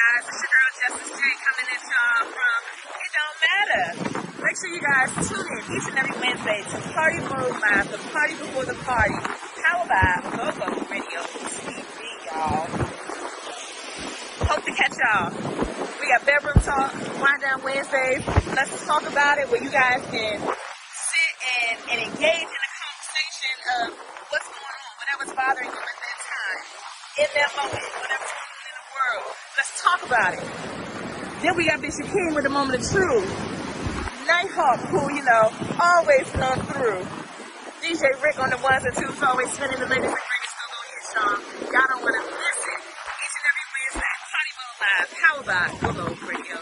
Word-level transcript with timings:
guys? 0.00 0.24
It's 0.28 0.40
your 0.40 0.52
girl 0.54 0.70
Justice 0.80 1.12
J 1.12 1.22
coming 1.44 1.68
at 1.76 1.82
y'all 1.84 2.24
from 2.32 2.58
It 3.04 3.10
Don't 3.12 3.36
Matter. 3.44 3.84
Make 4.40 4.56
sure 4.56 4.70
you 4.72 4.80
guys 4.80 5.08
tune 5.28 5.44
in 5.44 5.62
each 5.76 5.86
and 5.92 5.96
every 6.00 6.16
Wednesday 6.16 6.60
to 6.72 6.76
Party 6.96 7.20
Mode 7.20 7.56
Live, 7.60 7.86
the 7.92 8.00
party 8.08 8.34
before 8.40 8.64
the 8.64 8.78
party, 8.80 9.16
powered 9.60 9.88
by 9.92 10.08
GoGo 10.24 10.68
Radio 10.88 11.20
TV, 11.20 12.00
y'all. 12.24 12.64
Hope 14.48 14.64
to 14.64 14.72
catch 14.72 14.96
y'all. 14.96 15.28
We 16.00 16.08
got 16.08 16.24
bedroom 16.24 16.60
talk, 16.64 16.90
wind 17.20 17.40
down 17.44 17.60
Wednesdays. 17.60 18.24
Let's 18.56 18.70
just 18.72 18.86
talk 18.86 19.04
about 19.04 19.36
it 19.36 19.50
where 19.52 19.62
you 19.62 19.70
guys 19.70 20.00
can 20.08 20.40
sit 20.40 21.32
and, 21.44 21.76
and 21.92 21.98
engage 22.08 22.48
in 22.48 22.60
a 22.64 22.72
conversation 22.80 23.56
of 23.84 24.00
what's 24.32 24.48
going 24.48 24.76
on, 24.80 24.92
whatever's 24.96 25.32
bothering 25.36 25.68
you 25.68 25.82
at 25.84 25.98
that 26.00 26.18
time, 26.24 26.60
in 27.20 27.28
that 27.36 27.50
moment, 27.52 27.84
whatever's 28.00 28.32
going 28.32 28.48
on 28.48 28.64
in 28.64 28.74
the 28.80 28.86
world. 28.96 29.49
Let's 29.60 29.76
talk 29.82 30.00
about 30.06 30.32
it. 30.32 30.40
Then 31.42 31.54
we 31.54 31.66
got 31.66 31.82
Bishop 31.82 32.06
King 32.06 32.32
with 32.32 32.44
the 32.44 32.48
moment 32.48 32.80
of 32.80 32.90
truth. 32.90 33.28
Nighthawk, 34.26 34.80
who, 34.88 35.12
you 35.12 35.22
know, 35.22 35.52
always 35.78 36.30
come 36.30 36.60
through. 36.60 37.04
DJ 37.84 38.08
Rick 38.24 38.40
on 38.40 38.48
the 38.48 38.56
ones 38.56 38.86
and 38.86 38.96
twos, 38.96 39.22
always 39.22 39.52
spinning 39.52 39.78
the 39.78 39.84
latest 39.84 40.08
and 40.08 40.16
greatest 40.16 40.56
still 40.56 40.72
gonna 40.72 40.88
hit 40.96 41.12
y'all. 41.12 41.76
Y'all 41.76 41.88
don't 41.92 42.00
wanna 42.00 42.24
miss 42.24 42.56
it. 42.72 42.80
Each 43.20 43.36
and 43.36 43.44
every 43.52 43.68
Wednesday, 44.00 44.48
Mode 44.56 44.80
Live, 44.80 45.12
powered 45.20 45.44
by 45.44 45.68
GoGo 45.84 46.08
Radio 46.24 46.56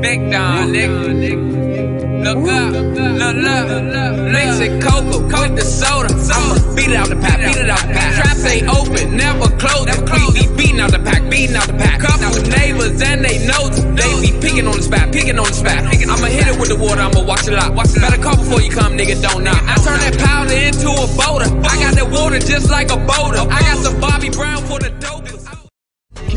Big 0.00 0.20
Don, 0.30 0.62
nigga. 0.70 1.99
Look 2.20 2.48
up, 2.52 2.72
look, 2.72 3.36
look, 3.36 4.16
Mix 4.28 4.60
it 4.60 4.82
cocoa 4.82 5.24
with 5.24 5.56
the 5.56 5.64
soda. 5.64 6.12
I'ma 6.12 6.76
beat 6.76 6.90
it 6.90 6.96
out 6.96 7.08
the 7.08 7.16
pack, 7.16 7.40
beat 7.40 7.56
it 7.56 7.70
out 7.70 7.80
the 7.80 7.94
pack. 7.96 8.14
Traps 8.14 8.44
ain't 8.44 8.68
open, 8.68 9.16
never 9.16 9.48
close. 9.56 9.88
We 9.88 10.44
be 10.44 10.56
beating 10.56 10.80
out 10.80 10.92
the 10.92 10.98
pack, 11.00 11.28
beating 11.30 11.56
out 11.56 11.66
the 11.66 11.72
pack. 11.72 12.00
Couple 12.00 12.42
neighbors 12.52 13.00
and 13.00 13.24
they 13.24 13.40
know 13.48 13.68
they 13.96 14.12
be 14.20 14.36
picking 14.36 14.66
on 14.68 14.76
the 14.76 14.82
spot, 14.82 15.12
picking 15.12 15.38
on 15.38 15.46
the 15.48 15.56
spot. 15.56 15.80
I'ma 15.80 16.28
hit 16.28 16.46
it 16.46 16.60
with 16.60 16.68
the 16.68 16.76
water, 16.76 17.00
I'ma 17.00 17.24
watch 17.24 17.48
it 17.48 17.54
out. 17.54 17.74
Better 17.74 18.20
call 18.22 18.36
before 18.36 18.60
you 18.60 18.70
come, 18.70 18.96
nigga, 18.96 19.16
don't 19.22 19.42
knock. 19.42 19.62
I 19.64 19.80
turn 19.80 20.00
that 20.04 20.20
powder 20.20 20.52
into 20.52 20.92
a 20.92 21.08
boulder. 21.16 21.48
I 21.64 21.74
got 21.80 21.94
that 21.96 22.08
water 22.12 22.38
just 22.38 22.70
like 22.70 22.92
a 22.92 23.00
boulder. 23.00 23.48
I 23.48 23.60
got 23.64 23.78
some 23.80 23.98
Bobby 23.98 24.28
Brown 24.28 24.60
for 24.68 24.78
the 24.78 24.90
dope. 25.00 25.19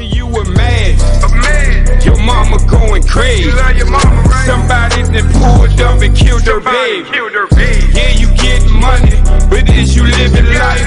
Can 0.03 0.11
you 0.11 0.27
imagine? 0.27 0.99
Your 2.03 2.19
mama 2.25 2.57
going 2.67 3.03
crazy. 3.03 3.49
Somebody 4.43 4.99
that 5.15 5.23
pulled 5.31 5.79
up 5.79 6.01
and 6.01 6.13
killed 6.13 6.43
her 6.43 6.59
baby. 6.59 7.07
Yeah, 7.95 8.11
you 8.11 8.27
getting 8.35 8.81
money, 8.81 9.15
but 9.47 9.69
is 9.69 9.95
you 9.95 10.03
living 10.03 10.43
life? 10.59 10.83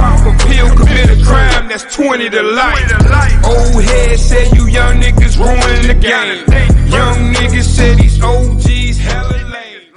Off 0.00 0.24
a 0.24 0.32
pill, 0.48 0.74
commit 0.74 1.10
a 1.10 1.22
crime, 1.22 1.68
that's 1.68 1.84
20 1.94 2.30
to 2.30 2.42
life. 2.42 3.44
Old 3.44 3.84
head 3.84 4.18
say 4.18 4.48
you 4.54 4.68
young 4.68 5.02
niggas 5.02 5.36
ruining 5.36 5.88
the 5.88 5.94
game. 6.00 6.42
Young 6.88 7.34
niggas 7.34 7.64
say 7.64 7.94
these 7.94 8.22
OGs 8.22 8.96
hella 8.96 9.36
lame. 9.52 9.92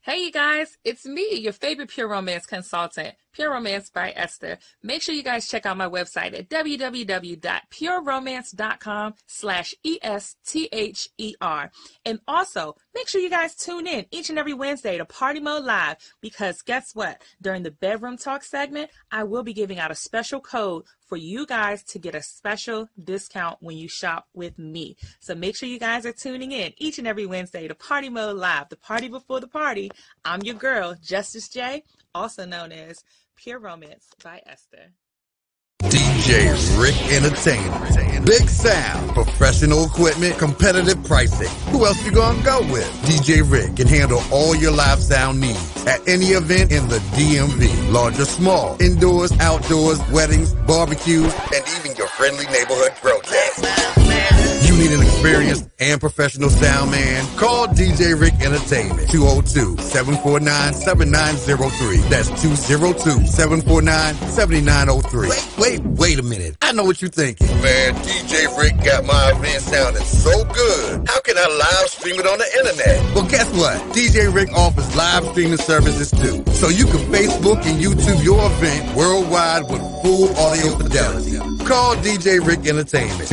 Hey, 0.00 0.24
you 0.24 0.32
guys, 0.32 0.78
it's 0.84 1.04
me, 1.04 1.34
your 1.34 1.52
favorite 1.52 1.90
pure 1.90 2.08
romance 2.08 2.46
consultant, 2.46 3.14
Pure 3.32 3.52
Romance 3.52 3.90
by 3.90 4.12
Esther. 4.14 4.58
Make 4.82 5.02
sure 5.02 5.14
you 5.14 5.22
guys 5.22 5.48
check 5.48 5.64
out 5.64 5.76
my 5.76 5.88
website 5.88 6.36
at 6.38 6.50
www.pureromance.com 6.50 9.14
slash 9.26 9.74
E-S-T-H-E-R. 9.82 11.70
And 12.04 12.20
also, 12.28 12.76
make 12.94 13.08
sure 13.08 13.20
you 13.20 13.30
guys 13.30 13.54
tune 13.54 13.86
in 13.86 14.06
each 14.10 14.28
and 14.28 14.38
every 14.38 14.54
Wednesday 14.54 14.98
to 14.98 15.04
Party 15.04 15.40
Mode 15.40 15.64
Live 15.64 15.96
because 16.20 16.62
guess 16.62 16.94
what? 16.94 17.22
During 17.40 17.62
the 17.62 17.70
bedroom 17.70 18.18
talk 18.18 18.44
segment, 18.44 18.90
I 19.10 19.24
will 19.24 19.42
be 19.42 19.54
giving 19.54 19.78
out 19.78 19.90
a 19.90 19.94
special 19.94 20.40
code 20.40 20.84
for 21.12 21.16
you 21.16 21.46
guys 21.46 21.82
to 21.84 21.98
get 21.98 22.14
a 22.14 22.22
special 22.22 22.88
discount 23.02 23.58
when 23.60 23.76
you 23.76 23.88
shop 23.88 24.28
with 24.32 24.58
me. 24.58 24.96
So 25.20 25.34
make 25.34 25.56
sure 25.56 25.68
you 25.68 25.78
guys 25.78 26.06
are 26.06 26.12
tuning 26.12 26.52
in 26.52 26.72
each 26.78 26.98
and 26.98 27.06
every 27.06 27.26
Wednesday 27.26 27.68
to 27.68 27.74
Party 27.74 28.08
Mode 28.08 28.36
Live, 28.36 28.70
the 28.70 28.76
party 28.76 29.08
before 29.08 29.40
the 29.40 29.48
party. 29.48 29.90
I'm 30.24 30.42
your 30.42 30.54
girl, 30.54 30.96
Justice 31.02 31.48
J, 31.48 31.82
also 32.14 32.46
known 32.46 32.72
as 32.72 33.04
Pure 33.42 33.58
Romance 33.58 34.06
by 34.22 34.40
Esther. 34.46 34.92
DJ 35.82 36.54
Rick 36.80 36.94
Entertainment. 37.10 38.24
Big 38.24 38.48
sound, 38.48 39.10
professional 39.14 39.86
equipment, 39.86 40.38
competitive 40.38 41.02
pricing. 41.02 41.48
Who 41.72 41.84
else 41.84 42.00
you 42.04 42.12
gonna 42.12 42.40
go 42.44 42.60
with? 42.70 42.88
DJ 43.02 43.42
Rick 43.42 43.74
can 43.74 43.88
handle 43.88 44.22
all 44.30 44.54
your 44.54 44.70
live 44.70 45.00
sound 45.00 45.40
needs 45.40 45.84
at 45.86 46.06
any 46.08 46.26
event 46.26 46.70
in 46.70 46.86
the 46.86 46.98
DMV. 47.16 47.90
Large 47.90 48.20
or 48.20 48.26
small, 48.26 48.80
indoors, 48.80 49.32
outdoors, 49.40 49.98
weddings, 50.12 50.54
barbecues, 50.54 51.34
and 51.52 51.64
even 51.80 51.96
your 51.96 52.06
friendly 52.06 52.46
neighborhood 52.46 52.92
protest. 53.02 54.41
Need 54.82 54.92
an 54.94 55.02
experienced 55.02 55.68
and 55.78 56.00
professional 56.00 56.50
sound 56.50 56.90
man? 56.90 57.24
Call 57.36 57.68
DJ 57.68 58.20
Rick 58.20 58.34
Entertainment. 58.40 59.06
202-749-7903. 59.10 62.08
That's 62.08 62.28
202-749-7903. 62.30 65.28
Wait, 65.30 65.46
wait, 65.56 65.80
wait 65.84 66.18
a 66.18 66.22
minute. 66.24 66.56
I 66.62 66.72
know 66.72 66.82
what 66.82 67.00
you're 67.00 67.12
thinking. 67.12 67.46
Man, 67.62 67.94
DJ 68.02 68.48
Rick 68.58 68.82
got 68.84 69.04
my 69.04 69.30
event 69.30 69.62
sounding 69.62 70.02
so 70.02 70.44
good. 70.46 71.08
How 71.08 71.20
can 71.20 71.38
I 71.38 71.46
live 71.46 71.88
stream 71.88 72.18
it 72.18 72.26
on 72.26 72.38
the 72.38 72.52
internet? 72.58 73.00
Well, 73.14 73.28
guess 73.28 73.48
what? 73.54 73.78
DJ 73.94 74.34
Rick 74.34 74.52
offers 74.52 74.96
live 74.96 75.24
streaming 75.26 75.58
services 75.58 76.10
too. 76.10 76.42
So 76.54 76.70
you 76.70 76.86
can 76.86 76.98
Facebook 77.12 77.64
and 77.66 77.80
YouTube 77.80 78.20
your 78.24 78.44
event 78.46 78.96
worldwide 78.96 79.62
with 79.70 79.80
full 80.02 80.34
audio 80.36 80.76
fidelity. 80.76 81.38
Call 81.64 81.94
DJ 81.96 82.40
Rick 82.44 82.66
Entertainment 82.66 83.28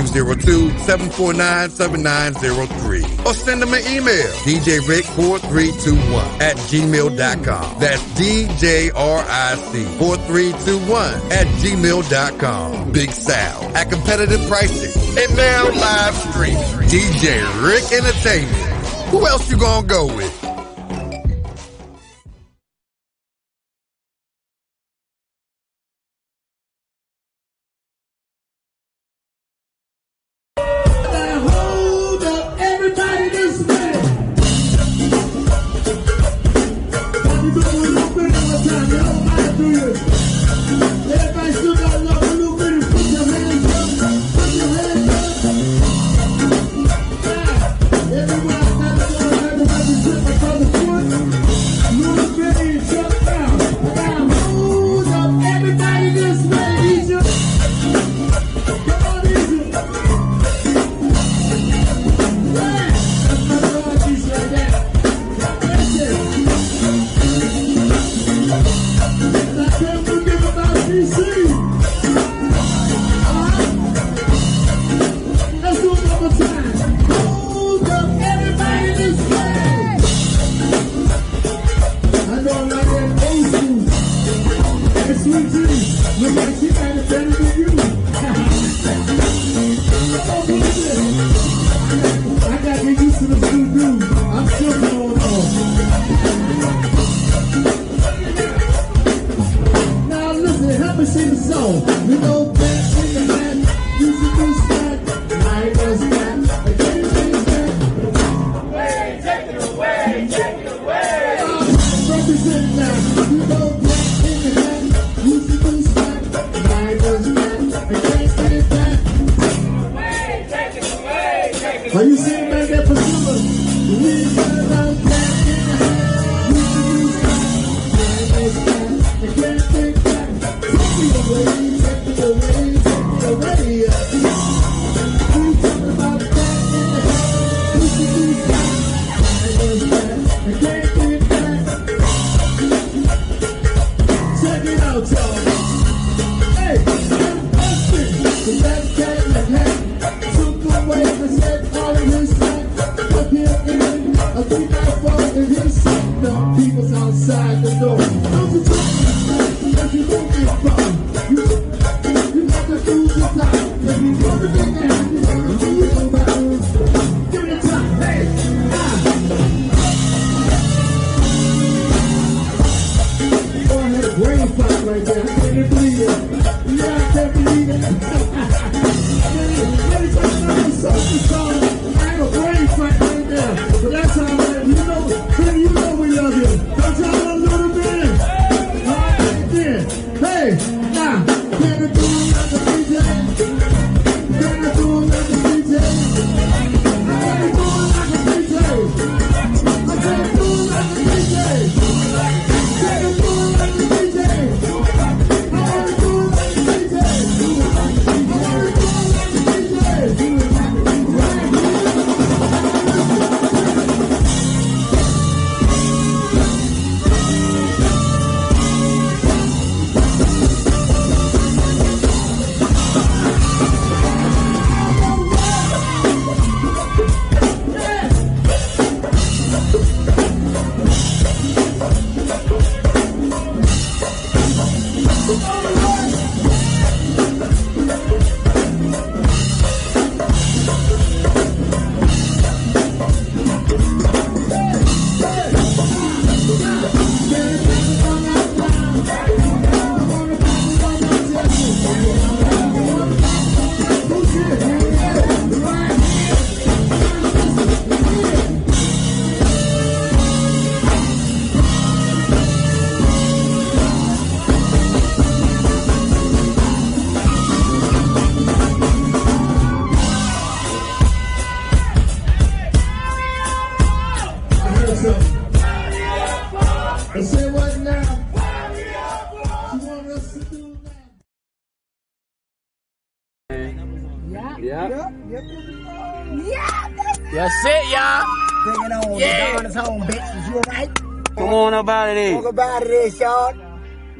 202-749-7903 1.39 3.25
or 3.25 3.33
send 3.33 3.61
them 3.61 3.73
an 3.73 3.81
email 3.87 4.27
djrick4321 4.43 6.41
at 6.41 6.57
gmail.com. 6.57 7.79
That's 7.79 8.15
D-J-R-I-C 8.15 9.83
4321 9.97 11.31
at 11.31 11.47
gmail.com. 11.47 12.91
Big 12.91 13.11
sound 13.11 13.75
at 13.75 13.89
competitive 13.89 14.45
pricing 14.47 14.91
and 15.17 15.35
now 15.35 15.69
live 15.69 16.15
stream. 16.15 16.57
DJ 16.89 17.41
Rick 17.65 17.91
Entertainment. 17.91 18.55
Who 19.09 19.25
else 19.25 19.49
you 19.49 19.57
gonna 19.57 19.87
go 19.87 20.05
with? 20.05 20.58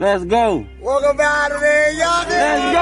Let's 0.10 0.26
go. 0.26 0.66
Welcome 0.82 1.18
back 1.18 1.50
to 1.50 1.60
the. 1.60 1.94
Let's 2.32 2.74
go 2.74 2.80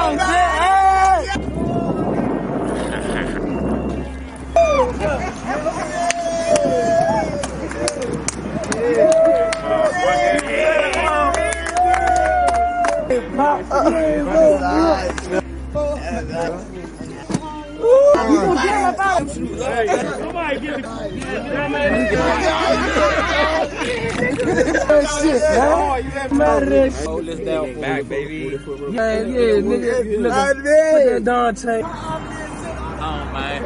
this 27.28 27.40
down 27.42 27.74
for 27.74 27.82
back, 27.82 28.08
baby. 28.08 28.58
Man, 28.58 29.30
yeah, 29.30 29.60
nigga. 29.62 30.20
Look 30.20 30.32
at 30.34 30.64
that 30.64 31.24
Dante. 31.24 31.82
Oh, 31.84 33.30
man. 33.34 33.64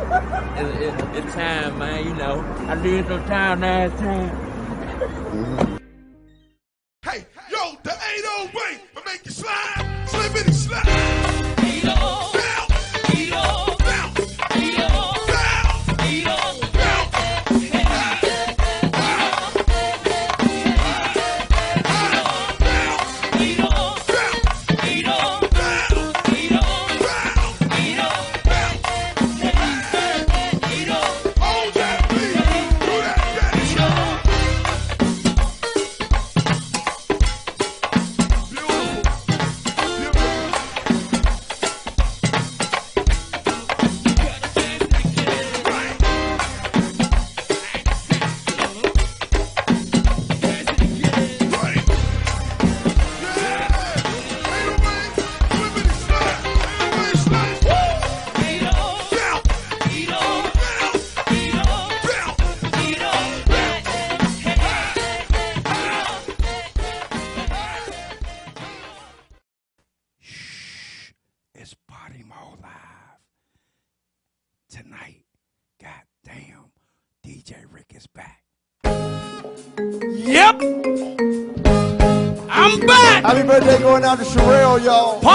It's, 0.57 0.77
it's, 0.79 1.17
it's 1.17 1.33
time, 1.35 1.79
man. 1.79 2.05
You 2.05 2.13
know, 2.15 2.41
I 2.67 2.75
did 2.81 3.07
some 3.07 3.23
time 3.25 3.61
last 3.61 3.97
time. 3.99 5.70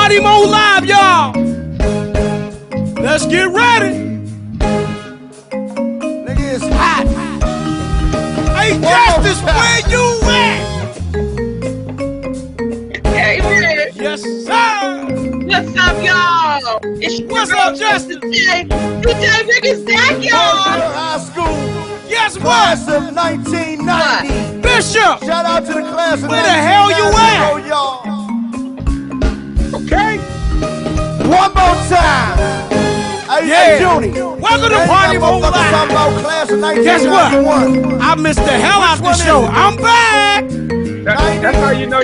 Party 0.07 0.21
Mo 0.21 0.47
Live, 0.47 0.87
y'all. 0.87 1.36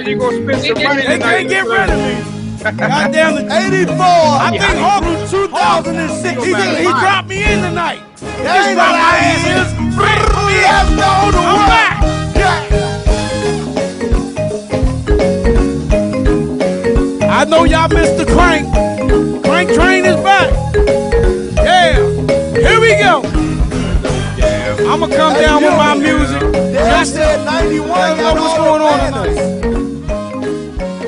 You 0.06 0.16
know 0.16 0.25
you're 0.25 0.30
gonna 0.30 0.54
spend 0.62 0.76
some 0.76 0.85
money 0.85 1.02
They 1.02 1.18
tonight. 1.18 1.37
can't 1.37 1.49
get 1.49 1.64
rid 1.66 1.90
of 1.90 1.99
me. 1.99 2.14
Goddamn 2.62 3.37
it. 3.38 3.47
84. 3.50 3.97
I 3.99 4.50
think 4.50 4.62
Harvey, 4.78 5.14
2006. 5.30 6.44
he, 6.44 6.50
he 6.50 6.85
dropped 6.85 7.28
me 7.28 7.42
in 7.42 7.61
tonight. 7.62 8.02
That 8.16 8.42
Just 8.42 8.68
ain't 8.68 8.76
dropped 8.76 8.78
no 8.78 8.82
my 8.82 8.92
lie. 8.92 9.18
ass 9.18 9.47
in. 9.47 9.56
Right 9.99 10.23
for 10.30 10.42
me. 10.47 10.56
Let's 10.62 10.90
to 10.90 11.40
I'm 11.42 11.56
work. 11.59 11.68
back. 11.68 11.92
I 17.30 17.44
know 17.44 17.64
y'all 17.64 17.88
missed 17.88 18.16
the 18.18 18.25
crank. 18.26 18.68
Crank 18.73 18.91
come 25.16 25.35
down 25.35 25.62
with 25.62 25.73
my 25.73 25.95
music. 25.95 26.40
That 26.73 27.07
said 27.07 27.45
91. 27.45 27.88
Let 27.88 28.35
know 28.35 28.42
what's 28.42 28.57
going 28.57 28.83
on. 28.83 29.12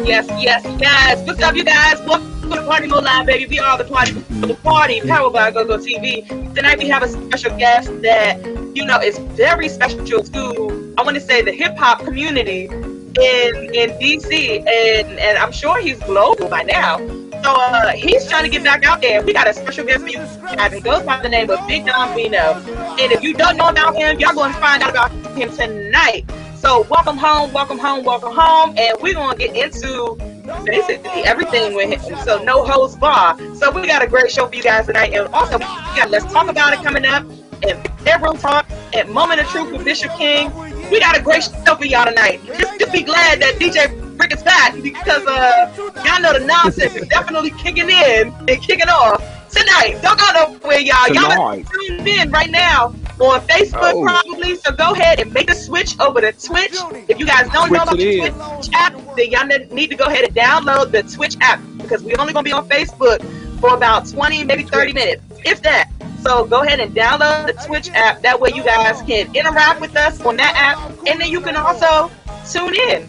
Yes, 0.07 0.27
yes, 0.41 0.63
yes. 0.79 1.27
What's 1.27 1.43
up, 1.43 1.55
you 1.55 1.65
guys? 1.65 2.01
Welcome 2.01 2.51
to 2.51 2.63
Party 2.67 2.87
Mode 2.87 3.05
Live, 3.05 3.27
baby. 3.27 3.47
We 3.47 3.59
are 3.59 3.79
the 3.79 3.85
party, 3.85 4.13
the 4.13 4.55
party, 4.63 5.01
powered 5.01 5.33
by 5.33 5.51
GoGo 5.51 5.79
TV. 5.79 6.29
Tonight 6.55 6.79
we 6.79 6.89
have 6.89 7.03
a 7.03 7.09
special 7.09 7.57
guest 7.57 7.89
that 8.03 8.39
you 8.75 8.85
know 8.85 9.01
is 9.01 9.19
very 9.19 9.69
special 9.69 10.05
to, 10.05 10.95
I 10.99 11.03
want 11.03 11.15
to 11.15 11.21
say, 11.21 11.41
the 11.43 11.53
hip 11.53 11.77
hop 11.79 12.01
community 12.05 12.67
in 12.67 13.75
in 13.75 13.91
DC, 13.99 14.59
and 14.59 15.19
and 15.19 15.39
I'm 15.39 15.53
sure 15.53 15.81
he's 15.81 15.99
global 16.01 16.49
by 16.49 16.63
now. 16.63 16.99
So 17.45 17.51
uh, 17.51 17.91
he's 17.91 18.27
trying 18.27 18.45
to 18.45 18.49
get 18.49 18.65
back 18.65 18.85
out 18.85 19.03
there. 19.03 19.23
We 19.23 19.35
got 19.35 19.47
a 19.47 19.53
special 19.53 19.85
guest 19.85 20.01
for 20.01 20.09
you. 20.09 20.19
It 20.19 20.83
goes 20.83 21.03
by 21.03 21.21
the 21.21 21.29
name 21.29 21.51
of 21.51 21.59
Big 21.69 21.85
Don 21.85 22.17
Vino. 22.17 22.55
And 22.99 23.13
if 23.13 23.23
you 23.23 23.35
don't 23.35 23.59
know 23.59 23.69
about 23.69 23.95
him, 23.95 24.19
y'all 24.19 24.33
going 24.33 24.55
to 24.55 24.59
find 24.59 24.83
out 24.83 24.89
about 24.89 25.11
him 25.37 25.51
tonight. 25.53 26.25
So 26.57 26.87
welcome 26.89 27.19
home, 27.19 27.53
welcome 27.53 27.79
home, 27.79 28.03
welcome 28.03 28.35
home, 28.35 28.75
and 28.79 28.97
we're 29.03 29.13
gonna 29.13 29.37
get 29.37 29.55
into 29.55 30.17
basically 30.65 31.23
everything 31.25 31.75
with 31.75 32.03
him. 32.03 32.17
So 32.25 32.43
no 32.43 32.65
holds 32.65 32.97
bar. 32.97 33.39
So 33.57 33.71
we 33.71 33.87
got 33.87 34.03
a 34.03 34.07
great 34.07 34.31
show 34.31 34.47
for 34.47 34.55
you 34.55 34.63
guys 34.63 34.87
tonight, 34.87 35.13
and 35.13 35.29
also 35.35 35.59
we 35.59 35.65
got 35.65 36.09
let's 36.09 36.25
talk 36.33 36.49
about 36.49 36.73
it 36.73 36.83
coming 36.83 37.05
up, 37.05 37.27
and 37.69 37.79
bedroom 38.03 38.39
talk, 38.39 38.67
and 38.95 39.11
moment 39.11 39.43
of 39.43 39.49
truth 39.49 39.71
with 39.71 39.85
Bishop 39.85 40.13
King. 40.13 40.51
We 40.91 41.00
got 41.00 41.17
a 41.17 41.23
great 41.23 41.43
show 41.43 41.75
for 41.76 41.85
y'all 41.85 42.05
tonight. 42.07 42.41
Just, 42.47 42.79
just 42.81 42.93
be 42.93 43.03
glad 43.03 43.41
that 43.41 43.55
DJ 43.57 43.88
Rick 44.19 44.33
is 44.35 44.43
back 44.43 44.75
because 44.81 45.26
uh 45.26 45.73
y'all 46.05 46.21
know 46.21 46.38
the 46.38 46.45
nonsense 46.47 46.95
is 46.95 47.09
definitely 47.09 47.50
kicking 47.50 47.91
in 47.91 48.33
and 48.49 48.62
kicking 48.62 48.88
off 48.88 49.19
tonight. 49.50 49.99
Don't 50.03 50.19
go 50.19 50.26
nowhere, 50.35 50.79
y'all. 50.81 51.09
Y'all 51.09 51.33
are 51.41 51.57
tuned 51.57 52.07
in 52.07 52.31
right 52.31 52.50
now 52.50 52.95
on 53.21 53.41
Facebook 53.43 53.93
Oh. 53.95 54.03
probably. 54.03 54.57
So 54.57 54.73
go 54.73 54.93
ahead 54.93 55.21
and 55.21 55.33
make 55.33 55.50
a 55.50 55.55
switch 55.55 55.99
over 56.00 56.21
to 56.21 56.33
Twitch. 56.33 56.75
If 57.09 57.19
you 57.19 57.26
guys 57.26 57.49
don't 57.50 57.73
know 57.73 57.83
about 57.83 57.97
the 57.97 58.19
Twitch 58.19 58.71
app, 58.75 58.93
then 59.17 59.31
y'all 59.31 59.47
need 59.75 59.91
to 59.91 59.97
go 59.97 60.05
ahead 60.05 60.25
and 60.25 60.35
download 60.35 60.91
the 60.93 61.03
Twitch 61.03 61.37
app 61.41 61.61
because 61.79 62.03
we're 62.03 62.21
only 62.21 62.33
gonna 62.33 62.45
be 62.45 62.53
on 62.53 62.69
Facebook 62.69 63.21
for 63.61 63.75
about 63.75 64.07
20, 64.09 64.45
maybe 64.45 64.62
30 64.64 64.93
minutes, 64.93 65.23
if 65.45 65.62
that. 65.62 65.91
So 66.25 66.47
go 66.47 66.62
ahead 66.62 66.81
and 66.81 66.95
download 66.95 67.47
the 67.49 67.52
Twitch 67.66 67.90
app. 67.90 68.23
That 68.23 68.40
way 68.40 68.50
you 68.54 68.64
guys 68.64 69.02
can 69.02 69.35
interact 69.37 69.81
with 69.81 69.95
us 69.95 70.21
on 70.23 70.37
that 70.38 70.54
app, 70.57 70.90
and 71.07 71.21
then 71.21 71.28
you 71.31 71.40
can 71.40 71.54
also 71.54 72.11
tune 72.50 72.75
in. 72.75 73.07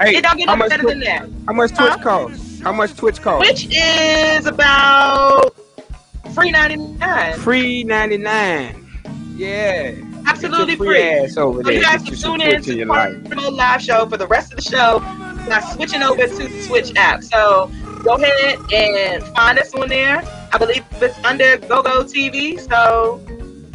Hey, 0.00 0.16
It 0.16 0.22
don't 0.24 0.36
get 0.36 0.46
no 0.46 0.56
much, 0.56 0.70
better 0.70 0.86
than 0.88 0.98
that. 1.00 1.28
how 1.46 1.52
much 1.52 1.70
Twitch 1.70 1.90
Huh? 1.92 1.98
costs? 1.98 2.60
How 2.60 2.72
much 2.72 2.94
Twitch 2.96 3.22
costs? 3.22 3.48
Which 3.48 3.68
is 3.70 4.46
about 4.46 5.54
free 6.34 6.50
99. 6.50 7.34
Free 7.38 7.84
99. 7.84 8.86
Yeah. 9.36 9.92
Absolutely 10.26 10.74
your 10.74 10.84
free. 10.86 11.02
ass 11.02 11.36
over 11.36 11.58
So 11.62 11.68
there. 11.68 11.72
you 11.74 11.82
guys 11.82 12.02
can 12.02 12.14
tune 12.16 12.40
in 12.40 12.62
to 12.62 12.70
the 12.70 12.76
your 12.78 12.86
life. 12.86 13.24
Party 13.24 13.50
live 13.50 13.80
show 13.82 14.06
for 14.06 14.16
the 14.16 14.26
rest 14.26 14.52
of 14.52 14.56
the 14.56 14.62
show 14.62 14.98
by 15.48 15.60
switching 15.74 16.02
over 16.02 16.26
to 16.26 16.48
the 16.48 16.66
Twitch 16.66 16.92
app. 16.96 17.22
So 17.22 17.70
go 18.02 18.14
ahead 18.14 18.58
and 18.72 19.22
find 19.36 19.58
us 19.58 19.74
on 19.74 19.88
there. 19.88 20.22
I 20.52 20.58
believe 20.58 20.84
it's 21.00 21.18
under 21.24 21.56
GoGo 21.58 22.04
TV. 22.04 22.58
So 22.60 23.20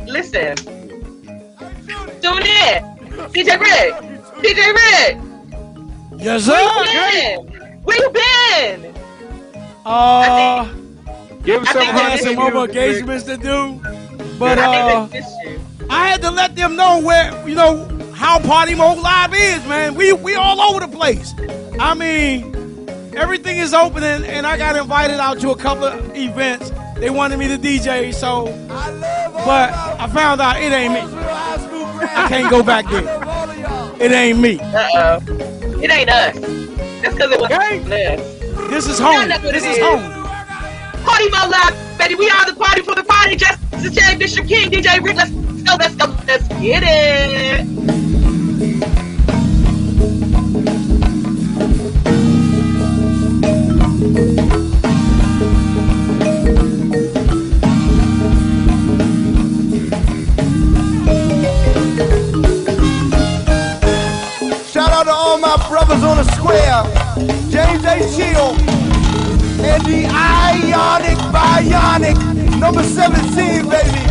listen, 0.06 0.56
tune 2.22 2.44
in. 2.44 2.96
DJ 3.32 3.58
Rick, 3.60 3.94
DJ 4.44 4.74
Rick, 4.74 5.18
Yes, 6.18 6.48
where 6.48 6.86
sir. 6.86 6.92
you 6.92 7.48
been? 7.48 7.82
Where 7.84 7.98
you 7.98 8.10
been? 8.12 8.94
Uh, 9.86 10.66
Give 11.44 11.62
him 11.62 11.68
I 11.68 11.72
some 11.72 11.82
think 11.82 11.94
I 11.94 12.10
had 12.10 12.20
some 12.20 12.34
it. 12.34 12.54
more 12.54 12.66
engagements 12.66 13.24
to 13.26 13.38
do, 13.38 13.80
but 14.40 14.58
I 14.58 14.66
uh, 14.66 15.08
think 15.08 15.12
they 15.12 15.20
missed 15.20 15.36
you. 15.46 15.62
I 15.90 16.08
had 16.08 16.22
to 16.24 16.32
let 16.32 16.56
them 16.56 16.76
know 16.76 17.00
where 17.02 17.48
you 17.48 17.56
know 17.56 17.86
how 18.14 18.40
Party 18.40 18.76
Mode 18.76 18.98
Live 18.98 19.34
is, 19.34 19.66
man. 19.68 19.94
We 19.96 20.12
we 20.14 20.36
all 20.36 20.60
over 20.60 20.80
the 20.86 20.88
place. 20.98 21.34
I 21.80 21.94
mean, 21.94 22.52
everything 23.16 23.58
is 23.58 23.74
open, 23.74 24.04
and, 24.04 24.26
and 24.26 24.46
I 24.46 24.58
got 24.58 24.76
invited 24.76 25.20
out 25.20 25.40
to 25.42 25.52
a 25.52 25.56
couple 25.58 25.86
of 25.86 26.16
events. 26.16 26.72
They 26.98 27.10
wanted 27.10 27.40
me 27.40 27.48
to 27.50 27.58
DJ, 27.58 28.14
so 28.14 28.46
but 28.68 29.74
I 29.74 30.08
found 30.14 30.42
out 30.42 30.62
it 30.62 30.72
ain't 30.72 30.94
me. 30.94 31.02
I 31.02 32.26
can't 32.30 32.50
go 32.50 32.64
back 32.64 32.86
there. 32.90 33.04
It 34.02 34.12
ain't 34.12 34.40
me. 34.40 34.60
Uh 34.60 34.88
oh, 34.96 35.20
it 35.82 35.92
ain't 35.92 36.10
us. 36.10 36.36
That's 37.02 37.14
because 37.16 37.32
it 37.32 37.40
was 37.40 37.52
Okay. 37.52 38.16
us. 38.16 38.70
This 38.70 38.88
is 38.88 38.98
home. 39.00 39.28
This 39.28 39.64
is 39.66 39.78
is. 39.78 39.84
home. 39.84 40.02
Party 41.04 41.30
Mode 41.30 41.50
Live, 41.52 41.98
baby. 41.98 42.16
We 42.16 42.30
are 42.30 42.46
the 42.46 42.56
party 42.58 42.82
for 42.82 42.96
the 42.96 43.04
party. 43.04 43.36
Justice 43.36 43.94
J, 43.94 44.16
Bishop 44.18 44.48
King, 44.48 44.72
DJ 44.72 45.02
Rick. 45.04 45.18
Let's 45.18 45.32
go. 45.32 45.76
Let's 45.78 45.96
go. 45.96 46.06
Let's 46.28 46.48
get 46.48 46.84
it. 46.86 48.15
My 65.58 65.68
brothers 65.70 66.04
on 66.04 66.18
the 66.18 66.24
square. 66.34 66.84
James 67.50 67.84
A. 67.86 68.00
Chill. 68.16 68.56
And 69.64 69.86
the 69.86 70.06
Ionic 70.08 71.18
Bionic. 71.32 72.60
Number 72.60 72.84
17, 72.84 73.70
baby. 73.70 74.02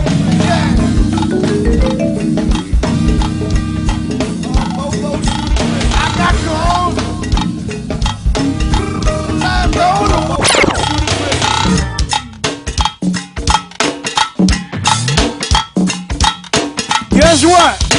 Guess 17.11 17.45
what? 17.45 17.94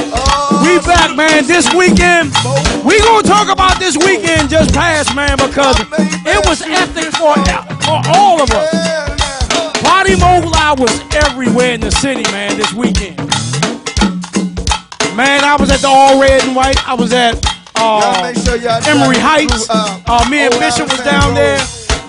We 0.65 0.79
back, 0.81 1.15
man. 1.15 1.45
This 1.45 1.71
weekend, 1.73 2.33
we 2.83 2.99
gonna 2.99 3.21
talk 3.21 3.49
about 3.53 3.79
this 3.79 3.95
weekend 3.97 4.49
just 4.49 4.73
passed, 4.73 5.15
man, 5.15 5.37
because 5.37 5.77
it 6.25 6.41
was 6.47 6.61
epic 6.63 7.13
for, 7.13 7.35
for 7.85 8.01
all 8.17 8.41
of 8.41 8.49
us. 8.51 8.73
Party 9.85 10.15
Mode 10.17 10.45
Live 10.45 10.79
was 10.79 10.91
everywhere 11.13 11.73
in 11.73 11.81
the 11.81 11.91
city, 11.91 12.23
man, 12.31 12.57
this 12.57 12.73
weekend. 12.73 13.17
Man, 15.15 15.43
I 15.43 15.55
was 15.59 15.69
at 15.71 15.79
the 15.81 15.87
All 15.87 16.19
Red 16.19 16.43
and 16.43 16.55
White. 16.55 16.81
I 16.87 16.95
was 16.95 17.13
at 17.13 17.37
uh, 17.75 18.33
sure 18.33 18.57
Emery 18.89 19.19
Heights. 19.19 19.69
uh, 19.69 20.01
Uh, 20.07 20.27
me 20.29 20.39
and 20.47 20.59
Bishop 20.59 20.89
was 20.89 20.99
down 21.01 21.35
there. 21.35 21.59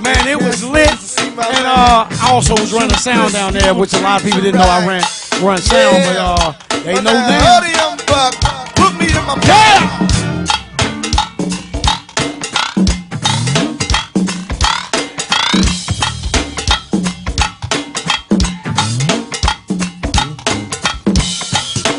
Man, 0.00 0.26
it 0.26 0.40
was 0.40 0.64
lit. 0.64 0.90
And 1.20 1.66
uh, 1.66 2.08
I 2.08 2.30
also 2.32 2.54
was 2.54 2.72
running 2.72 2.96
sound 2.96 3.34
down 3.34 3.52
there, 3.52 3.75
which 3.75 3.92
a 3.92 4.00
lot 4.00 4.20
of 4.20 4.26
people 4.26 4.40
didn't 4.40 4.60
know 4.60 4.66
I 4.66 4.86
ran 4.86 5.02
run 5.44 5.58
sound, 5.58 6.02
but 6.04 6.16
uh, 6.16 6.52
they 6.84 6.94
know 6.94 7.12
now. 7.12 7.95
Podium. 8.16 8.32
Put 8.76 8.99
me 8.99 9.06
in 9.08 9.25
my 9.26 9.37
Yeah! 9.44 10.06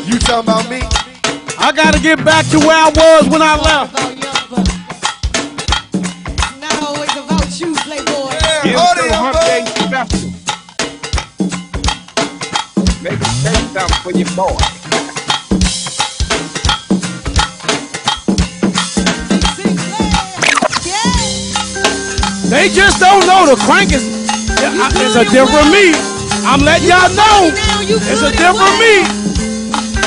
You 0.06 0.18
talking 0.18 0.42
about 0.42 0.68
me? 0.68 0.82
I 1.58 1.72
gotta 1.74 2.00
get 2.00 2.24
back 2.24 2.46
to 2.46 2.58
where 2.58 2.76
I 2.76 2.88
was 2.88 3.28
when 3.28 3.42
I 3.42 3.56
left. 3.56 3.92
Not 6.60 6.82
always 6.82 7.16
about 7.16 7.60
you, 7.60 7.74
Playboy. 7.76 8.32
Give 8.64 8.76
us 8.76 8.98
some 8.98 9.10
hump 9.12 9.36
day 9.46 9.64
special. 9.86 10.30
Make 13.02 13.20
a 13.20 13.24
take 13.42 13.68
something 13.72 14.02
for 14.02 14.12
your 14.12 14.28
boy. 14.34 14.77
They 22.48 22.72
just 22.72 22.96
don't 22.96 23.20
know 23.28 23.44
the 23.44 23.60
crank 23.60 23.92
is. 23.92 24.08
It's 25.04 25.20
a 25.20 25.24
different 25.28 25.68
me. 25.68 25.92
I'm 26.48 26.64
letting 26.64 26.88
y'all 26.88 27.12
know. 27.12 27.52
It's 27.84 28.24
a 28.24 28.32
different 28.32 28.72
me. 28.80 29.04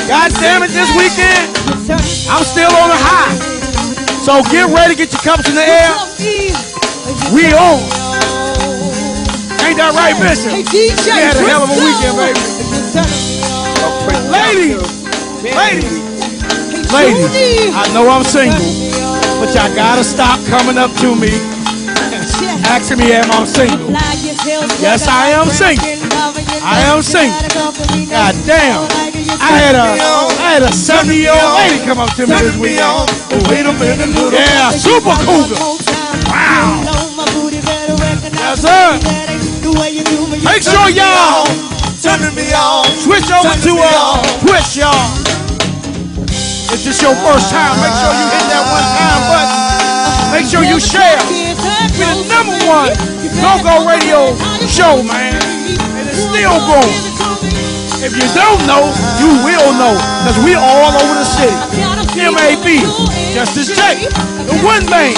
God 0.10 0.34
damn 0.42 0.66
it, 0.66 0.74
this 0.74 0.90
weekend, 0.98 1.54
I'm 2.26 2.42
still 2.42 2.74
on 2.74 2.90
the 2.90 2.98
high. 2.98 3.38
So 4.26 4.42
get 4.50 4.74
ready, 4.74 4.98
get 4.98 5.14
your 5.14 5.22
cups 5.22 5.46
in 5.50 5.54
the 5.54 5.62
air. 5.62 5.94
We 7.30 7.54
on. 7.54 7.78
Ain't 9.62 9.78
that 9.78 9.94
right, 9.94 10.18
Bishop? 10.18 10.66
We 10.74 10.90
had 11.14 11.38
a 11.38 11.46
hell 11.46 11.62
of 11.62 11.70
a 11.70 11.78
weekend, 11.78 12.18
baby. 12.18 12.42
Ladies, 14.34 14.82
ladies, 15.46 15.94
ladies, 16.90 17.70
I 17.78 17.86
know 17.94 18.10
I'm 18.10 18.26
single, 18.26 18.58
but 19.38 19.54
y'all 19.54 19.70
gotta 19.78 20.04
stop 20.04 20.42
coming 20.50 20.82
up 20.82 20.90
to 21.06 21.16
me 21.16 21.61
asking 22.68 22.98
me 23.00 23.14
am 23.14 23.30
I 23.32 23.46
single. 23.46 23.90
Yes, 24.82 25.08
I 25.08 25.32
am 25.34 25.48
single. 25.48 25.86
I 26.62 26.82
am 26.92 27.02
single. 27.02 27.38
God 28.10 28.36
damn. 28.46 28.86
I 29.42 29.58
had 29.58 29.76
a 29.76 29.88
I 30.38 30.60
had 30.60 30.64
a 30.64 30.72
70 30.72 31.16
year 31.16 31.32
old 31.34 31.56
lady 31.58 31.80
come 31.86 32.00
up 32.00 32.14
to 32.16 32.28
me 32.28 32.36
this 32.36 32.58
weekend. 32.58 33.10
Wait 33.50 33.66
a 33.66 33.74
minute, 33.74 34.12
yeah, 34.34 34.72
super 34.72 35.16
cougar. 35.26 35.58
Wow. 36.30 36.84
Yes, 38.36 38.62
sir. 38.62 39.00
Make 40.44 40.64
sure 40.64 40.90
y'all 40.92 41.46
turning 42.02 42.36
me 42.36 42.52
on. 42.54 42.86
switch 43.00 43.30
over 43.32 43.54
to 43.54 43.72
uh, 43.78 44.22
Twitch, 44.42 44.78
y'all. 44.78 45.32
If 46.74 46.84
this 46.84 47.02
your 47.02 47.16
first 47.24 47.52
time, 47.52 47.76
make 47.80 47.96
sure 48.00 48.14
you 48.16 48.26
hit 48.32 48.46
that 48.50 48.64
one 48.70 48.88
time 48.96 49.22
button. 49.30 49.72
Make 50.34 50.48
sure 50.50 50.64
you 50.64 50.80
share. 50.80 51.41
We 52.02 52.08
the 52.10 52.26
number 52.34 52.58
one 52.66 52.90
go-go 53.46 53.86
radio 53.86 54.34
show, 54.66 55.06
man. 55.06 55.38
And 55.38 56.10
it's 56.10 56.26
still 56.26 56.58
going. 56.66 56.98
If 58.02 58.18
you 58.18 58.26
don't 58.34 58.58
know, 58.66 58.90
you 59.22 59.30
will 59.46 59.70
know. 59.78 59.94
Because 60.26 60.42
we 60.42 60.58
all 60.58 60.98
over 60.98 61.14
the 61.14 61.30
city. 61.30 61.54
MAB, 62.18 62.66
Justice 63.38 63.70
J, 63.78 64.10
The 64.50 64.58
One 64.66 64.82
Man, 64.90 65.14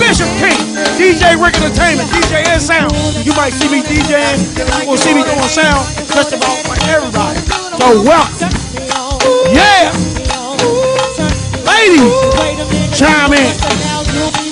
Bishop 0.00 0.32
King, 0.40 0.56
DJ 0.96 1.36
Rick 1.36 1.60
Entertainment, 1.60 2.08
DJ 2.08 2.48
N 2.48 2.60
Sound. 2.60 2.96
You 3.28 3.36
might 3.36 3.52
see 3.52 3.68
me 3.68 3.84
DJing. 3.84 4.40
You 4.80 4.88
will 4.88 4.96
see 4.96 5.12
me 5.12 5.24
doing 5.28 5.52
sound 5.52 5.84
just 6.08 6.32
about 6.32 6.56
for 6.64 6.80
everybody. 6.88 7.40
So 7.76 8.00
welcome. 8.08 8.48
Yeah. 9.52 9.92
Ladies, 11.68 12.96
chime 12.96 13.36
in. 13.36 14.51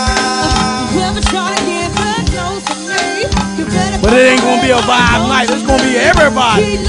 but 4.01 4.13
it 4.13 4.33
ain't 4.33 4.41
gonna 4.41 4.61
be 4.61 4.71
a 4.71 4.81
vibe 4.81 5.27
night. 5.29 5.47
It's 5.51 5.61
gonna 5.61 5.83
be 5.83 5.95
everybody. 5.95 6.79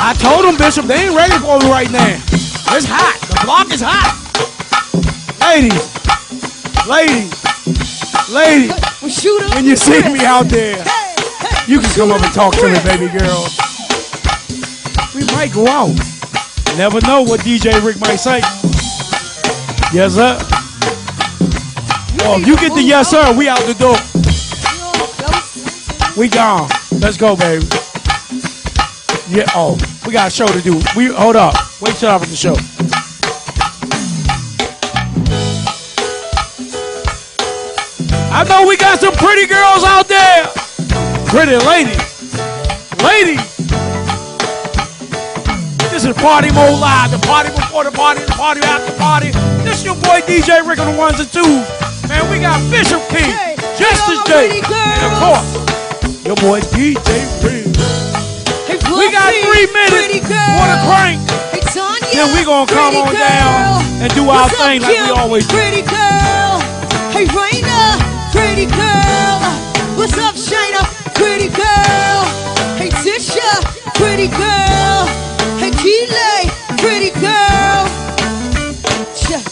I 0.00 0.14
told 0.18 0.44
them, 0.44 0.56
Bishop, 0.56 0.86
they 0.86 1.06
ain't 1.06 1.14
ready 1.14 1.38
for 1.38 1.58
me 1.60 1.70
right 1.70 1.90
now. 1.90 2.20
It's 2.74 2.86
hot. 2.88 3.20
The 3.28 3.40
block 3.44 3.70
is 3.72 3.82
hot. 3.84 4.16
Ladies, 5.40 5.88
ladies, 6.88 7.30
ladies, 8.28 8.72
when 9.54 9.64
you 9.64 9.76
see 9.76 10.02
me 10.12 10.24
out 10.24 10.48
there, 10.48 10.84
you 11.68 11.78
can 11.80 11.90
come 11.90 12.10
up 12.10 12.22
and 12.22 12.32
talk 12.32 12.54
to 12.56 12.66
me, 12.66 12.78
baby 12.82 13.06
girl. 13.12 13.46
We 15.14 15.24
might 15.36 15.52
go 15.52 15.66
out. 15.68 15.94
Never 16.78 17.00
know 17.02 17.22
what 17.22 17.40
DJ 17.40 17.84
Rick 17.84 18.00
might 18.00 18.16
say. 18.16 18.38
Yes, 19.92 20.14
sir. 20.14 20.38
Oh, 22.22 22.38
you 22.38 22.56
get 22.56 22.74
the 22.74 22.82
yes, 22.82 23.10
sir, 23.10 23.36
we 23.36 23.48
out 23.48 23.60
the 23.60 23.74
door. 23.74 23.96
We 26.16 26.28
gone. 26.28 26.68
Let's 27.00 27.16
go, 27.16 27.36
baby. 27.36 27.64
Yeah. 29.28 29.44
Oh, 29.54 29.78
we 30.06 30.12
got 30.12 30.28
a 30.28 30.30
show 30.30 30.46
to 30.46 30.62
do. 30.62 30.80
We 30.96 31.06
hold 31.06 31.36
up. 31.36 31.54
Wait 31.82 31.94
till 31.96 32.08
after 32.08 32.28
the 32.28 32.34
show. 32.34 32.56
I 38.32 38.44
know 38.48 38.66
we 38.66 38.76
got 38.76 38.98
some 39.00 39.14
pretty 39.14 39.46
girls 39.46 39.84
out 39.84 40.08
there. 40.08 40.57
Pretty 41.28 41.60
ladies. 41.68 42.00
Ladies. 43.04 43.44
This 45.92 46.08
is 46.08 46.16
Party 46.16 46.48
Mode 46.56 46.80
Live. 46.80 47.10
The 47.10 47.20
party 47.28 47.50
before 47.52 47.84
the 47.84 47.92
party, 47.92 48.24
the 48.24 48.32
party 48.32 48.62
after 48.64 48.92
the 48.92 48.98
party. 48.98 49.30
This 49.60 49.84
your 49.84 49.94
boy 49.96 50.24
DJ 50.24 50.66
Rick 50.66 50.80
on 50.80 50.90
the 50.90 50.96
ones 50.96 51.20
and 51.20 51.28
twos. 51.28 51.68
Man, 52.08 52.24
we 52.32 52.40
got 52.40 52.56
Bishop 52.72 53.04
King, 53.12 53.28
Justice 53.76 54.24
J, 54.24 54.64
and 54.64 55.04
of 55.04 55.12
course, 55.20 55.52
your 56.24 56.36
boy 56.40 56.64
DJ 56.72 57.04
Rick. 57.44 57.76
We 58.88 59.12
got 59.12 59.28
three 59.28 59.68
minutes 59.68 60.24
for 60.24 60.64
the 60.64 60.80
crank. 60.88 61.20
Then 62.08 62.32
we 62.32 62.40
gonna 62.42 62.64
come 62.72 62.96
on 62.96 63.12
down 63.12 63.84
and 64.00 64.08
do 64.14 64.30
our 64.30 64.48
thing 64.48 64.80
like 64.80 64.96
we 64.96 65.10
always 65.12 65.46
do. 65.46 65.56
Pretty 65.60 65.82
girl. 65.82 66.56
Hey, 67.12 67.28
Raina. 67.28 68.00
Pretty 68.32 68.64
girl. 68.64 69.44
What's 69.94 70.16
up, 70.16 70.34
Shayna? 70.34 70.67
Pretty 71.28 71.48
girl. 71.50 72.20
Hey, 72.80 72.88
Tisha. 73.04 73.50
Pretty 74.00 74.28
girl. 74.28 75.00
Hey, 75.60 75.72
Keely. 75.82 76.40
Pretty 76.80 77.10
girl. 77.20 77.84
Ch- 79.20 79.44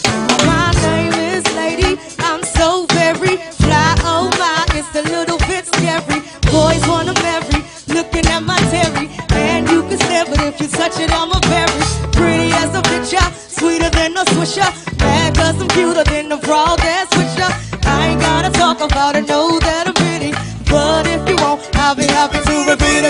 My 0.47 0.71
name 0.81 1.13
is 1.35 1.45
Lady. 1.55 1.99
I'm 2.19 2.41
so 2.43 2.87
very 2.97 3.37
fly. 3.61 3.93
Oh 4.13 4.25
my, 4.41 4.65
it's 4.79 4.89
a 4.95 5.03
little 5.03 5.37
bit 5.49 5.67
scary. 5.67 6.19
Boys 6.51 6.81
wanna 6.87 7.13
marry. 7.21 7.61
Looking 7.89 8.25
at 8.35 8.41
my 8.41 8.57
Terry. 8.73 9.09
And 9.31 9.69
you 9.69 9.83
can 9.83 9.99
stare, 9.99 10.25
but 10.25 10.41
if 10.41 10.59
you 10.59 10.67
touch 10.67 10.99
it, 10.99 11.11
I'm 11.13 11.31
a 11.31 11.39
berry. 11.41 11.81
Pretty 12.11 12.51
as 12.53 12.73
a 12.75 12.81
picture. 12.81 13.27
Sweeter 13.59 13.91
than 13.91 14.17
a 14.17 14.25
swisher. 14.33 14.69
Mad 14.99 15.35
cause 15.35 15.61
I'm 15.61 15.67
cuter 15.69 16.03
than 16.05 16.29
the 16.29 16.39
frog 16.39 16.79
that 16.79 17.05
switcher. 17.13 17.51
I 17.87 18.07
ain't 18.09 18.21
gotta 18.21 18.49
talk 18.51 18.81
about 18.81 19.15
it, 19.15 19.16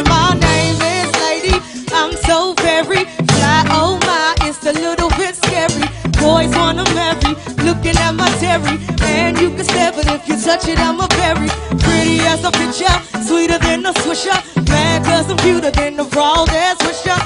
My 0.05 0.37
name 0.37 0.77
is 0.77 1.09
Lady. 1.25 1.57
I'm 1.91 2.13
so 2.29 2.53
very 2.61 3.05
fly. 3.33 3.65
Oh 3.73 3.97
my, 4.05 4.35
it's 4.47 4.61
a 4.65 4.73
little 4.73 5.09
bit 5.17 5.35
scary. 5.35 5.89
Boys 6.21 6.53
wanna 6.55 6.85
marry, 6.93 7.33
looking 7.65 7.97
at 7.97 8.13
my 8.13 8.29
Terry. 8.37 8.77
And 9.01 9.39
you 9.39 9.49
can 9.49 9.63
stare, 9.63 9.91
but 9.91 10.05
if 10.07 10.27
you 10.27 10.35
touch 10.39 10.67
it, 10.67 10.79
I'm 10.79 10.99
a 10.99 11.07
berry. 11.19 11.49
Pretty 11.81 12.19
as 12.29 12.43
a 12.43 12.51
picture, 12.51 12.93
sweeter 13.25 13.57
than 13.57 13.85
a 13.85 13.93
swisher. 14.05 14.37
Mad 14.69 15.03
cause 15.03 15.31
I'm 15.31 15.37
cuter 15.37 15.71
than 15.71 15.97
the 15.97 16.05
frog 16.05 16.47
that 16.49 16.77
switcher. 16.81 17.17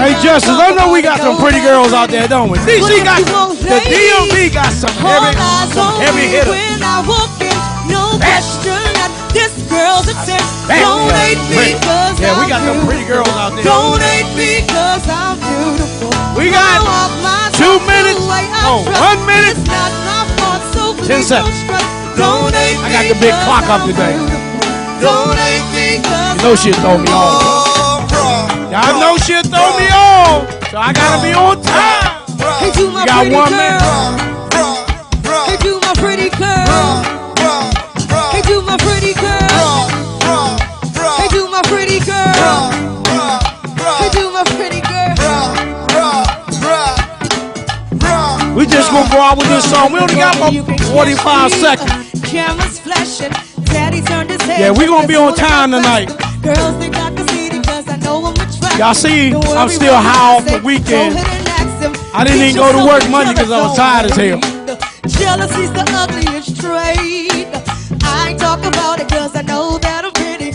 Hey, 0.00 0.12
Justice, 0.22 0.56
I 0.56 0.74
know 0.74 0.92
we 0.92 1.02
got 1.02 1.20
some 1.20 1.36
pretty 1.36 1.60
girls 1.60 1.92
out 1.92 2.10
there, 2.10 2.28
don't 2.28 2.50
we? 2.50 2.58
DC 2.58 3.04
got 3.04 3.20
the 3.24 3.78
DMV 3.92 4.52
got 4.52 4.72
some 4.72 4.96
heavy, 5.04 5.36
some 5.72 6.00
heavy 6.00 6.26
hitters. 6.28 6.48
When 6.48 6.82
I 6.82 7.04
walk 7.06 7.40
in, 7.40 7.56
no 7.92 8.16
question 8.16 8.85
girl's 9.76 10.08
a 10.08 10.16
10. 10.24 10.40
Don't 10.80 11.12
hate 11.12 11.42
me 11.52 11.76
cause 11.84 12.16
Yeah, 12.16 12.40
we 12.40 12.48
got 12.48 12.64
some 12.64 12.80
pretty 12.88 13.04
girls 13.04 13.28
out 13.36 13.52
there. 13.52 13.64
Don't 13.64 14.00
hate 14.00 14.32
me 14.32 14.64
cause 14.64 15.04
I'm 15.04 15.36
beautiful. 15.36 16.08
We 16.36 16.48
got 16.48 16.64
I 16.64 16.80
walk 16.80 17.12
my 17.20 17.52
two 17.52 17.76
minutes. 17.84 18.24
Oh, 18.64 18.80
one 18.88 19.20
minute. 19.28 19.56
It's 19.56 19.68
not 19.68 19.92
my 20.08 20.24
fault, 20.40 20.62
so 20.72 20.82
Ten 21.04 21.20
seconds. 21.22 21.60
Don't 22.16 22.52
hate 22.56 22.80
I 22.80 22.88
got 22.88 23.04
the 23.12 23.16
big 23.20 23.36
clock 23.44 23.68
up 23.68 23.84
today. 23.84 24.16
You 24.96 26.42
know 26.42 26.54
she'll 26.54 26.74
throw 26.74 26.96
me 26.98 27.08
off. 27.10 28.10
Y'all 28.70 29.00
know 29.00 29.16
she'll 29.18 29.42
throw 29.42 29.76
me 29.76 29.88
off. 29.92 30.46
So 30.70 30.78
I 30.78 30.92
gotta 30.92 31.22
be 31.22 31.32
on 31.34 31.60
time. 31.60 32.26
Hey, 32.60 32.70
do 32.72 32.90
my 32.90 33.00
You 33.02 33.06
got 33.06 33.20
pretty 33.22 33.34
one 33.34 33.50
girl. 33.50 33.58
minute. 33.58 34.26
Hey, 35.46 35.56
do 35.62 35.80
my 35.80 35.92
pretty 35.94 36.30
girl. 36.36 37.15
Hey, 38.76 38.82
do 38.82 38.84
my 38.84 38.92
pretty 38.92 39.14
girl. 39.14 40.60
Hey, 41.16 41.28
do 41.30 41.48
my 41.48 41.62
pretty 41.64 41.98
girl. 42.00 42.70
Hey, 43.96 44.10
do 44.12 44.30
my 44.30 44.44
pretty 44.44 44.80
girl. 44.82 45.14
We 48.54 48.66
just 48.66 48.90
gonna 48.90 49.08
go 49.10 49.20
out 49.20 49.38
with 49.38 49.48
this 49.48 49.70
song. 49.70 49.92
We 49.92 49.98
only 49.98 50.14
got 50.16 50.36
about 50.36 50.52
45 50.92 51.52
seconds. 51.52 52.20
Cameras 52.22 52.78
flashing. 52.80 53.32
Daddy 53.64 54.02
turned 54.02 54.30
his 54.30 54.42
head. 54.42 54.60
Yeah, 54.60 54.70
we 54.72 54.86
gonna 54.86 55.06
be 55.06 55.16
on 55.16 55.34
time 55.34 55.70
tonight. 55.70 56.08
Girls 56.42 56.76
think 56.76 56.96
I 56.96 57.14
can 57.14 57.26
see 57.28 57.48
because 57.50 57.88
I 57.88 57.96
know 57.96 58.26
I'm 58.26 58.34
attractive. 58.34 58.78
Y'all 58.78 58.94
see, 58.94 59.32
I'm 59.32 59.68
still 59.70 59.96
high 59.96 60.36
off 60.36 60.44
the 60.44 60.60
weekend. 60.62 61.14
Go 61.14 61.20
ahead 61.20 61.38
and 61.38 61.48
ask 61.48 61.80
him. 61.82 61.94
I 62.14 62.24
didn't 62.24 62.42
even 62.42 62.56
go 62.56 62.72
to 62.72 62.84
work 62.86 63.08
Monday 63.08 63.34
'cause 63.34 63.50
I 63.50 63.60
was 63.66 63.76
tired 63.76 64.10
as 64.10 64.16
hell. 64.16 64.40
Jealousy's 65.06 65.70
the 65.72 65.84
ugliest 65.96 66.60
trait. 66.60 67.45
I 68.16 68.30
ain't 68.30 68.40
talk 68.40 68.60
about 68.64 69.00
it 69.00 69.08
cause 69.08 69.34
I 69.36 69.42
know 69.42 69.78
that 69.84 70.00
I'm 70.06 70.12
pretty. 70.20 70.50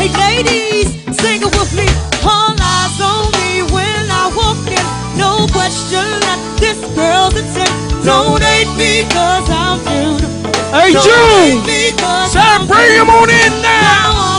Hey 0.00 0.10
ladies, 0.24 0.88
sing 1.20 1.40
it 1.46 1.52
with 1.58 1.72
me. 1.76 1.86
All 2.24 2.54
eyes 2.56 2.96
on 3.12 3.24
me 3.38 3.50
when 3.74 4.02
I 4.10 4.24
walk 4.40 4.60
in. 4.66 4.86
No 5.20 5.46
question 5.52 6.04
that 6.26 6.38
this 6.58 6.78
girl's 6.96 7.34
a 7.36 7.44
10. 7.54 7.68
Don't 8.04 8.42
hate 8.42 8.72
me 8.80 9.04
cause 9.12 9.46
I'm 9.50 9.78
beautiful. 9.84 10.52
Hey, 10.74 10.92
Don't 10.92 11.04
June! 11.06 11.62
hate 11.62 11.66
me 11.68 11.80
'cause 11.98 12.32
Sam, 12.32 12.66
bring 12.66 12.92
him 12.98 13.08
on 13.10 13.28
in 13.30 13.52
now! 13.62 14.10
Now 14.10 14.33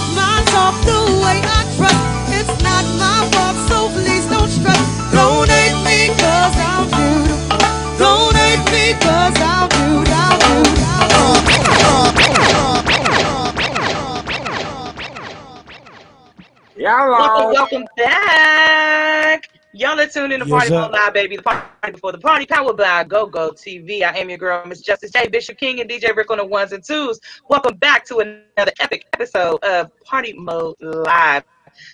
Y'all 16.86 17.10
welcome, 17.10 17.52
welcome 17.52 17.86
back. 17.98 19.50
Y'all 19.74 20.00
are 20.00 20.06
tuned 20.06 20.32
in 20.32 20.40
to 20.40 20.46
Party 20.46 20.68
sir. 20.68 20.82
Mode 20.82 20.92
Live, 20.92 21.16
baby. 21.16 21.36
The 21.36 21.42
party 21.42 21.92
before 21.92 22.12
the 22.12 22.20
party, 22.20 22.46
powered 22.46 22.78
by 22.78 23.04
Go 23.06 23.26
Go 23.26 23.50
TV. 23.50 24.04
I 24.04 24.16
am 24.20 24.30
your 24.30 24.38
girl, 24.38 24.64
Miss 24.68 24.82
Justice 24.82 25.10
J, 25.10 25.28
Bishop 25.28 25.58
King, 25.58 25.82
and 25.82 25.90
DJ 25.90 26.16
Rick 26.16 26.30
on 26.30 26.38
the 26.38 26.46
ones 26.46 26.74
and 26.74 26.84
twos. 26.84 27.20
Welcome 27.50 27.78
back 27.78 28.06
to 28.06 28.20
another 28.20 28.72
epic 28.80 29.08
episode 29.14 29.64
of 29.64 29.90
Party 30.04 30.34
Mode 30.34 30.76
Live. 30.80 31.44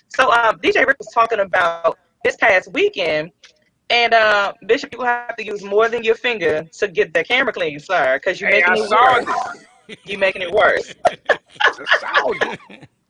So, 0.08 0.30
um, 0.30 0.58
DJ 0.58 0.86
Rick 0.86 0.98
was 0.98 1.08
talking 1.14 1.40
about 1.40 1.98
this 2.22 2.36
past 2.36 2.70
weekend, 2.74 3.30
and 3.88 4.12
uh, 4.12 4.52
Bishop, 4.66 4.92
you 4.92 4.98
will 4.98 5.06
have 5.06 5.36
to 5.36 5.46
use 5.46 5.64
more 5.64 5.88
than 5.88 6.04
your 6.04 6.16
finger 6.16 6.64
to 6.64 6.88
get 6.88 7.14
the 7.14 7.24
camera 7.24 7.54
clean, 7.54 7.78
sir, 7.78 8.20
because 8.22 8.42
you're 8.42 8.50
Hey, 8.50 8.60
making 8.60 8.72
I 8.72 8.84
it 8.84 8.88
saw 8.90 9.22
worse. 9.24 9.64
You're 10.04 10.18
making 10.18 10.42
it 10.42 10.52
worse. 10.52 10.94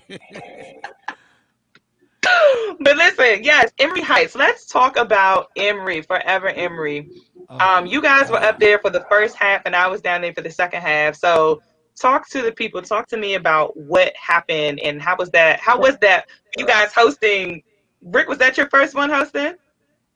but 2.80 2.98
listen, 2.98 3.44
yes, 3.44 3.72
Emery 3.80 4.02
Heights. 4.02 4.36
Let's 4.36 4.66
talk 4.66 4.98
about 4.98 5.48
Emery, 5.56 6.02
Forever 6.02 6.50
Emery. 6.50 7.10
Um, 7.50 7.86
you 7.86 8.02
guys 8.02 8.30
were 8.30 8.38
up 8.42 8.60
there 8.60 8.80
for 8.80 8.90
the 8.90 9.06
first 9.10 9.36
half, 9.36 9.64
and 9.66 9.76
I 9.76 9.88
was 9.88 10.02
down 10.02 10.22
there 10.22 10.34
for 10.34 10.42
the 10.42 10.52
second 10.52 10.82
half. 10.82 11.16
So 11.16 11.62
talk 12.00 12.30
to 12.30 12.42
the 12.42 12.52
people. 12.52 12.82
Talk 12.82 13.08
to 13.10 13.18
me 13.18 13.34
about 13.36 13.76
what 13.76 14.14
happened 14.16 14.80
and 14.80 15.02
how 15.02 15.16
was 15.18 15.30
that? 15.32 15.60
How 15.60 15.80
was 15.80 15.98
that? 16.00 16.30
You 16.58 16.66
guys 16.66 16.94
hosting? 16.94 17.64
Rick, 18.04 18.28
was 18.30 18.38
that 18.38 18.58
your 18.58 18.70
first 18.70 18.96
one 18.96 19.10
hosting? 19.10 19.56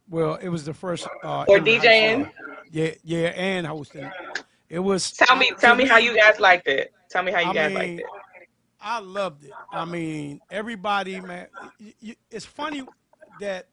Well, 0.10 0.36
it 0.36 0.50
was 0.50 0.64
the 0.66 0.74
first. 0.74 1.08
Uh, 1.24 1.46
Or 1.48 1.60
DJing? 1.60 2.32
Yeah, 2.72 2.92
yeah, 3.04 3.28
and 3.30 3.66
hosting. 3.66 4.10
It 4.70 4.80
was. 4.80 5.12
Tell 5.12 5.36
me, 5.36 5.52
tell 5.60 5.76
me 5.76 5.86
how 5.86 5.98
you 5.98 6.16
guys 6.16 6.40
liked 6.40 6.68
it. 6.68 6.94
Tell 7.10 7.24
me 7.24 7.32
how 7.32 7.40
you 7.40 7.50
I 7.50 7.54
guys 7.54 7.70
mean, 7.70 7.78
liked 7.78 8.00
it. 8.02 8.06
I 8.86 9.00
loved 9.00 9.44
it. 9.44 9.52
I 9.72 9.84
mean, 9.84 10.42
everybody, 10.52 11.20
man. 11.20 11.48
It's 12.30 12.46
funny 12.46 12.84
that 13.40 13.68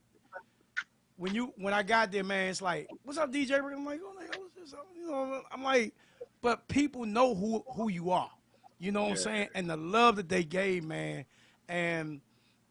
when 1.18 1.34
you 1.34 1.52
when 1.58 1.74
I 1.74 1.82
got 1.82 2.10
there, 2.10 2.24
man, 2.24 2.48
it's 2.48 2.62
like, 2.62 2.88
"What's 3.04 3.18
up, 3.18 3.30
DJ?" 3.30 3.58
I'm 3.58 3.84
like, 3.84 4.00
"Oh, 4.02 4.14
the 4.18 4.24
hell 4.24 4.46
is 4.46 4.70
this?" 4.72 4.74
You 4.96 5.10
know, 5.10 5.42
I'm 5.52 5.62
like, 5.62 5.94
but 6.40 6.66
people 6.66 7.04
know 7.04 7.34
who 7.34 7.62
who 7.74 7.90
you 7.90 8.10
are. 8.10 8.30
You 8.78 8.90
know 8.90 9.02
what 9.02 9.10
I'm 9.10 9.16
saying? 9.16 9.48
And 9.54 9.68
the 9.68 9.76
love 9.76 10.16
that 10.16 10.30
they 10.30 10.44
gave, 10.44 10.82
man, 10.82 11.26
and 11.68 12.22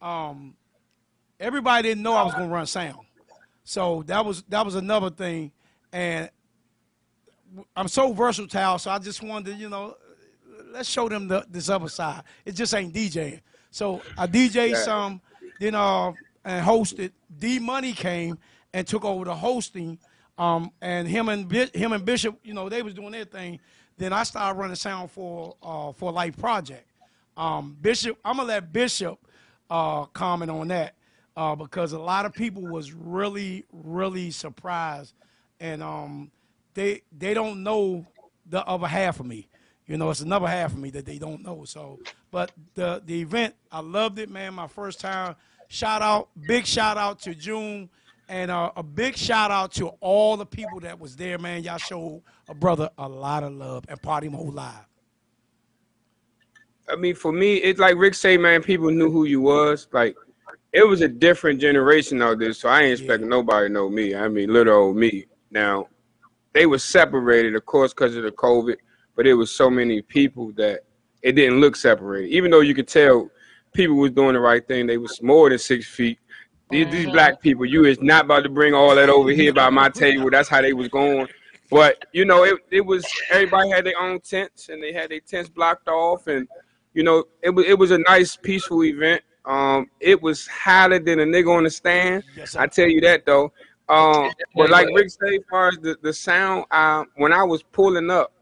um, 0.01 0.55
everybody 1.39 1.89
didn't 1.89 2.01
know 2.01 2.13
I 2.13 2.23
was 2.23 2.33
gonna 2.33 2.47
run 2.47 2.65
sound, 2.65 3.05
so 3.63 4.01
that 4.07 4.25
was 4.25 4.41
that 4.49 4.65
was 4.65 4.73
another 4.73 5.11
thing, 5.11 5.51
and 5.93 6.27
I'm 7.75 7.87
so 7.87 8.13
versatile, 8.13 8.79
so 8.79 8.89
I 8.89 8.97
just 8.97 9.21
wanted 9.21 9.51
to, 9.51 9.57
you 9.57 9.69
know, 9.69 9.95
let's 10.71 10.89
show 10.89 11.09
them 11.09 11.27
the, 11.27 11.45
this 11.49 11.69
other 11.69 11.89
side. 11.89 12.23
It 12.45 12.53
just 12.53 12.73
ain't 12.73 12.93
DJing. 12.93 13.41
So 13.69 14.01
I 14.17 14.27
DJ 14.27 14.69
Yeah. 14.71 14.75
some, 14.75 15.21
then 15.59 15.75
uh, 15.75 16.13
and 16.43 16.65
hosted. 16.65 17.11
D 17.39 17.59
Money 17.59 17.93
came 17.93 18.37
and 18.73 18.87
took 18.87 19.05
over 19.05 19.25
the 19.25 19.35
hosting, 19.35 19.97
um, 20.37 20.71
and 20.81 21.07
him 21.07 21.29
and 21.29 21.47
Bi- 21.47 21.69
him 21.73 21.91
and 21.93 22.03
Bishop, 22.05 22.39
you 22.43 22.53
know, 22.53 22.69
they 22.69 22.81
was 22.81 22.93
doing 22.93 23.11
their 23.11 23.25
thing. 23.25 23.59
Then 23.97 24.13
I 24.13 24.23
started 24.23 24.57
running 24.59 24.75
sound 24.75 25.11
for 25.11 25.55
uh, 25.61 25.91
for 25.93 26.11
Life 26.11 26.37
Project. 26.37 26.85
Um, 27.37 27.77
Bishop, 27.81 28.17
I'm 28.25 28.37
gonna 28.37 28.47
let 28.47 28.73
Bishop 28.73 29.19
uh, 29.69 30.05
comment 30.05 30.49
on 30.51 30.67
that 30.69 30.95
uh, 31.37 31.55
because 31.55 31.93
a 31.93 31.99
lot 31.99 32.25
of 32.25 32.33
people 32.33 32.63
was 32.63 32.91
really, 32.93 33.65
really 33.71 34.31
surprised, 34.31 35.13
and 35.59 35.81
um, 35.83 36.31
they 36.73 37.01
they 37.17 37.33
don't 37.33 37.63
know 37.63 38.05
the 38.49 38.65
other 38.65 38.87
half 38.87 39.19
of 39.19 39.25
me. 39.25 39.47
You 39.87 39.97
know, 39.97 40.09
it's 40.09 40.21
another 40.21 40.47
half 40.47 40.71
of 40.71 40.79
me 40.79 40.89
that 40.91 41.05
they 41.05 41.17
don't 41.17 41.43
know. 41.43 41.65
So, 41.65 41.99
but 42.31 42.51
the 42.75 43.01
the 43.05 43.21
event, 43.21 43.55
I 43.71 43.81
loved 43.81 44.19
it, 44.19 44.29
man. 44.29 44.53
My 44.53 44.67
first 44.67 44.99
time. 44.99 45.35
Shout 45.73 46.01
out, 46.01 46.27
big 46.47 46.65
shout 46.65 46.97
out 46.97 47.21
to 47.21 47.33
June, 47.33 47.89
and 48.27 48.51
uh, 48.51 48.73
a 48.75 48.83
big 48.83 49.15
shout 49.15 49.51
out 49.51 49.71
to 49.75 49.87
all 50.01 50.35
the 50.35 50.45
people 50.45 50.81
that 50.81 50.99
was 50.99 51.15
there, 51.15 51.37
man. 51.37 51.63
Y'all 51.63 51.77
showed 51.77 52.21
a 52.49 52.53
brother 52.53 52.89
a 52.97 53.07
lot 53.07 53.43
of 53.43 53.53
love 53.53 53.85
and 53.87 54.01
Party 54.01 54.27
Mode 54.27 54.53
Live. 54.53 54.85
I 56.89 56.97
mean, 56.97 57.15
for 57.15 57.31
me, 57.31 57.55
it's 57.55 57.79
like 57.79 57.95
Rick 57.95 58.15
say, 58.15 58.35
man. 58.35 58.61
People 58.61 58.91
knew 58.91 59.09
who 59.09 59.23
you 59.23 59.39
was. 59.39 59.87
Like, 59.93 60.17
it 60.73 60.85
was 60.85 60.99
a 60.99 61.07
different 61.07 61.61
generation 61.61 62.21
out 62.21 62.39
there, 62.39 62.51
so 62.51 62.67
I 62.67 62.81
ain't 62.81 62.99
expecting 62.99 63.29
nobody 63.29 63.69
to 63.69 63.73
know 63.73 63.89
me. 63.89 64.13
I 64.13 64.27
mean, 64.27 64.51
little 64.51 64.75
old 64.75 64.97
me. 64.97 65.25
Now, 65.51 65.87
they 66.51 66.65
were 66.65 66.79
separated, 66.79 67.55
of 67.55 67.65
course, 67.65 67.93
because 67.93 68.17
of 68.17 68.23
the 68.23 68.31
COVID, 68.31 68.75
but 69.21 69.27
it 69.27 69.35
was 69.35 69.51
so 69.51 69.69
many 69.69 70.01
people 70.01 70.51
that 70.53 70.79
it 71.21 71.33
didn't 71.33 71.61
look 71.61 71.75
separated. 71.75 72.29
Even 72.29 72.49
though 72.49 72.61
you 72.61 72.73
could 72.73 72.87
tell 72.87 73.29
people 73.71 73.95
was 73.95 74.09
doing 74.09 74.33
the 74.33 74.39
right 74.39 74.67
thing, 74.67 74.87
they 74.87 74.97
was 74.97 75.21
more 75.21 75.47
than 75.47 75.59
six 75.59 75.85
feet. 75.85 76.17
These, 76.71 76.89
these 76.89 77.05
black 77.05 77.39
people, 77.39 77.63
you 77.63 77.85
is 77.85 78.01
not 78.01 78.25
about 78.25 78.41
to 78.45 78.49
bring 78.49 78.73
all 78.73 78.95
that 78.95 79.09
over 79.09 79.29
here 79.29 79.53
by 79.53 79.69
my 79.69 79.89
table. 79.89 80.31
That's 80.31 80.49
how 80.49 80.63
they 80.63 80.73
was 80.73 80.87
going. 80.87 81.27
But 81.69 82.03
you 82.13 82.25
know, 82.25 82.45
it, 82.45 82.61
it 82.71 82.81
was 82.81 83.05
everybody 83.29 83.69
had 83.69 83.85
their 83.85 84.01
own 84.01 84.21
tents 84.21 84.69
and 84.69 84.81
they 84.81 84.91
had 84.91 85.11
their 85.11 85.19
tents 85.19 85.51
blocked 85.51 85.87
off, 85.87 86.25
and 86.25 86.47
you 86.95 87.03
know, 87.03 87.25
it 87.43 87.51
was 87.51 87.65
it 87.67 87.77
was 87.77 87.91
a 87.91 87.99
nice, 87.99 88.35
peaceful 88.35 88.83
event. 88.83 89.21
Um, 89.45 89.85
it 89.99 90.19
was 90.19 90.47
hotter 90.47 90.97
than 90.97 91.19
a 91.19 91.25
nigga 91.25 91.55
on 91.55 91.65
the 91.65 91.69
stand. 91.69 92.23
I 92.57 92.65
tell 92.65 92.87
you 92.87 93.01
that 93.01 93.27
though. 93.27 93.53
Um, 93.87 94.31
but 94.55 94.71
like 94.71 94.87
Rick 94.95 95.11
said, 95.11 95.33
as 95.33 95.43
far 95.47 95.67
as 95.67 95.77
the, 95.77 95.95
the 96.01 96.11
sound, 96.11 96.65
um, 96.71 97.05
when 97.17 97.31
I 97.31 97.43
was 97.43 97.61
pulling 97.61 98.09
up, 98.09 98.33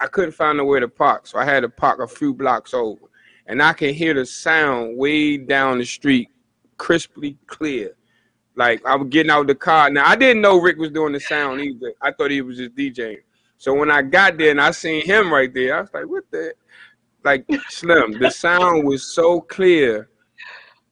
I 0.00 0.06
couldn't 0.06 0.32
find 0.32 0.58
nowhere 0.58 0.80
to 0.80 0.88
park, 0.88 1.26
so 1.26 1.38
I 1.38 1.44
had 1.44 1.60
to 1.60 1.68
park 1.68 2.00
a 2.00 2.06
few 2.06 2.34
blocks 2.34 2.74
over, 2.74 3.06
and 3.46 3.62
I 3.62 3.72
can 3.72 3.94
hear 3.94 4.14
the 4.14 4.26
sound 4.26 4.96
way 4.96 5.36
down 5.36 5.78
the 5.78 5.84
street, 5.84 6.28
crisply 6.76 7.38
clear. 7.46 7.96
Like 8.56 8.84
I 8.86 8.96
was 8.96 9.08
getting 9.08 9.30
out 9.30 9.42
of 9.42 9.46
the 9.46 9.54
car. 9.54 9.90
Now 9.90 10.06
I 10.06 10.16
didn't 10.16 10.42
know 10.42 10.60
Rick 10.60 10.78
was 10.78 10.90
doing 10.90 11.12
the 11.12 11.20
sound 11.20 11.60
either. 11.60 11.92
I 12.00 12.12
thought 12.12 12.30
he 12.30 12.40
was 12.40 12.56
just 12.56 12.74
DJing. 12.74 13.18
So 13.58 13.74
when 13.74 13.90
I 13.90 14.02
got 14.02 14.38
there 14.38 14.50
and 14.50 14.60
I 14.60 14.70
seen 14.70 15.04
him 15.04 15.32
right 15.32 15.52
there, 15.52 15.76
I 15.76 15.80
was 15.82 15.90
like, 15.92 16.06
"What 16.06 16.24
the?" 16.30 16.54
Like 17.24 17.44
Slim, 17.70 18.20
the 18.20 18.30
sound 18.30 18.86
was 18.86 19.12
so 19.12 19.40
clear. 19.40 20.08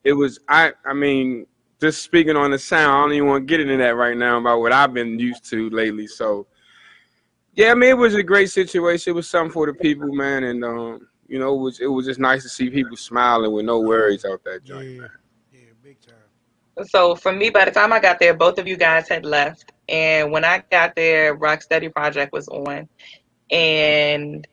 It 0.03 0.15
was 0.15 0.41
I. 0.49 0.73
I 0.85 0.93
mean, 0.93 1.47
just 1.81 2.03
speaking 2.03 2.35
on 2.35 2.51
the 2.51 2.59
sound, 2.59 2.91
I 2.91 3.03
don't 3.03 3.13
even 3.13 3.29
want 3.29 3.43
to 3.43 3.47
get 3.47 3.61
into 3.61 3.77
that 3.77 3.95
right 3.95 4.17
now 4.17 4.39
about 4.39 4.59
what 4.59 4.73
I've 4.73 4.93
been 4.93 5.17
used 5.17 5.49
to 5.51 5.71
lately. 5.71 6.09
So, 6.09 6.49
yeah, 7.57 7.71
I 7.71 7.75
mean, 7.75 7.91
it 7.91 7.99
was 7.99 8.15
a 8.15 8.23
great 8.23 8.51
situation. 8.51 9.13
It 9.13 9.15
was 9.17 9.29
something 9.29 9.53
for 9.53 9.67
the 9.67 9.75
people, 9.75 10.13
man, 10.13 10.45
and 10.45 10.65
um, 10.65 11.09
you 11.29 11.39
know, 11.39 11.55
it 11.55 11.61
was 11.61 11.81
it 11.81 11.87
was 11.87 12.07
just 12.07 12.21
nice 12.21 12.43
to 12.43 12.49
see 12.49 12.71
people 12.71 12.97
smiling 12.97 13.53
with 13.53 13.65
no 13.65 13.81
worries 13.81 14.25
out 14.25 14.43
that 14.45 14.65
joint. 14.65 14.99
man. 14.99 15.11
Yeah, 15.53 15.61
big 15.83 16.01
time. 16.01 16.15
So 16.87 17.15
for 17.15 17.33
me, 17.33 17.51
by 17.51 17.65
the 17.65 17.71
time 17.71 17.93
I 17.93 18.01
got 18.01 18.19
there, 18.19 18.35
both 18.35 18.59
of 18.59 18.67
you 18.67 18.77
guys 18.77 19.09
had 19.09 19.25
left. 19.25 19.73
And 19.89 20.33
when 20.33 20.45
I 20.45 20.63
got 20.71 20.97
there, 20.97 21.37
Rocksteady 21.37 21.93
Project 21.93 22.33
was 22.33 22.49
on. 22.49 22.89
And 23.51 24.47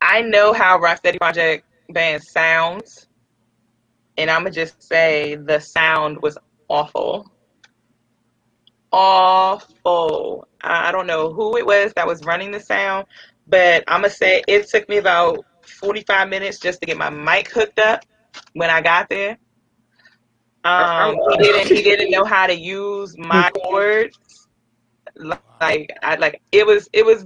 I 0.00 0.22
know 0.22 0.52
how 0.52 0.78
Rocksteady 0.78 1.18
Project 1.18 1.66
band 1.90 2.22
sounds. 2.22 3.08
And 4.16 4.30
I'm 4.30 4.42
going 4.42 4.52
to 4.52 4.60
just 4.60 4.82
say 4.82 5.36
the 5.36 5.60
sound 5.60 6.22
was 6.22 6.38
awful. 6.68 7.30
Awful. 8.92 10.48
I 10.62 10.92
don't 10.92 11.06
know 11.06 11.32
who 11.32 11.56
it 11.56 11.64
was 11.64 11.92
that 11.94 12.06
was 12.06 12.24
running 12.24 12.50
the 12.50 12.60
sound, 12.60 13.06
but 13.46 13.84
I'm 13.88 14.02
to 14.02 14.10
say 14.10 14.42
it 14.46 14.68
took 14.68 14.88
me 14.88 14.98
about 14.98 15.44
45 15.62 16.28
minutes 16.28 16.58
just 16.58 16.80
to 16.80 16.86
get 16.86 16.96
my 16.98 17.10
mic 17.10 17.50
hooked 17.50 17.78
up 17.78 18.04
when 18.54 18.70
I 18.70 18.80
got 18.80 19.08
there. 19.08 19.38
Um, 20.64 21.16
he 21.30 21.36
didn't. 21.38 21.68
He 21.68 21.82
didn't 21.82 22.10
know 22.10 22.24
how 22.24 22.46
to 22.46 22.54
use 22.54 23.14
my 23.18 23.50
words. 23.70 24.18
Like 25.16 25.90
I 26.02 26.16
like 26.16 26.42
it 26.52 26.66
was. 26.66 26.88
It 26.92 27.04
was. 27.04 27.24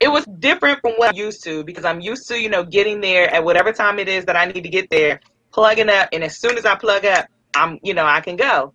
It 0.00 0.08
was 0.08 0.24
different 0.38 0.80
from 0.80 0.92
what 0.92 1.10
I'm 1.10 1.16
used 1.16 1.42
to 1.44 1.64
because 1.64 1.84
I'm 1.84 2.00
used 2.00 2.28
to 2.28 2.40
you 2.40 2.48
know 2.48 2.64
getting 2.64 3.00
there 3.00 3.32
at 3.32 3.44
whatever 3.44 3.72
time 3.72 3.98
it 3.98 4.08
is 4.08 4.24
that 4.26 4.36
I 4.36 4.46
need 4.46 4.62
to 4.62 4.68
get 4.68 4.90
there, 4.90 5.20
plugging 5.52 5.88
up, 5.88 6.08
and 6.12 6.22
as 6.24 6.38
soon 6.38 6.56
as 6.56 6.64
I 6.64 6.74
plug 6.76 7.04
up, 7.04 7.26
I'm 7.54 7.78
you 7.82 7.94
know 7.94 8.06
I 8.06 8.20
can 8.20 8.36
go. 8.36 8.74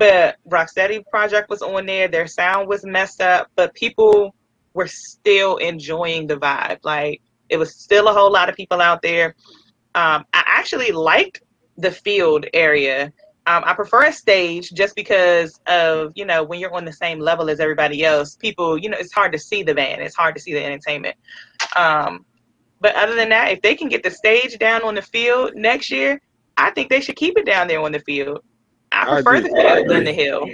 But 0.00 0.38
Rocksteady 0.48 1.06
Project 1.10 1.50
was 1.50 1.60
on 1.60 1.84
there. 1.84 2.08
Their 2.08 2.26
sound 2.26 2.68
was 2.68 2.86
messed 2.86 3.20
up, 3.20 3.50
but 3.54 3.74
people 3.74 4.34
were 4.72 4.86
still 4.86 5.58
enjoying 5.58 6.26
the 6.26 6.36
vibe. 6.36 6.78
Like 6.84 7.20
it 7.50 7.58
was 7.58 7.74
still 7.74 8.08
a 8.08 8.12
whole 8.14 8.32
lot 8.32 8.48
of 8.48 8.56
people 8.56 8.80
out 8.80 9.02
there. 9.02 9.34
Um, 9.94 10.24
I 10.32 10.42
actually 10.46 10.90
liked 10.90 11.42
the 11.76 11.90
field 11.90 12.46
area. 12.54 13.12
Um, 13.46 13.62
I 13.66 13.74
prefer 13.74 14.04
a 14.06 14.12
stage 14.12 14.70
just 14.72 14.96
because 14.96 15.60
of 15.66 16.12
you 16.14 16.24
know 16.24 16.44
when 16.44 16.60
you're 16.60 16.72
on 16.72 16.86
the 16.86 16.94
same 16.94 17.20
level 17.20 17.50
as 17.50 17.60
everybody 17.60 18.02
else, 18.02 18.36
people 18.36 18.78
you 18.78 18.88
know 18.88 18.96
it's 18.98 19.12
hard 19.12 19.32
to 19.32 19.38
see 19.38 19.62
the 19.62 19.74
band, 19.74 20.00
it's 20.00 20.16
hard 20.16 20.34
to 20.34 20.40
see 20.40 20.54
the 20.54 20.64
entertainment. 20.64 21.16
Um, 21.76 22.24
but 22.80 22.94
other 22.94 23.14
than 23.14 23.28
that, 23.28 23.50
if 23.50 23.60
they 23.60 23.74
can 23.74 23.90
get 23.90 24.02
the 24.02 24.10
stage 24.10 24.58
down 24.58 24.82
on 24.82 24.94
the 24.94 25.02
field 25.02 25.56
next 25.56 25.90
year, 25.90 26.22
I 26.56 26.70
think 26.70 26.88
they 26.88 27.02
should 27.02 27.16
keep 27.16 27.36
it 27.36 27.44
down 27.44 27.68
there 27.68 27.82
on 27.82 27.92
the 27.92 27.98
field. 28.00 28.40
I 28.92 29.02
I 29.18 29.22
prefer 29.22 29.40
the 29.40 29.46
agree. 29.48 29.60
I 29.66 29.74
field 29.76 29.88
than 29.90 30.04
the 30.04 30.12
hill. 30.12 30.46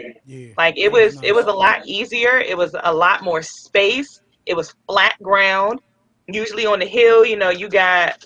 Like 0.56 0.76
it 0.78 0.90
was, 0.92 1.22
it 1.22 1.34
was 1.34 1.46
a 1.46 1.52
lot 1.52 1.86
easier. 1.86 2.38
It 2.38 2.56
was 2.56 2.74
a 2.82 2.92
lot 2.92 3.22
more 3.22 3.42
space. 3.42 4.20
It 4.46 4.54
was 4.54 4.74
flat 4.88 5.14
ground. 5.22 5.80
Usually 6.28 6.66
on 6.66 6.78
the 6.80 6.86
hill, 6.86 7.24
you 7.24 7.36
know, 7.36 7.50
you 7.50 7.68
got 7.68 8.24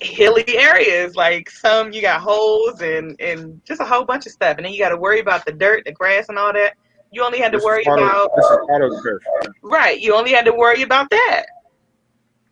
hilly 0.00 0.44
areas. 0.56 1.16
Like 1.16 1.50
some, 1.50 1.92
you 1.92 2.00
got 2.02 2.20
holes 2.20 2.80
and 2.80 3.20
and 3.20 3.60
just 3.66 3.80
a 3.80 3.84
whole 3.84 4.04
bunch 4.04 4.26
of 4.26 4.32
stuff. 4.32 4.56
And 4.56 4.64
then 4.66 4.72
you 4.72 4.78
got 4.78 4.90
to 4.90 4.96
worry 4.96 5.20
about 5.20 5.44
the 5.44 5.52
dirt, 5.52 5.84
the 5.84 5.92
grass, 5.92 6.28
and 6.28 6.38
all 6.38 6.52
that. 6.52 6.74
You 7.10 7.22
only 7.24 7.38
had 7.38 7.52
to 7.52 7.58
This 7.58 7.62
is 7.62 7.66
worry 7.66 7.84
part 7.84 7.98
of- 8.00 8.06
about 8.08 8.30
this 8.36 8.44
is 8.46 8.58
part 8.68 8.82
of 8.82 8.90
the 8.90 9.02
turf. 9.02 9.52
right. 9.62 10.00
You 10.00 10.14
only 10.14 10.32
had 10.32 10.44
to 10.46 10.52
worry 10.52 10.82
about 10.82 11.10
that. 11.10 11.44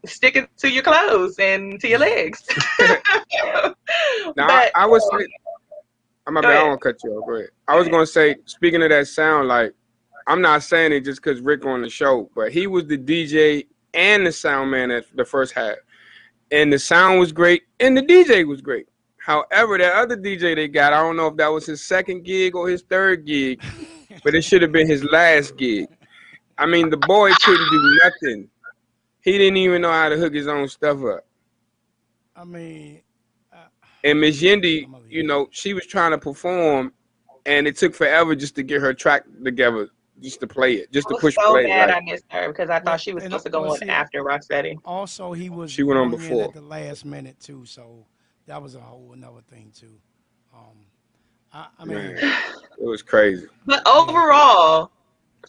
Stick 0.06 0.36
it 0.36 0.48
to 0.58 0.70
your 0.70 0.82
clothes 0.82 1.38
and 1.38 1.78
to 1.80 1.88
your 1.88 1.98
legs. 1.98 2.42
Now 2.80 3.74
But- 4.36 4.50
I, 4.50 4.70
I 4.74 4.86
was 4.86 5.02
say, 5.10 5.26
I'm 6.26 6.34
my 6.34 6.40
Go 6.40 6.48
bad. 6.48 6.50
I 6.50 6.52
ahead. 6.52 6.60
don't 6.62 6.68
want 6.70 6.80
to 6.82 6.92
cut 6.92 7.04
you 7.04 7.10
off. 7.12 7.26
Go 7.26 7.34
ahead. 7.34 7.48
I 7.68 7.76
was 7.76 7.88
gonna 7.88 8.06
say, 8.06 8.36
speaking 8.44 8.82
of 8.82 8.90
that 8.90 9.06
sound, 9.08 9.48
like 9.48 9.72
I'm 10.26 10.40
not 10.40 10.62
saying 10.62 10.92
it 10.92 11.00
just 11.04 11.22
because 11.22 11.40
Rick 11.40 11.64
on 11.64 11.82
the 11.82 11.88
show, 11.88 12.30
but 12.34 12.52
he 12.52 12.66
was 12.66 12.86
the 12.86 12.98
DJ 12.98 13.66
and 13.94 14.26
the 14.26 14.32
sound 14.32 14.70
man 14.70 14.90
at 14.90 15.04
the 15.16 15.24
first 15.24 15.52
half, 15.52 15.76
and 16.50 16.72
the 16.72 16.78
sound 16.78 17.18
was 17.18 17.32
great 17.32 17.62
and 17.80 17.96
the 17.96 18.02
DJ 18.02 18.46
was 18.46 18.60
great. 18.60 18.86
However, 19.18 19.76
that 19.78 19.94
other 19.94 20.16
DJ 20.16 20.54
they 20.56 20.68
got, 20.68 20.92
I 20.92 21.02
don't 21.02 21.16
know 21.16 21.26
if 21.28 21.36
that 21.36 21.48
was 21.48 21.66
his 21.66 21.82
second 21.82 22.24
gig 22.24 22.54
or 22.54 22.68
his 22.68 22.82
third 22.82 23.26
gig, 23.26 23.62
but 24.24 24.34
it 24.34 24.42
should 24.42 24.62
have 24.62 24.72
been 24.72 24.86
his 24.86 25.04
last 25.04 25.56
gig. 25.56 25.88
I 26.58 26.66
mean, 26.66 26.90
the 26.90 26.96
boy 26.96 27.30
couldn't 27.32 27.70
do 27.70 28.00
nothing. 28.04 28.48
He 29.22 29.32
didn't 29.32 29.58
even 29.58 29.82
know 29.82 29.92
how 29.92 30.08
to 30.08 30.16
hook 30.16 30.34
his 30.34 30.48
own 30.48 30.68
stuff 30.68 31.02
up. 31.04 31.26
I 32.34 32.44
mean, 32.44 33.02
And 34.04 34.20
Miss 34.20 34.42
Yendi, 34.42 34.86
you 35.08 35.22
know, 35.22 35.48
she 35.50 35.74
was 35.74 35.86
trying 35.86 36.12
to 36.12 36.18
perform, 36.18 36.92
and 37.46 37.66
it 37.66 37.76
took 37.76 37.94
forever 37.94 38.34
just 38.34 38.54
to 38.56 38.62
get 38.62 38.80
her 38.80 38.94
track 38.94 39.24
together, 39.44 39.90
just 40.20 40.40
to 40.40 40.46
play 40.46 40.74
it, 40.74 40.92
just 40.92 41.08
to 41.08 41.16
push 41.20 41.34
so 41.34 41.50
play. 41.50 41.66
mad 41.66 41.88
Like, 41.88 41.96
I 41.96 42.00
missed 42.00 42.24
her 42.28 42.48
because 42.48 42.70
I 42.70 42.80
thought 42.80 43.00
she 43.00 43.12
was 43.12 43.24
supposed 43.24 43.44
to 43.44 43.50
go 43.50 43.62
well, 43.62 43.72
on 43.72 43.78
see, 43.78 43.88
after 43.88 44.22
Rocksteady. 44.22 44.76
Also, 44.84 45.32
he 45.32 45.50
was 45.50 45.70
She 45.70 45.82
went 45.82 45.98
on 45.98 46.10
before. 46.10 46.44
at 46.44 46.54
the 46.54 46.60
last 46.62 47.04
minute 47.04 47.38
too, 47.40 47.64
so 47.66 48.06
that 48.46 48.62
was 48.62 48.74
a 48.74 48.80
whole 48.80 49.12
another 49.12 49.42
thing 49.50 49.72
too. 49.78 49.98
Um, 50.54 50.86
I, 51.52 51.66
I 51.78 51.84
mean, 51.84 52.14
man, 52.14 52.16
it 52.16 52.84
was 52.84 53.02
crazy. 53.02 53.46
But 53.66 53.86
overall, 53.86 54.90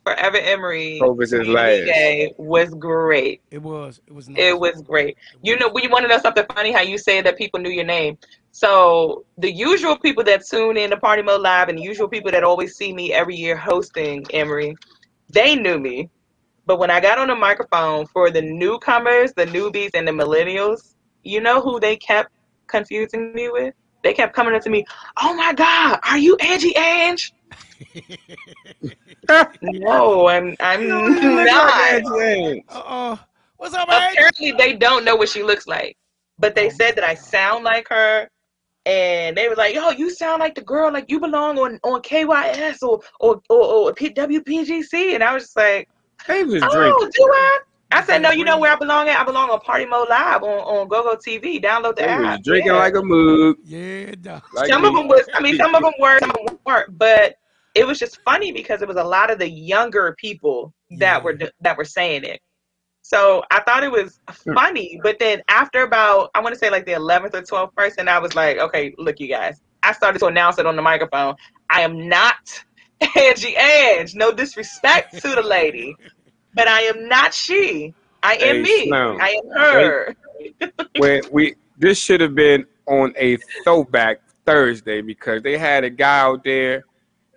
Forever 0.03 0.37
Emery 0.37 0.99
Hope 0.99 1.19
his 1.19 1.31
Community 1.31 1.53
last. 1.53 1.85
Day 1.85 2.33
was 2.37 2.73
great. 2.73 3.41
It 3.51 3.61
was. 3.61 4.01
It 4.07 4.13
was. 4.13 4.29
It 4.35 4.59
was 4.59 4.81
great. 4.81 5.17
You 5.43 5.57
know, 5.57 5.67
we 5.67 5.87
want 5.87 6.03
to 6.03 6.07
know 6.07 6.17
something 6.17 6.45
funny? 6.55 6.71
How 6.71 6.81
you 6.81 6.97
say 6.97 7.21
that 7.21 7.37
people 7.37 7.59
knew 7.59 7.69
your 7.69 7.85
name. 7.85 8.17
So 8.51 9.25
the 9.37 9.51
usual 9.51 9.97
people 9.97 10.23
that 10.25 10.45
tune 10.45 10.77
in 10.77 10.89
to 10.89 10.97
Party 10.97 11.21
Mode 11.21 11.41
Live 11.41 11.69
and 11.69 11.77
the 11.77 11.83
usual 11.83 12.07
people 12.07 12.31
that 12.31 12.43
always 12.43 12.75
see 12.75 12.93
me 12.93 13.13
every 13.13 13.35
year 13.35 13.55
hosting 13.55 14.25
Emery, 14.31 14.75
they 15.29 15.55
knew 15.55 15.79
me. 15.79 16.09
But 16.65 16.77
when 16.77 16.91
I 16.91 16.99
got 16.99 17.17
on 17.17 17.27
the 17.27 17.35
microphone 17.35 18.05
for 18.07 18.29
the 18.29 18.41
newcomers, 18.41 19.33
the 19.33 19.45
newbies, 19.45 19.91
and 19.93 20.07
the 20.07 20.11
millennials, 20.11 20.95
you 21.23 21.41
know 21.41 21.61
who 21.61 21.79
they 21.79 21.95
kept 21.95 22.31
confusing 22.67 23.33
me 23.33 23.49
with? 23.49 23.73
They 24.03 24.13
kept 24.13 24.33
coming 24.33 24.53
up 24.55 24.61
to 24.63 24.69
me, 24.69 24.85
"Oh 25.21 25.33
my 25.33 25.53
God, 25.53 25.99
are 26.03 26.17
you 26.17 26.35
Angie 26.37 26.75
Ange?" 26.75 27.33
no, 29.61 30.27
I'm 30.27 30.55
I'm 30.59 30.87
not. 30.87 32.03
Uh-oh. 32.69 33.19
What's 33.57 33.75
up, 33.75 33.87
Apparently, 33.87 34.51
they 34.53 34.73
don't 34.73 35.05
know 35.05 35.15
what 35.15 35.29
she 35.29 35.43
looks 35.43 35.67
like, 35.67 35.95
but 36.39 36.55
they 36.55 36.67
oh 36.67 36.69
said 36.69 36.95
that 36.95 37.03
I 37.03 37.13
sound 37.13 37.63
like 37.63 37.87
her, 37.89 38.27
and 38.85 39.37
they 39.37 39.47
were 39.47 39.55
like, 39.55 39.75
"Yo, 39.75 39.89
you 39.91 40.09
sound 40.09 40.39
like 40.39 40.55
the 40.55 40.61
girl, 40.61 40.91
like 40.91 41.05
you 41.09 41.19
belong 41.19 41.57
on 41.59 41.79
on 41.83 42.01
KYS 42.01 42.81
or 42.81 43.01
or 43.19 43.41
or, 43.49 43.63
or 43.89 43.93
WPGC," 43.93 45.13
and 45.13 45.23
I 45.23 45.33
was 45.33 45.43
just 45.43 45.57
like, 45.57 45.87
"They 46.27 46.41
"Oh, 46.41 46.45
drinking." 46.45 47.11
do 47.13 47.29
I?" 47.33 47.59
I 47.93 48.03
said, 48.03 48.21
"No, 48.21 48.31
you 48.31 48.45
know 48.45 48.57
where 48.57 48.71
I 48.71 48.75
belong 48.77 49.09
at? 49.09 49.19
I 49.19 49.23
belong 49.23 49.49
on 49.49 49.59
Party 49.59 49.85
Mode 49.85 50.07
Live 50.09 50.43
on 50.43 50.59
on 50.59 50.87
GoGo 50.87 51.15
TV. 51.17 51.61
Download 51.61 51.95
the 51.95 52.03
They 52.03 52.07
app." 52.07 52.21
was 52.37 52.39
drinking 52.43 52.71
Yeah. 52.71 52.77
like 52.79 52.95
a 52.95 53.01
mug. 53.03 53.55
Yeah, 53.65 54.15
dog. 54.19 54.43
Like 54.53 54.69
some 54.69 54.81
me. 54.81 54.87
of 54.87 54.93
them 54.95 55.07
was 55.07 55.27
i 55.33 55.41
mean 55.41 55.57
some 55.57 55.75
of 55.75 55.83
them 55.83 55.93
were 55.99 56.19
some 56.19 56.31
of 56.31 56.45
them 56.47 56.59
weren't 56.65 56.97
but 56.97 57.35
it 57.75 57.85
was 57.87 57.99
just 57.99 58.19
funny 58.23 58.51
because 58.51 58.81
it 58.81 58.87
was 58.87 58.97
a 58.97 59.03
lot 59.03 59.31
of 59.31 59.39
the 59.39 59.49
younger 59.49 60.15
people 60.19 60.73
that 60.99 61.23
were 61.23 61.37
that 61.61 61.77
were 61.77 61.85
saying 61.85 62.23
it 62.23 62.41
so 63.11 63.43
i 63.51 63.59
thought 63.61 63.83
it 63.83 63.91
was 63.91 64.19
mm. 64.29 64.53
funny 64.53 64.99
but 65.03 65.19
then 65.19 65.41
after 65.49 65.83
about 65.83 66.31
i 66.35 66.39
want 66.39 66.53
to 66.53 66.59
say 66.59 66.69
like 66.69 66.85
the 66.85 66.93
11th 66.93 67.33
or 67.33 67.41
12th 67.41 67.75
person 67.75 68.07
i 68.07 68.17
was 68.17 68.35
like 68.35 68.57
okay 68.57 68.93
look 68.97 69.19
you 69.19 69.27
guys 69.27 69.61
i 69.83 69.91
started 69.91 70.19
to 70.19 70.27
announce 70.27 70.57
it 70.57 70.65
on 70.65 70.75
the 70.75 70.81
microphone 70.81 71.35
i 71.69 71.81
am 71.81 72.07
not 72.07 72.63
angie 73.17 73.55
ange 73.57 74.15
no 74.15 74.31
disrespect 74.31 75.13
to 75.21 75.29
the 75.35 75.41
lady 75.41 75.95
but 76.53 76.67
i 76.67 76.81
am 76.81 77.07
not 77.07 77.33
she 77.33 77.93
i 78.23 78.35
am 78.35 78.57
Hey, 78.57 78.61
me 78.61 78.87
Slim. 78.87 79.17
i 79.19 79.29
am 79.29 79.61
her 79.61 80.15
when 80.97 81.21
we 81.31 81.55
this 81.77 81.99
should 81.99 82.21
have 82.21 82.35
been 82.35 82.65
on 82.85 83.13
a 83.17 83.37
throwback 83.63 84.21
Thursday 84.45 85.01
because 85.01 85.41
they 85.43 85.57
had 85.57 85.83
a 85.83 85.89
guy 85.89 86.19
out 86.19 86.43
there. 86.43 86.85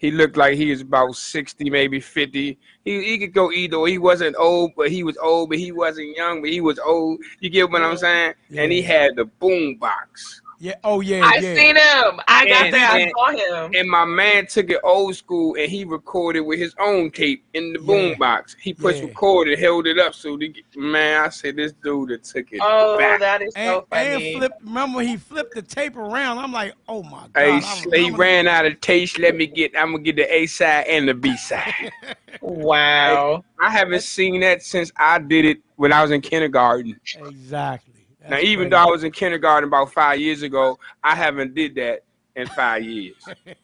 He 0.05 0.11
looked 0.11 0.37
like 0.37 0.59
he 0.59 0.69
was 0.71 0.83
about 0.83 1.17
sixty, 1.17 1.71
maybe 1.71 1.99
fifty. 1.99 2.59
He 2.85 3.03
he 3.03 3.19
could 3.19 3.33
go 3.33 3.51
either. 3.51 3.81
way. 3.81 3.93
He 3.93 3.97
wasn't 3.97 4.37
old, 4.37 4.73
but 4.77 4.91
he 4.91 5.03
was 5.03 5.17
old, 5.17 5.49
but 5.49 5.59
he 5.59 5.73
wasn't 5.73 6.15
young, 6.15 6.43
but 6.43 6.51
he 6.51 6.61
was 6.61 6.79
old. 6.79 7.21
You 7.41 7.49
get 7.49 7.71
what 7.71 7.81
I'm 7.81 7.97
saying? 7.97 8.35
And 8.55 8.71
he 8.71 8.83
had 8.83 9.17
the 9.17 9.25
boom 9.25 9.77
box. 9.77 10.43
Yeah. 10.59 10.75
Oh 10.85 11.01
yeah. 11.01 11.21
I 11.25 11.37
yeah. 11.37 11.55
seen 11.55 11.77
him. 11.77 12.21
I 12.29 12.47
got 12.47 12.65
And- 12.67 12.75
there. 12.75 12.89
I 12.91 12.99
and- 13.01 13.13
saw 13.17 13.65
him. 13.65 13.73
And 13.75 13.89
my 13.91 14.05
man 14.05 14.47
took 14.47 14.71
it 14.71 14.81
old 14.85 15.15
school 15.17 15.57
and 15.59 15.71
he 15.71 15.85
recorded 15.85 16.41
with 16.41 16.59
his 16.59 16.75
own 16.81 17.11
tape 17.11 17.45
in 17.55 17.73
the 17.73 17.81
Yeah. 17.81 17.87
boom 17.87 18.19
box. 18.19 18.57
He 18.61 18.73
pushed 18.75 18.99
Yeah. 19.01 19.07
record 19.09 19.49
and 19.49 19.59
held 19.61 19.87
it 19.87 19.99
up 19.99 20.15
so 20.15 20.37
the 20.37 20.55
man, 20.77 21.25
I 21.25 21.29
said 21.29 21.57
this 21.57 21.73
dude 21.83 22.11
that 22.11 22.25
took 22.25 22.53
it 22.53 22.61
Oh, 22.63 22.97
back. 22.99 23.21
that 23.21 23.43
is 23.43 23.53
And, 23.57 23.69
so 23.69 23.87
and 23.93 24.13
funny. 24.15 24.37
flip. 24.39 24.53
Remember 24.65 25.01
he 25.03 25.17
flipped 25.17 25.55
the 25.55 25.63
tape 25.63 25.97
around. 25.97 26.39
I'm 26.39 26.53
like, 26.53 26.75
oh 26.89 27.03
my 27.03 27.27
god. 27.33 27.37
Hey, 27.37 27.51
I 27.53 27.61
he 27.61 27.85
remember 27.91 28.19
ran 28.19 28.49
out 28.49 28.67
of 28.67 28.81
taste. 28.81 29.19
Let 29.19 29.35
me 29.37 29.47
get. 29.47 29.73
I'm 29.77 29.93
gonna 29.93 30.03
get 30.03 30.17
the 30.17 30.33
A 30.35 30.47
side 30.47 30.87
and 30.89 31.09
the 31.09 31.15
B 31.15 31.37
side. 31.37 31.91
Wow. 32.41 33.45
I 33.61 33.71
haven't 33.71 34.03
seen 34.03 34.41
that 34.41 34.63
since 34.63 34.91
I 34.97 35.19
did 35.19 35.45
it 35.45 35.59
when 35.77 35.93
I 35.93 36.03
was 36.03 36.11
in 36.11 36.21
kindergarten. 36.21 36.99
Exactly. 37.27 37.94
Now, 38.29 38.39
even 38.39 38.57
crazy. 38.57 38.71
though 38.71 38.77
I 38.79 38.85
was 38.87 39.05
in 39.05 39.13
kindergarten 39.13 39.69
about 39.69 39.93
five 39.93 40.19
years 40.21 40.43
ago, 40.43 40.79
I 41.03 41.15
haven't 41.15 41.55
did 41.55 41.75
that 41.77 42.01
in 42.37 42.47
five 42.49 42.83
years. 42.83 43.17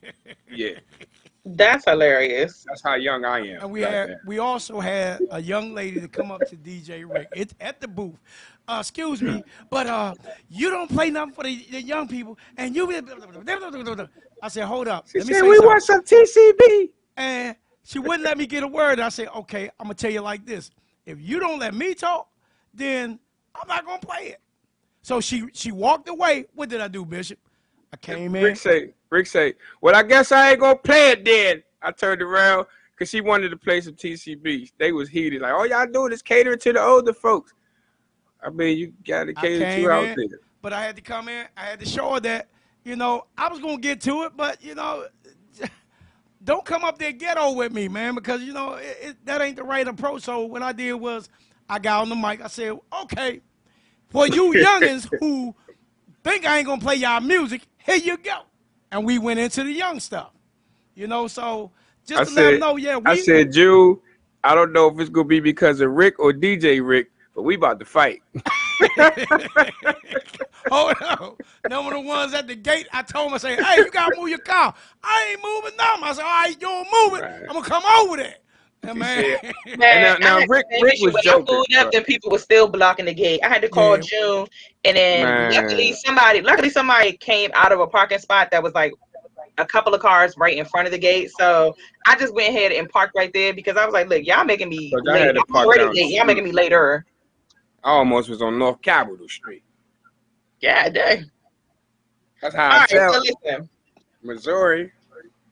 Yeah, 0.53 0.73
That's 1.45 1.85
hilarious. 1.85 2.65
that's 2.67 2.83
how 2.83 2.97
young 2.97 3.25
I 3.25 3.39
am. 3.39 3.63
And 3.63 3.71
we 3.71 3.83
back 3.83 3.91
had 3.93 4.09
then. 4.09 4.21
we 4.27 4.41
also 4.41 4.81
had 4.81 5.21
a 5.31 5.41
young 5.41 5.75
lady 5.75 6.01
to 6.01 6.09
come 6.09 6.33
up 6.33 6.45
to 6.47 6.57
DJ 6.57 7.05
Rick. 7.09 7.29
It's 7.33 7.55
at 7.61 7.81
the 7.81 7.87
booth. 7.87 8.19
Uh, 8.67 8.79
excuse 8.81 9.23
me, 9.23 9.45
but 9.71 9.87
uh, 9.87 10.15
you 10.49 10.71
don't 10.71 10.89
play 10.91 11.09
nothing 11.11 11.33
for 11.33 11.45
the, 11.45 11.65
the 11.71 11.81
young 11.83 12.09
people, 12.09 12.37
and 12.57 12.75
you. 12.75 12.91
I 14.43 14.49
said, 14.49 14.65
hold 14.65 14.89
up. 14.89 15.07
She 15.09 15.19
me 15.19 15.25
said, 15.25 15.35
say 15.35 15.43
"We 15.43 15.55
something." 15.57 15.67
want 15.69 15.83
some 15.85 16.03
TCB." 16.03 16.91
and 17.17 17.57
she 17.85 17.99
wouldn't 17.99 18.25
let 18.25 18.37
me 18.39 18.47
get 18.47 18.63
a 18.63 18.69
word. 18.69 18.99
I 19.01 19.09
said, 19.09 19.29
okay, 19.29 19.71
I'm 19.79 19.85
gonna 19.87 19.95
tell 19.95 20.11
you 20.11 20.21
like 20.21 20.45
this: 20.45 20.71
if 21.07 21.21
you 21.21 21.39
don't 21.39 21.59
let 21.61 21.75
me 21.75 21.95
talk, 21.95 22.29
then 22.75 23.19
I'm 23.55 23.69
not 23.69 23.85
gonna 23.87 24.01
play 24.01 24.29
it. 24.29 24.41
So 25.03 25.21
she 25.21 25.45
she 25.53 25.73
walked 25.73 26.09
away. 26.09 26.47
What 26.55 26.69
did 26.69 26.81
I 26.81 26.89
do, 26.89 27.05
Bishop? 27.05 27.39
I 27.93 27.97
came 27.97 28.35
in. 28.35 28.43
Rick 28.43 28.57
say, 28.57 28.95
Rick 29.11 29.27
say, 29.27 29.55
well, 29.81 29.97
I 29.97 30.03
guess 30.03 30.33
I 30.33 30.51
ain't 30.51 30.61
gonna 30.61 30.77
play 30.77 31.11
it 31.11 31.25
then. 31.25 31.63
I 31.83 31.91
turned 31.91 32.23
around 32.23 32.67
because 32.95 33.11
she 33.11 33.21
wanted 33.21 33.49
to 33.49 33.57
play 33.57 33.81
some 33.81 33.95
TCB. 33.95 34.73
They 34.79 34.93
was 34.93 35.09
heated, 35.09 35.43
like, 35.43 35.53
all 35.53 35.67
y'all 35.67 35.87
doing 35.87 36.13
is 36.13 36.23
catering 36.23 36.59
to 36.59 36.73
the 36.73 36.81
older 36.81 37.15
folks. 37.15 37.55
I 38.43 38.51
mean, 38.51 38.79
you 38.79 38.93
gotta 39.07 39.33
cater 39.33 39.59
to 39.59 39.91
out 39.91 40.17
there. 40.17 40.39
but 40.63 40.73
I 40.73 40.83
had 40.83 40.97
to 40.97 41.03
come 41.03 41.29
in. 41.29 41.47
I 41.57 41.65
had 41.65 41.81
to 41.81 41.87
show 41.87 42.15
her 42.15 42.21
that 42.21 42.49
you 42.85 42.97
know 42.97 43.27
I 43.37 43.49
was 43.49 43.61
gonna 43.61 43.79
get 43.79 44.01
to 44.03 44.23
it, 44.25 44.33
but 44.37 44.63
you 44.63 44.75
know, 44.75 45.07
don't 46.45 46.65
come 46.65 46.85
up 46.85 46.99
there 46.99 47.13
ghetto 47.13 47.53
with 47.53 47.73
me, 47.73 47.89
man, 47.89 48.15
because 48.15 48.43
you 48.43 48.53
know 48.53 48.75
it, 48.75 48.99
it, 49.01 49.27
that 49.27 49.43
ain't 49.43 49.57
the 49.57 49.65
right 49.65 49.87
approach. 49.87 50.23
So 50.23 50.45
what 50.47 50.63
I 50.63 50.73
did 50.73 50.95
was 50.95 51.29
I 51.69 51.79
got 51.79 52.03
on 52.03 52.09
the 52.09 52.17
mic. 52.17 52.43
I 52.43 52.49
said, 52.49 52.79
okay, 53.03 53.41
for 54.11 54.27
you 54.27 54.53
youngins 54.55 55.09
who 55.19 55.55
think 56.23 56.47
I 56.47 56.59
ain't 56.59 56.67
gonna 56.67 56.81
play 56.81 56.97
y'all 56.97 57.21
music, 57.21 57.63
here 57.79 57.97
you 57.97 58.17
go. 58.19 58.41
And 58.93 59.05
we 59.05 59.19
went 59.19 59.41
into 59.41 59.63
the 59.63 59.73
young 59.73 60.01
stuff, 60.01 60.33
you 60.95 61.07
know. 61.07 61.29
So 61.29 61.71
just 62.07 62.21
I 62.21 62.25
to 62.25 62.31
let 62.31 62.51
them 62.51 62.61
know, 62.61 62.77
yeah, 62.77 62.97
we. 62.97 63.11
I 63.11 63.17
said, 63.17 63.53
Jew, 63.53 64.03
I 64.43 64.55
don't 64.55 64.73
know 64.73 64.89
if 64.89 64.99
it's 64.99 65.11
gonna 65.11 65.29
be 65.29 65.41
because 65.41 65.81
of 65.81 65.91
Rick 65.93 66.19
or 66.19 66.33
DJ 66.33 66.87
Rick, 66.87 67.11
but 67.35 67.43
we 67.43 67.55
about 67.55 67.79
to 67.79 67.85
fight. 67.85 68.23
Hold 70.71 70.95
on. 71.03 71.37
Were 71.85 71.93
the 71.93 72.01
ones 72.01 72.35
at 72.35 72.47
the 72.47 72.55
gate. 72.55 72.89
I 72.93 73.03
told 73.03 73.29
him, 73.29 73.35
I 73.35 73.39
said, 73.39 73.61
hey, 73.61 73.77
you 73.77 73.91
gotta 73.91 74.17
move 74.19 74.29
your 74.29 74.39
car. 74.39 74.75
I 75.03 75.29
ain't 75.31 75.43
moving 75.43 75.77
them. 75.77 76.05
I 76.05 76.13
said, 76.13 76.23
all 76.23 76.31
right, 76.31 76.51
you 76.51 76.57
don't 76.57 76.89
move 76.93 77.21
it. 77.21 77.25
I'm 77.49 77.55
gonna 77.55 77.63
come 77.63 77.85
over 77.85 78.17
there. 78.17 78.37
And 78.83 78.99
man, 78.99 79.37
And 79.43 79.79
Man, 79.79 80.21
now, 80.21 80.39
now 80.41 80.47
Rick, 80.47 80.67
the 80.71 80.77
same 80.77 80.83
Rick 80.83 81.01
was 81.01 81.15
when 81.15 81.23
joking. 81.25 81.43
I 81.43 81.47
pulled 81.47 81.75
up, 81.77 81.93
then 81.93 82.05
people 82.05 82.31
were 82.31 82.39
still 82.39 82.69
blocking 82.69 83.05
the 83.07 83.15
gate. 83.15 83.41
I 83.43 83.49
had 83.49 83.63
to 83.63 83.69
call 83.69 83.97
Yeah. 83.97 84.03
June, 84.03 84.47
and 84.85 84.97
then 84.97 85.21
Man. 85.21 85.53
luckily 85.53 85.93
somebody, 85.93 86.41
luckily 86.43 86.71
somebody 86.71 87.13
came 87.17 87.51
out 87.55 87.73
of 87.73 87.81
a 87.81 87.87
parking 87.87 88.19
spot 88.19 88.51
that 88.51 88.63
was 88.63 88.75
like 88.75 88.93
a 89.59 89.67
couple 89.67 89.95
of 89.95 90.01
cars 90.01 90.37
right 90.37 90.57
in 90.57 90.65
front 90.65 90.87
of 90.87 90.93
the 90.93 90.99
gate. 90.99 91.31
So 91.31 91.75
I 92.07 92.17
just 92.17 92.35
went 92.35 92.49
ahead 92.49 92.73
and 92.73 92.89
parked 92.89 93.15
right 93.15 93.33
there 93.33 93.53
because 93.53 93.77
I 93.77 93.85
was 93.85 93.93
like, 93.93 94.09
look, 94.09 94.25
y'all 94.25 94.45
making 94.45 94.69
me 94.69 94.91
Look, 94.93 95.07
late. 95.07 95.37
I'm 95.37 95.57
already 95.57 95.85
late. 95.85 96.11
Y'all 96.15 96.25
making 96.25 96.45
me 96.45 96.53
later. 96.53 97.05
I 97.85 97.91
almost 97.91 98.29
was 98.29 98.43
on 98.43 98.59
North 98.59 98.83
Capitol 98.83 99.29
Street. 99.29 99.63
Yeah, 100.61 100.89
dang. 100.89 101.31
That's 102.43 102.55
how 102.55 102.65
All 102.65 102.71
I 102.71 102.79
right, 102.81 102.89
so 103.13 103.19
listen, 103.19 103.69
Missouri. 104.23 104.93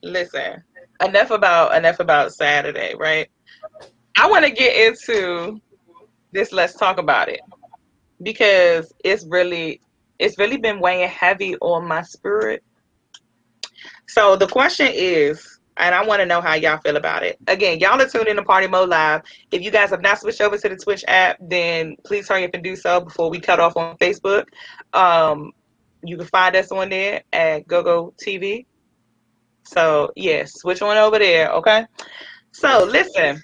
listen. 0.02 0.62
Enough 1.04 1.30
about 1.30 1.76
enough 1.76 2.00
about 2.00 2.32
Saturday, 2.32 2.94
right? 2.98 3.28
I 4.16 4.28
want 4.28 4.44
to 4.44 4.50
get 4.50 4.76
into 4.76 5.60
this. 6.32 6.52
Let's 6.52 6.74
talk 6.74 6.98
about 6.98 7.28
it 7.28 7.40
because 8.22 8.92
it's 9.04 9.24
really 9.26 9.80
it's 10.18 10.38
really 10.38 10.56
been 10.56 10.80
weighing 10.80 11.08
heavy 11.08 11.56
on 11.56 11.86
my 11.86 12.02
spirit. 12.02 12.62
So 14.08 14.36
the 14.36 14.48
question 14.48 14.88
is, 14.92 15.58
and 15.76 15.94
I 15.94 16.04
want 16.04 16.20
to 16.20 16.26
know 16.26 16.40
how 16.40 16.54
y'all 16.54 16.78
feel 16.78 16.96
about 16.96 17.22
it. 17.22 17.38
Again, 17.46 17.78
y'all 17.78 18.00
are 18.00 18.08
tuned 18.08 18.26
in 18.26 18.36
to 18.36 18.42
Party 18.42 18.66
Mode 18.66 18.88
Live. 18.88 19.22
If 19.52 19.62
you 19.62 19.70
guys 19.70 19.90
have 19.90 20.02
not 20.02 20.18
switched 20.18 20.40
over 20.40 20.58
to 20.58 20.68
the 20.68 20.76
Twitch 20.76 21.04
app, 21.06 21.36
then 21.40 21.96
please 22.04 22.28
hurry 22.28 22.44
up 22.44 22.50
and 22.54 22.64
do 22.64 22.74
so 22.74 23.00
before 23.00 23.30
we 23.30 23.38
cut 23.38 23.60
off 23.60 23.76
on 23.76 23.96
Facebook. 23.98 24.46
Um, 24.92 25.52
you 26.02 26.16
can 26.16 26.26
find 26.26 26.56
us 26.56 26.72
on 26.72 26.88
there 26.88 27.22
at 27.32 27.68
GoGo 27.68 28.14
TV. 28.20 28.66
So 29.68 30.10
yes, 30.16 30.54
switch 30.54 30.80
on 30.80 30.96
over 30.96 31.18
there, 31.18 31.50
okay? 31.52 31.84
So 32.52 32.88
listen, 32.90 33.42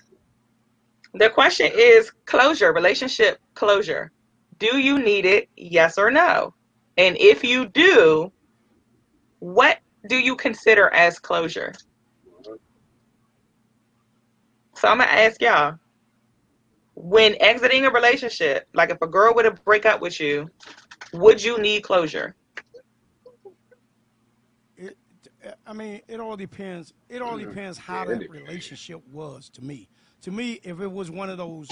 the 1.13 1.29
question 1.29 1.71
is 1.75 2.11
closure, 2.25 2.73
relationship 2.73 3.39
closure. 3.55 4.11
Do 4.59 4.79
you 4.79 4.99
need 4.99 5.27
it? 5.27 5.51
Yes 5.55 5.99
or 5.99 6.11
no? 6.11 6.55
And 6.97 7.19
if 7.19 7.45
you 7.45 7.67
do, 7.67 8.33
what 9.41 9.79
do 10.09 10.17
you 10.17 10.35
consider 10.35 10.89
as 10.95 11.19
closure? 11.19 11.75
So 14.77 14.89
I'm 14.89 14.99
gonna 14.99 15.11
ask 15.11 15.43
y'all. 15.43 15.75
When 16.95 17.35
exiting 17.41 17.85
a 17.85 17.91
relationship, 17.91 18.67
like 18.73 18.89
if 18.89 19.03
a 19.03 19.07
girl 19.07 19.35
were 19.35 19.43
to 19.43 19.51
break 19.51 19.85
up 19.85 20.01
with 20.01 20.19
you, 20.21 20.49
would 21.13 21.43
you 21.43 21.59
need 21.59 21.83
closure? 21.83 22.35
it, 24.77 24.97
I 25.67 25.73
mean, 25.73 26.01
it 26.09 26.21
all 26.21 26.37
depends. 26.37 26.93
It 27.09 27.23
all 27.23 27.39
depends 27.39 27.79
how 27.79 28.05
that 28.05 28.31
relationship 28.31 29.03
was 29.13 29.49
to 29.51 29.63
me. 29.65 29.89
To 30.23 30.31
me, 30.31 30.61
if 30.63 30.81
it 30.81 30.91
was 30.91 31.11
one 31.11 31.29
of 31.29 31.39
those, 31.39 31.69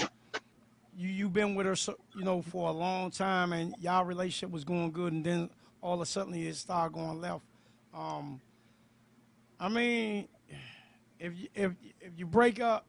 you 0.95 1.09
you've 1.09 1.33
been 1.33 1.55
with 1.55 1.65
her, 1.65 1.75
so, 1.75 1.95
you 2.15 2.23
know, 2.23 2.41
for 2.41 2.69
a 2.69 2.71
long 2.71 3.09
time, 3.09 3.53
and 3.53 3.75
y'all 3.79 4.05
relationship 4.05 4.51
was 4.51 4.63
going 4.63 4.91
good, 4.91 5.13
and 5.13 5.25
then 5.25 5.49
all 5.81 5.95
of 5.95 6.01
a 6.01 6.05
sudden 6.05 6.33
it 6.33 6.55
started 6.55 6.93
going 6.93 7.19
left. 7.19 7.43
Um, 7.93 8.39
I 9.59 9.69
mean, 9.69 10.27
if 11.19 11.37
you, 11.37 11.47
if 11.55 11.71
if 11.99 12.11
you 12.17 12.25
break 12.25 12.59
up, 12.59 12.85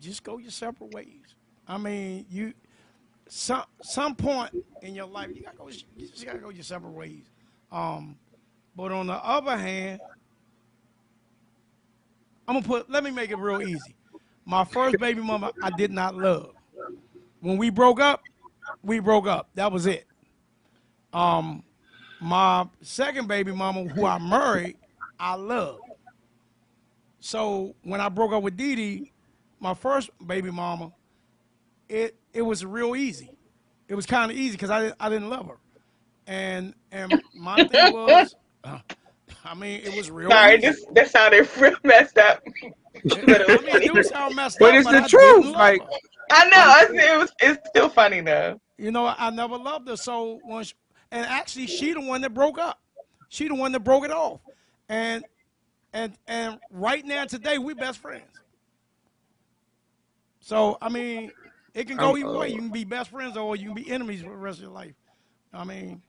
just 0.00 0.22
go 0.22 0.38
your 0.38 0.50
separate 0.50 0.92
ways. 0.92 1.34
I 1.68 1.78
mean, 1.78 2.26
you 2.30 2.52
some 3.28 3.64
some 3.82 4.14
point 4.14 4.50
in 4.82 4.94
your 4.94 5.06
life 5.06 5.30
you 5.34 5.42
gotta 5.42 5.56
go. 5.56 5.68
You 5.68 6.08
just 6.08 6.24
gotta 6.24 6.38
go 6.38 6.50
your 6.50 6.62
separate 6.62 6.92
ways. 6.92 7.24
Um, 7.72 8.16
but 8.76 8.92
on 8.92 9.06
the 9.06 9.14
other 9.14 9.56
hand, 9.56 10.00
I'm 12.46 12.54
gonna 12.54 12.66
put. 12.66 12.90
Let 12.90 13.02
me 13.02 13.10
make 13.10 13.30
it 13.30 13.38
real 13.38 13.62
easy. 13.62 13.94
My 14.44 14.64
first 14.64 14.98
baby 14.98 15.20
mama, 15.20 15.52
I 15.62 15.70
did 15.70 15.90
not 15.90 16.14
love. 16.14 16.52
When 17.40 17.56
we 17.56 17.70
broke 17.70 18.00
up, 18.00 18.22
we 18.82 19.00
broke 19.00 19.26
up. 19.26 19.48
That 19.54 19.72
was 19.72 19.86
it. 19.86 20.06
Um, 21.12 21.64
my 22.20 22.68
second 22.82 23.28
baby 23.28 23.52
mama, 23.52 23.84
who 23.84 24.04
I 24.04 24.18
married, 24.18 24.76
I 25.18 25.34
loved. 25.34 25.80
So 27.20 27.74
when 27.82 28.00
I 28.00 28.08
broke 28.08 28.32
up 28.32 28.42
with 28.42 28.56
Dee 28.56 28.76
Dee, 28.76 29.12
my 29.58 29.74
first 29.74 30.10
baby 30.24 30.50
mama, 30.50 30.92
it 31.88 32.16
it 32.32 32.42
was 32.42 32.64
real 32.64 32.94
easy. 32.94 33.30
It 33.88 33.94
was 33.94 34.06
kind 34.06 34.30
of 34.30 34.36
easy 34.36 34.52
because 34.52 34.70
I 34.70 34.92
I 35.00 35.08
didn't 35.08 35.30
love 35.30 35.48
her, 35.48 35.58
and 36.26 36.74
and 36.92 37.20
my 37.34 37.64
thing 37.66 37.92
was, 37.92 38.36
uh, 38.66 38.78
I 39.44 39.54
mean, 39.54 39.80
it 39.84 39.94
was 39.94 40.10
real. 40.10 40.30
Sorry, 40.30 40.56
easy. 40.56 40.66
this 40.66 40.84
that 40.92 41.10
sounded 41.10 41.48
real 41.58 41.76
messed 41.84 42.18
up. 42.18 42.42
But 43.04 43.50
I 43.50 43.56
mean, 43.58 43.82
it 43.82 43.94
do 43.94 44.02
sound 44.02 44.34
messed 44.36 44.58
But 44.58 44.70
up, 44.70 44.74
it's 44.76 44.84
but 44.84 44.92
the 44.92 45.04
I 45.04 45.06
truth. 45.08 45.46
Like, 45.46 45.82
her. 45.82 45.88
I 46.30 46.44
know. 46.48 46.56
I 46.56 46.86
see 46.90 46.96
it 46.96 47.18
was, 47.18 47.32
it's 47.40 47.68
still 47.68 47.88
funny 47.88 48.20
though. 48.20 48.60
You 48.78 48.90
know, 48.90 49.06
I 49.06 49.30
never 49.30 49.56
loved 49.56 49.88
her. 49.88 49.96
So 49.96 50.40
once, 50.44 50.74
and 51.10 51.24
actually, 51.26 51.66
she 51.66 51.92
the 51.92 52.00
one 52.00 52.20
that 52.22 52.34
broke 52.34 52.58
up. 52.58 52.80
She 53.28 53.48
the 53.48 53.54
one 53.54 53.72
that 53.72 53.80
broke 53.80 54.04
it 54.04 54.10
off, 54.10 54.40
and 54.88 55.24
and 55.92 56.12
and 56.26 56.58
right 56.70 57.04
now 57.04 57.24
today 57.24 57.58
we 57.58 57.74
best 57.74 57.98
friends. 57.98 58.24
So 60.40 60.78
I 60.80 60.88
mean, 60.88 61.32
it 61.74 61.86
can 61.86 61.96
go 61.96 62.10
I'm, 62.10 62.18
either 62.18 62.28
uh, 62.28 62.38
way. 62.38 62.48
You 62.50 62.58
can 62.58 62.70
be 62.70 62.84
best 62.84 63.10
friends 63.10 63.36
or 63.36 63.56
you 63.56 63.66
can 63.66 63.74
be 63.74 63.90
enemies 63.90 64.22
for 64.22 64.30
the 64.30 64.36
rest 64.36 64.58
of 64.58 64.64
your 64.64 64.72
life. 64.72 64.94
I 65.52 65.64
mean, 65.64 66.02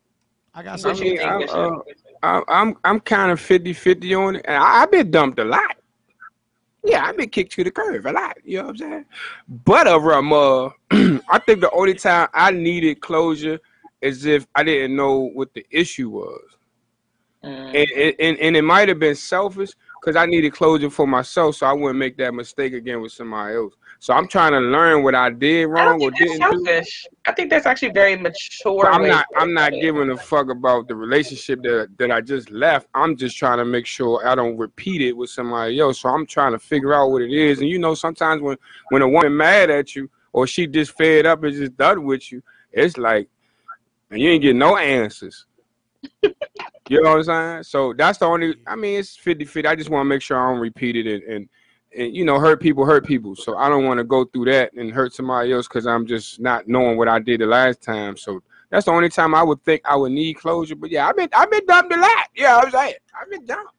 I 0.53 0.64
got 0.64 0.74
I 0.74 0.93
some. 0.93 0.99
mean, 0.99 1.20
I'm, 1.20 1.43
uh, 1.49 1.80
I- 2.24 2.43
I'm 2.47 2.78
I'm 2.84 2.99
kind 2.99 3.32
of 3.32 3.39
50-50 3.39 4.20
on 4.20 4.36
it, 4.38 4.45
and 4.45 4.57
I, 4.57 4.82
I've 4.82 4.91
been 4.91 5.11
dumped 5.11 5.39
a 5.39 5.45
lot. 5.45 5.78
Yeah, 6.84 7.05
I've 7.05 7.18
been 7.18 7.30
kicked 7.30 7.51
to 7.53 7.63
the 7.63 7.72
curve 7.72 8.05
a 8.05 8.11
lot. 8.11 8.38
You 8.43 8.59
know 8.59 8.63
what 8.65 8.70
I'm 8.72 8.78
saying? 8.78 9.05
But 9.65 9.88
uh, 9.88 9.99
um, 9.99 10.32
uh, 10.32 10.70
I 11.30 11.39
think 11.39 11.61
the 11.61 11.72
only 11.74 11.95
time 11.95 12.30
I 12.34 12.51
needed 12.51 13.01
closure 13.01 13.59
is 14.01 14.26
if 14.26 14.47
I 14.55 14.63
didn't 14.63 14.95
know 14.95 15.30
what 15.34 15.53
the 15.53 15.65
issue 15.70 16.09
was. 16.09 16.41
Mm. 17.43 17.76
And, 17.76 18.15
and, 18.20 18.38
and 18.39 18.57
it 18.57 18.61
might 18.61 18.89
have 18.89 18.99
been 18.99 19.15
selfish 19.15 19.72
because 19.99 20.15
I 20.15 20.26
needed 20.26 20.53
closure 20.53 20.89
for 20.89 21.07
myself 21.07 21.55
so 21.55 21.68
I 21.68 21.74
wouldn't 21.74 21.99
make 21.99 22.18
that 22.18 22.34
mistake 22.34 22.74
again 22.74 23.01
with 23.01 23.11
somebody 23.11 23.55
else. 23.55 23.74
So 24.00 24.14
I'm 24.14 24.28
trying 24.28 24.52
to 24.52 24.60
learn 24.60 25.04
what 25.04 25.16
I 25.16 25.30
did 25.30 25.66
wrong 25.66 26.02
I 26.02 26.06
or 26.06 26.12
think 26.12 26.14
that's 26.20 26.32
didn't 26.32 26.52
do. 26.52 26.66
selfish. 26.66 27.08
I 27.26 27.32
think 27.32 27.50
that's 27.50 27.66
actually 27.66 27.91
very 27.91 28.16
mature. 28.16 28.84
But 28.84 28.93
I'm 28.93 29.08
not 29.08 29.26
I'm 29.36 29.54
not 29.54 29.74
it. 29.74 29.82
giving 29.82 30.10
a 30.12 30.18
fuck 30.18 30.50
about 30.50 30.88
the 30.88 30.95
relationship 30.95 31.62
that 31.64 31.89
that 31.98 32.12
I 32.12 32.22
just 32.22 32.52
left. 32.52 32.88
I'm 32.93 33.18
just 33.18 33.38
trying 33.38 33.58
to 33.58 33.66
make 33.66 33.86
sure 33.86 34.26
I 34.28 34.36
don't 34.36 34.58
repeat 34.58 35.02
it 35.02 35.14
with 35.14 35.30
somebody 35.30 35.80
else. 35.80 36.00
So 36.00 36.10
I'm 36.10 36.26
trying 36.26 36.52
to 36.52 36.60
figure 36.60 36.93
out 36.93 37.10
what 37.10 37.22
it 37.22 37.32
is. 37.32 37.60
And 37.60 37.70
you 37.70 37.80
know, 37.80 37.95
sometimes 37.95 38.41
when 38.41 38.58
when 38.89 39.02
a 39.02 39.08
woman 39.08 39.36
mad 39.36 39.70
at 39.70 39.95
you 39.95 40.10
or 40.32 40.45
she 40.45 40.68
just 40.68 40.95
fed 40.98 41.26
up 41.26 41.43
and 41.43 41.54
just 41.56 41.76
done 41.76 42.06
with 42.06 42.32
you, 42.32 42.43
it's 42.72 42.98
like 42.98 43.28
and 44.12 44.22
you 44.22 44.30
ain't 44.30 44.41
getting 44.41 44.60
no 44.60 44.78
answers. 44.78 45.45
you 46.22 47.02
know 47.02 47.10
what 47.10 47.18
I'm 47.18 47.24
saying? 47.24 47.64
So 47.64 47.93
that's 47.93 48.20
the 48.20 48.26
only 48.26 48.56
I 48.68 48.76
mean 48.76 49.00
it's 49.00 49.16
50 49.18 49.45
50. 49.45 49.68
I 49.68 49.76
just 49.76 49.89
want 49.89 50.06
to 50.06 50.10
make 50.10 50.22
sure 50.22 50.38
I 50.38 50.52
don't 50.52 50.62
repeat 50.62 50.95
it 50.95 51.08
and, 51.08 51.24
and 51.24 51.50
and 51.95 52.15
you 52.15 52.25
know, 52.25 52.39
hurt 52.39 52.61
people 52.61 52.85
hurt 52.85 53.05
people. 53.05 53.35
So 53.35 53.57
I 53.57 53.69
don't 53.69 53.85
want 53.85 53.97
to 53.99 54.03
go 54.03 54.25
through 54.25 54.45
that 54.45 54.73
and 54.73 54.91
hurt 54.91 55.13
somebody 55.13 55.51
else 55.53 55.67
because 55.67 55.85
I'm 55.88 56.05
just 56.05 56.39
not 56.39 56.67
knowing 56.67 56.97
what 56.97 57.07
I 57.07 57.19
did 57.19 57.41
the 57.41 57.45
last 57.45 57.81
time. 57.81 58.17
So 58.17 58.41
that's 58.69 58.85
the 58.85 58.91
only 58.91 59.09
time 59.09 59.33
I 59.33 59.43
would 59.43 59.63
think 59.63 59.81
I 59.85 59.95
would 59.95 60.11
need 60.11 60.35
closure. 60.35 60.75
But 60.75 60.91
yeah, 60.91 61.07
I've 61.07 61.15
been 61.15 61.29
I've 61.33 61.49
been 61.51 61.65
dumped 61.65 61.93
a 61.93 61.99
lot. 61.99 62.27
Yeah, 62.35 62.57
I 62.57 62.65
was 62.65 62.73
like, 62.73 62.99
I've 63.19 63.29
been 63.29 63.45
dumped. 63.45 63.73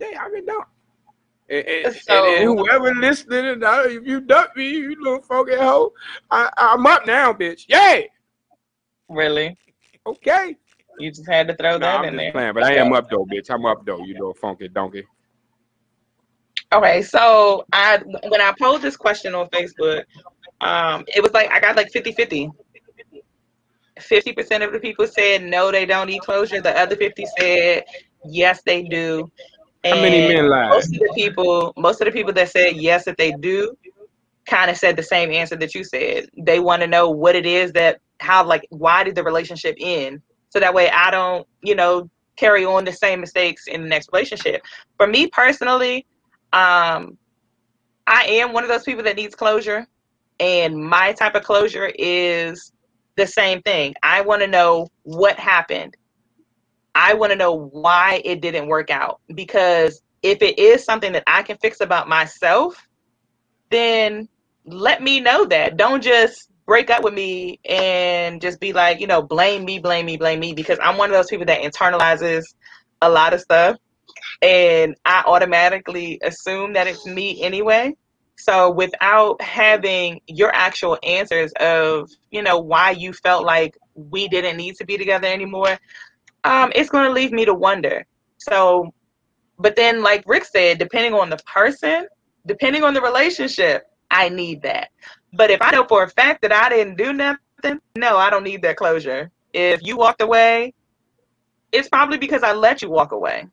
Yeah, 0.00 0.18
I've 0.20 0.32
been 0.32 0.44
dumped. 0.46 0.68
And, 1.48 1.66
and, 1.66 1.94
So- 1.96 2.24
and 2.24 2.44
whoever 2.58 2.94
listening, 2.94 3.44
and 3.46 3.62
uh, 3.64 3.82
if 3.86 4.06
you 4.06 4.20
dump 4.20 4.56
me, 4.56 4.70
you 4.70 4.96
little 5.02 5.20
funky 5.22 5.56
hoe, 5.56 5.92
I, 6.30 6.50
I'm 6.56 6.86
up 6.86 7.06
now, 7.06 7.32
bitch. 7.34 7.66
Yay. 7.68 8.08
Really? 9.08 9.56
Okay. 10.06 10.56
You 10.98 11.10
just 11.10 11.28
had 11.28 11.48
to 11.48 11.56
throw 11.56 11.72
No, 11.72 11.78
that 11.80 11.98
I'm 12.00 12.04
in 12.06 12.14
just 12.14 12.18
there. 12.18 12.32
playing, 12.32 12.54
but 12.54 12.62
I 12.64 12.74
am 12.76 12.92
up 12.92 13.10
though, 13.10 13.26
bitch. 13.26 13.50
I'm 13.50 13.66
up 13.66 13.84
though. 13.84 13.98
You 14.04 14.14
little 14.14 14.34
funky 14.34 14.68
donkey. 14.68 15.04
Okay, 16.74 17.02
so 17.02 17.64
I 17.72 17.98
when 18.28 18.40
I 18.40 18.52
posed 18.60 18.82
this 18.82 18.96
question 18.96 19.32
on 19.34 19.48
Facebook, 19.50 20.02
um, 20.60 21.04
it 21.14 21.22
was 21.22 21.32
like 21.32 21.50
I 21.52 21.60
got 21.60 21.76
like 21.76 21.92
50-50. 21.92 22.50
50% 24.00 24.66
of 24.66 24.72
the 24.72 24.80
people 24.80 25.06
said 25.06 25.44
no, 25.44 25.70
they 25.70 25.86
don't 25.86 26.08
need 26.08 26.20
closure. 26.20 26.60
The 26.60 26.76
other 26.76 26.96
50 26.96 27.26
said 27.38 27.84
yes, 28.24 28.60
they 28.66 28.82
do. 28.82 29.30
How 29.84 29.94
many 30.02 30.26
men 30.26 30.48
lied? 30.48 30.70
Most 30.70 30.86
of 30.86 31.00
the 31.00 31.12
people, 31.14 31.72
most 31.76 32.00
of 32.00 32.06
the 32.06 32.10
people 32.10 32.32
that 32.32 32.50
said 32.50 32.74
yes, 32.74 33.04
that 33.04 33.18
they 33.18 33.32
do, 33.32 33.76
kind 34.46 34.68
of 34.68 34.76
said 34.76 34.96
the 34.96 35.02
same 35.02 35.30
answer 35.30 35.54
that 35.56 35.76
you 35.76 35.84
said. 35.84 36.26
They 36.36 36.58
want 36.58 36.82
to 36.82 36.88
know 36.88 37.08
what 37.08 37.36
it 37.36 37.46
is 37.46 37.72
that 37.72 38.00
how 38.18 38.44
like 38.44 38.66
why 38.70 39.04
did 39.04 39.14
the 39.14 39.22
relationship 39.22 39.76
end? 39.78 40.22
So 40.48 40.58
that 40.58 40.74
way 40.74 40.90
I 40.90 41.12
don't, 41.12 41.46
you 41.62 41.76
know, 41.76 42.10
carry 42.36 42.64
on 42.64 42.84
the 42.84 42.92
same 42.92 43.20
mistakes 43.20 43.68
in 43.68 43.82
the 43.82 43.88
next 43.88 44.08
relationship. 44.12 44.62
For 44.96 45.06
me 45.06 45.28
personally, 45.28 46.04
um, 46.54 47.18
I 48.06 48.24
am 48.26 48.52
one 48.52 48.62
of 48.62 48.68
those 48.68 48.84
people 48.84 49.02
that 49.04 49.16
needs 49.16 49.34
closure, 49.34 49.86
and 50.38 50.76
my 50.76 51.12
type 51.12 51.34
of 51.34 51.42
closure 51.42 51.90
is 51.98 52.72
the 53.16 53.26
same 53.26 53.60
thing. 53.62 53.94
I 54.02 54.20
want 54.20 54.42
to 54.42 54.46
know 54.46 54.88
what 55.02 55.36
happened. 55.36 55.96
I 56.94 57.14
want 57.14 57.32
to 57.32 57.36
know 57.36 57.52
why 57.52 58.22
it 58.24 58.40
didn't 58.40 58.68
work 58.68 58.90
out 58.90 59.20
because 59.34 60.00
if 60.22 60.42
it 60.42 60.58
is 60.58 60.84
something 60.84 61.12
that 61.12 61.24
I 61.26 61.42
can 61.42 61.56
fix 61.58 61.80
about 61.80 62.08
myself, 62.08 62.86
then 63.70 64.28
let 64.64 65.02
me 65.02 65.18
know 65.18 65.44
that. 65.46 65.76
Don't 65.76 66.02
just 66.02 66.50
break 66.66 66.88
up 66.88 67.02
with 67.02 67.14
me 67.14 67.58
and 67.68 68.40
just 68.40 68.60
be 68.60 68.72
like, 68.72 69.00
you 69.00 69.08
know, 69.08 69.22
blame 69.22 69.64
me, 69.64 69.80
blame 69.80 70.06
me, 70.06 70.16
blame 70.16 70.38
me 70.38 70.54
because 70.54 70.78
I'm 70.80 70.96
one 70.96 71.10
of 71.10 71.16
those 71.16 71.28
people 71.28 71.46
that 71.46 71.62
internalizes 71.62 72.44
a 73.02 73.10
lot 73.10 73.34
of 73.34 73.40
stuff 73.40 73.76
and 74.44 74.94
I 75.06 75.24
automatically 75.26 76.20
assume 76.22 76.74
that 76.74 76.86
it's 76.86 77.06
me 77.06 77.42
anyway. 77.42 77.96
So 78.36 78.70
without 78.70 79.40
having 79.40 80.20
your 80.26 80.54
actual 80.54 80.98
answers 81.02 81.50
of, 81.60 82.10
you 82.30 82.42
know, 82.42 82.58
why 82.58 82.90
you 82.90 83.14
felt 83.14 83.46
like 83.46 83.78
we 83.94 84.28
didn't 84.28 84.58
need 84.58 84.74
to 84.76 84.84
be 84.84 84.98
together 84.98 85.28
anymore, 85.28 85.78
um, 86.44 86.72
it's 86.74 86.90
going 86.90 87.06
to 87.06 87.12
leave 87.12 87.32
me 87.32 87.46
to 87.46 87.54
wonder. 87.54 88.04
So, 88.36 88.92
but 89.58 89.76
then, 89.76 90.02
like 90.02 90.24
Rick 90.26 90.44
said, 90.44 90.78
depending 90.78 91.14
on 91.14 91.30
the 91.30 91.38
person, 91.50 92.06
depending 92.44 92.84
on 92.84 92.92
the 92.92 93.00
relationship, 93.00 93.84
I 94.10 94.28
need 94.28 94.60
that. 94.62 94.90
But 95.32 95.50
if 95.50 95.62
I 95.62 95.70
know 95.70 95.86
for 95.86 96.02
a 96.02 96.10
fact 96.10 96.42
that 96.42 96.52
I 96.52 96.68
didn't 96.68 96.98
do 96.98 97.14
nothing, 97.14 97.80
no, 97.96 98.18
I 98.18 98.28
don't 98.28 98.44
need 98.44 98.60
that 98.62 98.76
closure. 98.76 99.30
If 99.54 99.80
you 99.82 99.96
walked 99.96 100.20
away, 100.20 100.74
it's 101.72 101.88
probably 101.88 102.18
because 102.18 102.42
I 102.42 102.52
let 102.52 102.82
you 102.82 102.90
walk 102.90 103.12
away. 103.12 103.46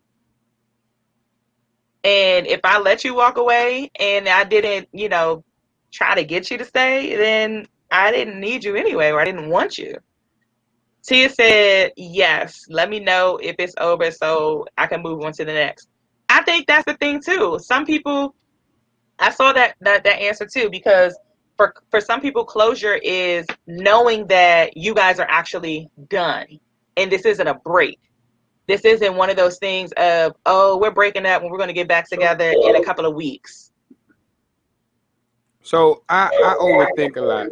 And 2.04 2.47
if 2.47 2.62
I 2.64 2.80
let 2.80 3.04
you 3.04 3.14
walk 3.14 3.38
away 3.38 3.91
and 3.99 4.28
I 4.28 4.43
didn't, 4.43 4.89
you 4.91 5.10
know, 5.10 5.43
try 5.91 6.16
to 6.16 6.24
get 6.24 6.49
you 6.49 6.58
to 6.58 6.66
stay, 6.66 7.16
then 7.16 7.68
I 7.91 8.12
didn't 8.12 8.39
need 8.39 8.64
you 8.64 8.76
anyway, 8.76 9.12
or 9.12 9.20
I 9.20 9.26
didn't 9.26 9.49
want 9.49 9.78
you. 9.78 9.95
Tia 11.04 11.30
said, 11.30 11.91
yes, 11.97 12.66
let 12.70 12.89
me 12.89 12.99
know 12.99 13.38
if 13.38 13.56
it's 13.60 13.74
over 13.80 14.12
so 14.12 14.66
I 14.78 14.88
can 14.88 15.02
move 15.02 15.22
on 15.22 15.34
to 15.34 15.45
the 15.45 15.54
next. 15.54 15.89
I 16.30 16.43
think 16.43 16.68
that's 16.68 16.86
the 16.86 16.93
thing 16.95 17.22
too. 17.22 17.60
Some 17.62 17.86
people, 17.86 18.36
I 19.20 19.32
saw 19.32 19.52
that 19.54 19.76
that, 19.82 20.04
that 20.04 20.20
answer 20.20 20.45
too, 20.45 20.70
because 20.70 21.18
for, 21.58 21.74
for 21.89 21.99
some 21.99 22.22
people, 22.22 22.45
closure 22.45 22.95
is 22.95 23.45
knowing 23.68 24.28
that 24.28 24.78
you 24.78 24.93
guys 24.95 25.20
are 25.20 25.28
actually 25.30 25.89
done 26.10 26.47
and 26.97 27.12
this 27.12 27.26
isn't 27.26 27.47
a 27.47 27.56
break. 27.56 27.99
This 28.72 28.86
isn't 28.86 29.17
one 29.17 29.30
of 29.30 29.36
those 29.36 29.57
things 29.57 29.91
of, 29.97 30.34
oh, 30.45 30.78
we're 30.78 30.91
breaking 30.91 31.26
up 31.26 31.41
and 31.41 31.51
we're 31.51 31.57
going 31.57 31.67
to 31.67 31.74
get 31.74 31.89
back 31.89 32.09
together 32.09 32.51
in 32.51 32.78
a 32.78 32.84
couple 32.86 33.05
of 33.05 33.13
weeks. 33.13 33.74
So 35.61 36.03
I, 36.07 36.28
I 36.28 36.55
overthink 36.57 37.17
a 37.17 37.22
lot. 37.22 37.47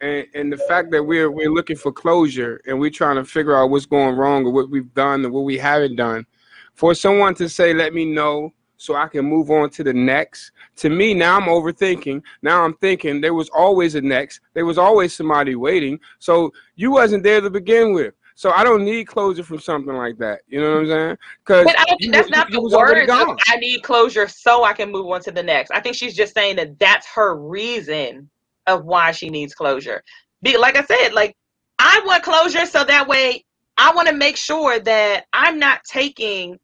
And 0.00 0.24
and 0.36 0.52
the 0.52 0.56
fact 0.68 0.92
that 0.92 1.02
we're 1.02 1.32
we're 1.32 1.50
looking 1.50 1.74
for 1.74 1.90
closure 1.90 2.60
and 2.68 2.78
we're 2.78 2.90
trying 2.90 3.16
to 3.16 3.24
figure 3.24 3.56
out 3.56 3.70
what's 3.70 3.86
going 3.86 4.14
wrong 4.14 4.46
or 4.46 4.52
what 4.52 4.70
we've 4.70 4.94
done 4.94 5.26
or 5.26 5.30
what 5.30 5.40
we 5.40 5.58
haven't 5.58 5.96
done, 5.96 6.26
for 6.74 6.94
someone 6.94 7.34
to 7.34 7.48
say, 7.48 7.74
let 7.74 7.92
me 7.92 8.04
know 8.04 8.52
so 8.76 8.94
I 8.94 9.08
can 9.08 9.24
move 9.24 9.50
on 9.50 9.70
to 9.70 9.82
the 9.82 9.92
next. 9.92 10.52
To 10.76 10.90
me, 10.90 11.12
now 11.12 11.38
I'm 11.38 11.48
overthinking. 11.48 12.22
Now 12.40 12.62
I'm 12.62 12.74
thinking 12.74 13.20
there 13.20 13.34
was 13.34 13.48
always 13.48 13.96
a 13.96 14.00
next. 14.00 14.42
There 14.54 14.64
was 14.64 14.78
always 14.78 15.12
somebody 15.12 15.56
waiting. 15.56 15.98
So 16.20 16.52
you 16.76 16.92
wasn't 16.92 17.24
there 17.24 17.40
to 17.40 17.50
begin 17.50 17.94
with. 17.94 18.14
So 18.36 18.50
I 18.50 18.64
don't 18.64 18.84
need 18.84 19.06
closure 19.06 19.42
from 19.42 19.60
something 19.60 19.94
like 19.94 20.18
that. 20.18 20.42
You 20.46 20.60
know 20.60 20.72
what 20.72 20.80
I'm 20.80 20.88
saying? 20.88 21.16
Because 21.40 21.64
But 21.64 21.80
I 21.80 21.84
don't 21.84 21.98
think 21.98 22.12
that's 22.12 22.28
not 22.28 22.50
the 22.50 22.60
words 22.60 23.10
of 23.10 23.38
I 23.48 23.56
need 23.56 23.82
closure 23.82 24.28
so 24.28 24.62
I 24.62 24.74
can 24.74 24.92
move 24.92 25.06
on 25.06 25.22
to 25.22 25.32
the 25.32 25.42
next. 25.42 25.70
I 25.70 25.80
think 25.80 25.96
she's 25.96 26.14
just 26.14 26.34
saying 26.34 26.56
that 26.56 26.78
that's 26.78 27.06
her 27.14 27.34
reason 27.34 28.28
of 28.66 28.84
why 28.84 29.12
she 29.12 29.30
needs 29.30 29.54
closure. 29.54 30.02
Be 30.42 30.58
like 30.58 30.76
I 30.76 30.84
said, 30.84 31.14
like 31.14 31.34
I 31.78 32.02
want 32.04 32.22
closure 32.22 32.66
so 32.66 32.84
that 32.84 33.08
way 33.08 33.42
I 33.78 33.94
want 33.94 34.06
to 34.08 34.14
make 34.14 34.36
sure 34.36 34.80
that 34.80 35.24
I'm 35.32 35.58
not 35.58 35.80
taking 35.84 36.58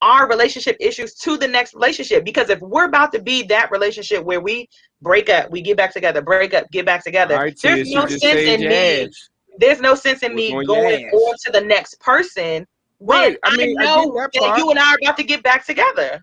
our 0.00 0.28
relationship 0.28 0.76
issues 0.80 1.14
to 1.14 1.36
the 1.36 1.46
next 1.46 1.72
relationship 1.72 2.24
because 2.24 2.50
if 2.50 2.58
we're 2.60 2.86
about 2.86 3.12
to 3.12 3.22
be 3.22 3.44
that 3.44 3.70
relationship 3.70 4.24
where 4.24 4.40
we 4.40 4.68
break 5.00 5.30
up, 5.30 5.52
we 5.52 5.62
get 5.62 5.76
back 5.76 5.92
together, 5.92 6.20
break 6.20 6.52
up, 6.52 6.68
get 6.72 6.84
back 6.84 7.04
together, 7.04 7.36
right, 7.36 7.56
there's 7.62 7.92
no 7.92 8.06
sense 8.06 8.24
in 8.24 8.68
me. 8.68 9.08
Ass. 9.52 9.58
There's 9.58 9.80
no 9.80 9.94
sense 9.94 10.22
in 10.22 10.34
me 10.34 10.50
going 10.64 11.06
on 11.06 11.36
to 11.44 11.52
the 11.52 11.60
next 11.60 12.00
person 12.00 12.66
when 12.98 13.18
Right, 13.18 13.38
I 13.44 13.50
I, 13.50 13.56
mean, 13.56 13.76
I 13.80 13.84
know 13.84 14.12
get 14.12 14.18
that 14.34 14.40
that, 14.40 14.58
you 14.58 14.70
and 14.70 14.78
I 14.78 14.92
are 14.92 14.98
about 15.02 15.16
to 15.16 15.24
get 15.24 15.42
back 15.42 15.66
together. 15.66 16.22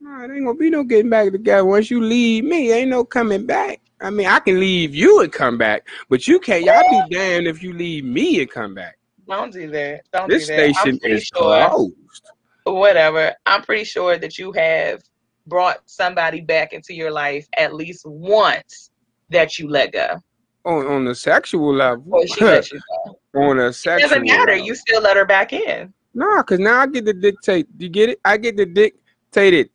No, 0.00 0.24
it 0.24 0.30
ain't 0.30 0.44
gonna 0.44 0.54
be 0.54 0.70
no 0.70 0.84
getting 0.84 1.10
back 1.10 1.30
together. 1.30 1.64
Once 1.64 1.90
you 1.90 2.00
leave 2.00 2.44
me, 2.44 2.72
ain't 2.72 2.90
no 2.90 3.04
coming 3.04 3.46
back. 3.46 3.80
I 4.00 4.10
mean, 4.10 4.26
I 4.26 4.40
can 4.40 4.60
leave 4.60 4.94
you 4.94 5.22
and 5.22 5.32
come 5.32 5.56
back, 5.56 5.88
but 6.08 6.28
you 6.28 6.38
can't. 6.38 6.64
Y'all 6.64 6.82
be 7.08 7.14
damned 7.14 7.46
if 7.46 7.62
you 7.62 7.72
leave 7.72 8.04
me 8.04 8.40
and 8.40 8.50
come 8.50 8.74
back. 8.74 8.98
Don't 9.26 9.52
do 9.52 9.70
that. 9.70 10.02
Don't 10.12 10.28
This 10.28 10.46
do 10.46 10.54
that. 10.56 10.74
Station 10.74 10.98
is 11.02 11.24
sure. 11.24 11.68
closed. 11.68 11.94
Whatever. 12.64 13.34
I'm 13.46 13.62
pretty 13.62 13.84
sure 13.84 14.18
that 14.18 14.38
you 14.38 14.52
have 14.52 15.02
brought 15.46 15.78
somebody 15.86 16.40
back 16.40 16.72
into 16.72 16.94
your 16.94 17.10
life 17.10 17.46
at 17.56 17.74
least 17.74 18.04
once 18.06 18.90
that 19.30 19.58
you 19.58 19.68
let 19.68 19.92
go. 19.92 20.20
On 20.66 20.86
on 20.86 21.04
the 21.04 21.14
sexual 21.14 21.72
level. 21.74 22.04
Or 22.10 22.26
she 22.26 22.44
let 22.44 22.70
you 22.72 22.80
go. 23.04 23.18
on 23.40 23.58
a 23.60 23.68
It 23.68 23.72
sexual 23.72 24.10
doesn't 24.10 24.26
matter. 24.26 24.52
level. 24.52 24.66
You 24.66 24.74
still 24.74 25.00
let 25.00 25.16
her 25.16 25.24
back 25.24 25.52
in. 25.52 25.94
Nah, 26.14 26.42
cause 26.42 26.58
now 26.58 26.80
I 26.80 26.86
get 26.86 27.06
to 27.06 27.12
dictate. 27.12 27.66
You 27.78 27.88
get 27.88 28.10
it? 28.10 28.20
I 28.24 28.36
get 28.36 28.56
to 28.56 28.66
dictate 28.66 29.54
it. 29.54 29.70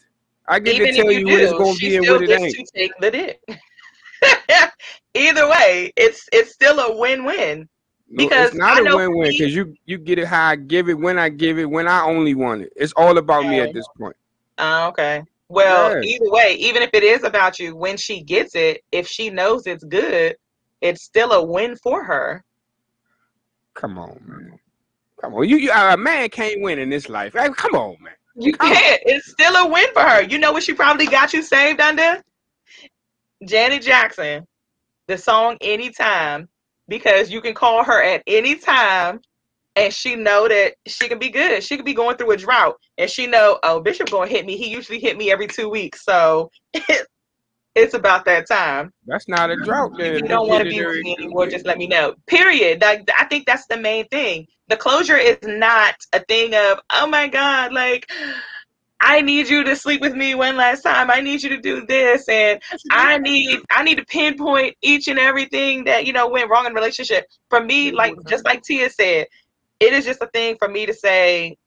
I 0.47 0.59
get 0.59 0.75
Even 0.75 0.95
to 0.95 1.01
tell 1.01 1.11
you, 1.11 1.19
you 1.19 1.27
what 1.27 1.41
it's 1.41 1.53
gonna 1.53 1.75
be 1.79 1.95
and 1.95 2.07
what 2.07 2.21
it 2.21 2.31
ain't. 2.31 2.55
to 2.55 2.65
take 2.75 2.91
the 2.99 3.11
dick. 3.11 3.39
Either 5.13 5.47
way, 5.49 5.93
it's 5.95 6.27
it's 6.33 6.51
still 6.51 6.79
a 6.79 6.97
win-win. 6.99 7.69
No, 8.09 8.25
Because 8.25 8.47
it's 8.47 8.55
not 8.57 8.79
a 8.79 8.95
win-win 8.95 9.31
because 9.31 9.55
you 9.55 9.73
you 9.85 9.97
get 9.97 10.19
it 10.19 10.27
how 10.27 10.47
I 10.47 10.55
give 10.57 10.89
it, 10.89 10.95
when 10.99 11.17
I 11.17 11.29
give 11.29 11.57
it, 11.57 11.65
when 11.65 11.87
I 11.87 12.03
only 12.03 12.35
want 12.35 12.63
it. 12.63 12.73
It's 12.75 12.93
all 12.97 13.17
about 13.17 13.45
me 13.45 13.61
at 13.61 13.73
this 13.73 13.87
point. 13.97 14.15
Oh, 14.57 14.87
okay. 14.89 15.23
Well, 15.47 15.91
Yeah. 15.95 16.01
either 16.01 16.29
way, 16.31 16.55
even 16.59 16.81
if 16.81 16.89
it 16.93 17.03
is 17.03 17.23
about 17.23 17.59
you, 17.59 17.75
when 17.75 17.97
she 17.97 18.21
gets 18.23 18.55
it, 18.55 18.81
if 18.91 19.07
she 19.07 19.29
knows 19.29 19.67
it's 19.67 19.83
good, 19.83 20.35
it's 20.81 21.03
still 21.03 21.31
a 21.31 21.43
win 21.43 21.75
for 21.75 22.03
her. 22.03 22.43
Come 23.73 23.97
on, 23.97 24.19
man. 24.25 24.59
Come 25.21 25.35
on. 25.35 25.47
You, 25.47 25.57
you 25.57 25.71
a 25.71 25.95
man 25.95 26.29
can't 26.29 26.61
win 26.61 26.79
in 26.79 26.89
this 26.89 27.07
life. 27.07 27.33
Hey, 27.33 27.49
come 27.55 27.75
on, 27.75 27.97
man. 28.01 28.13
You 28.35 28.53
can't. 28.53 29.01
It's 29.05 29.31
still 29.31 29.55
a 29.55 29.67
win 29.67 29.87
for 29.93 30.01
her. 30.01 30.23
You 30.23 30.39
know 30.39 30.51
what 30.51 30.63
she 30.63 30.73
probably 30.73 31.05
got 31.05 31.33
you 31.33 31.43
saved 31.43 31.79
under? 31.79 32.21
Janet 33.45 33.81
Jackson, 33.81 34.45
the 35.07 35.17
song 35.17 35.57
Anytime, 35.61 36.47
because 36.87 37.31
you 37.31 37.41
can 37.41 37.53
call 37.53 37.83
her 37.83 38.01
at 38.01 38.23
any 38.27 38.55
time 38.55 39.19
and 39.75 39.93
she 39.93 40.15
know 40.15 40.47
that 40.47 40.73
she 40.85 41.07
can 41.07 41.19
be 41.19 41.29
good. 41.29 41.63
She 41.63 41.75
could 41.75 41.85
be 41.85 41.93
going 41.93 42.17
through 42.17 42.31
a 42.31 42.37
drought 42.37 42.77
and 42.97 43.09
she 43.09 43.27
know, 43.27 43.59
oh, 43.63 43.79
Bishop 43.79 44.09
gonna 44.09 44.27
hit 44.27 44.45
me. 44.45 44.57
He 44.57 44.69
usually 44.69 44.99
hit 44.99 45.17
me 45.17 45.31
every 45.31 45.47
two 45.47 45.69
weeks. 45.69 46.03
So 46.03 46.51
it's 47.75 47.93
about 47.93 48.25
that 48.25 48.47
time. 48.47 48.91
That's 49.05 49.27
not 49.27 49.49
a 49.49 49.55
drought. 49.55 49.91
Then. 49.97 50.15
If 50.15 50.21
you 50.21 50.27
don't 50.27 50.47
want 50.47 50.63
to 50.63 50.69
be 50.69 50.83
with 50.83 51.01
me 51.01 51.15
anymore, 51.17 51.47
just 51.47 51.65
let 51.65 51.77
me 51.77 51.87
know. 51.87 52.15
Period. 52.27 52.81
Like 52.81 53.07
I 53.17 53.25
think 53.25 53.45
that's 53.45 53.67
the 53.67 53.77
main 53.77 54.07
thing. 54.09 54.47
The 54.67 54.77
closure 54.77 55.17
is 55.17 55.37
not 55.43 55.95
a 56.13 56.19
thing 56.19 56.55
of, 56.55 56.79
oh 56.93 57.07
my 57.07 57.27
God, 57.27 57.73
like 57.73 58.09
I 59.01 59.21
need 59.21 59.49
you 59.49 59.63
to 59.63 59.75
sleep 59.75 60.01
with 60.01 60.13
me 60.13 60.35
one 60.35 60.55
last 60.55 60.83
time. 60.83 61.09
I 61.09 61.21
need 61.21 61.41
you 61.41 61.49
to 61.49 61.59
do 61.59 61.85
this, 61.87 62.29
and 62.29 62.61
I 62.91 63.17
need 63.17 63.59
I 63.71 63.83
need 63.83 63.97
to 63.97 64.05
pinpoint 64.05 64.75
each 64.81 65.07
and 65.07 65.17
everything 65.17 65.85
that 65.85 66.05
you 66.05 66.13
know 66.13 66.29
went 66.29 66.49
wrong 66.49 66.67
in 66.67 66.73
relationship. 66.73 67.25
For 67.49 67.63
me, 67.63 67.91
like 67.91 68.13
just 68.27 68.45
like 68.45 68.61
Tia 68.63 68.89
said, 68.89 69.27
it 69.79 69.93
is 69.93 70.05
just 70.05 70.21
a 70.21 70.27
thing 70.27 70.55
for 70.59 70.67
me 70.67 70.85
to 70.85 70.93
say, 70.93 71.57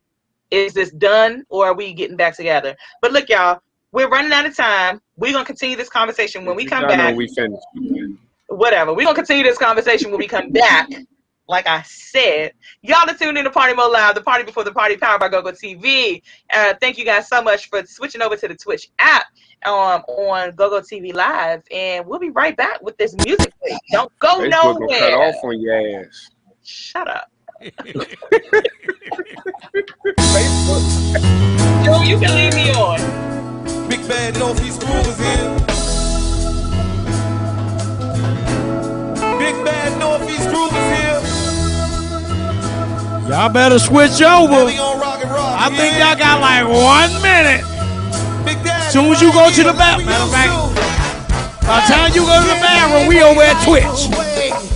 is 0.51 0.75
this 0.75 0.93
done 0.93 1.45
or 1.49 1.67
are 1.67 1.75
we 1.75 1.93
getting 1.93 2.17
back 2.17 2.37
together? 2.37 2.77
But 3.03 3.13
look, 3.13 3.29
y'all, 3.29 3.61
we're 3.95 4.09
running 4.09 4.33
out 4.33 4.45
of 4.45 4.57
time. 4.57 5.01
We're 5.17 5.33
gonna 5.33 5.45
continue 5.45 5.77
this 5.77 5.89
conversation 5.89 6.45
when 6.45 6.57
we 6.57 6.67
come 6.67 6.89
back. 6.89 7.15
we 7.17 7.29
finished. 7.29 7.65
Whatever. 8.49 8.93
We're 8.93 9.05
gonna 9.05 9.15
continue 9.15 9.45
this 9.45 9.57
conversation 9.57 10.11
when 10.11 10.19
we 10.19 10.27
come 10.27 10.51
back. 10.51 10.89
Like 11.47 11.69
I 11.69 11.83
said, 11.83 12.55
y'all 12.83 13.09
are 13.09 13.15
tuned 13.15 13.39
in 13.39 13.45
to 13.45 13.51
Party 13.51 13.73
Mode 13.73 13.93
Live, 13.93 14.17
the 14.17 14.23
party 14.23 14.43
before 14.43 14.65
the 14.65 14.73
party, 14.73 14.97
powered 14.97 15.21
by 15.21 15.29
GoGo 15.29 15.53
TV. 15.53 16.23
Uh, 16.53 16.75
thank 16.81 16.99
you 16.99 17.05
guys 17.05 17.29
so 17.29 17.41
much 17.41 17.69
for 17.69 17.85
switching 17.87 18.21
over 18.21 18.35
to 18.37 18.49
the 18.49 18.57
Twitch 18.57 18.91
app 18.99 19.27
um, 19.65 20.03
on 20.09 20.57
GoGo 20.57 20.81
TV 20.81 21.15
Live, 21.15 21.63
and 21.71 22.05
we'll 22.05 22.19
be 22.19 22.31
right 22.31 22.57
back 22.57 22.83
with 22.83 22.97
this 22.97 23.15
music. 23.25 23.53
Don't 23.93 24.11
go 24.19 24.41
Facebook 24.41 24.81
gonna 24.81 24.99
cut 24.99 25.13
off 25.13 25.37
on 25.45 25.61
your 25.61 26.01
ass. 26.05 26.31
Shut 26.65 27.07
up. 27.07 27.31
Joe, 31.85 32.03
you 32.03 32.19
can 32.19 32.35
leave 32.35 32.55
me 32.55 32.73
on. 32.73 33.44
Big 34.05 34.11
bad 34.11 34.39
Northeast 34.39 34.81
Groove 34.81 35.07
is 35.07 35.17
here. 35.17 35.57
Big 39.39 39.65
bad 39.65 39.99
Northeast 39.99 40.47
Groove 40.51 40.73
is 40.77 40.89
here. 40.93 41.21
Y'all 43.31 43.49
better 43.49 43.79
switch 43.79 44.21
over. 44.21 44.69
I 44.69 45.71
think 45.75 45.97
y'all 45.97 46.19
got 46.19 46.43
like 46.43 46.69
one 46.69 47.23
minute. 47.23 47.65
Soon 48.91 49.11
as 49.11 49.23
you 49.23 49.33
go 49.33 49.51
to 49.51 49.63
the 49.63 49.73
bathroom, 49.73 50.09
matter 50.09 50.25
of 50.25 50.31
fact, 50.31 50.53
by 51.67 51.81
the 51.81 51.87
time 51.91 52.13
you 52.13 52.27
go 52.27 52.43
to 52.43 52.47
the 52.47 52.61
bathroom, 52.61 53.09
we 53.09 53.23
over 53.23 53.41
at 53.41 53.57
Twitch. 53.65 54.74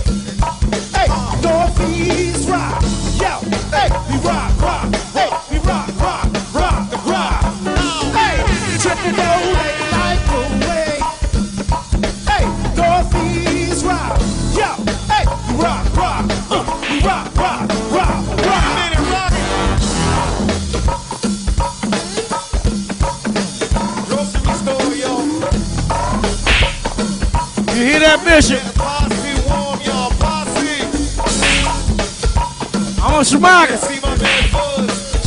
Buzz. 28.39 28.51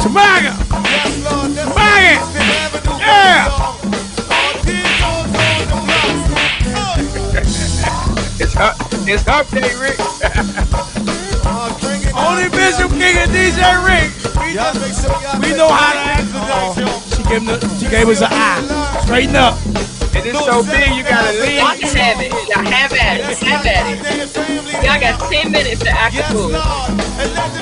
Shamaga. 0.01 0.57
Yes, 0.73 1.13
Lord. 1.31 1.53
That's 1.53 1.69
Shamaga. 1.69 2.17
Yeah. 2.99 3.45
It's 8.41 8.57
up. 8.57 8.81
It's 9.07 9.29
up 9.29 9.47
day, 9.51 9.75
Rick. 9.77 10.01
Only 12.17 12.49
Bishop 12.49 12.91
King 12.93 13.19
and 13.19 13.31
DJ 13.31 13.85
Rick. 13.85 14.11
We, 14.41 14.55
know, 14.55 14.73
we 15.39 15.53
know 15.55 15.69
how 15.69 15.93
to 15.93 15.99
act. 15.99 16.25
Oh, 16.35 16.73
she, 17.15 17.23
gave 17.25 17.45
the, 17.45 17.61
she 17.79 17.89
gave 17.91 18.09
us 18.09 18.23
an 18.23 18.29
eye. 18.31 18.63
Straighten 19.05 19.37
up. 19.37 19.59
And 20.25 20.37
it's 20.37 20.45
so 20.47 20.63
big, 20.63 20.95
you 20.95 21.03
gotta 21.03 21.33
leave. 21.41 21.59
Y'all 21.59 21.77
can 21.77 21.97
have 21.97 22.21
it. 22.21 22.31
Y'all 22.31 22.65
have 22.65 22.93
at 22.93 23.19
it. 23.19 23.39
Have 23.39 23.67
at 23.67 23.87
it. 23.91 24.85
Y'all 24.85 25.01
got 25.01 25.19
10 25.33 25.51
minutes 25.51 25.83
to 25.83 25.91
act 25.91 26.17
a 26.17 26.23
fool. 26.31 27.62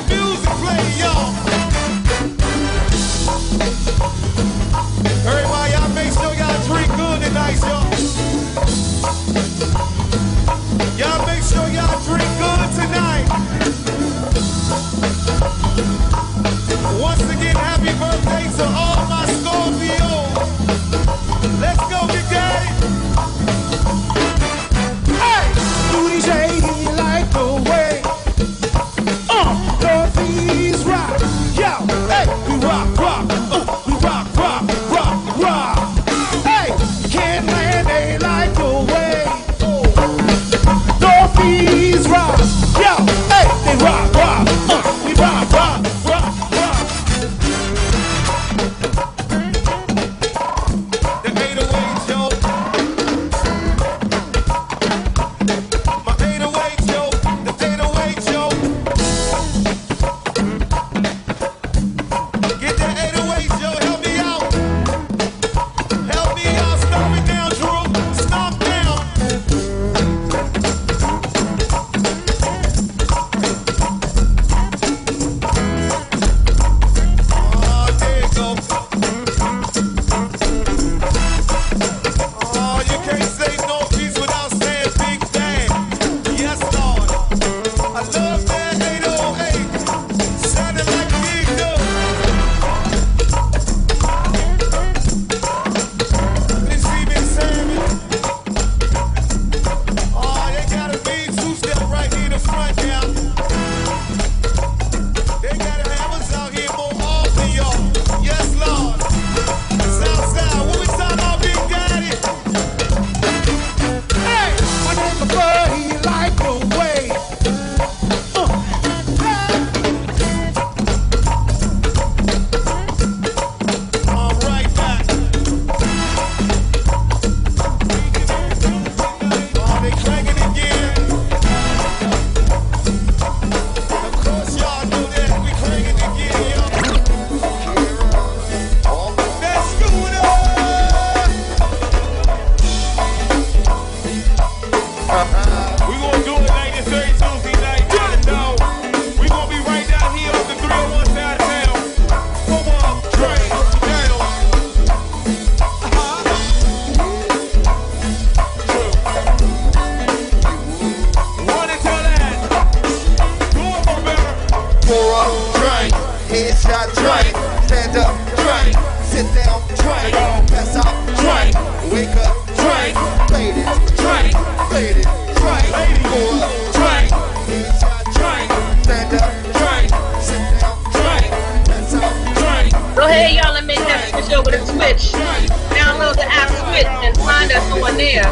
Download 184.51 186.17
the 186.17 186.27
app 186.27 186.51
Twitch 186.67 186.87
and 186.87 187.17
find 187.19 187.53
us 187.53 187.63
on 187.73 187.97
there. 187.97 188.25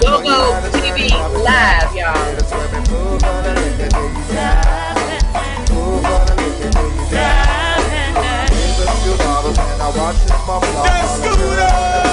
Go 0.00 0.20
Go 0.22 0.60
TV 0.72 1.10
Live, 1.42 1.94
y'all. 1.94 2.12
They 11.22 12.11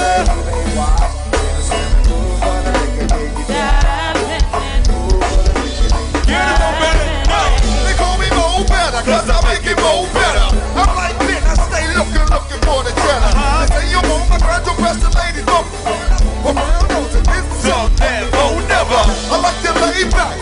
oh 18.34 18.56
never. 18.68 19.04
I 19.30 19.38
like 19.44 19.60
to 19.66 19.72
lay 19.84 20.04
back, 20.10 20.36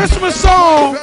Christmas 0.00 0.40
song. 0.40 0.96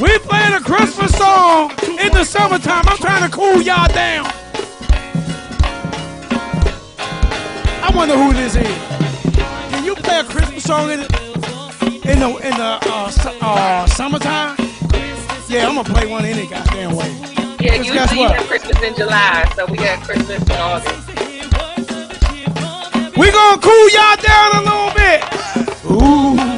We 0.00 0.18
playing 0.20 0.54
a 0.54 0.60
Christmas 0.60 1.14
song 1.14 1.72
in 2.00 2.10
the 2.10 2.24
summertime. 2.24 2.82
I'm 2.88 2.96
trying 2.96 3.30
to 3.30 3.36
cool 3.36 3.60
y'all 3.60 3.86
down. 3.88 4.24
I 7.84 7.92
wonder 7.94 8.16
who 8.16 8.32
this 8.32 8.56
is. 8.56 8.66
Can 9.68 9.84
you 9.84 9.94
play 9.94 10.20
a 10.20 10.24
Christmas 10.24 10.64
song 10.64 10.90
in 10.90 11.00
the 11.00 12.00
in 12.06 12.18
the 12.18 12.28
in 12.38 12.56
the 12.56 12.78
uh, 12.86 13.10
su- 13.10 13.38
uh, 13.42 13.86
summertime? 13.88 14.56
Yeah, 15.46 15.68
I'm 15.68 15.74
gonna 15.74 15.84
play 15.84 16.10
one 16.10 16.24
any 16.24 16.46
goddamn 16.46 16.96
way. 16.96 17.10
Yeah, 17.60 17.74
usually 17.74 17.98
guess 17.98 18.10
you 18.10 18.20
what? 18.20 18.36
have 18.36 18.46
Christmas 18.46 18.82
in 18.82 18.94
July, 18.96 19.52
so 19.54 19.66
we 19.66 19.76
got 19.76 20.02
Christmas 20.02 20.42
in 20.42 20.52
August. 20.52 21.08
We 23.18 23.30
gonna 23.30 23.60
cool 23.60 23.90
y'all 23.90 24.16
down 24.16 24.54
a 24.54 24.62
little 24.62 24.94
bit. 24.94 25.20
Ooh. 25.92 26.53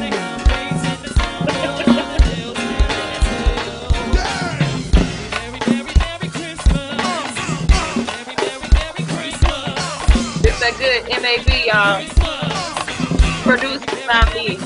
Um, 11.68 11.72
y'all. 11.72 12.06
Produced 13.42 13.86
by 14.06 14.22
me. 14.34 14.56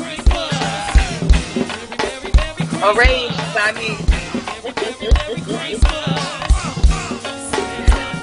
Arranged 2.85 3.55
by 3.55 3.73
me. 3.73 3.97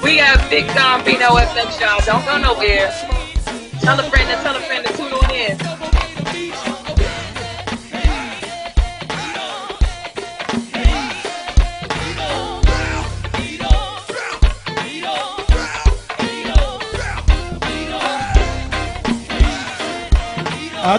we 0.04 0.18
got 0.18 0.50
Big 0.52 0.68
Don 0.76 1.04
Bino 1.04 1.30
FM, 1.38 1.80
y'all. 1.80 2.06
Don't 2.06 2.24
go 2.26 2.38
nowhere. 2.38 2.92
Tell 3.82 4.00
a 4.00 4.04
friend 4.12 4.30
and 4.30 4.42
tell 4.44 4.56
a 4.56 4.60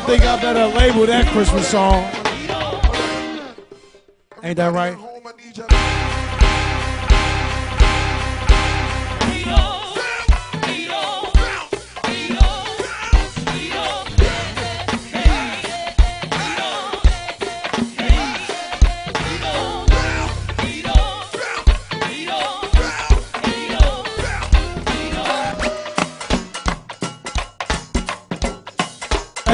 think 0.09 0.23
I 0.23 0.41
better 0.41 0.67
label 0.75 1.05
that 1.05 1.27
Christmas 1.27 1.69
song. 1.69 2.03
Ain't 4.43 4.57
that 4.57 4.73
right? 4.73 5.08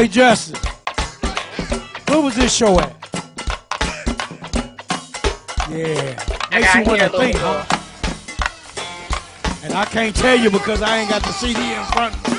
Hey, 0.04 0.10
Justin, 0.10 0.60
where 2.08 2.20
was 2.20 2.36
this 2.36 2.54
show 2.54 2.78
at? 2.78 2.94
Yeah, 5.70 6.20
makes 6.50 6.74
you 6.74 6.84
want 6.84 7.00
to 7.00 7.08
think, 7.08 7.36
huh? 7.38 7.64
And 9.64 9.72
I 9.72 9.86
can't 9.86 10.14
tell 10.14 10.36
you 10.38 10.50
because 10.50 10.82
I 10.82 10.98
ain't 10.98 11.08
got 11.08 11.22
the 11.22 11.32
CD 11.32 11.58
in 11.58 11.82
front. 11.84 12.14
of 12.14 12.22
me. 12.28 12.34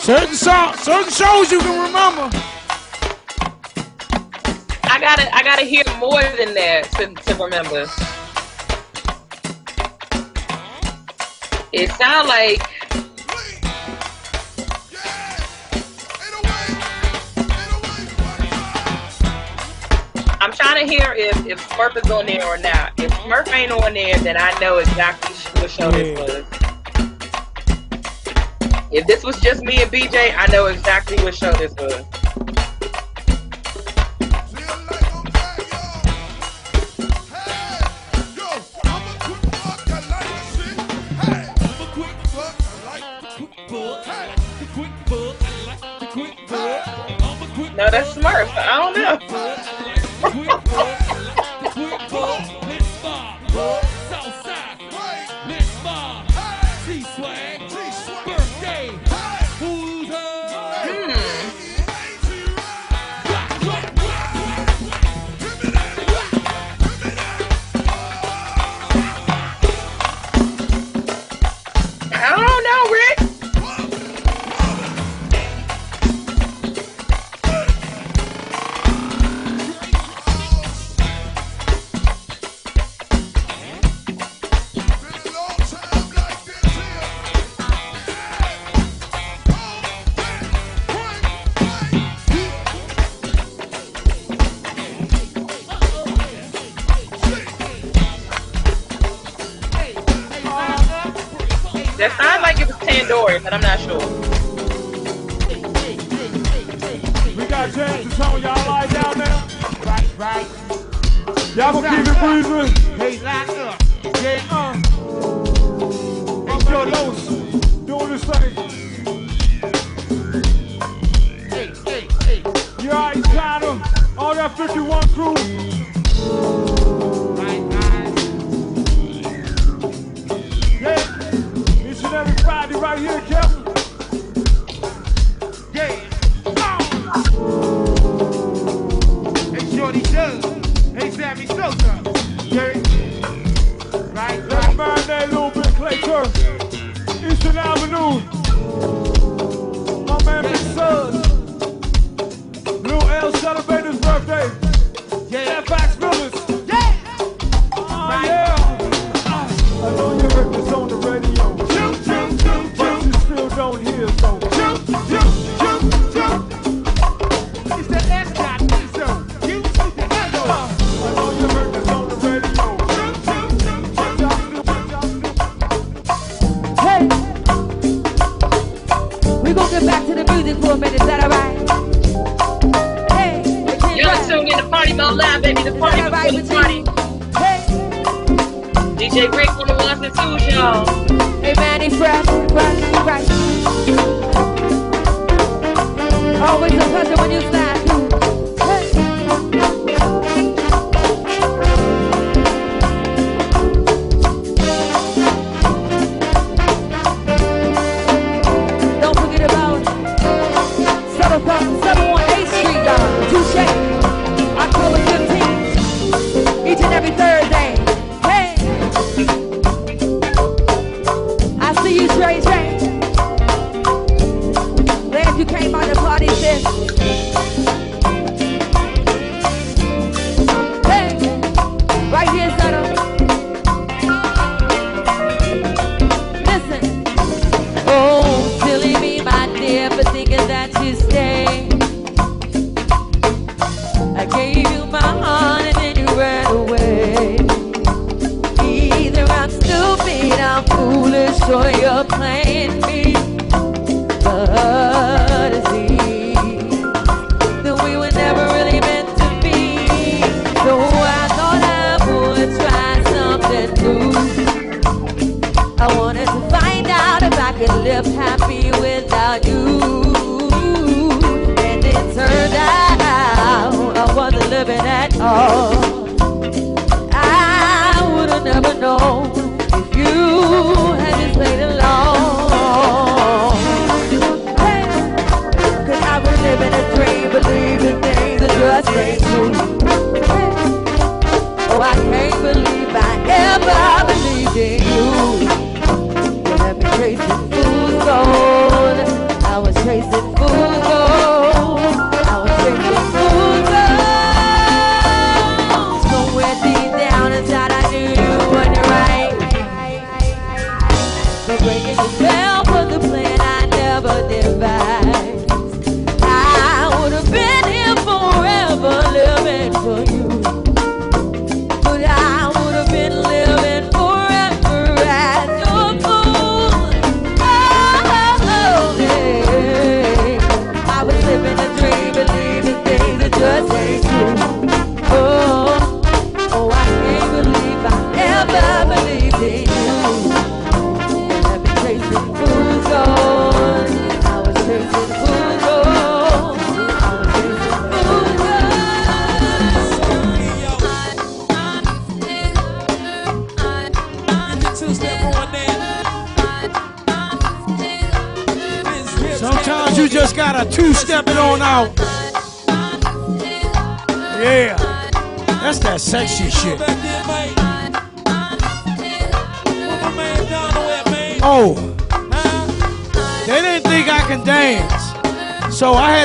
Certain 0.00 0.34
songs, 0.34 0.80
certain 0.80 1.12
shows 1.12 1.52
you 1.52 1.60
can 1.60 1.86
remember. 1.86 2.28
I 4.82 4.98
gotta 4.98 5.32
I 5.32 5.44
gotta 5.44 5.62
hear 5.62 5.84
more 6.00 6.24
than 6.36 6.54
that 6.54 6.90
to, 6.96 7.14
to 7.14 7.34
remember. 7.36 7.86
It 11.72 11.88
sound 11.92 12.26
like 12.26 12.69
I'm 20.80 20.88
to 20.88 20.94
hear 20.94 21.12
if, 21.12 21.46
if 21.46 21.68
Smurf 21.68 22.02
is 22.02 22.10
on 22.10 22.24
there 22.24 22.42
or 22.42 22.56
not. 22.56 22.98
If 22.98 23.10
Smurf 23.10 23.52
ain't 23.52 23.70
on 23.70 23.92
there, 23.92 24.16
then 24.20 24.38
I 24.38 24.58
know 24.60 24.78
exactly 24.78 25.34
what 25.60 25.70
show 25.70 25.90
this 25.90 26.18
was. 26.18 26.44
If 28.90 29.06
this 29.06 29.22
was 29.22 29.38
just 29.40 29.62
me 29.62 29.82
and 29.82 29.92
BJ, 29.92 30.34
I 30.34 30.46
know 30.50 30.68
exactly 30.68 31.22
what 31.22 31.34
show 31.34 31.52
this 31.52 31.74
was. 31.74 32.06
No, 47.76 47.90
that's 47.90 48.14
Smurf. 48.14 48.48
I 48.56 48.78
don't 48.78 49.49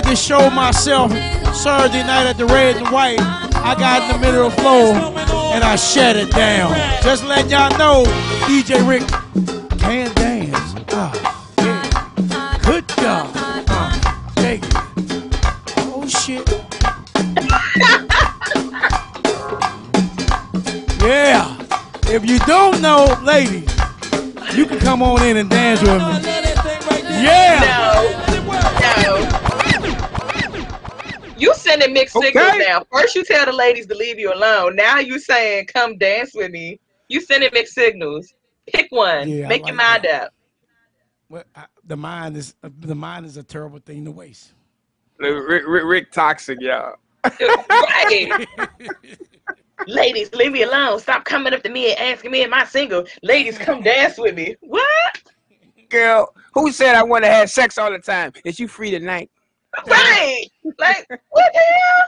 to 0.06 0.16
show 0.16 0.50
myself 0.50 1.12
Saturday 1.56 2.02
night 2.04 2.26
at 2.28 2.38
the 2.38 2.46
Red 2.46 2.78
and 2.78 2.88
White. 2.92 3.20
I 3.20 3.76
got 3.78 4.04
in 4.04 4.12
the 4.14 4.20
middle 4.26 4.46
of 4.48 4.56
the 4.56 4.62
floor 4.62 4.94
and 5.54 5.64
I 5.64 5.76
shut 5.76 6.16
it 6.16 6.32
down. 6.32 6.74
Just 7.04 7.24
let 7.26 7.50
y'all 7.50 7.78
know, 7.78 8.04
DJ 8.46 8.82
Rick 8.88 9.04
can 9.80 10.14
dance. 10.16 10.74
Oh, 10.90 11.12
yeah. 11.60 11.84
Good 12.64 12.88
job, 12.90 13.30
Oh, 13.36 13.66
uh, 13.70 13.92
it. 14.38 14.64
Oh, 15.78 16.08
shit. 16.08 16.48
yeah. 21.02 21.56
If 22.08 22.26
you 22.26 22.40
don't 22.40 22.82
know, 22.82 23.06
ladies, 23.24 23.70
you 24.56 24.66
can 24.66 24.80
come 24.80 25.02
on 25.02 25.24
in 25.24 25.38
and 25.38 25.50
dance 25.50 25.82
with 25.82 26.02
me. 26.02 26.22
Yeah. 27.24 27.85
You 31.76 31.82
sending 31.82 31.94
mixed 31.94 32.16
signals 32.20 32.48
Okay. 32.50 32.60
now. 32.68 32.86
First 32.92 33.16
you 33.16 33.24
tell 33.26 33.46
the 33.46 33.52
ladies 33.52 33.86
to 33.88 33.96
leave 33.96 34.18
you 34.20 34.34
alone. 34.34 34.76
Now 34.76 35.00
you 35.00 35.20
saying 35.20 35.66
come 35.68 35.98
dance 35.98 36.32
with 36.34 36.52
me. 36.52 36.80
You 37.10 37.20
sending 37.22 37.50
mixed 37.54 37.74
signals. 37.76 38.34
Pick 38.68 38.88
one. 38.92 39.28
Yeah, 39.28 39.46
I 39.46 39.50
Make 39.50 39.68
your 39.68 39.76
like 39.76 40.04
mind 40.04 40.08
up. 40.08 40.34
Well, 41.30 41.44
I- 41.56 41.66
the 41.86 41.98
mind 41.98 42.38
is 42.38 42.56
the 42.64 42.96
mind 42.96 43.26
is 43.26 43.38
a 43.38 43.44
terrible 43.44 43.80
thing 43.80 44.06
to 44.06 44.12
waste. 44.12 44.54
Rick, 45.20 45.66
Rick, 45.68 45.84
Rick 45.86 46.12
toxic, 46.12 46.60
y'all. 46.62 46.96
Right. 47.24 48.46
Ladies, 49.88 50.34
leave 50.34 50.52
me 50.52 50.64
alone. 50.64 51.00
Stop 51.00 51.26
coming 51.26 51.54
up 51.54 51.62
to 51.64 51.70
me 51.70 51.92
and 51.92 52.00
asking 52.00 52.32
me 52.32 52.44
am 52.44 52.54
I 52.54 52.64
single. 52.66 53.06
Ladies, 53.22 53.58
come 53.58 53.82
dance 53.82 54.18
with 54.18 54.36
me. 54.36 54.56
What? 54.62 54.84
Girl, 55.90 56.34
who 56.54 56.72
said 56.72 56.96
I 56.96 57.04
want 57.04 57.24
to 57.24 57.30
have 57.30 57.50
sex 57.50 57.78
all 57.78 57.92
the 57.92 58.00
time? 58.00 58.32
Is 58.46 58.60
you 58.60 58.68
free 58.68 58.92
tonight? 58.92 59.30
Right. 59.88 60.48
Like, 60.80 61.08
what 61.30 61.54
the 61.54 61.60
hell? 61.60 62.08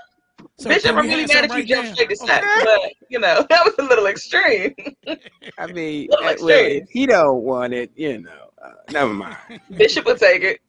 So 0.60 0.70
Bishop, 0.70 0.96
I'm 0.96 1.06
really 1.06 1.28
mad 1.28 1.30
some 1.30 1.38
at 1.38 1.50
you 1.50 1.56
right 1.56 1.68
jumped 1.68 1.94
straight 1.94 2.10
to 2.10 2.16
sex, 2.16 2.48
but 2.64 2.80
you 3.10 3.20
know, 3.20 3.46
that 3.50 3.64
was 3.64 3.76
a 3.78 3.84
little 3.84 4.08
extreme. 4.08 4.74
I 5.58 5.68
mean, 5.68 6.08
Little 6.22 6.46
well, 6.46 6.56
if 6.56 6.90
he 6.90 7.06
don't 7.06 7.44
want 7.44 7.74
it, 7.74 7.92
you 7.96 8.22
know, 8.22 8.50
uh, 8.64 8.72
never 8.92 9.14
mind. 9.14 9.38
Bishop 9.78 10.06
will 10.06 10.18
take 10.18 10.42
it. 10.42 10.62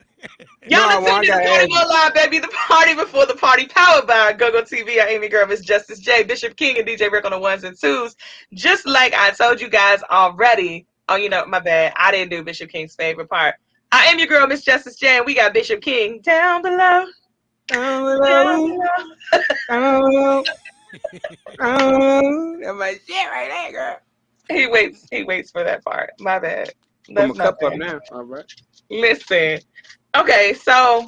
Y'all 0.66 0.88
No, 0.90 0.98
listen 0.98 1.04
well, 1.04 1.14
I 1.14 1.20
to 1.20 1.26
the 1.26 1.32
gotta 1.32 1.48
Party 1.48 1.72
ask 1.72 1.88
Live, 1.88 2.14
baby. 2.14 2.38
The 2.40 2.48
party 2.48 2.94
before 2.94 3.24
the 3.24 3.34
party, 3.34 3.66
powered 3.66 4.06
by 4.06 4.32
GoGo 4.32 4.62
TV. 4.62 5.00
Our 5.00 5.08
Amy 5.08 5.28
Girl, 5.28 5.46
Miss 5.46 5.60
Justice 5.60 6.00
J, 6.00 6.24
Bishop 6.24 6.56
King, 6.56 6.76
and 6.78 6.86
DJ 6.86 7.10
Rick 7.10 7.24
on 7.24 7.30
the 7.30 7.38
ones 7.38 7.64
and 7.64 7.78
twos. 7.78 8.16
Just 8.52 8.86
like 8.86 9.14
I 9.14 9.30
told 9.30 9.60
you 9.60 9.68
guys 9.70 10.02
already. 10.10 10.86
Oh, 11.08 11.16
you 11.16 11.30
know, 11.30 11.46
my 11.46 11.60
bad. 11.60 11.94
I 11.96 12.10
didn't 12.10 12.30
do 12.30 12.42
Bishop 12.42 12.68
King's 12.68 12.94
favorite 12.94 13.30
part. 13.30 13.54
I 13.90 14.04
am 14.06 14.18
your 14.18 14.28
girl, 14.28 14.46
Miss 14.46 14.62
Justice 14.62 14.96
J, 14.96 15.18
and 15.18 15.26
we 15.26 15.34
got 15.34 15.54
Bishop 15.54 15.80
King 15.80 16.20
down 16.20 16.62
below. 16.62 17.06
Down 17.68 18.20
Down 18.20 18.66
below. 18.66 18.66
below. 18.66 18.84
Oh, 19.70 20.44
oh, 21.60 22.56
that's 22.62 22.78
my 22.78 22.98
shit 23.06 23.30
right 23.30 23.48
there, 23.48 23.72
girl. 23.72 23.96
He 24.50 24.66
waits. 24.66 25.06
He 25.10 25.24
waits 25.24 25.50
for 25.50 25.64
that 25.64 25.84
part. 25.84 26.10
My 26.20 26.38
bad. 26.38 26.70
Put 27.06 27.14
That's 27.14 27.36
my 27.36 27.44
not 27.44 27.58
cup 27.60 27.72
up 27.72 27.78
now. 27.78 28.00
All 28.12 28.24
right. 28.24 28.44
Listen. 28.90 29.60
Okay, 30.16 30.54
so 30.54 31.06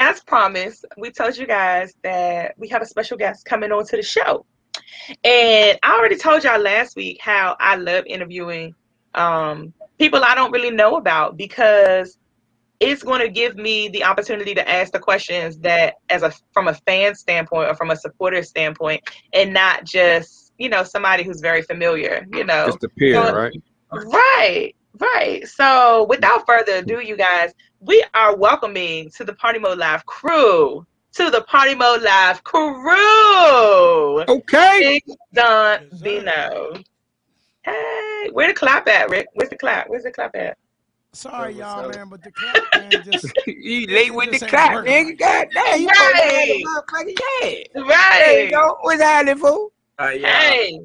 as 0.00 0.20
promised, 0.22 0.84
we 0.96 1.10
told 1.10 1.36
you 1.36 1.46
guys 1.46 1.94
that 2.02 2.54
we 2.58 2.68
have 2.68 2.82
a 2.82 2.86
special 2.86 3.16
guest 3.16 3.44
coming 3.44 3.72
on 3.72 3.86
to 3.86 3.96
the 3.96 4.02
show. 4.02 4.44
And 5.24 5.78
I 5.82 5.96
already 5.96 6.16
told 6.16 6.44
y'all 6.44 6.60
last 6.60 6.96
week 6.96 7.18
how 7.20 7.56
I 7.60 7.76
love 7.76 8.04
interviewing 8.06 8.74
um, 9.14 9.72
people 9.98 10.22
I 10.24 10.34
don't 10.34 10.52
really 10.52 10.70
know 10.70 10.96
about 10.96 11.36
because 11.36 12.18
it's 12.80 13.02
going 13.02 13.20
to 13.20 13.28
give 13.28 13.56
me 13.56 13.88
the 13.88 14.04
opportunity 14.04 14.54
to 14.54 14.68
ask 14.68 14.92
the 14.92 14.98
questions 14.98 15.58
that 15.58 15.94
as 16.10 16.22
a 16.22 16.32
from 16.52 16.68
a 16.68 16.74
fan 16.74 17.14
standpoint 17.14 17.70
or 17.70 17.74
from 17.74 17.90
a 17.90 17.96
supporter 17.96 18.42
standpoint 18.42 19.02
and 19.32 19.52
not 19.54 19.84
just 19.84 20.52
you 20.58 20.68
know 20.68 20.82
somebody 20.84 21.22
who's 21.22 21.40
very 21.40 21.62
familiar 21.62 22.26
you 22.32 22.44
know 22.44 22.66
Just 22.66 22.84
a 22.84 22.88
peer, 22.90 23.14
So- 23.14 23.34
right? 23.34 23.52
Right, 23.92 24.74
right. 24.98 25.46
So 25.46 26.06
without 26.08 26.44
further 26.44 26.78
ado, 26.78 27.00
you 27.00 27.16
guys, 27.16 27.52
we 27.80 28.04
are 28.14 28.36
welcoming 28.36 29.10
to 29.16 29.24
the 29.24 29.32
Party 29.34 29.60
Mode 29.60 29.78
Live 29.78 30.04
crew. 30.06 30.84
To 31.14 31.30
the 31.30 31.42
Party 31.42 31.76
Mode 31.76 32.02
Live 32.02 32.42
crew. 32.42 34.22
Okay. 34.28 35.00
Big 35.06 35.16
Don 35.32 35.88
Vino. 35.92 36.72
Hey, 37.66 38.28
where 38.32 38.46
the 38.46 38.54
clap 38.54 38.86
at, 38.88 39.10
Rick? 39.10 39.26
Where's 39.34 39.50
the 39.50 39.58
clap? 39.58 39.88
Where's 39.88 40.04
the 40.04 40.12
clap 40.12 40.36
at? 40.36 40.56
Sorry, 41.12 41.54
y'all, 41.54 41.88
man, 41.88 42.08
but 42.08 42.22
the 42.22 42.30
clap, 42.30 42.62
man, 42.76 43.02
just 43.02 43.32
you 43.46 43.86
late 43.88 44.14
with 44.14 44.26
the 44.26 44.32
just 44.32 44.44
ain't 44.44 44.50
clap, 44.50 44.74
working 44.74 44.92
nigga. 44.92 45.18
God 45.18 45.48
damn, 45.52 45.80
you 45.80 45.88
Right. 45.88 46.62
motherfucking 46.64 47.18
uh, 47.18 47.48
yeah. 47.74 47.82
Right. 47.82 48.22
There 48.24 48.44
you 48.44 48.50
go. 48.50 48.76
What's 48.82 49.02
happening, 49.02 49.38
fool? 49.38 49.72
Hey, 49.98 50.78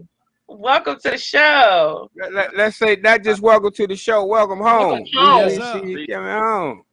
welcome 0.48 0.98
to 1.04 1.12
the 1.12 1.18
show. 1.18 2.10
Let, 2.16 2.56
us 2.56 2.78
say 2.78 2.96
not 2.96 3.24
just 3.24 3.42
welcome 3.42 3.72
to 3.74 3.88
the 3.88 3.96
show, 3.96 4.26
welcome 4.26 4.60
home. 4.60 4.88
Welcome 4.90 5.06
home. 5.14 5.38
Yes, 5.38 5.58
just 5.58 5.74
sir. 5.74 5.82
see 5.84 5.90
you 5.92 6.08
coming 6.08 6.32
home. 6.32 6.84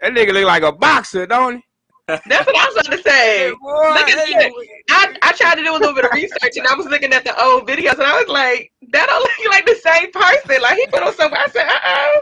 That 0.00 0.12
nigga 0.12 0.32
look 0.32 0.44
like 0.44 0.64
a 0.64 0.72
boxer, 0.72 1.26
don't 1.26 1.56
he? 1.56 1.62
That's 2.08 2.46
what 2.46 2.56
I 2.56 2.64
was 2.64 2.86
about 2.86 2.96
to 2.96 3.02
say. 3.02 3.50
Look 3.62 4.08
at 4.08 4.26
hey. 4.26 4.50
I, 4.88 5.14
I 5.22 5.32
tried 5.32 5.56
to 5.56 5.62
do 5.62 5.72
a 5.72 5.78
little 5.78 5.94
bit 5.94 6.06
of 6.06 6.12
research 6.12 6.56
and 6.56 6.66
I 6.66 6.74
was 6.74 6.86
looking 6.86 7.12
at 7.12 7.22
the 7.22 7.38
old 7.44 7.68
videos 7.68 7.94
and 7.94 8.04
I 8.04 8.18
was 8.18 8.28
like, 8.28 8.72
that 8.92 9.06
don't 9.06 9.20
look 9.20 9.52
like 9.52 9.66
the 9.66 9.74
same 9.74 10.10
person. 10.10 10.62
Like 10.62 10.78
he 10.78 10.86
put 10.86 11.02
on 11.02 11.14
some. 11.14 11.34
I 11.34 11.46
said, 11.48 11.68
uh 11.68 11.78
oh, 11.84 12.20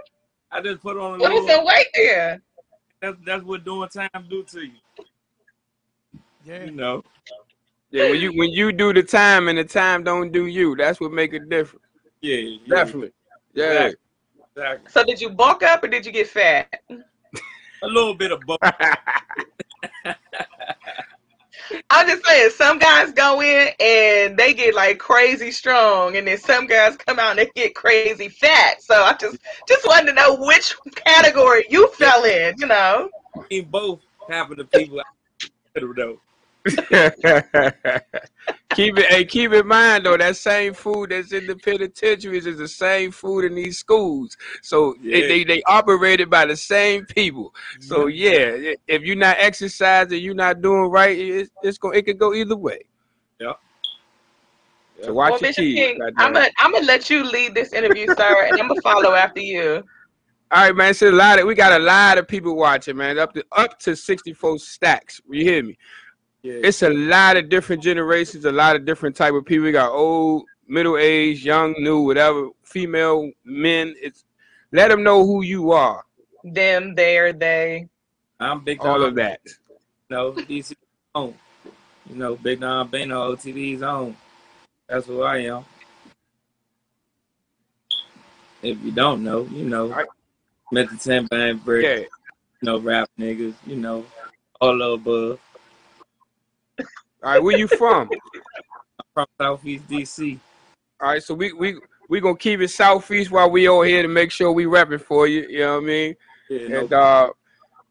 I 0.51 0.61
just 0.61 0.83
put 0.83 0.97
on 0.97 1.15
a 1.15 1.19
put 1.19 1.27
on 1.27 1.33
little. 1.35 1.49
some 1.49 1.65
weight 1.65 1.87
there. 1.95 2.43
That's 3.01 3.17
that's 3.25 3.45
what 3.45 3.65
doing 3.65 3.89
time 3.89 4.11
do 4.29 4.43
to 4.43 4.61
you. 4.61 4.73
Yeah. 6.45 6.65
You 6.65 6.73
know. 6.73 7.05
Yeah, 7.93 8.11
when 8.11 8.21
you 8.21 8.33
when 8.33 8.51
you 8.51 8.73
do 8.73 8.93
the 8.93 9.05
time 9.05 9.47
and 9.47 9.57
the 9.57 9.65
time 9.65 10.03
don't 10.03 10.33
do 10.33 10.47
you, 10.47 10.75
that's 10.75 11.01
what 11.01 11.13
make 11.13 11.33
it 11.33 11.49
different. 11.49 11.85
Yeah. 12.21 12.37
yeah. 12.37 12.59
Definitely. 12.69 13.13
Yeah. 13.55 13.93
Exactly. 14.57 14.91
So 14.91 15.05
did 15.05 15.21
you 15.21 15.31
bulk 15.31 15.63
up 15.63 15.85
or 15.85 15.89
did 15.89 16.05
you 16.05 16.11
get 16.11 16.27
fat? 16.29 16.69
A 16.91 17.87
little 17.87 18.15
bit 18.15 18.33
of 18.33 18.41
both. 18.41 18.59
I'm 21.91 22.07
just 22.07 22.25
saying, 22.25 22.51
some 22.51 22.79
guys 22.79 23.13
go 23.13 23.43
in 23.43 23.69
and 23.81 24.37
they 24.37 24.55
get 24.55 24.75
like 24.75 24.99
crazy 24.99 25.51
strong, 25.51 26.17
and 26.17 26.27
then 26.27 26.39
some 26.39 26.67
guys 26.67 26.97
come 26.97 27.19
out 27.19 27.31
and 27.31 27.41
they 27.41 27.51
get 27.55 27.75
crazy 27.75 28.29
fat. 28.29 28.83
So 28.83 28.95
I 28.95 29.15
just 29.15 29.39
just 29.67 29.87
wanted 29.87 30.07
to 30.07 30.13
know 30.15 30.37
which 30.37 30.77
category 30.95 31.65
you 31.69 31.89
fell 31.89 32.25
in. 32.25 32.55
You 32.59 32.67
know. 32.67 33.11
In 33.51 33.65
both 33.67 34.01
half 34.29 34.51
of 34.51 34.59
the 34.59 34.65
people 34.65 35.01
I. 35.01 35.05
keep 38.75 38.99
it 38.99 39.07
hey, 39.07 39.25
keep 39.25 39.53
in 39.53 39.67
mind 39.67 40.05
though, 40.07 40.17
that 40.17 40.37
same 40.37 40.75
food 40.75 41.11
that's 41.11 41.33
in 41.33 41.47
the 41.47 41.57
penitentiaries 41.57 42.47
is 42.47 42.59
the 42.59 42.69
same 42.69 43.11
food 43.11 43.45
in 43.45 43.55
these 43.55 43.79
schools. 43.79 44.37
So 44.63 44.95
they, 45.03 45.23
Yeah. 45.23 45.29
they 45.29 45.45
they 45.45 45.63
operated 45.65 46.29
by 46.31 46.47
the 46.47 46.57
same 46.57 47.05
people. 47.07 47.55
So 47.81 48.07
yeah, 48.07 48.75
if 48.87 49.03
you're 49.03 49.17
not 49.17 49.37
exercising, 49.39 50.21
you're 50.21 50.35
not 50.35 50.61
doing 50.61 50.91
right, 50.91 51.17
it's, 51.17 51.51
it's 51.63 51.79
going 51.79 51.99
it 51.99 52.07
could 52.07 52.19
go 52.19 52.35
either 52.35 52.57
way. 52.57 52.81
Yeah. 53.39 53.53
So 55.03 55.13
watch 55.13 55.33
well, 55.33 55.41
your 55.41 55.49
Bishop 55.49 55.65
kids. 55.65 55.99
King. 55.99 56.15
I'm 56.17 56.33
gonna 56.33 56.49
I'm 56.59 56.73
gonna 56.73 56.87
let 56.87 57.11
you 57.11 57.23
lead 57.25 57.55
this 57.55 57.73
interview, 57.73 58.07
sir, 58.15 58.47
and 58.49 58.61
I'm 58.61 58.69
gonna 58.69 58.81
follow 58.83 59.15
after 59.15 59.41
you. 59.41 59.85
All 60.53 60.63
right, 60.63 60.77
man. 60.77 60.95
So 60.95 61.11
a 61.11 61.13
lot 61.13 61.41
of 61.41 61.47
we 61.47 61.55
got 61.55 61.79
a 61.79 61.85
lot 61.85 62.19
of 62.19 62.29
people 62.29 62.57
watching, 62.57 62.97
man. 62.97 63.19
Up 63.19 63.33
to 63.35 63.45
up 63.53 63.79
to 63.81 63.97
64 63.97 64.59
stacks. 64.59 65.21
You 65.29 65.45
hear 65.45 65.63
me? 65.63 65.77
Yeah. 66.47 66.61
It's 66.63 66.83
a 66.83 66.91
lot 66.91 67.37
of 67.37 67.49
different 67.49 67.83
generations, 67.83 68.45
a 68.45 68.53
lot 68.53 68.77
of 68.77 68.85
different 68.85 69.17
type 69.17 69.35
of 69.35 69.45
people. 69.45 69.65
We 69.65 69.73
got 69.73 69.91
old, 69.91 70.45
middle 70.69 70.97
age, 70.97 71.45
young, 71.45 71.75
new, 71.79 72.03
whatever, 72.03 72.51
female, 72.63 73.33
men. 73.45 73.97
It's 74.01 74.25
let 74.71 74.89
them 74.89 75.03
know 75.03 75.27
who 75.27 75.43
you 75.43 75.73
are. 75.73 76.05
Them, 76.45 76.95
there, 76.95 77.33
they. 77.33 77.89
I'm 78.39 78.63
big 78.63 78.81
All 78.81 79.03
of 79.03 79.17
that. 79.17 79.41
You 80.09 80.17
know, 80.17 80.33
DC 80.35 80.77
on. 81.17 81.35
You 82.09 82.15
know, 82.15 82.37
Big 82.37 82.61
Don 82.61 82.87
Bano 82.87 83.35
OTV's 83.35 83.83
on. 83.83 84.17
That's 84.87 85.05
who 85.05 85.23
I 85.23 85.39
am. 85.39 85.65
If 88.63 88.81
you 88.85 88.93
don't 88.93 89.25
know, 89.25 89.47
you 89.47 89.65
know. 89.65 89.93
Met 90.71 90.91
the 90.91 90.97
10 90.97 91.27
bang 91.27 91.57
brick. 91.57 91.85
Yeah. 91.85 91.97
You 91.97 92.09
know, 92.63 92.79
rap 92.79 93.11
niggas, 93.19 93.55
you 93.67 93.75
know, 93.75 94.07
all 94.61 94.79
the 94.79 94.85
above. 94.85 95.41
All 97.27 97.33
right, 97.33 97.43
where 97.43 97.59
you 97.59 97.67
from? 97.67 98.09
I'm 98.13 99.05
from 99.13 99.27
Southeast 99.37 99.89
DC. 99.89 100.39
All 101.01 101.09
right, 101.09 101.21
so 101.21 101.35
we 101.35 101.53
we 101.53 101.75
we 102.09 102.21
gonna 102.21 102.37
keep 102.37 102.61
it 102.61 102.69
southeast 102.69 103.33
while 103.33 103.51
we 103.51 103.67
over 103.67 103.85
here 103.85 104.03
to 104.03 104.07
make 104.07 104.31
sure 104.31 104.53
we 104.53 104.67
repping 104.67 105.01
for 105.01 105.27
you. 105.27 105.45
You 105.49 105.59
know 105.59 105.75
what 105.75 105.83
I 105.83 105.87
mean? 105.87 106.17
Yeah, 106.49 106.69
no 106.69 106.79
And 106.79 106.93
uh, 106.93 107.31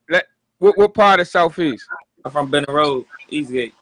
let 0.10 0.28
what 0.60 0.78
what 0.78 0.94
part 0.94 1.20
of 1.20 1.28
southeast? 1.28 1.86
I'm 2.24 2.32
from 2.32 2.50
Benning 2.50 2.74
Road, 2.74 3.08
Eastgate. 3.28 3.74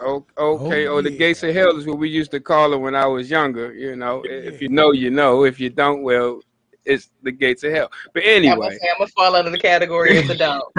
Oh, 0.00 0.24
okay. 0.36 0.88
Oh, 0.88 0.96
Oh, 0.96 1.00
the 1.00 1.16
gates 1.16 1.44
of 1.44 1.54
hell 1.54 1.76
is 1.78 1.86
what 1.86 1.98
we 1.98 2.08
used 2.08 2.32
to 2.32 2.40
call 2.40 2.72
it 2.72 2.78
when 2.78 2.96
I 2.96 3.06
was 3.06 3.30
younger. 3.30 3.72
You 3.72 3.94
know, 3.94 4.24
if 4.24 4.60
you 4.60 4.68
know, 4.68 4.90
you 4.90 5.10
know. 5.10 5.44
If 5.44 5.60
you 5.60 5.70
don't, 5.70 6.02
well, 6.02 6.40
it's 6.84 7.10
the 7.22 7.30
gates 7.30 7.62
of 7.62 7.70
hell. 7.70 7.92
But 8.14 8.24
anyway, 8.26 8.80
I'm 8.82 8.98
gonna 8.98 9.06
fall 9.10 9.36
under 9.36 9.50
the 9.50 9.58
category 9.58 10.18
of 10.18 10.26
the 10.26 10.34
don't. 10.34 10.74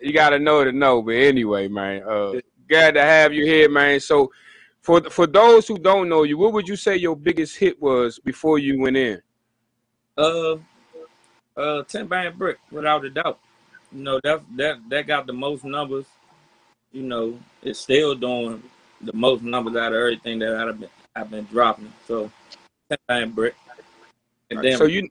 you 0.00 0.12
gotta 0.12 0.40
know 0.40 0.64
to 0.64 0.72
know. 0.72 1.00
But 1.00 1.14
anyway, 1.14 1.68
man, 1.68 2.02
uh, 2.02 2.32
glad 2.68 2.94
to 2.94 3.02
have 3.02 3.32
you 3.32 3.44
here, 3.44 3.68
man. 3.68 4.00
So, 4.00 4.32
for 4.82 5.02
for 5.10 5.26
those 5.26 5.66
who 5.66 5.78
don't 5.78 6.08
know 6.08 6.22
you, 6.22 6.38
what 6.38 6.52
would 6.52 6.68
you 6.68 6.76
say 6.76 6.96
your 6.96 7.16
biggest 7.16 7.56
hit 7.56 7.80
was 7.80 8.18
before 8.18 8.58
you 8.58 8.80
went 8.80 8.96
in? 8.96 9.20
Uh, 10.16 10.56
uh, 11.56 11.82
ten 11.84 12.06
bang 12.06 12.32
brick, 12.36 12.58
without 12.70 13.04
a 13.04 13.10
doubt. 13.10 13.38
You 13.92 14.02
know 14.02 14.20
that 14.24 14.42
that 14.56 14.76
that 14.88 15.06
got 15.06 15.26
the 15.26 15.32
most 15.32 15.64
numbers. 15.64 16.06
You 16.92 17.02
know, 17.02 17.38
it's 17.62 17.80
still 17.80 18.14
doing 18.14 18.62
the 19.00 19.12
most 19.12 19.42
numbers 19.42 19.76
out 19.76 19.92
of 19.92 19.98
everything 19.98 20.38
that 20.38 20.56
I've 20.56 20.80
been 20.80 20.90
I've 21.14 21.30
been 21.30 21.44
dropping. 21.46 21.92
So 22.06 22.30
ten 22.88 22.98
bang 23.08 23.30
brick. 23.30 23.54
And 24.50 24.62
then 24.62 24.78
so 24.78 24.84
you 24.84 25.08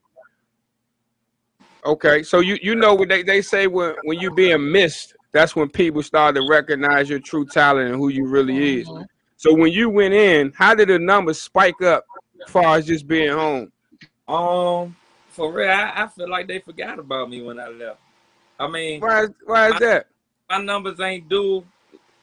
okay? 1.85 2.23
So 2.23 2.39
you 2.39 2.57
you 2.61 2.75
know 2.75 2.93
what 2.93 3.09
they, 3.09 3.23
they 3.23 3.41
say 3.41 3.67
when 3.67 3.95
when 4.03 4.19
you 4.19 4.31
being 4.31 4.71
missed, 4.71 5.15
that's 5.35 5.53
when 5.53 5.67
people 5.67 6.01
start 6.01 6.33
to 6.35 6.47
recognize 6.47 7.09
your 7.09 7.19
true 7.19 7.45
talent 7.45 7.89
and 7.89 7.97
who 7.97 8.07
you 8.07 8.25
really 8.25 8.79
is. 8.79 8.89
So 9.35 9.53
when 9.53 9.73
you 9.73 9.89
went 9.89 10.13
in, 10.13 10.53
how 10.55 10.73
did 10.73 10.87
the 10.87 10.97
numbers 10.97 11.41
spike 11.41 11.81
up 11.81 12.05
as 12.45 12.49
far 12.49 12.77
as 12.77 12.85
just 12.85 13.05
being 13.05 13.33
home? 13.33 13.69
Um, 14.29 14.95
for 15.27 15.51
real, 15.51 15.69
I, 15.69 15.91
I 16.03 16.07
feel 16.07 16.29
like 16.29 16.47
they 16.47 16.59
forgot 16.59 16.99
about 16.99 17.29
me 17.29 17.41
when 17.41 17.59
I 17.59 17.67
left. 17.67 17.99
I 18.57 18.69
mean, 18.69 19.01
Why 19.01 19.23
is 19.23 19.31
why 19.45 19.67
is 19.67 19.73
my, 19.73 19.79
that? 19.79 20.07
my 20.49 20.57
numbers 20.59 21.01
ain't 21.01 21.27
do 21.27 21.65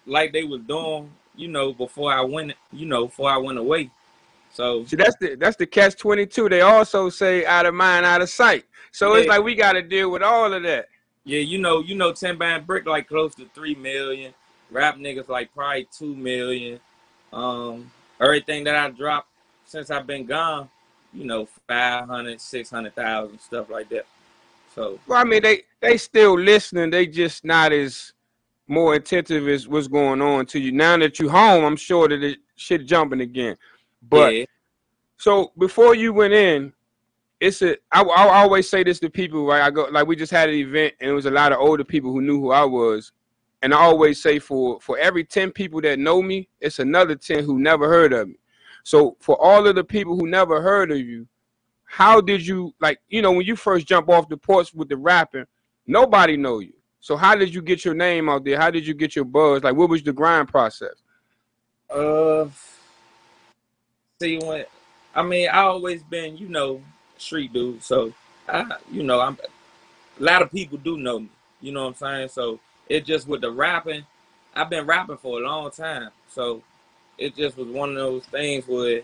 like 0.07 0.33
they 0.33 0.45
was 0.45 0.63
doing, 0.63 1.13
you 1.37 1.49
know, 1.49 1.75
before 1.75 2.11
I 2.15 2.23
went, 2.23 2.55
you 2.73 2.87
know, 2.87 3.07
before 3.07 3.29
I 3.29 3.37
went 3.37 3.59
away. 3.59 3.91
So 4.55 4.87
See, 4.87 4.97
that's 4.97 5.17
the 5.21 5.35
that's 5.35 5.57
the 5.57 5.67
catch 5.67 5.97
twenty 5.97 6.25
two. 6.25 6.49
They 6.49 6.63
also 6.63 7.11
say 7.11 7.45
out 7.45 7.67
of 7.67 7.75
mind, 7.75 8.07
out 8.07 8.23
of 8.23 8.31
sight. 8.31 8.65
So 8.91 9.15
it's 9.17 9.29
like 9.29 9.43
we 9.43 9.55
got 9.55 9.75
to 9.75 9.83
deal 9.83 10.11
with 10.11 10.23
all 10.23 10.53
of 10.53 10.63
that. 10.63 10.87
Yeah, 11.25 11.41
you 11.41 11.59
know, 11.59 11.81
you 11.81 11.95
know, 11.95 12.13
ten 12.13 12.37
band 12.37 12.67
brick 12.67 12.87
like 12.87 13.09
close 13.09 13.35
to 13.37 13.49
three 13.55 13.75
million. 13.75 14.35
Rap 14.71 14.97
niggas 14.97 15.29
like 15.29 15.55
probably 15.55 15.87
two 15.97 16.15
million. 16.15 16.81
Um, 17.33 17.91
everything 18.21 18.65
that 18.65 18.77
I 18.77 18.91
dropped 18.91 19.29
since 19.65 19.91
I've 19.91 20.07
been 20.07 20.27
gone, 20.27 20.69
you 21.13 21.25
know, 21.25 21.47
500, 21.67 22.41
600,000, 22.41 23.39
stuff 23.39 23.71
like 23.71 23.89
that. 23.89 24.07
So 24.75 24.99
Well, 25.07 25.19
I 25.19 25.25
mean, 25.25 25.43
they 25.43 25.63
they 25.81 25.97
still 25.97 26.39
listening. 26.39 26.91
They 26.91 27.07
just 27.07 27.45
not 27.45 27.73
as 27.73 28.13
more 28.69 28.95
attentive 28.95 29.49
as 29.49 29.69
what's 29.69 29.89
going 29.89 30.23
on 30.23 30.47
to 30.47 30.59
you. 30.59 30.73
Now 30.73 30.97
that 30.99 31.19
you 31.19 31.29
home, 31.29 31.65
I'm 31.65 31.77
sure 31.77 32.09
that 32.09 32.23
it 32.23 32.39
shit 32.57 32.87
jumping 32.87 33.21
again. 33.21 33.57
But 34.09 34.35
yeah, 34.35 34.45
so 35.19 35.53
before 35.59 35.95
you 35.95 36.13
went 36.13 36.33
in, 36.33 36.73
it's 37.43 37.61
a. 37.61 37.77
I, 37.91 38.03
I 38.03 38.39
always 38.39 38.69
say 38.69 38.85
this 38.85 39.01
to 39.01 39.11
people. 39.11 39.45
Right, 39.45 39.63
I 39.63 39.71
go 39.71 39.89
like 39.91 40.07
we 40.07 40.15
just 40.15 40.31
had 40.31 40.49
an 40.49 40.55
event 40.55 40.95
and 41.01 41.11
it 41.11 41.13
was 41.13 41.27
a 41.27 41.31
lot 41.31 41.51
of 41.51 41.59
older 41.59 41.83
people 41.83 42.13
who 42.13 42.23
knew 42.23 42.41
who 42.41 42.53
I 42.53 42.65
was, 42.65 43.11
and 43.63 43.75
I 43.75 43.79
always 43.79 44.23
say 44.23 44.39
for 44.39 44.81
for 44.81 44.97
every 44.97 45.25
ten 45.25 45.51
people 45.51 45.81
that 45.81 45.99
know 45.99 46.23
me, 46.23 46.49
it's 46.61 46.79
another 46.79 47.17
ten 47.17 47.43
who 47.43 47.59
never 47.59 47.89
heard 47.89 48.13
of 48.13 48.29
me. 48.29 48.37
So 48.85 49.17
for 49.19 49.41
all 49.43 49.67
of 49.67 49.75
the 49.75 49.83
people 49.83 50.17
who 50.17 50.29
never 50.29 50.63
heard 50.63 50.93
of 50.93 50.99
you, 50.99 51.27
how 51.85 52.21
did 52.21 52.47
you 52.47 52.73
like? 52.81 53.01
You 53.09 53.23
know, 53.23 53.33
when 53.33 53.45
you 53.45 53.57
first 53.57 53.89
jump 53.89 54.09
off 54.09 54.29
the 54.29 54.37
porch 54.37 54.73
with 54.73 54.89
the 54.89 54.97
rapping, 54.97 55.47
nobody 55.85 56.37
know 56.37 56.61
you. 56.61 56.75
So 57.01 57.17
how 57.17 57.35
did 57.35 57.53
you 57.53 57.61
get 57.61 57.85
your 57.85 57.95
name 57.95 58.29
out 58.29 58.45
there? 58.45 58.57
How 58.57 58.71
did 58.71 58.87
you 58.87 58.95
get 58.95 59.17
your 59.17 59.25
buzz? 59.25 59.65
Like, 59.65 59.75
what 59.75 59.89
was 59.89 60.05
the 60.05 60.13
grind 60.13 60.47
process? 60.47 61.03
Uh, 61.91 62.47
see 64.21 64.39
when 64.39 64.65
I 65.13 65.23
mean 65.23 65.49
I 65.49 65.63
always 65.63 66.05
been 66.05 66.37
you 66.37 66.49
know 66.49 66.81
street 67.23 67.53
dude, 67.53 67.83
so 67.83 68.13
I 68.49 68.77
you 68.91 69.03
know 69.03 69.21
I'm 69.21 69.39
a 70.21 70.23
lot 70.23 70.43
of 70.43 70.51
people 70.51 70.79
do 70.79 70.97
know 70.97 71.21
me. 71.21 71.29
You 71.61 71.73
know 71.73 71.83
what 71.83 71.89
I'm 71.89 71.95
saying? 71.95 72.29
So 72.29 72.61
it 72.89 73.05
just 73.05 73.27
with 73.27 73.41
the 73.41 73.51
rapping, 73.51 74.05
I've 74.55 74.71
been 74.71 74.87
rapping 74.87 75.17
for 75.17 75.41
a 75.41 75.45
long 75.45 75.71
time, 75.71 76.11
so 76.29 76.63
it 77.19 77.37
just 77.37 77.57
was 77.57 77.69
one 77.69 77.91
of 77.91 77.97
those 77.97 78.25
things 78.27 78.67
where 78.67 79.03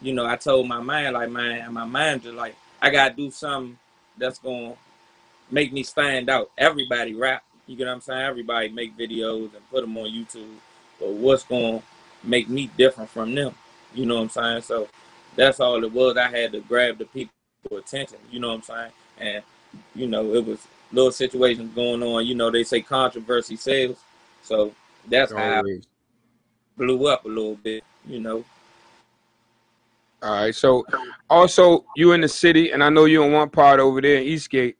you 0.00 0.12
know 0.12 0.26
I 0.26 0.36
told 0.36 0.68
my 0.68 0.80
mind 0.80 1.14
like 1.14 1.30
man, 1.30 1.72
my 1.72 1.86
manager 1.86 2.32
like 2.32 2.54
I 2.80 2.90
gotta 2.90 3.14
do 3.14 3.30
something 3.30 3.78
that's 4.18 4.38
gonna 4.38 4.74
make 5.50 5.72
me 5.72 5.82
stand 5.82 6.28
out. 6.28 6.50
Everybody 6.58 7.14
rap, 7.14 7.42
you 7.66 7.76
get 7.76 7.86
what 7.86 7.94
I'm 7.94 8.00
saying? 8.00 8.20
Everybody 8.20 8.68
make 8.68 8.96
videos 8.96 9.54
and 9.54 9.70
put 9.70 9.80
them 9.80 9.96
on 9.96 10.06
YouTube, 10.06 10.56
but 11.00 11.12
what's 11.12 11.44
gonna 11.44 11.82
make 12.22 12.48
me 12.48 12.70
different 12.76 13.10
from 13.10 13.34
them? 13.34 13.54
You 13.94 14.06
know 14.06 14.16
what 14.16 14.22
I'm 14.22 14.28
saying? 14.28 14.62
So 14.62 14.88
that's 15.36 15.60
all 15.60 15.82
it 15.82 15.92
was. 15.92 16.16
I 16.16 16.28
had 16.28 16.52
to 16.52 16.60
grab 16.60 16.98
the 16.98 17.06
people 17.06 17.32
attention. 17.72 18.18
You 18.30 18.40
know 18.40 18.48
what 18.48 18.54
I'm 18.54 18.62
saying? 18.62 18.92
And 19.18 19.42
you 19.94 20.06
know 20.06 20.34
it 20.34 20.44
was 20.44 20.66
little 20.92 21.12
situations 21.12 21.74
going 21.74 22.02
on. 22.02 22.26
You 22.26 22.34
know 22.34 22.50
they 22.50 22.64
say 22.64 22.80
controversy 22.80 23.56
sells, 23.56 23.98
so 24.42 24.72
that's 25.08 25.32
how 25.32 25.38
I 25.38 25.56
Always. 25.58 25.86
blew 26.76 27.06
up 27.08 27.24
a 27.24 27.28
little 27.28 27.56
bit. 27.56 27.84
You 28.06 28.20
know. 28.20 28.44
All 30.22 30.32
right. 30.32 30.54
So 30.54 30.84
also 31.28 31.84
you 31.96 32.12
in 32.12 32.20
the 32.20 32.28
city, 32.28 32.72
and 32.72 32.82
I 32.82 32.88
know 32.88 33.04
you 33.04 33.22
in 33.22 33.32
one 33.32 33.50
part 33.50 33.80
over 33.80 34.00
there 34.00 34.16
in 34.16 34.24
Eastgate, 34.24 34.76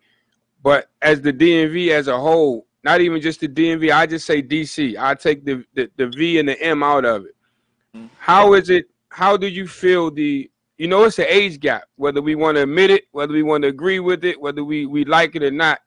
but 0.62 0.88
as 1.02 1.20
the 1.20 1.32
DMV 1.32 1.90
as 1.90 2.08
a 2.08 2.18
whole, 2.18 2.66
not 2.82 3.00
even 3.00 3.20
just 3.20 3.40
the 3.40 3.48
DMV, 3.48 3.92
I 3.92 4.06
just 4.06 4.26
say 4.26 4.42
DC. 4.42 4.96
I 4.98 5.14
take 5.14 5.44
the, 5.44 5.64
the, 5.74 5.90
the 5.96 6.06
V 6.06 6.38
and 6.38 6.48
the 6.48 6.60
M 6.62 6.82
out 6.82 7.04
of 7.04 7.24
it. 7.24 7.36
Mm-hmm. 7.94 8.06
How 8.18 8.54
is 8.54 8.70
it? 8.70 8.88
How 9.08 9.36
do 9.36 9.46
you 9.46 9.66
feel 9.66 10.10
the? 10.10 10.50
You 10.78 10.88
know, 10.88 11.04
it's 11.04 11.18
an 11.18 11.26
age 11.28 11.60
gap. 11.60 11.84
Whether 11.96 12.20
we 12.20 12.34
want 12.34 12.56
to 12.56 12.62
admit 12.62 12.90
it, 12.90 13.04
whether 13.12 13.32
we 13.32 13.42
want 13.42 13.62
to 13.62 13.68
agree 13.68 14.00
with 14.00 14.24
it, 14.24 14.40
whether 14.40 14.62
we 14.62 14.86
we 14.86 15.04
like 15.04 15.34
it 15.34 15.42
or 15.42 15.50
not. 15.50 15.80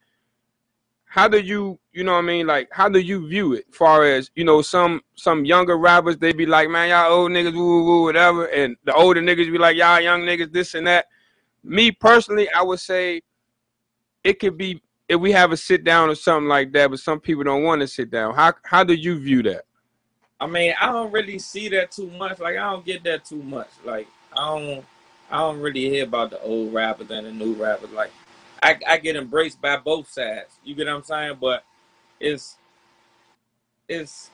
How 1.05 1.27
do 1.27 1.39
you, 1.39 1.79
you 1.91 2.03
know 2.03 2.13
what 2.13 2.19
I 2.19 2.27
mean? 2.27 2.45
Like, 2.45 2.69
how 2.71 2.87
do 2.87 2.99
you 2.99 3.27
view 3.27 3.53
it? 3.53 3.65
Far 3.71 4.03
as 4.03 4.29
you 4.35 4.43
know, 4.43 4.61
some 4.61 5.01
some 5.15 5.43
younger 5.43 5.77
rappers 5.77 6.17
they 6.17 6.33
be 6.33 6.45
like, 6.45 6.69
man, 6.69 6.89
y'all 6.89 7.11
old 7.11 7.31
niggas, 7.31 7.53
woo 7.53 7.83
woo 7.83 7.85
woo, 7.85 8.03
whatever, 8.03 8.45
and 8.45 8.75
the 8.83 8.93
older 8.93 9.21
niggas 9.21 9.51
be 9.51 9.57
like, 9.57 9.75
y'all 9.75 9.99
young 9.99 10.21
niggas, 10.21 10.51
this 10.51 10.75
and 10.75 10.85
that. 10.87 11.05
Me 11.63 11.91
personally, 11.91 12.47
I 12.51 12.61
would 12.61 12.79
say 12.79 13.21
it 14.23 14.39
could 14.39 14.57
be 14.57 14.81
if 15.07 15.19
we 15.19 15.31
have 15.31 15.51
a 15.51 15.57
sit 15.57 15.83
down 15.83 16.09
or 16.09 16.15
something 16.15 16.47
like 16.47 16.71
that, 16.73 16.91
but 16.91 16.99
some 16.99 17.19
people 17.19 17.43
don't 17.43 17.63
want 17.63 17.81
to 17.81 17.87
sit 17.87 18.11
down. 18.11 18.35
How 18.35 18.53
how 18.63 18.83
do 18.83 18.93
you 18.93 19.19
view 19.19 19.43
that? 19.43 19.65
I 20.39 20.47
mean, 20.47 20.73
I 20.79 20.91
don't 20.91 21.11
really 21.11 21.39
see 21.39 21.67
that 21.69 21.91
too 21.91 22.09
much. 22.11 22.39
Like, 22.39 22.55
I 22.55 22.71
don't 22.71 22.85
get 22.85 23.03
that 23.03 23.25
too 23.25 23.43
much. 23.43 23.69
Like, 23.83 24.07
I 24.39 24.57
don't, 24.57 24.85
I 25.29 25.37
don't 25.39 25.59
really 25.59 25.89
hear 25.89 26.05
about 26.05 26.29
the 26.29 26.41
old 26.41 26.73
rappers 26.73 27.11
and 27.11 27.27
the 27.27 27.31
new 27.31 27.53
rappers. 27.53 27.91
Like, 27.91 28.11
I, 28.63 28.79
I 28.87 28.97
get 28.97 29.17
embraced 29.17 29.61
by 29.61 29.75
both 29.75 30.09
sides. 30.09 30.55
You 30.63 30.75
get 30.75 30.87
what 30.87 30.95
I'm 30.95 31.03
saying? 31.03 31.37
But 31.41 31.65
it's, 32.21 32.55
it's 33.89 34.29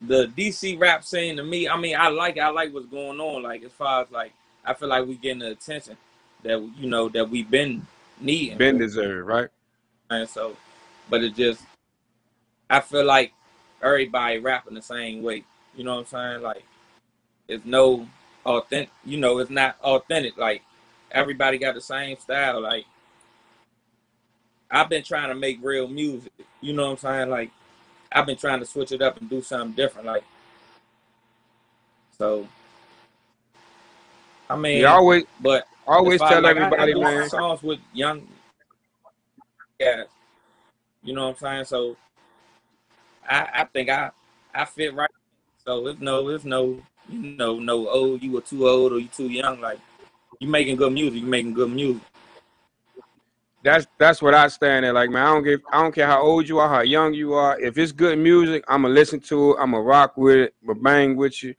the 0.00 0.26
DC 0.36 0.80
rap 0.80 1.04
scene 1.04 1.36
to 1.36 1.44
me. 1.44 1.68
I 1.68 1.76
mean, 1.76 1.96
I 1.96 2.08
like, 2.08 2.38
I 2.38 2.48
like 2.48 2.74
what's 2.74 2.86
going 2.86 3.20
on. 3.20 3.44
Like, 3.44 3.62
as 3.62 3.70
far 3.70 4.02
as 4.02 4.10
like, 4.10 4.32
I 4.64 4.74
feel 4.74 4.88
like 4.88 5.06
we 5.06 5.14
getting 5.14 5.38
the 5.38 5.52
attention 5.52 5.96
that 6.42 6.60
you 6.76 6.88
know 6.90 7.08
that 7.10 7.30
we've 7.30 7.50
been 7.50 7.86
needing. 8.20 8.58
Been 8.58 8.78
deserved, 8.78 9.28
right? 9.28 9.48
And 10.10 10.28
so, 10.28 10.56
but 11.08 11.22
it 11.22 11.36
just, 11.36 11.62
I 12.68 12.80
feel 12.80 13.04
like 13.04 13.32
everybody 13.80 14.38
rapping 14.38 14.74
the 14.74 14.82
same 14.82 15.22
way. 15.22 15.44
You 15.76 15.84
know 15.84 15.94
what 15.94 16.00
I'm 16.00 16.06
saying? 16.06 16.42
Like, 16.42 16.64
it's 17.46 17.64
no 17.64 18.08
authentic. 18.46 18.90
You 19.04 19.18
know, 19.18 19.38
it's 19.38 19.50
not 19.50 19.76
authentic. 19.82 20.38
Like, 20.38 20.62
everybody 21.10 21.58
got 21.58 21.74
the 21.74 21.80
same 21.80 22.16
style. 22.18 22.60
Like, 22.62 22.86
I've 24.70 24.88
been 24.88 25.02
trying 25.02 25.28
to 25.28 25.34
make 25.34 25.58
real 25.62 25.88
music. 25.88 26.32
You 26.60 26.72
know 26.72 26.84
what 26.84 26.90
I'm 26.92 26.96
saying? 26.98 27.30
Like, 27.30 27.50
I've 28.12 28.26
been 28.26 28.36
trying 28.36 28.60
to 28.60 28.66
switch 28.66 28.92
it 28.92 29.02
up 29.02 29.20
and 29.20 29.28
do 29.28 29.42
something 29.42 29.74
different. 29.74 30.06
Like, 30.06 30.24
so, 32.16 32.48
I 34.48 34.56
mean, 34.56 34.80
You 34.80 34.86
always 34.86 35.24
but 35.40 35.66
always 35.86 36.20
tell 36.20 36.42
like, 36.42 36.56
everybody, 36.56 36.94
I, 36.94 36.98
man. 36.98 37.28
songs 37.28 37.62
with 37.62 37.80
young 37.92 38.26
guys. 39.78 40.06
You 41.02 41.14
know 41.14 41.24
what 41.24 41.30
I'm 41.30 41.36
saying? 41.36 41.64
So 41.64 41.96
I, 43.28 43.48
I 43.54 43.64
think 43.64 43.88
I 43.90 44.10
I 44.54 44.64
fit 44.64 44.94
right. 44.94 45.10
So 45.64 45.86
it's 45.88 46.00
no 46.00 46.28
it's 46.28 46.44
no 46.44 46.80
you 47.08 47.36
know 47.36 47.58
no 47.58 47.88
oh 47.88 48.16
you 48.16 48.32
were 48.32 48.40
too 48.40 48.68
old 48.68 48.92
or 48.92 48.98
you 48.98 49.08
too 49.08 49.28
young. 49.28 49.60
Like 49.60 49.78
you 50.40 50.48
making 50.48 50.76
good 50.76 50.92
music, 50.92 51.20
you 51.20 51.26
making 51.26 51.54
good 51.54 51.70
music. 51.70 52.02
That's 53.62 53.86
that's 53.98 54.22
what 54.22 54.34
I 54.34 54.48
stand 54.48 54.86
at. 54.86 54.94
Like, 54.94 55.10
man, 55.10 55.26
I 55.26 55.34
don't 55.34 55.42
give 55.42 55.60
I 55.72 55.82
don't 55.82 55.94
care 55.94 56.06
how 56.06 56.22
old 56.22 56.48
you 56.48 56.58
are, 56.58 56.68
how 56.68 56.82
young 56.82 57.14
you 57.14 57.34
are. 57.34 57.58
If 57.58 57.78
it's 57.78 57.92
good 57.92 58.18
music, 58.18 58.64
I'ma 58.68 58.88
listen 58.88 59.20
to 59.20 59.52
it. 59.52 59.56
I'ma 59.60 59.78
rock 59.78 60.16
with 60.16 60.36
it, 60.36 60.54
but 60.62 60.82
bang 60.82 61.16
with 61.16 61.42
you. 61.42 61.54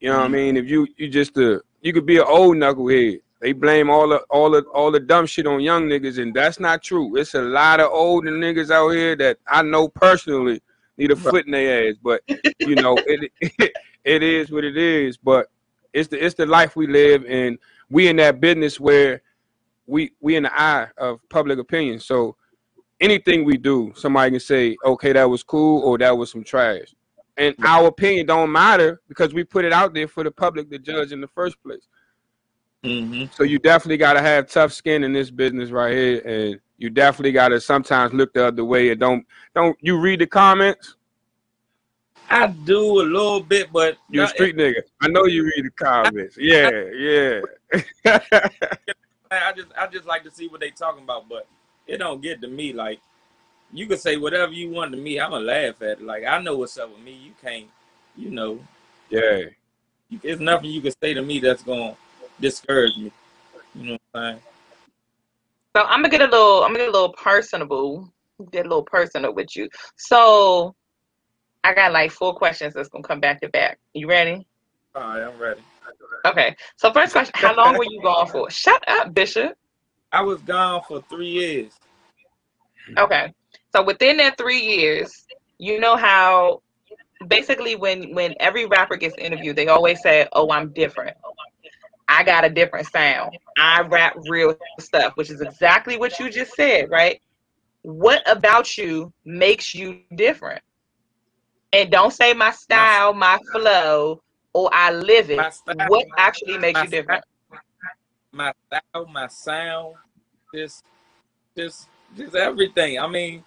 You 0.00 0.10
know 0.10 0.16
what 0.16 0.22
I 0.22 0.24
mm-hmm. 0.26 0.34
mean? 0.34 0.56
If 0.56 0.68
you 0.68 0.86
you 0.96 1.08
just 1.08 1.36
a 1.36 1.60
you 1.82 1.92
could 1.92 2.06
be 2.06 2.18
an 2.18 2.24
old 2.26 2.56
knucklehead. 2.56 3.20
They 3.40 3.52
blame 3.52 3.90
all 3.90 4.08
the 4.08 4.18
all 4.30 4.50
the 4.50 4.62
all 4.72 4.90
the 4.90 5.00
dumb 5.00 5.26
shit 5.26 5.46
on 5.46 5.60
young 5.60 5.88
niggas, 5.88 6.22
and 6.22 6.32
that's 6.32 6.60
not 6.60 6.82
true. 6.82 7.16
It's 7.16 7.34
a 7.34 7.42
lot 7.42 7.80
of 7.80 7.90
older 7.90 8.30
niggas 8.30 8.70
out 8.70 8.90
here 8.90 9.16
that 9.16 9.38
I 9.48 9.62
know 9.62 9.88
personally 9.88 10.60
need 10.96 11.10
a 11.10 11.16
foot 11.16 11.46
in 11.46 11.52
their 11.52 11.90
ass. 11.90 11.96
But 12.02 12.22
you 12.60 12.76
know, 12.76 12.96
it 12.98 13.32
it 13.40 13.72
is 14.04 14.50
what 14.50 14.64
it 14.64 14.76
is. 14.76 15.16
But 15.16 15.46
it's 15.92 16.08
the 16.08 16.24
it's 16.24 16.34
the 16.34 16.46
life 16.46 16.76
we 16.76 16.86
live, 16.86 17.24
and 17.26 17.58
we 17.90 18.08
in 18.08 18.16
that 18.16 18.40
business 18.40 18.80
where 18.80 19.22
we 19.86 20.12
we 20.20 20.36
in 20.36 20.44
the 20.44 20.60
eye 20.60 20.88
of 20.98 21.20
public 21.28 21.58
opinion. 21.58 22.00
So 22.00 22.36
anything 23.00 23.44
we 23.44 23.56
do, 23.56 23.92
somebody 23.96 24.30
can 24.30 24.40
say, 24.40 24.76
okay, 24.84 25.12
that 25.12 25.28
was 25.28 25.42
cool 25.42 25.82
or 25.82 25.98
that 25.98 26.16
was 26.16 26.30
some 26.30 26.44
trash. 26.44 26.94
And 27.36 27.54
our 27.64 27.86
opinion 27.86 28.26
don't 28.26 28.52
matter 28.52 29.00
because 29.08 29.34
we 29.34 29.42
put 29.42 29.64
it 29.64 29.72
out 29.72 29.94
there 29.94 30.06
for 30.06 30.22
the 30.22 30.30
public 30.30 30.70
to 30.70 30.78
judge 30.78 31.12
in 31.12 31.20
the 31.20 31.26
first 31.28 31.60
place. 31.62 31.88
Mm-hmm. 32.84 33.32
So 33.32 33.44
you 33.44 33.58
definitely 33.58 33.96
gotta 33.96 34.20
have 34.20 34.48
tough 34.48 34.72
skin 34.72 35.04
in 35.04 35.12
this 35.12 35.30
business 35.30 35.70
right 35.70 35.92
here, 35.92 36.20
and 36.24 36.60
you 36.78 36.90
definitely 36.90 37.32
gotta 37.32 37.60
sometimes 37.60 38.12
look 38.12 38.32
the 38.34 38.46
other 38.46 38.64
way 38.64 38.90
and 38.90 39.00
don't 39.00 39.26
don't 39.54 39.76
you 39.80 39.98
read 39.98 40.20
the 40.20 40.26
comments. 40.26 40.96
I 42.30 42.46
do 42.46 43.00
a 43.00 43.04
little 43.04 43.40
bit, 43.40 43.72
but 43.72 43.98
you're 44.08 44.24
a 44.24 44.28
street 44.28 44.56
nigga. 44.56 44.82
I 45.00 45.08
know 45.08 45.26
you 45.26 45.44
read 45.44 45.64
the 45.64 45.70
comments. 45.70 46.36
Yeah, 46.38 46.70
yeah. 46.70 47.40
I 49.30 49.52
just 49.52 49.68
I 49.78 49.86
just 49.86 50.06
like 50.06 50.22
to 50.24 50.30
see 50.30 50.48
what 50.48 50.60
they 50.60 50.70
talking 50.70 51.04
about, 51.04 51.28
but 51.28 51.46
it 51.86 51.98
don't 51.98 52.22
get 52.22 52.40
to 52.42 52.48
me. 52.48 52.72
Like 52.72 53.00
you 53.72 53.86
can 53.86 53.98
say 53.98 54.16
whatever 54.16 54.52
you 54.52 54.70
want 54.70 54.92
to 54.92 54.98
me, 54.98 55.18
I'ma 55.18 55.38
laugh 55.38 55.80
at 55.82 55.98
it. 55.98 56.02
Like 56.02 56.24
I 56.24 56.40
know 56.40 56.56
what's 56.56 56.78
up 56.78 56.90
with 56.90 57.00
me. 57.00 57.12
You 57.12 57.32
can't, 57.42 57.66
you 58.16 58.30
know. 58.30 58.60
Yeah. 59.10 59.42
There's 60.22 60.40
nothing 60.40 60.70
you 60.70 60.82
can 60.82 60.92
say 61.02 61.14
to 61.14 61.22
me 61.22 61.38
that's 61.38 61.62
gonna 61.62 61.96
discourage 62.40 62.96
me. 62.96 63.12
You 63.74 63.84
know 63.84 63.98
what 64.12 64.20
I'm 64.20 64.32
saying? 64.32 64.42
So 65.76 65.82
I'm 65.84 66.02
gonna 66.02 66.10
get 66.10 66.20
a 66.20 66.26
little. 66.26 66.64
I'm 66.64 66.72
gonna 66.72 66.80
get 66.80 66.88
a 66.88 66.92
little 66.92 67.14
personable. 67.14 68.12
Get 68.50 68.66
a 68.66 68.68
little 68.68 68.84
personal 68.84 69.32
with 69.32 69.56
you. 69.56 69.68
So 69.96 70.74
I 71.64 71.74
got 71.74 71.92
like 71.92 72.10
four 72.10 72.34
questions 72.34 72.74
that's 72.74 72.88
gonna 72.88 73.04
come 73.04 73.20
back 73.20 73.40
to 73.40 73.48
back. 73.48 73.78
You 73.94 74.08
ready? 74.08 74.46
All 74.94 75.02
right, 75.02 75.22
I'm 75.22 75.38
ready. 75.38 75.60
Okay. 76.26 76.56
So 76.76 76.92
first 76.92 77.12
question: 77.12 77.32
How 77.34 77.54
long 77.54 77.76
were 77.76 77.84
you 77.84 78.00
gone 78.02 78.26
for? 78.26 78.50
Shut 78.50 78.82
up, 78.88 79.14
Bishop. 79.14 79.56
I 80.12 80.22
was 80.22 80.40
gone 80.42 80.82
for 80.86 81.02
three 81.02 81.30
years. 81.30 81.72
Okay. 82.98 83.32
So 83.74 83.82
within 83.82 84.18
that 84.18 84.36
three 84.36 84.60
years, 84.60 85.24
you 85.58 85.80
know 85.80 85.96
how 85.96 86.62
basically 87.28 87.76
when 87.76 88.14
when 88.14 88.34
every 88.40 88.66
rapper 88.66 88.96
gets 88.96 89.16
interviewed, 89.16 89.56
they 89.56 89.68
always 89.68 90.02
say, 90.02 90.28
"Oh, 90.32 90.50
I'm 90.50 90.72
different. 90.72 91.16
I 92.08 92.24
got 92.24 92.44
a 92.44 92.50
different 92.50 92.88
sound. 92.88 93.38
I 93.56 93.82
rap 93.82 94.16
real 94.28 94.56
stuff," 94.80 95.12
which 95.16 95.30
is 95.30 95.40
exactly 95.40 95.96
what 95.96 96.18
you 96.18 96.28
just 96.30 96.54
said, 96.54 96.90
right? 96.90 97.20
What 97.82 98.22
about 98.30 98.76
you 98.76 99.12
makes 99.24 99.74
you 99.74 100.00
different? 100.16 100.62
And 101.72 101.90
don't 101.90 102.12
say 102.12 102.34
my 102.34 102.50
style, 102.50 103.14
my 103.14 103.38
flow, 103.50 104.20
or 104.52 104.70
I 104.72 104.90
live 104.92 105.30
it. 105.30 105.54
Style- 105.54 105.88
What 105.88 106.06
actually 106.18 106.58
makes 106.58 106.82
you 106.82 106.88
different? 106.88 107.24
My 108.32 108.52
style, 108.66 109.06
my 109.06 109.26
sound, 109.28 109.94
just 110.54 110.84
just 111.56 111.88
just 112.16 112.34
everything. 112.34 112.98
I 112.98 113.06
mean, 113.06 113.44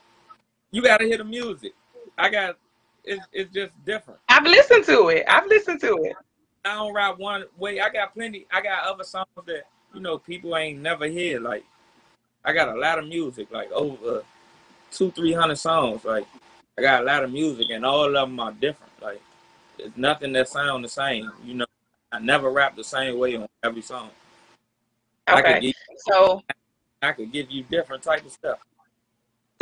you 0.72 0.82
gotta 0.82 1.06
hear 1.06 1.18
the 1.18 1.24
music. 1.24 1.74
I 2.18 2.30
got 2.30 2.58
it's 3.04 3.26
it's 3.32 3.54
just 3.54 3.74
different. 3.86 4.20
I've 4.30 4.44
listened 4.44 4.86
to 4.86 5.10
it. 5.10 5.26
I've 5.28 5.48
listened 5.48 5.82
to 5.82 5.96
it. 6.04 6.16
I 6.64 6.76
don't 6.76 6.94
rap 6.94 7.20
one 7.20 7.46
way. 7.58 7.80
I 7.80 7.90
got 7.90 8.14
plenty. 8.14 8.48
I 8.52 8.62
got 8.62 8.88
other 8.88 9.04
songs 9.04 9.28
that 9.46 9.64
you 9.94 10.00
know 10.02 10.18
people 10.18 10.56
ain't 10.58 10.82
never 10.82 11.06
hear. 11.06 11.40
Like 11.40 11.64
I 12.44 12.54
got 12.54 12.70
a 12.70 12.80
lot 12.80 12.98
of 13.00 13.08
music, 13.08 13.52
like 13.52 13.72
over 13.72 14.24
two, 14.92 15.12
three 15.12 15.34
hundred 15.34 15.58
songs. 15.58 16.06
Like 16.06 16.26
I 16.78 16.82
got 16.82 17.02
a 17.04 17.06
lot 17.06 17.24
of 17.24 17.32
music, 17.32 17.70
and 17.70 17.86
all 17.86 18.06
of 18.06 18.14
them 18.14 18.40
are 18.40 18.52
different. 18.52 18.92
Like 19.02 19.22
there's 19.78 19.96
nothing 19.96 20.34
that 20.34 20.50
sound 20.50 20.84
the 20.84 20.90
same. 20.90 21.32
You 21.44 21.56
know, 21.56 21.66
I 22.12 22.20
never 22.20 22.50
rap 22.50 22.76
the 22.76 22.84
same 22.84 23.18
way 23.18 23.36
on 23.38 23.48
every 23.64 23.82
song. 23.82 24.10
I 25.28 25.42
could 25.42 25.46
Okay. 25.46 25.60
give, 25.62 25.74
So 25.98 26.42
I 27.02 27.14
could 27.14 27.32
give 27.32 27.50
you 27.50 27.64
different 27.64 28.04
type 28.04 28.26
of 28.26 28.32
stuff. 28.32 28.60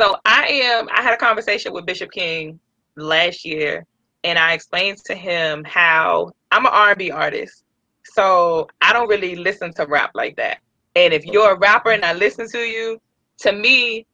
So 0.00 0.16
I 0.24 0.46
am. 0.46 0.88
I 0.92 1.02
had 1.02 1.14
a 1.14 1.16
conversation 1.16 1.72
with 1.72 1.86
Bishop 1.86 2.10
King 2.10 2.58
last 2.96 3.44
year, 3.44 3.86
and 4.24 4.38
I 4.38 4.52
explained 4.52 4.98
to 5.06 5.14
him 5.14 5.62
how 5.64 6.32
I'm 6.50 6.66
an 6.66 6.72
R&B 6.72 7.12
artist, 7.12 7.62
so 8.02 8.68
I 8.80 8.92
don't 8.92 9.08
really 9.08 9.36
listen 9.36 9.72
to 9.74 9.86
rap 9.86 10.10
like 10.14 10.34
that. 10.36 10.58
And 10.96 11.14
if 11.14 11.24
you're 11.24 11.52
a 11.52 11.58
rapper 11.58 11.90
and 11.90 12.04
I 12.04 12.12
listen 12.12 12.48
to 12.50 12.58
you, 12.58 13.00
to 13.38 13.52
me, 13.52 14.06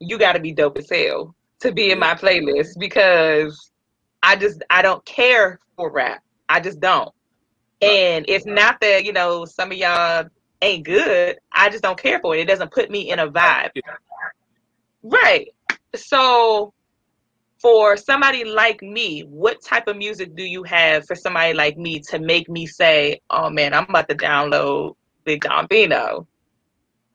you 0.00 0.18
got 0.18 0.32
to 0.32 0.40
be 0.40 0.52
dope 0.52 0.78
as 0.78 0.88
hell 0.90 1.34
to 1.62 1.72
be 1.72 1.90
in 1.90 1.98
my 1.98 2.14
playlist 2.14 2.78
because 2.78 3.70
I 4.22 4.36
just 4.36 4.62
I 4.70 4.82
don't 4.82 5.04
care 5.04 5.58
for 5.76 5.90
rap. 5.90 6.22
I 6.48 6.60
just 6.60 6.80
don't. 6.80 7.12
And 7.80 8.24
it's 8.28 8.46
not 8.46 8.80
that 8.80 9.04
you 9.04 9.12
know 9.12 9.44
some 9.44 9.72
of 9.72 9.78
y'all 9.78 10.26
ain't 10.60 10.84
good. 10.84 11.38
I 11.52 11.70
just 11.70 11.82
don't 11.82 12.00
care 12.00 12.20
for 12.20 12.34
it. 12.36 12.40
It 12.40 12.48
doesn't 12.48 12.70
put 12.70 12.90
me 12.90 13.10
in 13.10 13.18
a 13.18 13.28
vibe. 13.28 13.70
Right. 15.02 15.48
So 15.94 16.72
for 17.58 17.96
somebody 17.96 18.44
like 18.44 18.82
me, 18.82 19.20
what 19.22 19.62
type 19.62 19.88
of 19.88 19.96
music 19.96 20.34
do 20.36 20.42
you 20.42 20.62
have 20.64 21.06
for 21.06 21.14
somebody 21.14 21.54
like 21.54 21.76
me 21.76 22.00
to 22.10 22.18
make 22.18 22.48
me 22.48 22.66
say, 22.66 23.20
"Oh 23.30 23.50
man, 23.50 23.74
I'm 23.74 23.84
about 23.88 24.08
to 24.08 24.14
download 24.14 24.94
Big 25.24 25.42
Don 25.42 25.66
Bino"? 25.66 26.26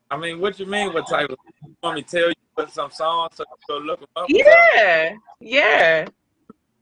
I 0.10 0.18
mean, 0.18 0.39
what 0.39 0.60
you 0.60 0.66
mean? 0.66 0.93
What 0.93 1.08
type 1.08 1.30
of? 1.30 1.38
You 1.66 1.76
want 1.84 1.98
me 1.98 2.04
to 2.04 2.10
tell 2.10 2.30
you 2.30 2.47
some 2.70 2.91
songs 2.91 3.36
so 3.36 3.45
go 3.68 3.78
look 3.78 3.99
them 3.99 4.10
up? 4.16 4.26
Yeah, 4.30 5.16
yeah. 5.39 6.08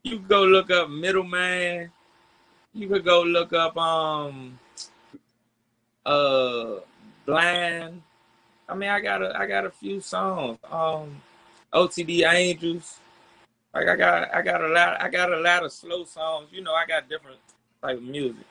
You 0.02 0.18
go 0.20 0.44
look 0.44 0.70
up 0.70 0.88
Middleman. 0.88 1.90
You 2.72 2.88
could 2.88 3.04
go 3.04 3.22
look 3.22 3.52
up 3.52 3.76
um 3.76 4.58
uh 6.04 6.76
Blind. 7.26 8.02
I 8.68 8.74
mean, 8.74 8.88
I 8.88 9.00
got 9.00 9.22
a 9.22 9.36
I 9.36 9.46
got 9.46 9.66
a 9.66 9.70
few 9.70 10.00
songs. 10.00 10.58
Um, 10.70 11.20
OTD 11.72 12.24
Angels. 12.32 12.98
Like 13.74 13.88
I 13.88 13.96
got 13.96 14.34
I 14.34 14.42
got 14.42 14.62
a 14.62 14.68
lot 14.68 15.02
I 15.02 15.08
got 15.08 15.32
a 15.32 15.40
lot 15.40 15.64
of 15.64 15.72
slow 15.72 16.04
songs. 16.04 16.48
You 16.52 16.62
know, 16.62 16.72
I 16.72 16.86
got 16.86 17.08
different 17.08 17.38
type 17.82 17.98
of 17.98 18.02
music. 18.02 18.46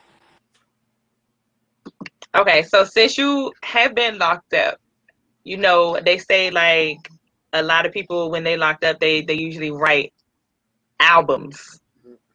Okay, 2.35 2.63
so 2.63 2.83
since 2.83 3.17
you 3.17 3.53
have 3.63 3.95
been 3.95 4.17
locked 4.17 4.53
up, 4.53 4.79
you 5.43 5.57
know 5.57 5.99
they 6.01 6.17
say 6.17 6.51
like 6.51 7.09
a 7.55 7.63
lot 7.63 7.85
of 7.85 7.91
people 7.91 8.29
when 8.29 8.43
they 8.43 8.57
locked 8.57 8.83
up, 8.83 8.99
they 8.99 9.21
they 9.21 9.33
usually 9.33 9.71
write 9.71 10.13
albums. 10.99 11.79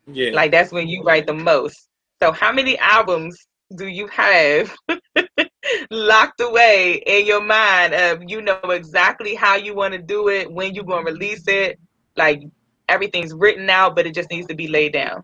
Yeah. 0.07 0.31
Like 0.33 0.51
that's 0.51 0.73
when 0.73 0.89
you 0.89 1.03
write 1.03 1.27
the 1.27 1.35
most. 1.35 1.89
So 2.21 2.33
how 2.33 2.53
many 2.53 2.79
albums 2.79 3.47
do 3.77 3.87
you 3.87 4.09
have 4.09 4.75
locked 5.91 6.41
away 6.41 7.03
in 7.07 7.27
your 7.27 7.43
mind 7.43 7.95
of 7.95 8.23
you 8.27 8.43
know 8.43 8.59
exactly 8.65 9.35
how 9.35 9.57
you 9.57 9.75
want 9.75 9.93
to 9.95 9.99
do 9.99 10.29
it, 10.29 10.51
when 10.51 10.75
you 10.75 10.83
going 10.83 11.07
to 11.07 11.13
release 11.13 11.47
it, 11.47 11.79
like 12.17 12.43
everything's 12.89 13.33
written 13.33 13.71
out, 13.71 13.95
but 13.95 14.07
it 14.07 14.15
just 14.15 14.31
needs 14.31 14.49
to 14.49 14.55
be 14.55 14.69
laid 14.69 14.93
down. 14.93 15.23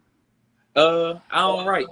Uh, 0.76 1.18
I 1.30 1.40
don't 1.40 1.66
write. 1.66 1.86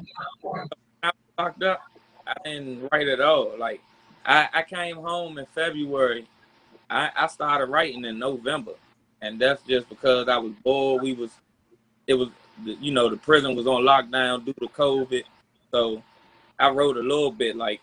I 1.02 1.10
locked 1.38 1.62
up. 1.62 1.80
I 2.26 2.34
didn't 2.44 2.88
write 2.92 3.08
at 3.08 3.20
all. 3.20 3.52
Like 3.58 3.80
I, 4.24 4.48
I 4.52 4.62
came 4.62 4.96
home 4.96 5.38
in 5.38 5.46
February. 5.54 6.26
I, 6.90 7.10
I 7.16 7.26
started 7.26 7.66
writing 7.66 8.04
in 8.04 8.18
November, 8.18 8.72
and 9.22 9.40
that's 9.40 9.62
just 9.62 9.88
because 9.88 10.28
I 10.28 10.36
was 10.38 10.52
bored. 10.62 11.02
We 11.02 11.12
was, 11.12 11.30
it 12.06 12.14
was, 12.14 12.28
you 12.64 12.92
know, 12.92 13.08
the 13.08 13.16
prison 13.16 13.56
was 13.56 13.66
on 13.66 13.82
lockdown 13.82 14.44
due 14.44 14.52
to 14.54 14.68
COVID, 14.68 15.24
so 15.70 16.02
I 16.58 16.70
wrote 16.70 16.96
a 16.96 17.00
little 17.00 17.30
bit. 17.30 17.56
Like 17.56 17.80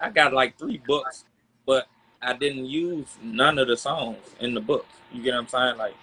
I 0.00 0.10
got 0.10 0.32
like 0.32 0.58
three 0.58 0.80
books, 0.86 1.24
but 1.66 1.86
I 2.22 2.32
didn't 2.32 2.66
use 2.66 3.16
none 3.22 3.58
of 3.58 3.68
the 3.68 3.76
songs 3.76 4.18
in 4.40 4.54
the 4.54 4.60
books. 4.60 4.94
You 5.12 5.22
get 5.22 5.34
what 5.34 5.40
I'm 5.40 5.48
saying? 5.48 5.76
Like 5.76 5.94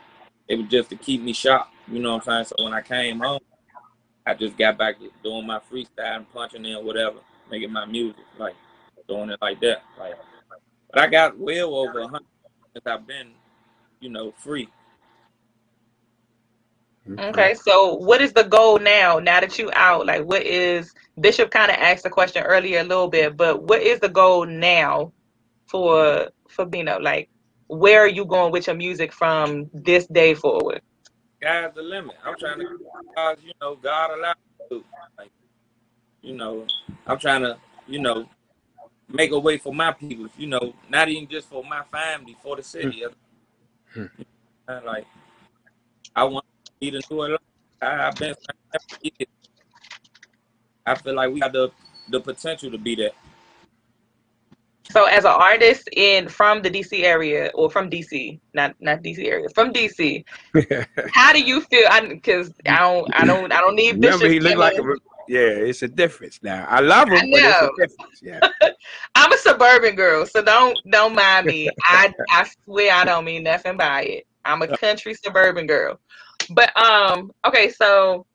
it 0.48 0.57
was 0.57 0.68
just 0.68 0.89
to 0.89 0.95
keep 0.95 1.22
me 1.22 1.34
sharp. 1.34 1.68
You 1.88 1.99
know 1.99 2.14
what 2.15 2.27
I'm 2.27 2.45
saying? 2.45 2.56
So 2.57 2.64
when 2.64 2.73
I 2.73 2.81
came 2.81 3.19
home. 3.19 3.39
I 4.26 4.35
just 4.35 4.56
got 4.56 4.77
back 4.77 4.99
to 4.99 5.10
doing 5.23 5.48
my 5.48 5.60
freestyle 5.60 6.18
and 6.18 6.31
punching 6.31 6.64
in 6.64 6.85
whatever, 6.85 7.18
making 7.49 7.72
my 7.72 7.85
music, 7.85 8.23
like 8.38 8.56
doing 9.07 9.31
it 9.31 9.39
like 9.41 9.60
that. 9.61 9.81
Like, 9.99 10.14
but 10.93 11.01
I 11.01 11.07
got 11.07 11.38
well 11.38 11.76
over 11.76 11.99
a 11.99 12.07
hundred 12.07 12.27
since 12.73 12.85
I've 12.85 13.07
been, 13.07 13.31
you 13.99 14.09
know, 14.09 14.34
free. 14.38 14.69
Mm-hmm. 17.07 17.19
Okay, 17.19 17.55
so 17.55 17.95
what 17.95 18.22
is 18.22 18.31
the 18.34 18.43
goal 18.43 18.77
now? 18.77 19.18
Now 19.18 19.39
that 19.39 19.57
you 19.57 19.72
out, 19.73 20.05
like 20.05 20.23
what 20.23 20.43
is 20.43 20.93
Bishop 21.19 21.49
kind 21.49 21.72
of 21.72 21.77
asked 21.77 22.03
the 22.03 22.09
question 22.09 22.43
earlier 22.43 22.80
a 22.80 22.84
little 22.84 23.07
bit, 23.07 23.35
but 23.35 23.63
what 23.63 23.81
is 23.81 23.99
the 23.99 24.09
goal 24.09 24.45
now 24.45 25.11
for 25.65 26.30
for 26.47 26.65
Bino? 26.65 26.99
Like, 26.99 27.30
where 27.68 28.01
are 28.01 28.07
you 28.07 28.26
going 28.26 28.51
with 28.51 28.68
your 28.68 28.76
music 28.76 29.13
from 29.13 29.69
this 29.73 30.05
day 30.07 30.35
forward? 30.35 30.81
God's 31.41 31.73
the 31.73 31.81
limit. 31.81 32.15
I'm 32.23 32.38
trying 32.38 32.59
to, 32.59 32.77
you 33.43 33.53
know, 33.59 33.76
God 33.77 34.11
allow 34.11 34.34
me 34.34 34.65
to. 34.69 34.85
Like, 35.18 35.31
you 36.22 36.35
know, 36.35 36.68
I'm 37.07 37.18
trying 37.18 37.41
to, 37.41 37.57
you 37.88 37.99
know, 37.99 38.30
make 39.13 39.31
a 39.31 39.39
way 39.39 39.57
for 39.57 39.73
my 39.73 39.91
people. 39.91 40.27
You 40.38 40.47
know, 40.47 40.73
not 40.89 41.09
even 41.09 41.27
just 41.27 41.47
for 41.47 41.63
my 41.63 41.83
family, 41.91 42.35
for 42.41 42.55
the 42.55 42.63
city. 42.63 43.03
Hmm. 43.93 44.01
Hmm. 44.01 44.21
And, 44.67 44.85
like, 44.85 45.05
I 46.15 46.23
want 46.23 46.45
to 46.65 46.71
be 46.79 46.89
the 46.91 47.01
new. 47.09 47.38
I, 47.81 48.07
I've 48.07 48.15
been. 48.15 48.35
I 50.85 50.95
feel 50.95 51.15
like 51.15 51.31
we 51.31 51.39
got 51.39 51.53
the 51.53 51.71
the 52.09 52.19
potential 52.19 52.71
to 52.71 52.77
be 52.77 52.95
that. 52.95 53.13
So, 54.91 55.05
as 55.05 55.23
an 55.23 55.31
artist 55.31 55.88
in 55.93 56.27
from 56.27 56.61
the 56.61 56.69
DC 56.69 57.03
area 57.03 57.49
or 57.53 57.69
from 57.69 57.89
DC, 57.89 58.39
not 58.53 58.75
not 58.81 59.01
DC 59.01 59.25
area, 59.25 59.47
from 59.55 59.71
DC, 59.71 60.25
how 61.13 61.31
do 61.31 61.41
you 61.41 61.61
feel? 61.61 61.88
Because 62.09 62.51
I, 62.67 62.79
don't, 62.79 63.15
I 63.15 63.25
don't, 63.25 63.51
I 63.53 63.61
don't 63.61 63.75
need 63.75 63.95
Remember, 63.95 64.27
Bishop. 64.27 64.31
he 64.33 64.39
looked 64.41 64.57
like 64.57 64.77
a. 64.77 64.83
Yeah, 65.32 65.64
it's 65.70 65.82
a 65.82 65.88
difference 65.88 66.40
now. 66.44 66.66
I 66.68 66.82
love 66.82 67.08
him, 67.08 67.20
I 67.20 67.30
but 67.32 67.41
it's 67.41 67.62
know. 67.62 67.70
a 67.70 67.88
difference. 67.88 68.22
Yeah. 68.22 68.40
I'm 69.16 69.32
a 69.32 69.38
suburban 69.38 69.95
girl, 69.95 70.26
so 70.26 70.44
don't 70.44 70.78
don't 70.91 71.16
mind 71.16 71.45
me. 71.45 71.70
I 71.84 72.14
I 72.32 72.49
swear 72.66 72.94
I 72.94 73.06
don't 73.06 73.24
mean 73.24 73.44
nothing 73.44 73.78
by 73.78 74.02
it. 74.03 74.28
I'm 74.44 74.62
a 74.62 74.78
country 74.78 75.14
suburban 75.14 75.68
girl. 75.68 76.02
But 76.49 76.76
um, 76.76 77.32
okay, 77.48 77.70
so 77.70 78.26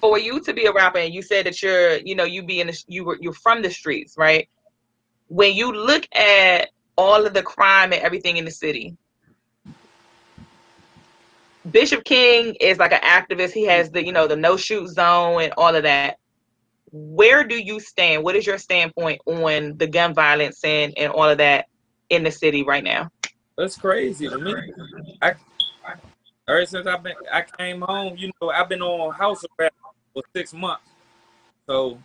for 0.00 0.16
you 0.16 0.38
to 0.44 0.54
be 0.54 0.66
a 0.66 0.72
rapper 0.72 0.98
and 0.98 1.12
you 1.12 1.22
said 1.22 1.44
that 1.46 1.60
you're 1.60 1.96
you 1.96 2.14
know 2.14 2.22
you 2.22 2.44
be 2.44 2.60
in 2.60 2.68
the, 2.68 2.84
you 2.86 3.04
were 3.04 3.18
you're 3.20 3.32
from 3.32 3.60
the 3.60 3.70
streets 3.70 4.14
right 4.16 4.48
when 5.26 5.54
you 5.56 5.72
look 5.72 6.06
at 6.14 6.68
all 6.96 7.26
of 7.26 7.34
the 7.34 7.42
crime 7.42 7.92
and 7.92 8.00
everything 8.02 8.36
in 8.36 8.44
the 8.44 8.50
city 8.52 8.96
bishop 11.70 12.04
king 12.04 12.54
is 12.60 12.78
like 12.78 12.92
an 12.92 13.00
activist 13.00 13.52
he 13.52 13.64
has 13.64 13.90
the 13.90 14.04
you 14.04 14.12
know 14.12 14.26
the 14.26 14.36
no 14.36 14.56
shoot 14.56 14.88
zone 14.88 15.42
and 15.42 15.52
all 15.56 15.74
of 15.74 15.82
that 15.82 16.18
where 16.92 17.44
do 17.44 17.56
you 17.56 17.80
stand 17.80 18.22
what 18.22 18.36
is 18.36 18.46
your 18.46 18.58
standpoint 18.58 19.20
on 19.26 19.76
the 19.78 19.86
gun 19.86 20.14
violence 20.14 20.62
and 20.64 20.96
and 20.96 21.12
all 21.12 21.28
of 21.28 21.38
that 21.38 21.66
in 22.10 22.22
the 22.22 22.30
city 22.30 22.62
right 22.62 22.84
now 22.84 23.10
That's 23.56 23.76
crazy 23.76 24.28
to 24.28 24.38
me. 24.38 24.54
I, 25.22 25.34
ever 26.48 26.66
since 26.66 26.86
I've 26.86 27.02
been, 27.02 27.14
I 27.32 27.42
came 27.42 27.80
home. 27.80 28.16
You 28.16 28.30
know, 28.40 28.50
I've 28.50 28.68
been 28.68 28.82
on 28.82 29.12
house 29.14 29.44
arrest 29.58 29.74
for 30.14 30.22
six 30.34 30.52
months. 30.52 30.84
So, 31.66 31.98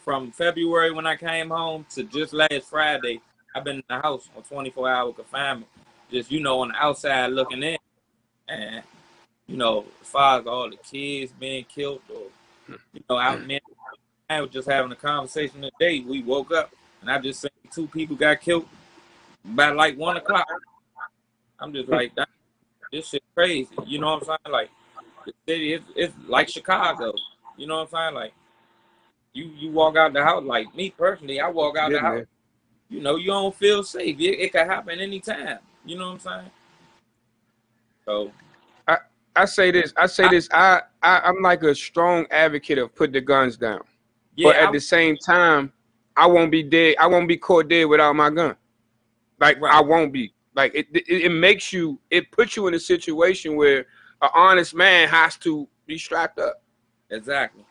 from 0.00 0.32
February 0.32 0.90
when 0.90 1.06
I 1.06 1.16
came 1.16 1.50
home 1.50 1.86
to 1.90 2.02
just 2.04 2.32
last 2.32 2.68
Friday, 2.68 3.20
I've 3.54 3.64
been 3.64 3.76
in 3.76 3.84
the 3.88 4.00
house 4.00 4.28
on 4.36 4.42
24 4.42 4.88
hour 4.88 5.12
confinement. 5.12 5.70
Just 6.10 6.30
you 6.30 6.40
know, 6.40 6.60
on 6.60 6.68
the 6.68 6.74
outside 6.74 7.28
looking 7.28 7.62
in, 7.62 7.78
and 8.48 8.82
you 9.46 9.56
know, 9.56 9.84
as 10.00 10.08
far 10.08 10.40
as 10.40 10.46
all 10.46 10.70
the 10.70 10.76
kids 10.76 11.32
being 11.32 11.64
killed, 11.64 12.00
or 12.08 12.76
you 12.92 13.02
know, 13.08 13.18
out 13.18 13.40
mm. 13.40 13.48
there, 13.48 13.60
I 14.30 14.40
was 14.40 14.50
just 14.50 14.68
having 14.68 14.92
a 14.92 14.96
conversation 14.96 15.62
today. 15.62 16.00
We 16.00 16.22
woke 16.22 16.52
up 16.52 16.72
and 17.00 17.10
I 17.10 17.18
just 17.18 17.40
seen 17.40 17.50
two 17.70 17.86
people 17.86 18.16
got 18.16 18.40
killed 18.40 18.66
by 19.44 19.70
like 19.70 19.98
one 19.98 20.16
o'clock. 20.16 20.46
I'm 21.58 21.72
just 21.72 21.88
like, 21.88 22.14
that, 22.14 22.28
this 22.90 23.08
shit 23.08 23.22
crazy. 23.34 23.68
You 23.86 23.98
know 23.98 24.14
what 24.14 24.22
I'm 24.22 24.24
saying? 24.26 24.52
Like, 24.52 24.70
the 25.26 25.32
city 25.46 25.74
is 25.74 25.82
it's 25.94 26.14
like 26.26 26.48
Chicago. 26.48 27.12
You 27.56 27.66
know 27.66 27.76
what 27.76 27.94
I'm 27.94 28.12
saying? 28.12 28.14
Like, 28.14 28.32
you 29.34 29.50
you 29.56 29.70
walk 29.70 29.96
out 29.96 30.12
the 30.12 30.22
house. 30.22 30.44
Like 30.44 30.74
me 30.74 30.90
personally, 30.90 31.40
I 31.40 31.48
walk 31.48 31.76
out 31.76 31.90
Yeah, 31.90 31.98
the 31.98 32.02
house. 32.02 32.26
You 32.88 33.00
know, 33.00 33.16
you 33.16 33.26
don't 33.26 33.54
feel 33.54 33.82
safe. 33.82 34.18
It, 34.18 34.40
it 34.40 34.52
could 34.52 34.66
happen 34.66 35.00
anytime. 35.00 35.58
You 35.84 35.98
know 35.98 36.12
what 36.12 36.12
I'm 36.12 36.40
saying? 36.40 36.50
So 38.06 38.32
I 39.36 39.42
I 39.42 39.44
say 39.46 39.70
this. 39.70 39.92
I 39.96 40.06
say 40.06 40.28
this. 40.28 40.48
I, 40.52 40.82
I 41.02 41.20
I'm 41.20 41.42
like 41.42 41.62
a 41.62 41.74
strong 41.74 42.26
advocate 42.30 42.78
of 42.78 42.94
put 42.94 43.12
the 43.12 43.20
guns 43.20 43.56
down. 43.56 43.80
Yeah, 44.36 44.48
but 44.48 44.56
at 44.56 44.68
I- 44.68 44.72
the 44.72 44.80
same 44.80 45.16
time, 45.16 45.72
I 46.16 46.26
won't 46.26 46.50
be 46.50 46.62
dead. 46.62 46.96
I 47.00 47.06
won't 47.06 47.28
be 47.28 47.36
caught 47.36 47.68
dead 47.68 47.84
without 47.84 48.14
my 48.14 48.30
gun. 48.30 48.56
Like 49.40 49.62
I 49.62 49.80
won't 49.80 50.12
be. 50.12 50.32
Like 50.54 50.74
it, 50.74 50.86
it, 50.94 51.08
it 51.08 51.28
makes 51.32 51.72
you. 51.72 51.98
It 52.10 52.30
puts 52.30 52.56
you 52.56 52.68
in 52.68 52.74
a 52.74 52.78
situation 52.78 53.56
where 53.56 53.86
an 54.22 54.30
honest 54.34 54.74
man 54.74 55.08
has 55.08 55.36
to 55.38 55.66
be 55.86 55.98
strapped 55.98 56.38
up. 56.38 56.62
Exactly. 57.10 57.64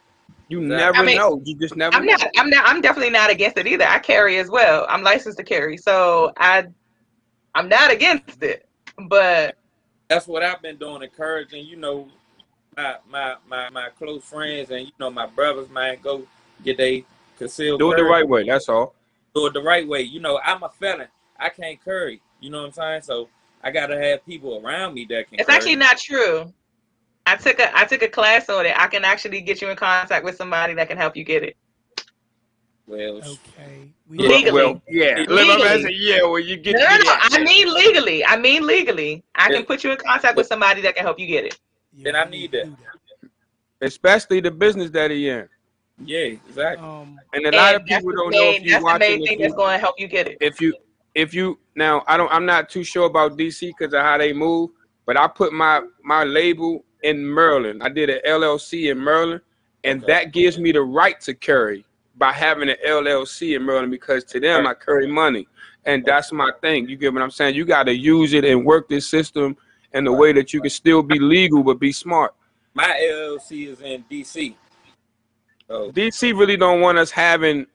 You 0.50 0.62
Exactly. 0.62 0.78
never 0.78 0.98
I 0.98 1.06
mean, 1.06 1.18
know. 1.18 1.42
You 1.46 1.58
just 1.58 1.78
never. 1.78 1.96
I'm 1.96 2.06
know. 2.06 2.12
not. 2.12 2.28
I'm 2.38 2.50
not. 2.50 2.66
I'm 2.68 2.82
definitely 2.82 3.12
not 3.12 3.32
against 3.32 3.58
it 3.58 3.66
either. 3.66 3.86
I 3.88 4.00
carry 4.00 4.38
as 4.38 4.50
well. 4.50 4.86
I'm 4.90 5.02
licensed 5.02 5.38
to 5.38 5.44
carry, 5.44 5.78
so 5.78 6.34
I, 6.38 6.66
I'm 7.56 7.70
not 7.70 7.90
against 7.92 8.44
it. 8.44 8.68
But 9.08 9.58
that's 10.14 10.28
what 10.28 10.44
I've 10.44 10.62
been 10.62 10.78
doing, 10.78 11.02
encouraging, 11.02 11.66
you 11.66 11.76
know, 11.76 12.08
my 12.78 12.98
my 13.10 13.36
my, 13.48 13.70
my 13.70 13.90
close 13.98 14.24
friends 14.24 14.70
and 14.70 14.86
you 14.86 14.92
know 15.00 15.10
my 15.10 15.26
brothers, 15.26 15.70
man, 15.70 15.98
go 16.02 16.26
get 16.64 16.78
they 16.78 17.06
concealed 17.38 17.80
Do 17.80 17.92
it 17.92 17.98
the 17.98 18.04
right 18.04 18.28
way. 18.28 18.46
That's 18.46 18.70
all. 18.70 18.94
Do 19.36 19.48
it 19.48 19.54
the 19.54 19.62
right 19.62 19.88
way. 19.88 20.02
You 20.02 20.20
know, 20.20 20.40
I'm 20.44 20.64
a 20.64 20.70
felon. 20.70 21.08
I 21.40 21.50
can't 21.50 21.84
curry. 21.84 22.22
You 22.40 22.52
know 22.52 22.60
what 22.60 22.68
I'm 22.68 22.74
saying? 22.74 23.02
So 23.04 23.30
I 23.64 23.72
gotta 23.72 24.00
have 24.00 24.26
people 24.26 24.62
around 24.64 24.94
me 24.94 25.06
that 25.10 25.30
can. 25.30 25.40
it's 25.40 25.48
curry. 25.48 25.56
actually 25.56 25.76
not 25.78 25.98
true. 25.98 26.54
I 27.26 27.36
took 27.36 27.60
a 27.60 27.76
I 27.78 27.86
took 27.86 28.04
a 28.04 28.08
class 28.08 28.50
on 28.50 28.66
it. 28.66 28.76
I 28.78 28.88
can 28.88 29.04
actually 29.04 29.42
get 29.42 29.62
you 29.62 29.70
in 29.70 29.76
contact 29.76 30.24
with 30.24 30.36
somebody 30.36 30.74
that 30.76 30.88
can 30.88 30.98
help 30.98 31.16
you 31.16 31.24
get 31.24 31.44
it. 31.44 31.58
Well, 32.86 33.18
okay. 33.18 33.90
Legally. 34.10 34.52
Well, 34.52 34.82
yeah. 34.90 35.24
Let 35.30 35.48
my 35.48 35.58
man 35.64 35.78
Legally. 35.78 35.96
yeah. 36.00 36.22
Well, 36.24 36.40
you 36.40 36.58
get. 36.58 36.74
No, 36.74 36.80
no, 36.82 36.98
no. 36.98 37.16
I 37.22 37.44
mean 37.44 37.74
legally. 37.74 38.26
I 38.26 38.36
mean 38.38 38.68
legally. 38.68 39.24
I 39.36 39.50
Yeah. 39.50 39.58
can 39.58 39.66
put 39.66 39.84
you 39.84 39.92
in 39.92 39.98
contact 39.98 40.36
with 40.36 40.48
somebody 40.48 40.82
that 40.82 40.96
can 40.96 41.04
help 41.06 41.20
you 41.20 41.28
get 41.28 41.46
it. 41.46 41.60
Then 41.94 42.16
I 42.16 42.26
need 42.26 42.52
that. 42.52 42.68
Especially 43.82 44.40
the 44.40 44.52
business 44.52 44.90
that 44.92 45.12
he 45.12 45.30
in. 45.30 45.48
Yeah, 46.04 46.20
exactly. 46.20 46.86
Um, 46.86 47.20
And 47.34 47.46
a 47.46 47.52
lot 47.56 47.76
of 47.76 47.82
And 47.82 47.90
that's 47.90 48.04
people 48.04 48.12
don't 48.18 48.32
know 48.32 48.50
if 48.52 48.64
you 48.64 48.72
That's 48.72 48.82
the 48.82 48.86
watching 48.86 49.00
main 49.00 49.26
thing 49.28 49.40
you- 49.40 49.46
that's 49.46 49.54
going 49.56 49.76
to 49.76 49.80
help 49.80 50.00
you 50.00 50.08
get 50.08 50.28
it. 50.28 50.38
if 50.42 50.60
you 50.60 50.74
if 51.16 51.34
you 51.34 51.60
now 51.76 52.04
I 52.08 52.18
don't 52.18 52.32
I'm 52.34 52.46
not 52.46 52.70
too 52.70 52.84
sure 52.84 53.06
about 53.06 53.38
DC 53.38 53.68
because 53.78 53.94
of 53.94 54.02
how 54.02 54.18
they 54.18 54.34
move, 54.34 54.72
but 55.06 55.16
I 55.18 55.28
put 55.28 55.54
my 55.54 55.82
my 56.04 56.24
label 56.24 56.84
in 57.04 57.32
Maryland. 57.34 57.82
I 57.84 57.90
did 57.90 58.10
an 58.10 58.20
LLC 58.26 58.90
in 58.92 59.02
Maryland, 59.04 59.42
and 59.84 60.02
that 60.08 60.32
gives 60.34 60.58
me 60.58 60.72
the 60.72 60.82
right 60.82 61.20
to 61.22 61.34
carry 61.34 61.86
by 62.16 62.32
having 62.32 62.70
an 62.70 62.78
LLC 62.88 63.56
in 63.56 63.66
Maryland 63.66 63.92
because 63.92 64.24
to 64.26 64.40
them 64.40 64.68
I 64.68 64.74
carry 64.74 65.08
money, 65.08 65.48
and 65.86 66.06
that's 66.06 66.32
my 66.32 66.52
thing. 66.62 66.88
You 66.88 66.96
get 66.96 67.14
what 67.14 67.24
I'm 67.24 67.32
saying? 67.32 67.56
You 67.56 67.66
got 67.66 67.84
to 67.84 67.96
use 67.96 68.34
it 68.34 68.46
and 68.46 68.66
work 68.66 68.90
this 68.90 69.08
system 69.08 69.58
in 69.94 70.08
a 70.08 70.12
way 70.12 70.34
that 70.34 70.54
you 70.54 70.62
can 70.62 70.70
still 70.70 71.04
be 71.04 71.20
legal 71.20 71.64
but 71.64 71.80
be 71.80 71.92
smart. 71.92 72.34
My 72.74 72.86
LLC 72.86 73.68
is 73.68 73.82
in 73.82 74.04
DC. 74.10 74.56
So 75.68 75.92
DC 75.92 76.38
really 76.38 76.58
don't 76.58 76.82
want 76.82 76.98
us 76.98 77.12
having 77.12 77.66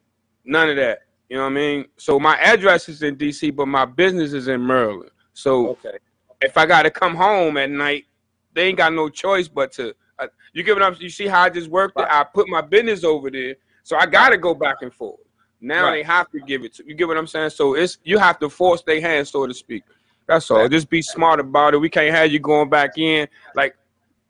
none 0.45 0.69
of 0.69 0.77
that. 0.77 1.01
You 1.29 1.37
know 1.37 1.45
what 1.45 1.51
I 1.51 1.55
mean? 1.55 1.85
So 1.97 2.19
my 2.19 2.37
address 2.39 2.89
is 2.89 3.03
in 3.03 3.17
DC, 3.17 3.55
but 3.55 3.67
my 3.67 3.85
business 3.85 4.33
is 4.33 4.49
in 4.49 4.67
Maryland. 4.67 5.11
So 5.35 5.71
okay. 5.71 5.99
if 6.41 6.57
I 6.57 6.67
got 6.67 6.83
to 6.83 6.91
come 6.91 7.15
home 7.15 7.57
at 7.57 7.71
night, 7.71 8.07
they 8.55 8.69
ain't 8.69 8.79
got 8.79 8.93
no 8.93 9.09
choice 9.09 9.47
but 9.47 9.73
to. 9.73 9.95
Uh, 10.19 10.27
you 10.53 10.63
give 10.63 10.77
it 10.77 10.83
up. 10.83 11.01
You 11.01 11.11
see 11.11 11.27
how 11.27 11.43
I 11.43 11.51
just 11.51 11.69
worked 11.69 11.99
it? 11.99 12.07
I 12.11 12.25
put 12.25 12.49
my 12.49 12.61
business 12.61 13.05
over 13.05 13.31
there, 13.31 13.55
so 13.89 13.97
I 13.97 14.05
got 14.05 14.29
to 14.29 14.37
go 14.37 14.53
back 14.55 14.83
and 14.83 14.93
forth. 14.93 15.19
Now 15.63 15.85
Right. 15.85 15.93
they 15.95 16.03
have 16.03 16.31
to 16.33 16.41
give 16.41 16.63
it 16.63 16.75
to 16.75 16.87
you. 16.87 16.95
Get 16.95 17.09
what 17.09 17.17
I'm 17.17 17.27
saying? 17.27 17.49
So 17.51 17.73
it's 17.75 17.97
you 18.05 18.19
have 18.19 18.39
to 18.41 18.51
force 18.51 18.83
their 18.83 19.01
hand, 19.01 19.27
so 19.27 19.47
to 19.47 19.55
speak. 19.55 19.83
That's 20.27 20.51
all. 20.51 20.69
Just 20.69 20.91
be 20.91 21.01
smart 21.01 21.41
about 21.41 21.73
it. 21.73 21.79
We 21.79 21.89
can't 21.89 22.15
have 22.15 22.31
you 22.31 22.39
going 22.39 22.69
back 22.69 22.99
in. 22.99 23.27
Like 23.55 23.75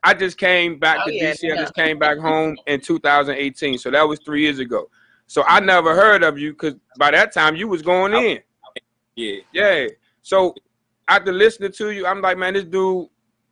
I 0.05 0.15
just 0.15 0.39
came 0.39 0.79
back 0.79 0.99
Oh, 1.03 1.07
to 1.09 1.13
yeah, 1.13 1.33
DC. 1.33 1.53
I 1.53 1.57
just 1.57 1.75
came 1.75 1.99
back 1.99 2.19
home 2.19 2.57
in 2.69 2.81
2018. 2.81 3.79
So 3.79 3.91
that 3.91 4.07
was 4.07 4.21
three 4.21 4.43
years 4.43 4.61
ago. 4.61 4.89
So 5.27 5.43
I 5.49 5.59
never 5.59 5.93
heard 5.93 6.23
of 6.23 6.39
you 6.39 6.53
because 6.53 6.77
by 6.97 7.11
that 7.11 7.33
time 7.33 7.57
you 7.57 7.67
was 7.67 7.83
going 7.83 8.15
in. 8.15 8.39
Yeah. 9.17 9.41
Yeah. 9.53 9.89
So 10.23 10.55
after 11.09 11.33
listening 11.33 11.73
to 11.73 11.91
you, 11.91 12.07
I'm 12.07 12.23
like, 12.23 12.39
man, 12.39 12.55
this 12.55 12.63
dude, 12.65 13.09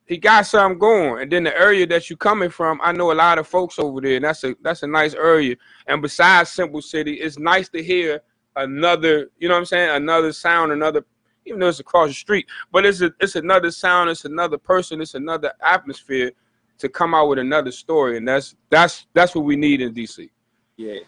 he 0.06 0.16
got 0.16 0.46
something 0.46 0.78
going. 0.78 1.22
And 1.22 1.32
then 1.32 1.44
the 1.44 1.56
area 1.56 1.86
that 1.88 2.08
you 2.08 2.16
coming 2.16 2.50
from, 2.50 2.80
I 2.82 2.92
know 2.92 3.12
a 3.12 3.14
lot 3.14 3.38
of 3.38 3.46
folks 3.46 3.78
over 3.78 4.00
there, 4.00 4.16
and 4.16 4.24
that's 4.24 4.44
a 4.44 4.54
that's 4.62 4.82
a 4.82 4.86
nice 4.86 5.14
area. 5.14 5.56
And 5.86 6.00
besides 6.00 6.50
Simple 6.50 6.80
City, 6.80 7.14
it's 7.14 7.38
nice 7.38 7.68
to 7.70 7.82
hear 7.82 8.22
another, 8.54 9.30
you 9.38 9.48
know 9.48 9.54
what 9.54 9.60
I'm 9.60 9.66
saying, 9.66 9.90
another 9.90 10.32
sound, 10.32 10.72
another, 10.72 11.04
even 11.44 11.60
though 11.60 11.68
it's 11.68 11.80
across 11.80 12.08
the 12.08 12.14
street, 12.14 12.46
but 12.72 12.86
it's 12.86 13.02
a, 13.02 13.12
it's 13.20 13.36
another 13.36 13.70
sound, 13.70 14.08
it's 14.10 14.24
another 14.24 14.58
person, 14.58 15.00
it's 15.00 15.14
another 15.14 15.52
atmosphere 15.60 16.32
to 16.78 16.88
come 16.88 17.14
out 17.14 17.28
with 17.28 17.38
another 17.38 17.72
story, 17.72 18.16
and 18.16 18.26
that's 18.26 18.54
that's 18.70 19.06
that's 19.12 19.34
what 19.34 19.44
we 19.44 19.56
need 19.56 19.80
in 19.80 19.94
DC. 19.94 20.28
Yeah. 20.76 21.00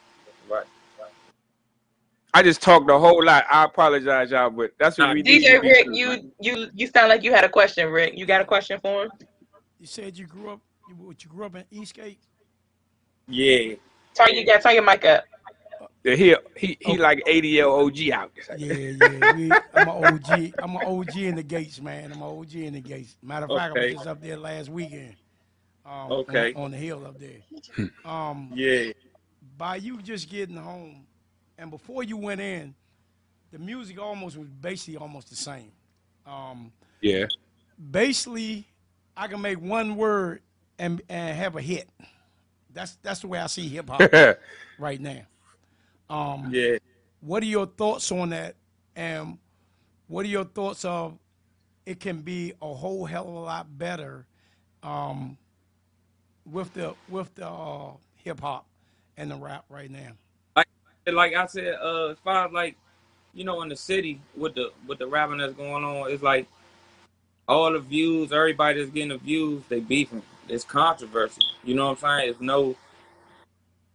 Right. 2.34 2.40
I 2.40 2.42
just 2.42 2.62
talked 2.62 2.90
a 2.90 2.98
whole 2.98 3.24
lot. 3.24 3.44
I 3.50 3.64
apologize, 3.64 4.30
y'all, 4.30 4.50
but 4.50 4.72
that's 4.78 4.98
what 4.98 5.14
we 5.14 5.22
need. 5.22 5.42
DJ 5.42 5.62
Rick, 5.62 5.88
DC. 5.88 5.96
you 5.96 6.32
you 6.40 6.68
you 6.74 6.86
sound 6.86 7.08
like 7.08 7.22
you 7.22 7.32
had 7.32 7.44
a 7.44 7.48
question, 7.48 7.88
Rick. 7.90 8.16
You 8.16 8.26
got 8.26 8.40
a 8.40 8.44
question 8.44 8.78
for 8.80 9.04
him? 9.04 9.10
You 9.80 9.86
said 9.86 10.16
you 10.16 10.26
grew 10.26 10.50
up. 10.50 10.60
You, 10.88 11.14
you 11.18 11.28
grew 11.28 11.46
up 11.46 11.54
in 11.56 11.64
Eastgate. 11.70 12.18
Yeah. 13.26 13.74
Turn 14.14 14.34
you 14.34 14.44
got 14.44 14.62
turn 14.62 14.74
your 14.74 14.84
mic 14.84 15.04
up. 15.04 15.24
Yeah, 16.04 16.14
he 16.14 16.36
he 16.56 16.78
he 16.80 16.96
like 16.96 17.22
ADL 17.26 17.86
OG 17.86 18.10
out. 18.10 18.30
Yeah, 18.56 18.72
yeah. 18.72 19.32
We, 19.34 19.52
I'm 19.74 19.88
an 19.88 20.04
OG. 20.04 20.52
I'm 20.62 20.76
an 20.76 20.86
OG 20.86 21.16
in 21.16 21.34
the 21.36 21.42
gates, 21.42 21.80
man. 21.80 22.12
I'm 22.12 22.22
an 22.22 22.28
OG 22.28 22.54
in 22.54 22.74
the 22.74 22.80
gates. 22.80 23.16
Matter 23.22 23.46
of 23.46 23.56
fact, 23.56 23.76
I 23.76 23.80
was 23.84 23.94
just 23.94 24.06
up 24.06 24.20
there 24.22 24.36
last 24.36 24.68
weekend. 24.68 25.16
Um, 25.84 26.12
Okay. 26.12 26.52
On, 26.54 26.64
on 26.64 26.70
the 26.70 26.76
hill 26.76 27.04
up 27.06 27.16
there. 27.18 27.88
Um, 28.04 28.52
Yeah. 28.54 28.92
By 29.56 29.76
you 29.76 30.00
just 30.00 30.30
getting 30.30 30.56
home, 30.56 31.04
and 31.58 31.70
before 31.70 32.02
you 32.04 32.16
went 32.16 32.40
in, 32.40 32.74
the 33.52 33.58
music 33.58 34.00
almost 34.00 34.36
was 34.36 34.48
basically 34.48 34.96
almost 34.96 35.30
the 35.30 35.36
same. 35.36 35.72
Um, 36.26 36.72
Yeah. 37.02 37.26
basically, 37.90 38.68
I 39.16 39.28
can 39.28 39.40
make 39.40 39.60
one 39.60 39.96
word 39.96 40.42
and 40.78 41.02
and 41.08 41.36
have 41.36 41.56
a 41.56 41.62
hit. 41.62 41.90
That's 42.72 42.96
that's 43.02 43.20
the 43.20 43.28
way 43.28 43.38
I 43.38 43.46
see 43.46 43.68
hip 43.68 43.88
hop 43.90 44.10
right 44.78 45.00
now. 45.00 45.22
Um, 46.10 46.50
Yeah. 46.52 46.78
What 47.20 47.42
are 47.42 47.46
your 47.46 47.66
thoughts 47.66 48.10
on 48.12 48.30
that? 48.30 48.56
And 48.96 49.38
what 50.08 50.24
are 50.24 50.28
your 50.28 50.44
thoughts 50.44 50.84
of 50.84 51.18
it 51.86 52.00
can 52.00 52.20
be 52.22 52.52
a 52.62 52.74
whole 52.74 53.06
hell 53.06 53.28
of 53.28 53.34
a 53.34 53.38
lot 53.40 53.78
better 53.78 54.26
um, 54.82 55.38
with 56.44 56.72
the 56.74 56.94
with 57.08 57.34
the 57.34 57.48
uh, 57.48 57.92
hip 58.14 58.40
hop 58.40 58.66
and 59.16 59.30
the 59.30 59.36
rap 59.36 59.64
right 59.68 59.90
now? 59.90 60.12
Like 61.14 61.32
like 61.32 61.44
I 61.44 61.46
said, 61.46 61.74
uh, 61.82 62.08
as 62.08 62.18
far 62.24 62.46
as 62.46 62.52
like, 62.52 62.76
you 63.34 63.44
know, 63.44 63.62
in 63.62 63.68
the 63.68 63.76
city 63.76 64.20
with 64.36 64.54
the 64.54 64.72
with 64.86 64.98
the 64.98 65.06
rapping 65.06 65.38
that's 65.38 65.54
going 65.54 65.84
on, 65.84 66.10
it's 66.10 66.22
like 66.22 66.46
all 67.46 67.72
the 67.72 67.78
views, 67.78 68.32
everybody 68.32 68.78
that's 68.78 68.90
getting 68.90 69.10
the 69.10 69.18
views, 69.18 69.62
they 69.68 69.80
beefing. 69.80 70.22
It's 70.48 70.64
controversy. 70.64 71.42
You 71.62 71.74
know 71.74 71.86
what 71.86 72.02
I'm 72.02 72.20
saying? 72.20 72.30
It's 72.30 72.40
no 72.40 72.76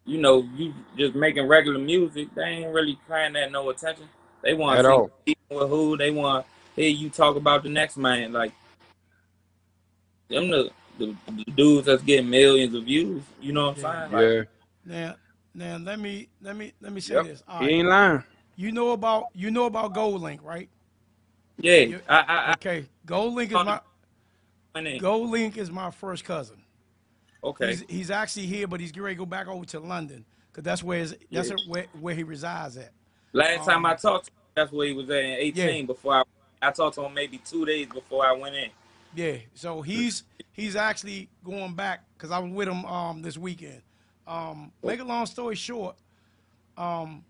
you 0.06 0.20
know, 0.20 0.48
you 0.56 0.74
just 0.98 1.16
making 1.16 1.48
regular 1.48 1.80
music, 1.80 2.34
they 2.36 2.44
ain't 2.44 2.74
really 2.74 2.98
paying 3.08 3.34
that 3.34 3.52
no 3.52 3.70
attention. 3.70 4.10
They 4.42 4.54
want 4.54 4.80
At 4.80 4.84
to 4.84 5.10
see 5.26 5.36
you 5.50 5.58
with 5.58 5.70
who. 5.70 5.98
They 5.98 6.12
want 6.12 6.46
to 6.46 6.82
hear 6.82 6.90
you 6.90 7.10
talk 7.10 7.38
about 7.38 7.64
the 7.64 7.70
next 7.70 7.96
man. 7.96 8.34
Like 8.34 8.52
them 10.28 10.50
the, 10.50 10.72
the, 10.98 11.16
the 11.28 11.52
dudes 11.52 11.86
that's 11.86 12.04
getting 12.04 12.30
millions 12.30 12.76
of 12.76 12.84
views. 12.84 13.24
You 13.40 13.54
know 13.54 13.68
what 13.68 13.78
I'm 13.78 13.82
saying? 13.82 14.12
Like, 14.12 14.22
Yeah. 14.22 14.44
Now, 14.86 15.16
now 15.56 15.78
let 15.78 16.00
me 16.00 16.28
let 16.42 16.56
me 16.56 16.74
let 16.82 16.92
me 16.92 17.02
say 17.02 17.16
Yep. 17.16 17.24
this. 17.26 17.44
All 17.48 17.66
He 17.66 17.76
ain't 17.76 17.88
lying. 17.88 18.24
You 18.56 18.72
know 18.72 18.92
about 18.92 19.28
you 19.34 19.52
know 19.52 19.66
about 19.66 19.94
GoldLink, 19.94 20.40
right? 20.44 20.70
Yeah, 21.58 21.98
I, 22.10 22.16
I, 22.20 22.24
I 22.28 22.52
okay. 22.54 22.86
GoldLink 23.08 23.48
is 23.48 23.54
my 23.54 23.80
went 24.76 24.88
in. 24.88 25.00
GoldLink 25.00 25.58
is 25.58 25.72
my 25.72 25.92
first 25.92 26.24
cousin. 26.24 26.58
Okay. 27.44 27.70
He's, 27.72 27.84
he's 27.90 28.12
actually 28.12 28.46
here, 28.46 28.68
but 28.68 28.80
he's 28.80 28.92
getting 28.92 29.04
ready 29.04 29.16
to 29.16 29.20
go 29.20 29.26
back 29.26 29.48
over 29.48 29.66
to 29.66 29.80
London 29.80 30.26
because 30.52 30.64
that's 30.64 30.84
where 30.84 31.00
his, 31.00 31.16
that's 31.32 31.50
Yeah. 31.50 31.56
where, 31.68 31.86
where 32.00 32.16
he 32.16 32.24
resides 32.24 32.78
at. 32.78 32.92
Last 33.34 33.66
time 33.66 33.86
I 33.86 33.92
Um, 33.92 33.98
talked 33.98 34.26
to 34.26 34.32
him, 34.32 34.36
that's 34.56 34.72
where 34.72 34.88
he 34.88 34.94
was 34.94 35.10
at 35.10 35.24
in 35.24 35.32
18 35.32 35.86
before 35.86 36.16
I 36.16 36.24
I 36.62 36.72
talked 36.72 36.96
to 36.96 37.04
him 37.04 37.14
maybe 37.14 37.40
two 37.40 37.66
days 37.66 37.88
before 37.88 38.26
I 38.26 38.32
went 38.32 38.56
in. 38.56 38.70
Yeah, 39.16 39.38
so 39.54 39.82
he's 39.82 40.24
he's 40.54 40.76
actually 40.76 41.28
going 41.44 41.74
back 41.74 42.06
because 42.18 42.32
I 42.32 42.40
was 42.40 42.52
with 42.52 42.70
him 42.70 42.86
um 42.86 43.22
this 43.22 43.38
weekend. 43.38 43.82
Um, 44.28 44.72
make 44.84 45.00
a 45.00 45.04
long 45.04 45.26
story 45.26 45.56
short, 45.56 45.96
um, 46.78 47.24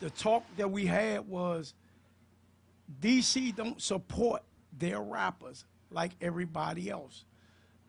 the 0.00 0.10
talk 0.10 0.44
that 0.56 0.70
we 0.70 0.86
had 0.86 1.28
was 1.28 1.74
DC 3.00 3.54
don't 3.54 3.80
support 3.82 4.42
their 4.78 5.00
rappers 5.00 5.64
like 5.90 6.12
everybody 6.20 6.90
else, 6.90 7.24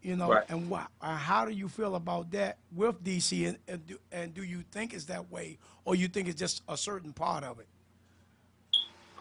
you 0.02 0.16
know. 0.16 0.30
Right. 0.30 0.46
And 0.50 0.70
why? 0.70 0.88
uh, 1.02 1.16
How 1.16 1.46
do 1.46 1.52
you 1.52 1.70
feel 1.70 1.96
about 1.96 2.32
that 2.32 2.58
with 2.76 3.04
DC? 3.04 3.48
And 3.48 3.58
and 3.68 3.86
do, 3.86 4.00
and 4.12 4.34
do 4.34 4.44
you 4.44 4.64
think 4.72 4.94
it's 4.94 5.06
that 5.06 5.32
way, 5.32 5.60
or 5.86 5.96
you 5.96 6.08
think 6.08 6.28
it's 6.28 6.40
just 6.40 6.64
a 6.68 6.78
certain 6.78 7.14
part 7.14 7.44
of 7.44 7.60
it? 7.60 7.68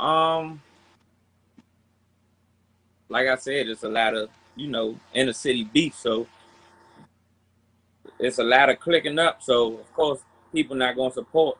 Um, 0.00 0.62
like 3.08 3.26
I 3.28 3.36
said, 3.36 3.68
it's 3.68 3.82
a 3.84 3.88
lot 3.88 4.14
of 4.14 4.30
you 4.56 4.68
know 4.68 4.98
inner 5.14 5.32
city 5.32 5.64
beef, 5.64 5.94
so 5.94 6.26
it's 8.18 8.38
a 8.38 8.44
lot 8.44 8.70
of 8.70 8.80
clicking 8.80 9.18
up. 9.18 9.42
So 9.42 9.78
of 9.78 9.92
course, 9.94 10.20
people 10.52 10.76
not 10.76 10.96
gonna 10.96 11.12
support 11.12 11.58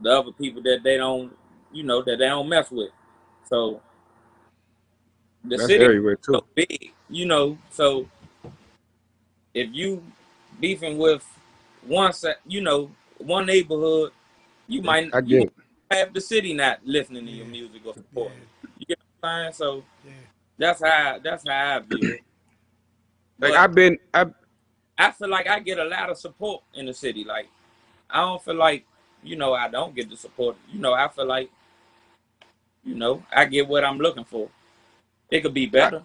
the 0.00 0.10
other 0.10 0.32
people 0.32 0.62
that 0.62 0.80
they 0.82 0.96
don't, 0.96 1.36
you 1.72 1.84
know, 1.84 2.02
that 2.02 2.18
they 2.18 2.26
don't 2.26 2.48
mess 2.48 2.70
with. 2.70 2.90
So 3.48 3.80
the 5.44 5.56
That's 5.56 5.64
city 5.64 5.84
everywhere, 5.84 6.16
too. 6.16 6.34
so 6.34 6.44
big, 6.54 6.92
you 7.08 7.26
know. 7.26 7.58
So 7.70 8.08
if 9.54 9.68
you 9.72 10.02
beefing 10.60 10.98
with 10.98 11.24
one 11.86 12.12
set, 12.12 12.38
you 12.46 12.60
know, 12.60 12.90
one 13.18 13.46
neighborhood, 13.46 14.12
you 14.68 14.82
might 14.82 15.12
I 15.12 15.20
get 15.20 15.44
it. 15.44 15.52
have 15.90 16.14
the 16.14 16.20
city 16.20 16.54
not 16.54 16.80
listening 16.84 17.26
to 17.26 17.32
your 17.32 17.46
music 17.46 17.82
or 17.84 17.94
supporting. 17.94 18.38
You 18.78 18.86
get 18.86 18.98
what 19.20 19.28
I'm 19.28 19.52
saying? 19.52 19.54
So 19.54 19.84
that's 20.58 20.80
how 20.82 21.18
that's 21.22 21.44
how 21.46 21.76
I 21.76 21.78
view 21.80 22.14
it. 22.14 22.20
Like 23.38 23.52
But 23.52 23.54
I've 23.54 23.74
been, 23.74 23.98
I 24.14 24.26
I 25.02 25.10
feel 25.10 25.28
like 25.28 25.48
I 25.48 25.58
get 25.58 25.78
a 25.78 25.84
lot 25.84 26.10
of 26.10 26.16
support 26.16 26.62
in 26.74 26.86
the 26.86 26.94
city. 26.94 27.24
Like 27.24 27.48
I 28.08 28.20
don't 28.20 28.42
feel 28.42 28.54
like 28.54 28.84
you 29.24 29.34
know 29.34 29.52
I 29.52 29.68
don't 29.68 29.94
get 29.94 30.08
the 30.08 30.16
support. 30.16 30.56
You 30.72 30.78
know 30.78 30.92
I 30.92 31.08
feel 31.08 31.26
like 31.26 31.50
you 32.84 32.94
know 32.94 33.22
I 33.34 33.46
get 33.46 33.66
what 33.66 33.84
I'm 33.84 33.98
looking 33.98 34.24
for. 34.24 34.48
It 35.30 35.40
could 35.40 35.54
be 35.54 35.66
better. 35.66 36.02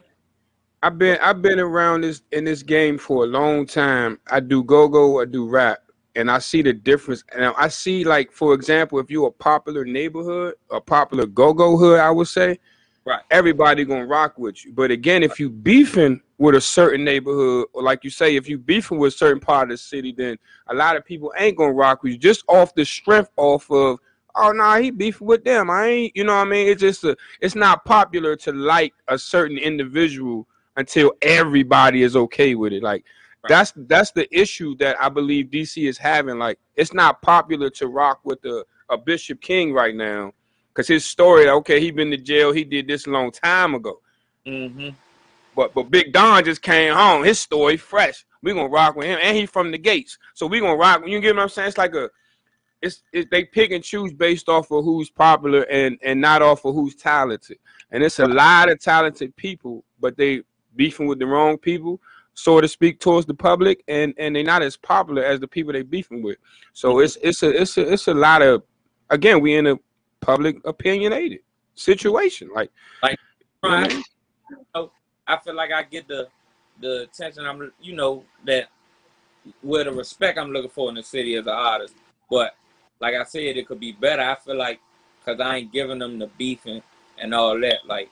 I've 0.81 0.97
been 0.97 1.19
I've 1.21 1.43
been 1.43 1.59
around 1.59 2.01
this 2.01 2.23
in 2.31 2.45
this 2.45 2.63
game 2.63 2.97
for 2.97 3.23
a 3.23 3.27
long 3.27 3.67
time. 3.67 4.19
I 4.31 4.39
do 4.39 4.63
go 4.63 4.87
go, 4.87 5.21
I 5.21 5.25
do 5.25 5.47
rap, 5.47 5.79
and 6.15 6.31
I 6.31 6.39
see 6.39 6.63
the 6.63 6.73
difference. 6.73 7.23
And 7.35 7.53
I 7.55 7.67
see 7.67 8.03
like, 8.03 8.31
for 8.31 8.55
example, 8.55 8.97
if 8.99 9.11
you're 9.11 9.27
a 9.27 9.31
popular 9.31 9.85
neighborhood, 9.85 10.55
a 10.71 10.81
popular 10.81 11.27
go 11.27 11.53
go 11.53 11.77
hood, 11.77 11.99
I 11.99 12.09
would 12.09 12.27
say, 12.27 12.59
right? 13.05 13.21
Everybody 13.29 13.85
gonna 13.85 14.07
rock 14.07 14.39
with 14.39 14.65
you. 14.65 14.73
But 14.73 14.89
again, 14.89 15.21
if 15.21 15.39
you 15.39 15.51
beefing 15.51 16.21
with 16.37 16.55
a 16.55 16.61
certain 16.61 17.03
neighborhood, 17.03 17.67
or 17.73 17.81
like 17.81 18.03
you 18.03 18.09
say, 18.09 18.35
if 18.35 18.47
you 18.47 18.57
beefing 18.57 18.99
with 18.99 19.13
a 19.13 19.17
certain 19.17 19.39
part 19.39 19.71
of 19.71 19.73
the 19.73 19.77
city, 19.77 20.11
then 20.11 20.37
a 20.67 20.73
lot 20.73 20.95
of 20.95 21.05
people 21.05 21.33
ain't 21.37 21.57
gonna 21.57 21.73
rock 21.73 22.03
with 22.03 22.13
you 22.13 22.17
just 22.17 22.43
off 22.47 22.75
the 22.75 22.85
strength 22.85 23.31
off 23.37 23.69
of. 23.71 23.99
Oh 24.35 24.51
no, 24.51 24.63
nah, 24.63 24.77
he 24.77 24.91
beefing 24.91 25.25
with 25.25 25.43
them. 25.43 25.71
I 25.71 25.87
ain't, 25.87 26.15
you 26.15 26.23
know 26.23 26.35
what 26.35 26.45
I 26.47 26.49
mean? 26.49 26.67
It's 26.67 26.81
just 26.81 27.03
a, 27.03 27.17
it's 27.41 27.55
not 27.55 27.85
popular 27.85 28.35
to 28.35 28.51
like 28.51 28.93
a 29.07 29.17
certain 29.17 29.57
individual 29.57 30.47
until 30.75 31.11
everybody 31.23 32.03
is 32.03 32.15
okay 32.15 32.53
with 32.53 32.71
it. 32.71 32.83
Like 32.83 33.03
that's 33.47 33.73
that's 33.75 34.11
the 34.11 34.27
issue 34.37 34.75
that 34.77 35.01
I 35.01 35.09
believe 35.09 35.47
DC 35.47 35.87
is 35.87 35.97
having. 35.97 36.37
Like 36.37 36.59
it's 36.75 36.93
not 36.93 37.21
popular 37.21 37.69
to 37.71 37.87
rock 37.87 38.19
with 38.23 38.43
a, 38.45 38.63
a 38.89 38.97
Bishop 38.97 39.41
King 39.41 39.73
right 39.73 39.95
now 39.95 40.33
because 40.69 40.87
his 40.87 41.05
story. 41.05 41.49
Okay, 41.49 41.79
he 41.79 41.89
been 41.89 42.11
to 42.11 42.17
jail. 42.17 42.51
He 42.51 42.63
did 42.63 42.87
this 42.87 43.07
a 43.07 43.09
long 43.09 43.31
time 43.31 43.73
ago. 43.73 43.99
Mm-hmm. 44.45 44.89
But 45.57 45.73
but 45.73 45.89
Big 45.89 46.13
Don 46.13 46.45
just 46.45 46.61
came 46.61 46.93
home. 46.93 47.23
His 47.23 47.39
story 47.39 47.77
fresh. 47.77 48.23
We 48.43 48.53
gonna 48.53 48.69
rock 48.69 48.95
with 48.95 49.07
him, 49.07 49.19
and 49.23 49.35
he 49.35 49.47
from 49.47 49.71
the 49.71 49.79
gates. 49.79 50.19
So 50.35 50.45
we 50.45 50.59
gonna 50.59 50.75
rock. 50.75 51.01
You 51.07 51.19
get 51.19 51.35
what 51.35 51.41
I'm 51.41 51.49
saying? 51.49 51.69
It's 51.69 51.79
like 51.79 51.95
a 51.95 52.11
it's 52.83 53.01
it, 53.11 53.31
they 53.31 53.43
pick 53.43 53.71
and 53.71 53.83
choose 53.83 54.13
based 54.13 54.49
off 54.49 54.69
of 54.69 54.85
who's 54.85 55.09
popular 55.09 55.63
and 55.63 55.97
and 56.03 56.21
not 56.21 56.43
off 56.43 56.63
of 56.63 56.75
who's 56.75 56.95
talented. 56.95 57.57
And 57.89 58.03
it's 58.03 58.19
a 58.19 58.27
lot 58.27 58.69
of 58.69 58.79
talented 58.79 59.35
people, 59.35 59.83
but 59.99 60.15
they 60.15 60.43
beefing 60.75 61.07
with 61.07 61.17
the 61.17 61.25
wrong 61.25 61.57
people, 61.57 61.99
so 62.35 62.61
to 62.61 62.67
speak, 62.67 62.99
towards 62.99 63.25
the 63.25 63.33
public, 63.33 63.83
and 63.87 64.13
and 64.19 64.35
they're 64.35 64.43
not 64.43 64.61
as 64.61 64.77
popular 64.77 65.23
as 65.23 65.39
the 65.39 65.47
people 65.47 65.73
they 65.73 65.81
beefing 65.81 66.21
with. 66.21 66.37
So 66.73 66.99
it's 66.99 67.17
it's 67.23 67.41
a 67.41 67.61
it's 67.61 67.77
a 67.79 67.93
it's 67.93 68.07
a 68.07 68.13
lot 68.13 68.43
of 68.43 68.61
again 69.09 69.41
we 69.41 69.55
in 69.55 69.65
a 69.65 69.79
public 70.21 70.57
opinionated 70.65 71.39
situation. 71.73 72.51
Like 72.53 72.69
like 73.01 73.17
you 73.63 73.69
know 73.71 73.75
what 73.75 73.79
I 73.79 73.87
Right. 73.87 74.03
You 74.49 74.65
know, 74.75 74.91
I 75.27 75.37
feel 75.37 75.55
like 75.55 75.71
I 75.71 75.83
get 75.83 76.07
the 76.07 76.27
the 76.79 77.03
attention 77.03 77.45
I'm 77.45 77.71
you 77.81 77.95
know 77.95 78.23
that 78.45 78.69
where 79.61 79.83
the 79.83 79.91
respect 79.91 80.37
I'm 80.37 80.51
looking 80.51 80.69
for 80.69 80.89
in 80.89 80.95
the 80.95 81.03
city 81.03 81.35
as 81.35 81.47
an 81.47 81.53
artist. 81.53 81.95
But 82.29 82.55
like 82.99 83.15
I 83.15 83.23
said, 83.23 83.57
it 83.57 83.67
could 83.67 83.79
be 83.79 83.91
better. 83.91 84.21
I 84.21 84.35
feel 84.35 84.57
like 84.57 84.79
because 85.19 85.39
I 85.39 85.57
ain't 85.57 85.73
giving 85.73 85.99
them 85.99 86.19
the 86.19 86.27
beefing 86.37 86.81
and 87.17 87.33
all 87.33 87.59
that. 87.59 87.85
Like 87.85 88.09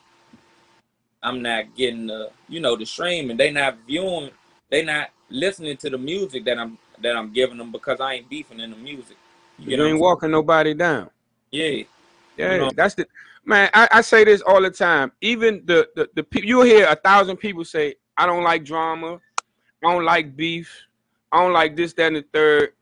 I'm 1.22 1.42
not 1.42 1.74
getting 1.76 2.06
the 2.06 2.30
you 2.48 2.60
know 2.60 2.76
the 2.76 2.84
streaming. 2.86 3.36
They 3.36 3.50
not 3.50 3.78
viewing. 3.86 4.30
They 4.70 4.84
not 4.84 5.10
listening 5.30 5.76
to 5.78 5.90
the 5.90 5.98
music 5.98 6.44
that 6.44 6.58
I'm 6.58 6.78
that 7.00 7.16
I'm 7.16 7.32
giving 7.32 7.58
them 7.58 7.72
because 7.72 8.00
I 8.00 8.14
ain't 8.14 8.28
beefing 8.28 8.60
in 8.60 8.70
the 8.70 8.76
music. 8.76 9.16
You, 9.58 9.76
what 9.76 9.84
I'm 9.84 9.92
ain't 9.92 10.00
walking 10.00 10.30
nobody 10.30 10.74
down. 10.74 11.10
Yeah. 11.50 11.82
Yeah, 12.36 12.52
You 12.52 12.58
know? 12.60 12.70
that's 12.74 12.94
the 12.94 13.06
man. 13.46 13.70
I, 13.72 13.88
I 13.90 14.00
say 14.00 14.24
this 14.24 14.42
all 14.42 14.60
the 14.60 14.70
time. 14.70 15.12
Even 15.20 15.62
the 15.64 15.88
the, 15.96 16.08
the 16.14 16.22
pe- 16.22 16.42
you'll 16.42 16.64
hear 16.64 16.86
a 16.88 16.96
thousand 16.96 17.36
people 17.38 17.64
say, 17.64 17.94
"I 18.16 18.26
don't 18.26 18.42
like 18.42 18.64
drama, 18.64 19.20
I 19.84 19.92
don't 19.92 20.04
like 20.04 20.36
beef, 20.36 20.70
I 21.32 21.38
don't 21.38 21.52
like 21.52 21.76
this, 21.76 21.92
that, 21.94 22.08
and 22.08 22.16
the 22.16 22.24
third. 22.32 22.72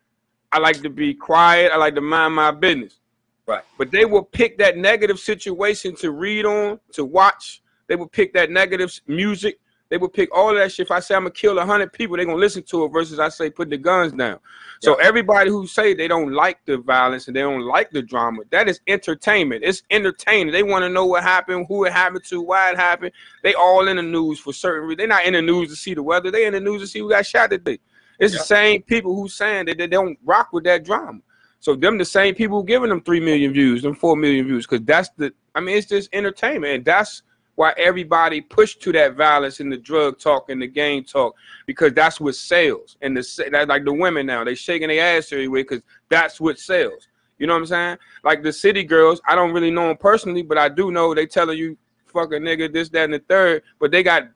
I 0.50 0.58
like 0.58 0.80
to 0.82 0.90
be 0.90 1.14
quiet. 1.14 1.72
I 1.72 1.76
like 1.76 1.94
to 1.94 2.00
mind 2.00 2.34
my 2.34 2.50
business." 2.50 2.98
Right. 3.46 3.62
But 3.76 3.90
they 3.90 4.06
will 4.06 4.22
pick 4.22 4.56
that 4.58 4.78
negative 4.78 5.18
situation 5.18 5.94
to 5.96 6.10
read 6.10 6.46
on, 6.46 6.80
to 6.92 7.04
watch. 7.04 7.62
They 7.86 7.96
will 7.96 8.08
pick 8.08 8.32
that 8.32 8.50
negative 8.50 8.98
music. 9.06 9.60
They 9.94 9.98
will 9.98 10.08
pick 10.08 10.36
all 10.36 10.52
that 10.52 10.72
shit. 10.72 10.86
If 10.86 10.90
I 10.90 10.98
say 10.98 11.14
I'm 11.14 11.20
gonna 11.20 11.30
kill 11.30 11.56
a 11.56 11.64
hundred 11.64 11.92
people, 11.92 12.16
they're 12.16 12.26
gonna 12.26 12.36
listen 12.36 12.64
to 12.64 12.84
it. 12.84 12.88
Versus 12.88 13.20
I 13.20 13.28
say 13.28 13.48
put 13.48 13.70
the 13.70 13.76
guns 13.76 14.10
down. 14.10 14.40
So 14.80 14.94
everybody 14.94 15.50
who 15.50 15.68
say 15.68 15.94
they 15.94 16.08
don't 16.08 16.32
like 16.32 16.58
the 16.64 16.78
violence 16.78 17.28
and 17.28 17.36
they 17.36 17.42
don't 17.42 17.60
like 17.60 17.92
the 17.92 18.02
drama, 18.02 18.42
that 18.50 18.68
is 18.68 18.80
entertainment. 18.88 19.62
It's 19.62 19.84
entertaining. 19.92 20.52
They 20.52 20.64
want 20.64 20.82
to 20.82 20.88
know 20.88 21.06
what 21.06 21.22
happened, 21.22 21.66
who 21.68 21.84
it 21.84 21.92
happened 21.92 22.24
to, 22.24 22.42
why 22.42 22.72
it 22.72 22.76
happened. 22.76 23.12
They 23.44 23.54
all 23.54 23.86
in 23.86 23.94
the 23.94 24.02
news 24.02 24.40
for 24.40 24.52
certain 24.52 24.88
reasons. 24.88 24.98
They're 24.98 25.06
not 25.06 25.26
in 25.26 25.34
the 25.34 25.42
news 25.42 25.68
to 25.68 25.76
see 25.76 25.94
the 25.94 26.02
weather. 26.02 26.32
They 26.32 26.44
in 26.44 26.54
the 26.54 26.60
news 26.60 26.82
to 26.82 26.88
see 26.88 26.98
who 26.98 27.10
got 27.10 27.24
shot 27.24 27.50
today. 27.50 27.78
It's 28.18 28.34
the 28.34 28.40
same 28.40 28.82
people 28.82 29.14
who 29.14 29.28
saying 29.28 29.66
that 29.66 29.78
they 29.78 29.86
don't 29.86 30.18
rock 30.24 30.52
with 30.52 30.64
that 30.64 30.84
drama. 30.84 31.20
So 31.60 31.76
them 31.76 31.98
the 31.98 32.04
same 32.04 32.34
people 32.34 32.64
giving 32.64 32.88
them 32.88 33.00
three 33.00 33.20
million 33.20 33.52
views, 33.52 33.82
them 33.82 33.94
four 33.94 34.16
million 34.16 34.44
views, 34.44 34.66
because 34.66 34.84
that's 34.84 35.10
the. 35.10 35.32
I 35.54 35.60
mean, 35.60 35.76
it's 35.76 35.86
just 35.86 36.08
entertainment, 36.12 36.74
and 36.74 36.84
that's 36.84 37.22
why 37.56 37.72
everybody 37.76 38.40
pushed 38.40 38.82
to 38.82 38.92
that 38.92 39.14
violence 39.14 39.60
and 39.60 39.70
the 39.70 39.76
drug 39.76 40.18
talk 40.18 40.50
and 40.50 40.60
the 40.60 40.66
game 40.66 41.04
talk 41.04 41.34
because 41.66 41.92
that's 41.92 42.20
what 42.20 42.34
sells. 42.34 42.96
And 43.00 43.16
the 43.16 43.48
that, 43.52 43.68
like 43.68 43.84
the 43.84 43.92
women 43.92 44.26
now, 44.26 44.44
they 44.44 44.54
shaking 44.54 44.88
their 44.88 45.18
ass 45.18 45.32
everywhere 45.32 45.62
because 45.62 45.82
that's 46.08 46.40
what 46.40 46.58
sells. 46.58 47.08
You 47.38 47.46
know 47.46 47.54
what 47.54 47.60
I'm 47.60 47.66
saying? 47.66 47.98
Like 48.22 48.42
the 48.42 48.52
city 48.52 48.84
girls, 48.84 49.20
I 49.26 49.34
don't 49.34 49.52
really 49.52 49.70
know 49.70 49.88
them 49.88 49.96
personally, 49.96 50.42
but 50.42 50.58
I 50.58 50.68
do 50.68 50.90
know 50.90 51.14
they 51.14 51.26
telling 51.26 51.58
you 51.58 51.76
fuck 52.06 52.32
a 52.32 52.36
nigga, 52.36 52.72
this, 52.72 52.88
that, 52.90 53.04
and 53.04 53.14
the 53.14 53.18
third. 53.18 53.62
But 53.78 53.90
they 53.90 54.02
got 54.02 54.28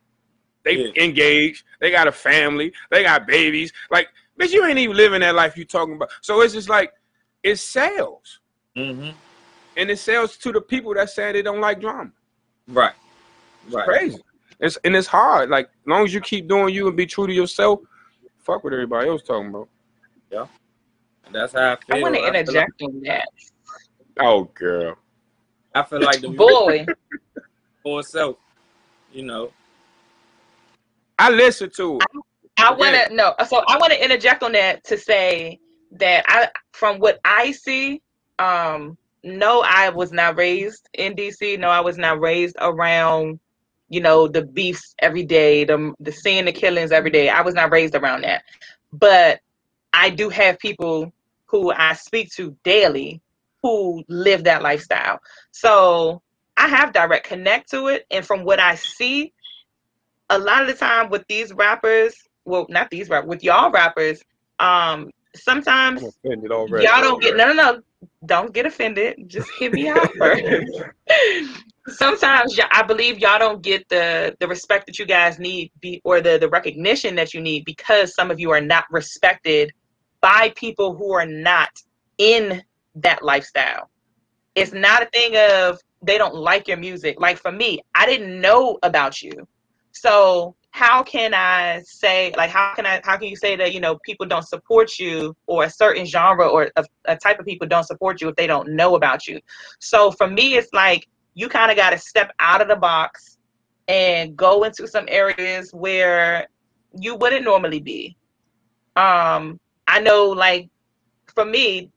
they 0.65 0.93
engaged, 0.97 1.65
they 1.81 1.91
got 1.91 2.09
a 2.09 2.13
family, 2.13 2.73
they 2.91 3.03
got 3.03 3.27
babies. 3.27 3.73
Like, 3.91 4.09
bitch, 4.39 4.53
you 4.53 4.67
ain't 4.67 4.79
even 4.79 4.97
living 4.97 5.21
that 5.21 5.35
life 5.35 5.57
you 5.57 5.65
talking 5.65 5.95
about. 5.95 6.11
So 6.21 6.43
it's 6.43 6.53
just 6.53 6.69
like 6.69 6.93
it 7.43 7.57
sells. 7.57 8.41
Mm-hmm. 8.77 9.11
And 9.77 9.91
it 9.91 9.99
sells 9.99 10.37
to 10.39 10.53
the 10.53 10.61
people 10.61 10.93
that 10.95 11.09
say 11.11 11.33
they 11.33 11.43
don't 11.43 11.61
like 11.61 11.81
drama. 11.81 12.11
Right. 12.67 12.93
It's 13.67 13.75
Right. 13.75 13.85
crazy. 13.87 14.19
It's 14.61 14.77
and 14.85 14.97
it's 14.97 15.07
hard. 15.07 15.51
Like 15.51 15.67
as 15.67 15.87
long 15.87 16.05
as 16.05 16.13
you 16.15 16.21
keep 16.21 16.49
doing 16.49 16.75
you 16.75 16.89
and 16.89 16.97
be 16.97 17.07
true 17.07 17.27
to 17.27 17.33
yourself, 17.33 17.81
fuck 18.39 18.65
what 18.65 18.73
everybody 18.73 19.09
else 19.09 19.23
talking 19.23 19.49
about. 19.51 19.69
Yeah. 20.31 20.47
That's 21.31 21.53
how 21.53 21.73
I 21.73 21.77
feel. 21.77 21.97
I 21.97 22.01
want 22.03 22.15
to 22.15 22.21
feel 22.23 22.31
like- 22.33 22.41
interject 22.41 22.83
on 22.83 23.01
that. 23.03 23.29
Oh, 24.21 24.45
girl. 24.55 24.97
I 25.75 25.83
feel 25.85 26.01
like 26.01 26.21
the 26.21 26.31
Boy. 26.31 26.87
for 27.83 28.01
itself. 28.01 28.37
You 29.13 29.23
know. 29.25 29.53
I 31.19 31.31
listen 31.31 31.71
to 31.77 31.97
it. 31.99 32.03
I 32.59 32.73
want 32.73 32.95
to 32.97 33.15
no. 33.15 33.35
So 33.47 33.63
I 33.69 33.77
want 33.79 33.93
to 33.93 34.03
interject 34.03 34.43
on 34.43 34.53
that 34.53 34.83
to 34.85 34.99
say 34.99 35.61
that 35.93 36.25
I, 36.29 36.49
from 36.73 36.99
what 36.99 37.21
I 37.25 37.53
see, 37.53 38.03
um, 38.39 38.97
no, 39.25 39.63
I 39.67 39.89
was 39.91 40.13
not 40.13 40.37
raised 40.37 40.89
in 40.95 41.15
DC. 41.15 41.59
No, 41.59 41.69
I 41.69 41.81
was 41.81 41.97
not 41.99 42.21
raised 42.21 42.57
around, 42.61 43.39
you 43.89 44.01
know, 44.01 44.29
the 44.29 44.43
beefs 44.43 44.95
every 44.99 45.25
day, 45.25 45.65
the 45.65 45.95
the 46.01 46.13
seeing 46.13 46.45
the 46.45 46.53
killings 46.53 46.93
every 46.93 47.11
day. 47.11 47.29
I 47.29 47.41
was 47.43 47.55
not 47.55 47.73
raised 47.73 47.95
around 47.95 48.23
that, 48.23 48.45
but 48.93 49.41
I 49.93 50.11
do 50.11 50.29
have 50.29 50.59
people 50.59 51.13
who 51.47 51.73
I 51.73 51.95
speak 51.95 52.31
to 52.33 52.57
daily 52.63 53.21
who 53.63 54.05
live 54.09 54.45
that 54.45 54.63
lifestyle. 54.63 55.21
So 55.51 56.23
I 56.57 56.69
have 56.69 56.93
direct 56.93 57.27
connect 57.27 57.71
to 57.71 57.89
it, 57.89 58.07
and 58.11 58.25
from 58.25 58.45
what 58.45 58.61
I 58.61 58.75
see, 58.75 59.33
a 60.31 60.39
lot 60.39 60.63
of 60.63 60.69
the 60.69 60.75
time 60.75 61.09
with 61.11 61.27
these 61.29 61.53
rappers, 61.53 62.15
well, 62.45 62.67
not 62.69 62.91
these 62.91 63.09
rappers, 63.09 63.29
with 63.29 63.43
y'all 63.43 63.71
rappers, 63.71 64.23
um, 64.59 65.11
sometimes 65.35 66.03
y'all 66.83 67.01
don't 67.01 67.23
get 67.23 67.37
no, 67.37 67.53
no, 67.53 67.53
no, 67.53 67.83
don't 68.27 68.53
get 68.53 68.67
offended. 68.67 69.29
Just 69.29 69.49
hit 69.59 69.73
me 69.73 69.89
out 69.89 70.13
first. 70.15 70.45
sometimes 71.89 72.59
I 72.71 72.83
believe 72.83 73.19
y'all 73.19 73.39
don't 73.39 73.63
get 73.63 73.89
the 73.89 74.37
the 74.41 74.49
respect 74.49 74.87
that 74.87 74.99
you 74.99 75.07
guys 75.07 75.39
need, 75.39 75.73
be 75.81 76.01
or 76.05 76.21
the 76.21 76.39
the 76.39 76.49
recognition 76.49 77.15
that 77.17 77.35
you 77.35 77.41
need 77.41 77.65
because 77.65 78.15
some 78.15 78.31
of 78.31 78.41
you 78.41 78.51
are 78.51 78.61
not 78.61 78.85
respected 78.91 79.73
by 80.21 80.53
people 80.57 80.95
who 80.95 81.13
are 81.13 81.27
not 81.27 81.71
in 82.19 82.63
that 82.97 83.23
lifestyle. 83.23 83.89
It's 84.55 84.73
not 84.73 85.03
a 85.03 85.07
thing 85.07 85.37
of 85.37 85.79
they 86.03 86.19
don't 86.19 86.35
like 86.35 86.69
your 86.69 86.77
music. 86.77 87.21
Like 87.21 87.39
for 87.39 87.53
me, 87.53 87.81
I 87.95 88.07
didn't 88.07 88.41
know 88.41 88.79
about 88.83 89.23
you. 89.23 89.47
So 89.93 90.55
how 90.71 91.03
can 91.03 91.35
I 91.35 91.83
say 91.85 92.33
like 92.37 92.51
how 92.51 92.75
can 92.75 92.87
I 92.87 93.01
how 93.03 93.17
can 93.17 93.29
you 93.29 93.37
say 93.37 93.57
that 93.57 93.73
you 93.73 93.81
know 93.81 93.99
people 94.05 94.27
don't 94.27 94.47
support 94.47 94.99
you 94.99 95.35
or 95.47 95.65
a 95.65 95.71
certain 95.71 96.05
genre 96.05 96.47
or 96.47 96.71
a, 96.77 96.85
a 97.07 97.17
type 97.17 97.39
of 97.41 97.47
people 97.47 97.67
don't 97.67 97.85
support 97.85 98.21
you 98.21 98.29
if 98.29 98.37
they 98.37 98.47
don't 98.47 98.69
know 98.71 98.95
about 98.95 99.27
you? 99.27 99.41
So 99.79 100.11
for 100.13 100.29
me 100.29 100.57
it's 100.57 100.73
like 100.73 101.09
you 101.39 101.49
kind 101.49 101.71
of 101.71 101.77
got 101.77 101.91
to 101.91 101.99
step 101.99 102.33
out 102.41 102.61
of 102.61 102.67
the 102.67 102.75
box 102.75 103.39
and 103.87 104.37
go 104.37 104.65
into 104.65 104.89
some 104.89 105.05
areas 105.07 105.71
where 105.73 106.49
you 106.99 107.15
wouldn't 107.15 107.45
normally 107.45 107.79
be. 107.79 108.17
Um 108.97 109.61
I 109.87 110.01
know 110.01 110.27
like 110.27 110.69
for 111.33 111.45
me 111.45 111.91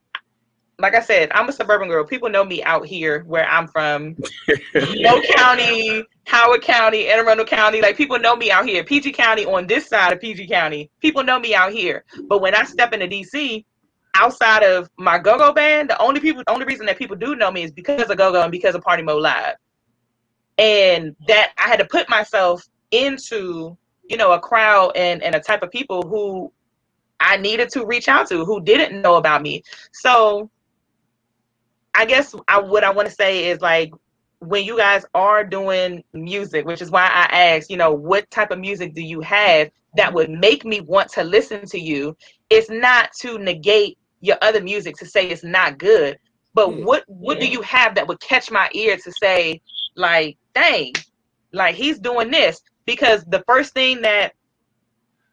like 0.78 0.96
I 0.96 1.02
said, 1.02 1.32
I'm 1.34 1.48
a 1.50 1.52
suburban 1.52 1.88
girl. 1.88 2.04
People 2.04 2.30
know 2.30 2.44
me 2.44 2.64
out 2.64 2.86
here 2.86 3.24
where 3.28 3.48
I'm 3.48 3.68
from. 3.68 4.16
no 4.76 5.22
County, 5.36 6.04
Howard 6.26 6.62
County, 6.62 7.08
Anne 7.08 7.20
Arundel 7.20 7.46
County. 7.46 7.82
Like 7.82 7.98
people 7.98 8.18
know 8.20 8.36
me 8.36 8.52
out 8.52 8.66
here. 8.68 8.84
PG 8.84 9.12
County 9.12 9.46
on 9.46 9.68
this 9.68 9.88
side 9.88 10.14
of 10.14 10.20
PG 10.20 10.48
County. 10.48 10.90
People 11.00 11.24
know 11.24 11.40
me 11.40 11.54
out 11.54 11.72
here. 11.72 12.04
But 12.28 12.42
when 12.42 12.56
I 12.56 12.64
step 12.64 12.94
into 12.94 13.08
DC, 13.08 13.64
outside 14.16 14.64
of 14.64 14.90
my 14.98 15.18
go-go 15.18 15.54
band, 15.54 15.90
the 15.90 16.02
only 16.02 16.20
people 16.20 16.44
the 16.46 16.52
only 16.52 16.66
reason 16.66 16.86
that 16.86 16.98
people 16.98 17.16
do 17.16 17.36
know 17.36 17.52
me 17.52 17.64
is 17.64 17.72
because 17.72 18.10
of 18.10 18.18
go-go 18.18 18.42
and 18.42 18.52
because 18.52 18.76
of 18.76 18.82
Party 18.82 19.04
Mode 19.04 19.22
Live. 19.22 19.56
And 20.58 21.16
that 21.28 21.52
I 21.58 21.68
had 21.68 21.80
to 21.80 21.86
put 21.86 22.10
myself 22.10 22.68
into, 22.92 23.78
you 24.08 24.18
know, 24.18 24.34
a 24.34 24.40
crowd 24.40 24.92
and, 24.96 25.24
and 25.24 25.34
a 25.34 25.40
type 25.40 25.64
of 25.64 25.72
people 25.72 26.04
who 26.04 26.52
I 27.20 27.38
needed 27.38 27.70
to 27.70 27.86
reach 27.86 28.08
out 28.08 28.28
to 28.30 28.46
who 28.46 28.62
didn't 28.62 29.02
know 29.02 29.16
about 29.16 29.42
me. 29.42 29.64
So 29.92 30.50
I 31.94 32.06
guess 32.06 32.36
I 32.48 32.60
what 32.60 32.84
I 32.84 32.92
want 32.92 33.08
to 33.08 33.14
say 33.14 33.50
is 33.50 33.62
like 33.62 33.92
when 34.40 34.66
you 34.66 34.76
guys 34.76 35.06
are 35.14 35.44
doing 35.44 36.04
music, 36.14 36.66
which 36.66 36.82
is 36.82 36.90
why 36.90 37.04
I 37.04 37.56
asked, 37.56 37.70
you 37.70 37.78
know, 37.78 37.94
what 37.94 38.30
type 38.32 38.50
of 38.50 38.60
music 38.60 38.96
do 38.96 39.02
you 39.02 39.22
have 39.22 39.70
that 39.96 40.14
would 40.14 40.32
make 40.32 40.66
me 40.66 40.82
want 40.82 41.12
to 41.12 41.24
listen 41.24 41.66
to 41.68 41.80
you? 41.80 42.18
It's 42.50 42.70
not 42.70 43.12
to 43.20 43.38
negate 43.38 44.00
your 44.22 44.38
other 44.42 44.62
music 44.62 44.96
to 44.98 45.06
say 45.06 45.30
it's 45.30 45.44
not 45.44 45.78
good, 45.78 46.18
but 46.54 46.76
what 46.76 47.04
what 47.08 47.40
do 47.40 47.48
you 47.48 47.62
have 47.62 47.96
that 47.96 48.08
would 48.08 48.20
catch 48.20 48.52
my 48.52 48.70
ear 48.74 48.98
to 48.98 49.12
say 49.12 49.62
like, 49.96 50.38
dang, 50.54 50.94
like 51.52 51.76
he's 51.76 52.00
doing 52.00 52.32
this? 52.32 52.62
Because 52.86 53.24
the 53.26 53.44
first 53.48 53.74
thing 53.74 54.02
that 54.02 54.34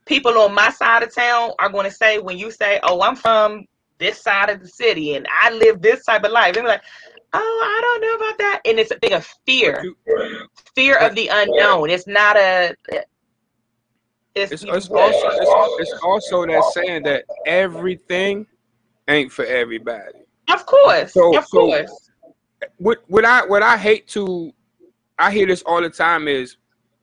people 0.06 0.38
on 0.38 0.54
my 0.54 0.70
side 0.70 1.02
of 1.02 1.14
town 1.14 1.50
are 1.58 1.68
going 1.68 1.84
to 1.84 1.94
say 1.94 2.18
when 2.18 2.38
you 2.38 2.50
say, 2.50 2.80
"Oh, 2.82 3.00
I'm 3.02 3.16
from 3.16 3.66
this 3.98 4.20
side 4.22 4.48
of 4.48 4.60
the 4.60 4.68
city 4.68 5.14
and 5.16 5.26
I 5.30 5.50
live 5.50 5.82
this 5.82 6.04
type 6.04 6.24
of 6.24 6.32
life," 6.32 6.54
they're 6.54 6.64
like, 6.64 6.82
"Oh, 7.32 7.38
I 7.40 7.80
don't 7.82 8.00
know 8.00 8.26
about 8.26 8.38
that," 8.38 8.60
and 8.64 8.78
it's 8.78 8.90
a 8.90 8.98
thing 8.98 9.12
of 9.12 9.26
fear, 9.44 9.84
fear 10.74 10.96
of 10.98 11.14
the 11.14 11.28
unknown. 11.28 11.90
It's 11.90 12.06
not 12.06 12.36
a. 12.36 12.74
It's, 14.34 14.52
It's, 14.52 14.62
it's 14.62 14.88
also 14.88 15.28
it's, 15.28 15.90
it's 15.90 16.00
also 16.00 16.46
that 16.46 16.64
saying 16.72 17.02
that 17.04 17.24
everything 17.46 18.46
ain't 19.08 19.32
for 19.32 19.44
everybody. 19.44 20.18
of 20.52 20.64
course, 20.66 21.12
So- 21.12 21.36
of 21.36 21.46
so- 21.46 21.58
course. 21.66 22.10
What 22.78 22.98
what 23.06 23.24
I 23.24 23.46
what 23.46 23.62
I 23.62 23.76
hate 23.76 24.08
to 24.08 24.52
I 25.18 25.30
hear 25.30 25.46
this 25.46 25.62
all 25.62 25.80
the 25.80 25.90
time 25.90 26.26
is, 26.28 26.56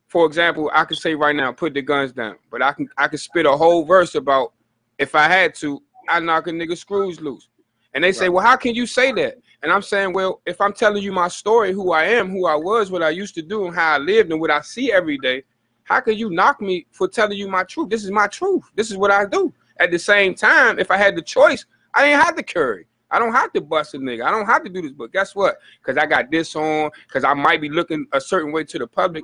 for 0.07 0.25
example, 0.25 0.69
I 0.73 0.83
could 0.85 0.97
say 0.97 1.15
right 1.15 1.35
now, 1.35 1.51
put 1.51 1.73
the 1.73 1.81
guns 1.81 2.11
down, 2.11 2.37
but 2.51 2.61
I 2.61 2.73
can 2.73 2.89
I 2.97 3.07
can 3.07 3.17
spit 3.17 3.45
a 3.45 3.51
whole 3.51 3.85
verse 3.85 4.15
about 4.15 4.53
if 4.99 5.15
I 5.15 5.27
had 5.27 5.53
to, 5.55 5.81
I 6.09 6.19
knock 6.19 6.47
a 6.47 6.51
nigga 6.51 6.77
screws 6.77 7.19
loose. 7.21 7.49
And 7.93 8.03
they 8.03 8.11
say, 8.11 8.27
Well, 8.29 8.45
how 8.45 8.55
can 8.57 8.75
you 8.75 8.85
say 8.85 9.11
that? 9.13 9.37
And 9.63 9.71
I'm 9.71 9.81
saying, 9.81 10.11
Well, 10.13 10.41
if 10.45 10.59
I'm 10.59 10.73
telling 10.73 11.01
you 11.03 11.11
my 11.13 11.29
story, 11.29 11.71
who 11.71 11.91
I 11.93 12.03
am, 12.03 12.29
who 12.31 12.45
I 12.47 12.55
was, 12.55 12.91
what 12.91 13.01
I 13.03 13.09
used 13.09 13.35
to 13.35 13.41
do, 13.41 13.65
and 13.67 13.75
how 13.75 13.93
I 13.93 13.97
lived 13.97 14.31
and 14.31 14.39
what 14.41 14.51
I 14.51 14.59
see 14.61 14.91
every 14.91 15.17
day, 15.17 15.43
how 15.83 16.01
can 16.01 16.17
you 16.17 16.29
knock 16.29 16.61
me 16.61 16.85
for 16.91 17.07
telling 17.07 17.37
you 17.37 17.47
my 17.47 17.63
truth? 17.63 17.89
This 17.89 18.03
is 18.03 18.11
my 18.11 18.27
truth. 18.27 18.63
This 18.75 18.91
is 18.91 18.97
what 18.97 19.11
I 19.11 19.25
do. 19.25 19.53
At 19.79 19.91
the 19.91 19.99
same 19.99 20.35
time, 20.35 20.79
if 20.79 20.91
I 20.91 20.97
had 20.97 21.15
the 21.15 21.21
choice, 21.21 21.65
I 21.95 22.05
didn't 22.05 22.21
have 22.21 22.35
to 22.35 22.43
curry. 22.43 22.87
I 23.09 23.19
don't 23.19 23.33
have 23.33 23.53
to 23.53 23.61
bust 23.61 23.93
a 23.93 23.97
nigga. 23.97 24.25
I 24.25 24.31
don't 24.31 24.45
have 24.45 24.63
to 24.63 24.69
do 24.69 24.81
this. 24.81 24.91
But 24.91 25.11
guess 25.13 25.35
what? 25.35 25.57
Because 25.79 25.97
I 25.97 26.05
got 26.05 26.29
this 26.29 26.55
on, 26.55 26.91
because 27.07 27.23
I 27.23 27.33
might 27.33 27.61
be 27.61 27.69
looking 27.69 28.05
a 28.11 28.19
certain 28.19 28.51
way 28.51 28.63
to 28.65 28.79
the 28.79 28.87
public. 28.87 29.23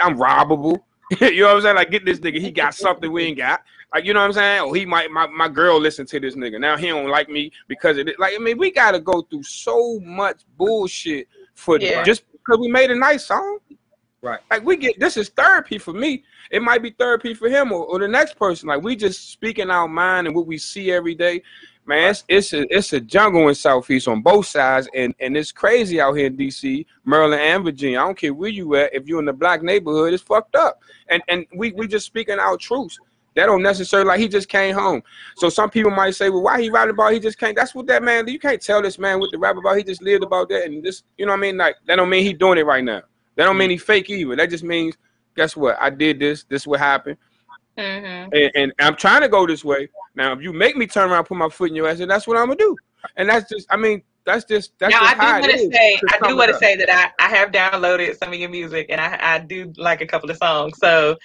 I'm 0.00 0.16
robbable. 0.16 0.78
you 1.20 1.40
know 1.40 1.48
what 1.48 1.56
I'm 1.56 1.62
saying? 1.62 1.76
Like, 1.76 1.90
get 1.90 2.04
this 2.04 2.20
nigga. 2.20 2.40
He 2.40 2.50
got 2.50 2.74
something 2.74 3.10
we 3.10 3.24
ain't 3.24 3.38
got. 3.38 3.60
Like, 3.94 4.04
you 4.04 4.14
know 4.14 4.20
what 4.20 4.26
I'm 4.26 4.32
saying? 4.32 4.60
Oh, 4.62 4.72
he 4.72 4.84
might, 4.84 5.10
my, 5.10 5.26
my 5.26 5.48
girl 5.48 5.80
listen 5.80 6.06
to 6.06 6.20
this 6.20 6.36
nigga. 6.36 6.60
Now 6.60 6.76
he 6.76 6.88
don't 6.88 7.08
like 7.08 7.28
me 7.28 7.50
because 7.66 7.98
of 7.98 8.08
it. 8.08 8.18
Like, 8.18 8.34
I 8.34 8.38
mean, 8.38 8.58
we 8.58 8.70
got 8.70 8.92
to 8.92 9.00
go 9.00 9.22
through 9.22 9.42
so 9.42 9.98
much 10.00 10.42
bullshit 10.56 11.28
for 11.54 11.78
Yeah. 11.78 12.02
just 12.04 12.22
because 12.32 12.58
we 12.58 12.68
made 12.68 12.90
a 12.90 12.96
nice 12.96 13.26
song. 13.26 13.58
Right. 14.20 14.40
Like 14.50 14.64
we 14.64 14.76
get 14.76 14.98
this 14.98 15.16
is 15.16 15.28
therapy 15.28 15.78
for 15.78 15.92
me. 15.92 16.24
It 16.50 16.60
might 16.60 16.82
be 16.82 16.90
therapy 16.90 17.34
for 17.34 17.48
him 17.48 17.70
or, 17.70 17.84
or 17.84 18.00
the 18.00 18.08
next 18.08 18.36
person. 18.36 18.68
Like 18.68 18.82
we 18.82 18.96
just 18.96 19.30
speaking 19.30 19.70
our 19.70 19.86
mind 19.86 20.26
and 20.26 20.34
what 20.34 20.46
we 20.46 20.58
see 20.58 20.90
every 20.90 21.14
day. 21.14 21.42
Man, 21.88 22.10
it's 22.10 22.22
it's 22.28 22.52
a 22.52 22.76
it's 22.76 22.92
a 22.92 23.00
jungle 23.00 23.48
in 23.48 23.54
Southeast 23.54 24.08
on 24.08 24.20
both 24.20 24.44
sides, 24.44 24.90
and 24.94 25.14
and 25.20 25.34
it's 25.34 25.52
crazy 25.52 25.98
out 26.02 26.12
here 26.12 26.26
in 26.26 26.36
DC, 26.36 26.84
Maryland, 27.06 27.40
and 27.40 27.64
Virginia. 27.64 27.98
I 27.98 28.04
don't 28.04 28.18
care 28.18 28.34
where 28.34 28.50
you 28.50 28.74
at. 28.74 28.94
If 28.94 29.08
you're 29.08 29.20
in 29.20 29.24
the 29.24 29.32
black 29.32 29.62
neighborhood, 29.62 30.12
it's 30.12 30.22
fucked 30.22 30.54
up. 30.54 30.82
And 31.08 31.22
and 31.28 31.46
we 31.56 31.72
we 31.72 31.88
just 31.88 32.04
speaking 32.04 32.38
our 32.38 32.58
truths. 32.58 32.98
That 33.36 33.46
don't 33.46 33.62
necessarily 33.62 34.06
like 34.06 34.20
he 34.20 34.28
just 34.28 34.50
came 34.50 34.74
home. 34.74 35.02
So 35.36 35.48
some 35.48 35.70
people 35.70 35.90
might 35.90 36.14
say, 36.14 36.28
well, 36.28 36.42
why 36.42 36.60
he 36.60 36.68
rapping 36.68 36.92
about 36.92 37.14
he 37.14 37.20
just 37.20 37.38
came? 37.38 37.54
That's 37.54 37.74
what 37.74 37.86
that 37.86 38.02
man. 38.02 38.28
You 38.28 38.38
can't 38.38 38.60
tell 38.60 38.82
this 38.82 38.98
man 38.98 39.18
what 39.18 39.30
to 39.32 39.38
rap 39.38 39.56
about. 39.56 39.78
He 39.78 39.82
just 39.82 40.02
lived 40.02 40.24
about 40.24 40.50
that, 40.50 40.66
and 40.66 40.84
this, 40.84 41.04
you 41.16 41.24
know 41.24 41.32
what 41.32 41.38
I 41.38 41.40
mean? 41.40 41.56
Like 41.56 41.76
that 41.86 41.96
don't 41.96 42.10
mean 42.10 42.22
he 42.22 42.34
doing 42.34 42.58
it 42.58 42.66
right 42.66 42.84
now. 42.84 43.00
That 43.36 43.44
don't 43.44 43.56
mean 43.56 43.70
he 43.70 43.78
fake 43.78 44.10
either. 44.10 44.36
That 44.36 44.50
just 44.50 44.64
means, 44.64 44.98
guess 45.34 45.56
what? 45.56 45.78
I 45.80 45.88
did 45.88 46.18
this. 46.18 46.44
This 46.44 46.66
what 46.66 46.80
happened, 46.80 47.16
Mm-hmm. 47.78 48.34
and, 48.34 48.50
and 48.56 48.72
I'm 48.80 48.96
trying 48.96 49.22
to 49.22 49.28
go 49.28 49.46
this 49.46 49.64
way. 49.64 49.88
Now, 50.16 50.32
if 50.32 50.42
you 50.42 50.52
make 50.52 50.76
me 50.76 50.86
turn 50.86 51.10
around, 51.10 51.24
put 51.24 51.36
my 51.36 51.48
foot 51.48 51.70
in 51.70 51.76
your 51.76 51.88
ass, 51.88 52.00
and 52.00 52.10
that's 52.10 52.26
what 52.26 52.36
I'm 52.36 52.46
gonna 52.46 52.56
do. 52.56 52.76
And 53.16 53.28
that's 53.28 53.48
just, 53.48 53.66
I 53.70 53.76
mean, 53.76 54.02
that's 54.28 54.44
just 54.44 54.72
that's 54.78 54.92
now 54.92 55.00
just 55.00 55.16
I 55.16 55.40
do 55.40 55.40
want 55.40 55.52
to 55.52 55.76
say, 55.76 56.00
I 56.12 56.28
do 56.28 56.36
want 56.36 56.52
to 56.52 56.58
say 56.58 56.76
that 56.76 56.90
I, 56.90 57.24
I 57.24 57.28
have 57.30 57.50
downloaded 57.50 58.18
some 58.18 58.30
of 58.32 58.38
your 58.38 58.50
music, 58.50 58.86
and 58.90 59.00
I 59.00 59.18
I 59.20 59.38
do 59.38 59.72
like 59.76 60.00
a 60.00 60.06
couple 60.06 60.30
of 60.30 60.36
songs. 60.36 60.76
So 60.78 61.16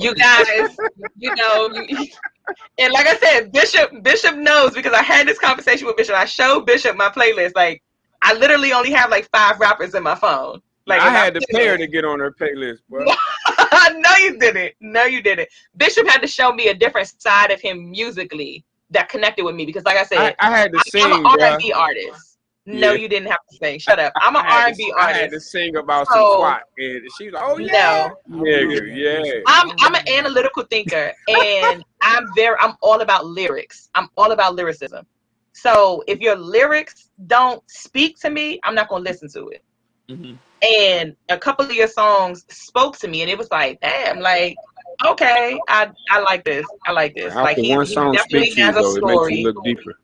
you 0.00 0.14
guys, 0.14 0.76
you 1.18 1.34
know, 1.34 1.70
you, 1.74 2.06
and 2.78 2.92
like 2.92 3.06
I 3.06 3.16
said, 3.18 3.52
Bishop 3.52 4.02
Bishop 4.02 4.36
knows 4.36 4.72
because 4.72 4.94
I 4.94 5.02
had 5.02 5.28
this 5.28 5.38
conversation 5.38 5.86
with 5.86 5.96
Bishop. 5.96 6.14
I 6.14 6.24
showed 6.24 6.66
Bishop 6.66 6.96
my 6.96 7.10
playlist. 7.10 7.52
Like 7.54 7.82
I 8.22 8.32
literally 8.34 8.72
only 8.72 8.92
have 8.92 9.10
like 9.10 9.28
five 9.30 9.60
rappers 9.60 9.94
in 9.94 10.02
my 10.02 10.14
phone. 10.14 10.62
Like 10.86 11.02
I 11.02 11.10
had 11.10 11.34
to 11.34 11.40
pay 11.50 11.66
her 11.66 11.76
to 11.76 11.86
get 11.86 12.04
on 12.04 12.20
her 12.20 12.32
playlist, 12.32 12.78
bro. 12.88 13.04
no, 13.96 14.16
you 14.16 14.38
didn't. 14.38 14.74
No, 14.80 15.04
you 15.04 15.22
didn't. 15.22 15.48
Bishop 15.76 16.06
had 16.06 16.20
to 16.22 16.26
show 16.28 16.52
me 16.52 16.68
a 16.68 16.74
different 16.74 17.12
side 17.20 17.50
of 17.50 17.60
him 17.60 17.90
musically 17.90 18.64
that 18.90 19.08
connected 19.08 19.44
with 19.44 19.54
me 19.54 19.66
because, 19.66 19.84
like 19.84 19.96
I 19.96 20.04
said, 20.04 20.36
I, 20.38 20.48
I 20.48 20.56
had 20.56 20.72
to 20.72 20.80
I'm 21.02 21.26
an. 21.26 21.40
R&B 21.40 21.72
artist. 21.72 22.38
No, 22.66 22.92
Yeah. 22.92 23.00
you 23.02 23.08
didn't 23.08 23.28
have 23.28 23.40
to 23.50 23.56
sing. 23.58 23.78
Shut 23.78 23.98
up. 23.98 24.12
I'm 24.16 24.36
an 24.36 24.42
R 24.46 24.68
and 24.68 24.76
B 24.76 24.84
to- 24.84 24.90
and 24.92 24.96
B 24.96 25.02
I 25.02 25.12
had 25.12 25.30
to 25.32 25.40
sing 25.40 25.76
about 25.76 26.06
some 26.08 26.16
So- 26.16 26.40
twat, 26.40 26.60
and 26.78 27.02
she's 27.18 27.32
like, 27.32 27.42
"Oh 27.44 27.58
yeah, 27.58 28.08
nigga, 28.30 28.80
mm-hmm. 28.80 28.96
yeah." 28.96 29.40
I'm 29.46 29.70
I'm 29.80 29.94
an 29.94 30.08
analytical 30.08 30.62
thinker, 30.64 31.12
and 31.28 31.84
I'm 32.00 32.26
very 32.34 32.56
I'm 32.60 32.74
all 32.80 33.02
about 33.02 33.26
lyrics. 33.26 33.90
I'm 33.94 34.08
all 34.16 34.32
about 34.32 34.54
lyricism. 34.54 35.04
So 35.52 36.02
if 36.08 36.20
your 36.20 36.36
lyrics 36.36 37.10
don't 37.26 37.62
speak 37.70 38.18
to 38.20 38.30
me, 38.30 38.60
I'm 38.64 38.74
not 38.74 38.88
gonna 38.88 39.04
listen 39.04 39.28
to 39.32 39.48
it. 39.48 39.62
Mm-hmm. 40.08 40.34
And 40.64 41.16
a 41.28 41.38
couple 41.38 41.64
of 41.66 41.72
your 41.72 41.88
songs 41.88 42.44
spoke 42.48 42.96
to 42.98 43.08
me, 43.08 43.22
and 43.22 43.30
it 43.30 43.36
was 43.36 43.50
like, 43.50 43.80
damn, 43.80 44.20
like, 44.20 44.56
okay, 45.04 45.58
I 45.68 45.90
I 46.10 46.20
like 46.20 46.44
this. 46.44 46.66
I 46.86 46.92
like 46.92 47.14
this. 47.14 47.32
How 47.34 47.42
Like 47.42 47.56
he, 47.58 47.74
one 47.74 47.86
song 47.86 48.12
definitely 48.12 48.46
speak 48.50 48.54
to 48.54 48.60
you 48.60 48.66
has 48.66 48.76
a 48.76 48.82
though? 48.82 48.96
It 48.96 49.04
makes 49.04 49.16
story. 49.16 49.34
you 49.40 49.44
look 49.52 49.64
deeper. 49.64 49.94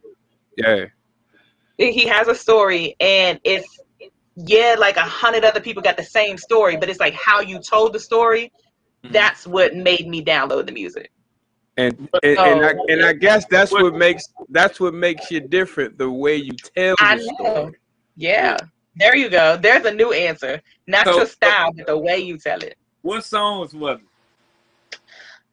Yeah. 0.57 0.85
he 1.79 2.07
has 2.07 2.29
a 2.29 2.35
story 2.35 2.95
and 3.01 3.41
it's 3.45 3.79
yeah 4.37 4.77
like 4.79 4.97
a 4.97 5.01
hundred 5.01 5.45
other 5.45 5.61
people 5.61 5.83
got 5.83 5.97
the 5.97 6.03
same 6.05 6.37
story 6.37 6.77
but 6.77 6.89
it's 6.91 7.01
like 7.01 7.15
how 7.15 7.41
you 7.41 7.59
told 7.61 7.93
the 7.93 7.99
story 8.01 8.53
Mm-hmm. 9.03 9.15
that's 9.15 9.47
what 9.47 9.75
made 9.75 10.07
me 10.09 10.23
download 10.23 10.67
the 10.67 10.73
music 10.73 11.11
And 11.79 12.07
and, 12.23 12.39
and 12.39 12.67
I 12.67 12.75
and 12.89 13.03
I 13.03 13.15
guess 13.15 13.47
that's 13.47 13.73
what 13.73 13.95
makes 13.95 14.25
that's 14.51 14.79
what 14.79 14.93
makes 14.93 15.31
you 15.31 15.41
different. 15.41 15.97
The 15.97 16.11
way 16.11 16.37
you 16.37 16.53
tell 16.77 16.97
the 16.97 17.35
story. 17.39 17.73
yeah 18.17 18.59
there 18.97 19.17
you 19.17 19.29
go. 19.29 19.57
There's 19.57 19.85
a 19.85 19.93
new 19.93 20.13
answer. 20.13 20.61
Not 20.87 21.07
So- 21.07 21.17
your 21.17 21.27
style 21.27 21.73
but 21.77 21.87
the 21.87 21.99
way 21.99 22.19
you 22.19 22.39
tell 22.39 22.61
it. 22.63 22.77
What 23.03 23.25
songs 23.25 23.75
was 23.75 23.99
it? 24.01 24.07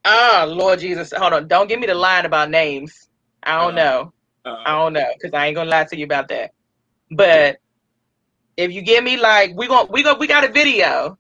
oh 0.05 0.45
lord 0.47 0.80
jesus. 0.80 1.14
Hold 1.15 1.34
on. 1.34 1.47
Don't 1.47 1.68
give 1.68 1.80
me 1.80 1.88
the 1.88 1.95
line 1.95 2.26
about 2.26 2.49
names. 2.49 3.09
I 3.43 3.61
don't 3.61 3.77
uh-huh. 3.77 3.89
know. 3.89 4.14
Uh, 4.45 4.49
i 4.49 4.51
uh-huh. 4.51 4.84
don't 4.84 4.93
know 4.93 5.11
because 5.14 5.34
i 5.34 5.47
ain't 5.47 5.55
gonna 5.55 5.69
lie 5.69 5.84
to 5.85 5.97
you 5.97 6.05
about 6.05 6.27
that. 6.30 6.51
But 7.11 7.57
if 8.57 8.72
you 8.72 8.81
give 8.81 9.03
me 9.03 9.18
like 9.18 9.55
we 9.55 9.68
gon' 9.68 9.88
we 9.89 10.03
gon' 10.03 10.19
we 10.19 10.27
got 10.27 10.43
a 10.43 10.51
video. 10.51 11.18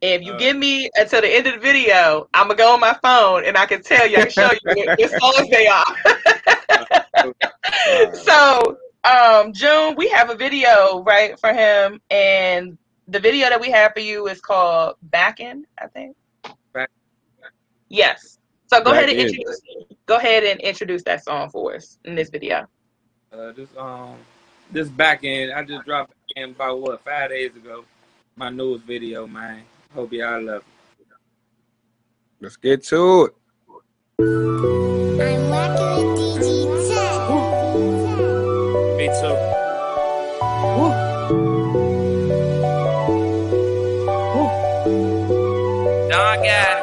If 0.00 0.22
you 0.22 0.32
uh. 0.32 0.38
give 0.38 0.56
me 0.56 0.88
until 0.94 1.20
the 1.20 1.28
end 1.28 1.46
of 1.46 1.54
the 1.54 1.60
video, 1.60 2.28
I'm 2.32 2.46
gonna 2.46 2.56
go 2.56 2.72
on 2.72 2.80
my 2.80 2.96
phone 3.02 3.44
and 3.44 3.56
I 3.56 3.66
can 3.66 3.82
tell 3.82 4.08
you, 4.08 4.16
I 4.16 4.22
can 4.22 4.30
show 4.30 4.50
you 4.50 4.84
what, 4.86 4.98
what 4.98 5.20
songs 5.20 5.50
they 5.50 5.66
are. 5.66 5.84
Uh, 7.20 8.12
so, 8.14 8.78
um, 9.04 9.52
June, 9.52 9.94
we 9.96 10.08
have 10.10 10.30
a 10.30 10.34
video 10.34 11.02
right 11.02 11.38
for 11.38 11.52
him, 11.52 12.00
and 12.10 12.76
the 13.08 13.18
video 13.20 13.48
that 13.48 13.60
we 13.60 13.70
have 13.70 13.92
for 13.92 14.00
you 14.00 14.28
is 14.28 14.40
called 14.40 14.96
"Backin'," 15.02 15.64
I 15.78 15.86
think. 15.88 16.16
Back- 16.72 16.90
Yes. 17.88 18.38
So 18.68 18.78
go 18.78 18.92
Back 18.92 19.04
ahead 19.04 19.08
and 19.10 19.18
In. 19.18 19.26
introduce. 19.28 19.60
Go 20.06 20.16
ahead 20.16 20.44
and 20.44 20.60
introduce 20.60 21.02
that 21.04 21.24
song 21.24 21.50
for 21.50 21.74
us 21.74 21.98
in 22.04 22.14
this 22.14 22.30
video. 22.30 22.66
Uh, 23.32 23.52
this 23.52 23.68
um, 23.76 24.16
this 24.70 24.88
back 24.88 25.24
end, 25.24 25.52
I 25.52 25.64
just 25.64 25.84
dropped 25.84 26.12
in 26.36 26.50
about 26.50 26.80
what 26.80 27.02
five 27.04 27.30
days 27.30 27.54
ago. 27.56 27.84
My 28.36 28.48
newest 28.50 28.84
video, 28.84 29.26
man. 29.26 29.62
Hope 29.94 30.12
y'all 30.12 30.40
love 30.42 30.62
it. 30.62 31.06
Let's 32.40 32.56
get 32.56 32.84
to 32.84 33.30
it. 34.18 35.99
Me 39.00 39.06
too. 39.06 39.32
Dog 46.10 46.44
got 46.44 46.76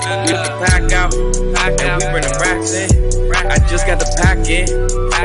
We 0.00 0.32
the 0.32 0.56
pack 0.64 0.92
out, 0.96 1.12
pack 1.52 1.76
out. 1.84 2.00
We 2.00 2.08
bring 2.08 2.24
the 2.24 2.32
racks 2.40 2.72
in. 2.72 2.88
I 3.52 3.58
just 3.68 3.86
got 3.86 3.98
the 3.98 4.08
pack 4.16 4.48
in. 4.48 4.64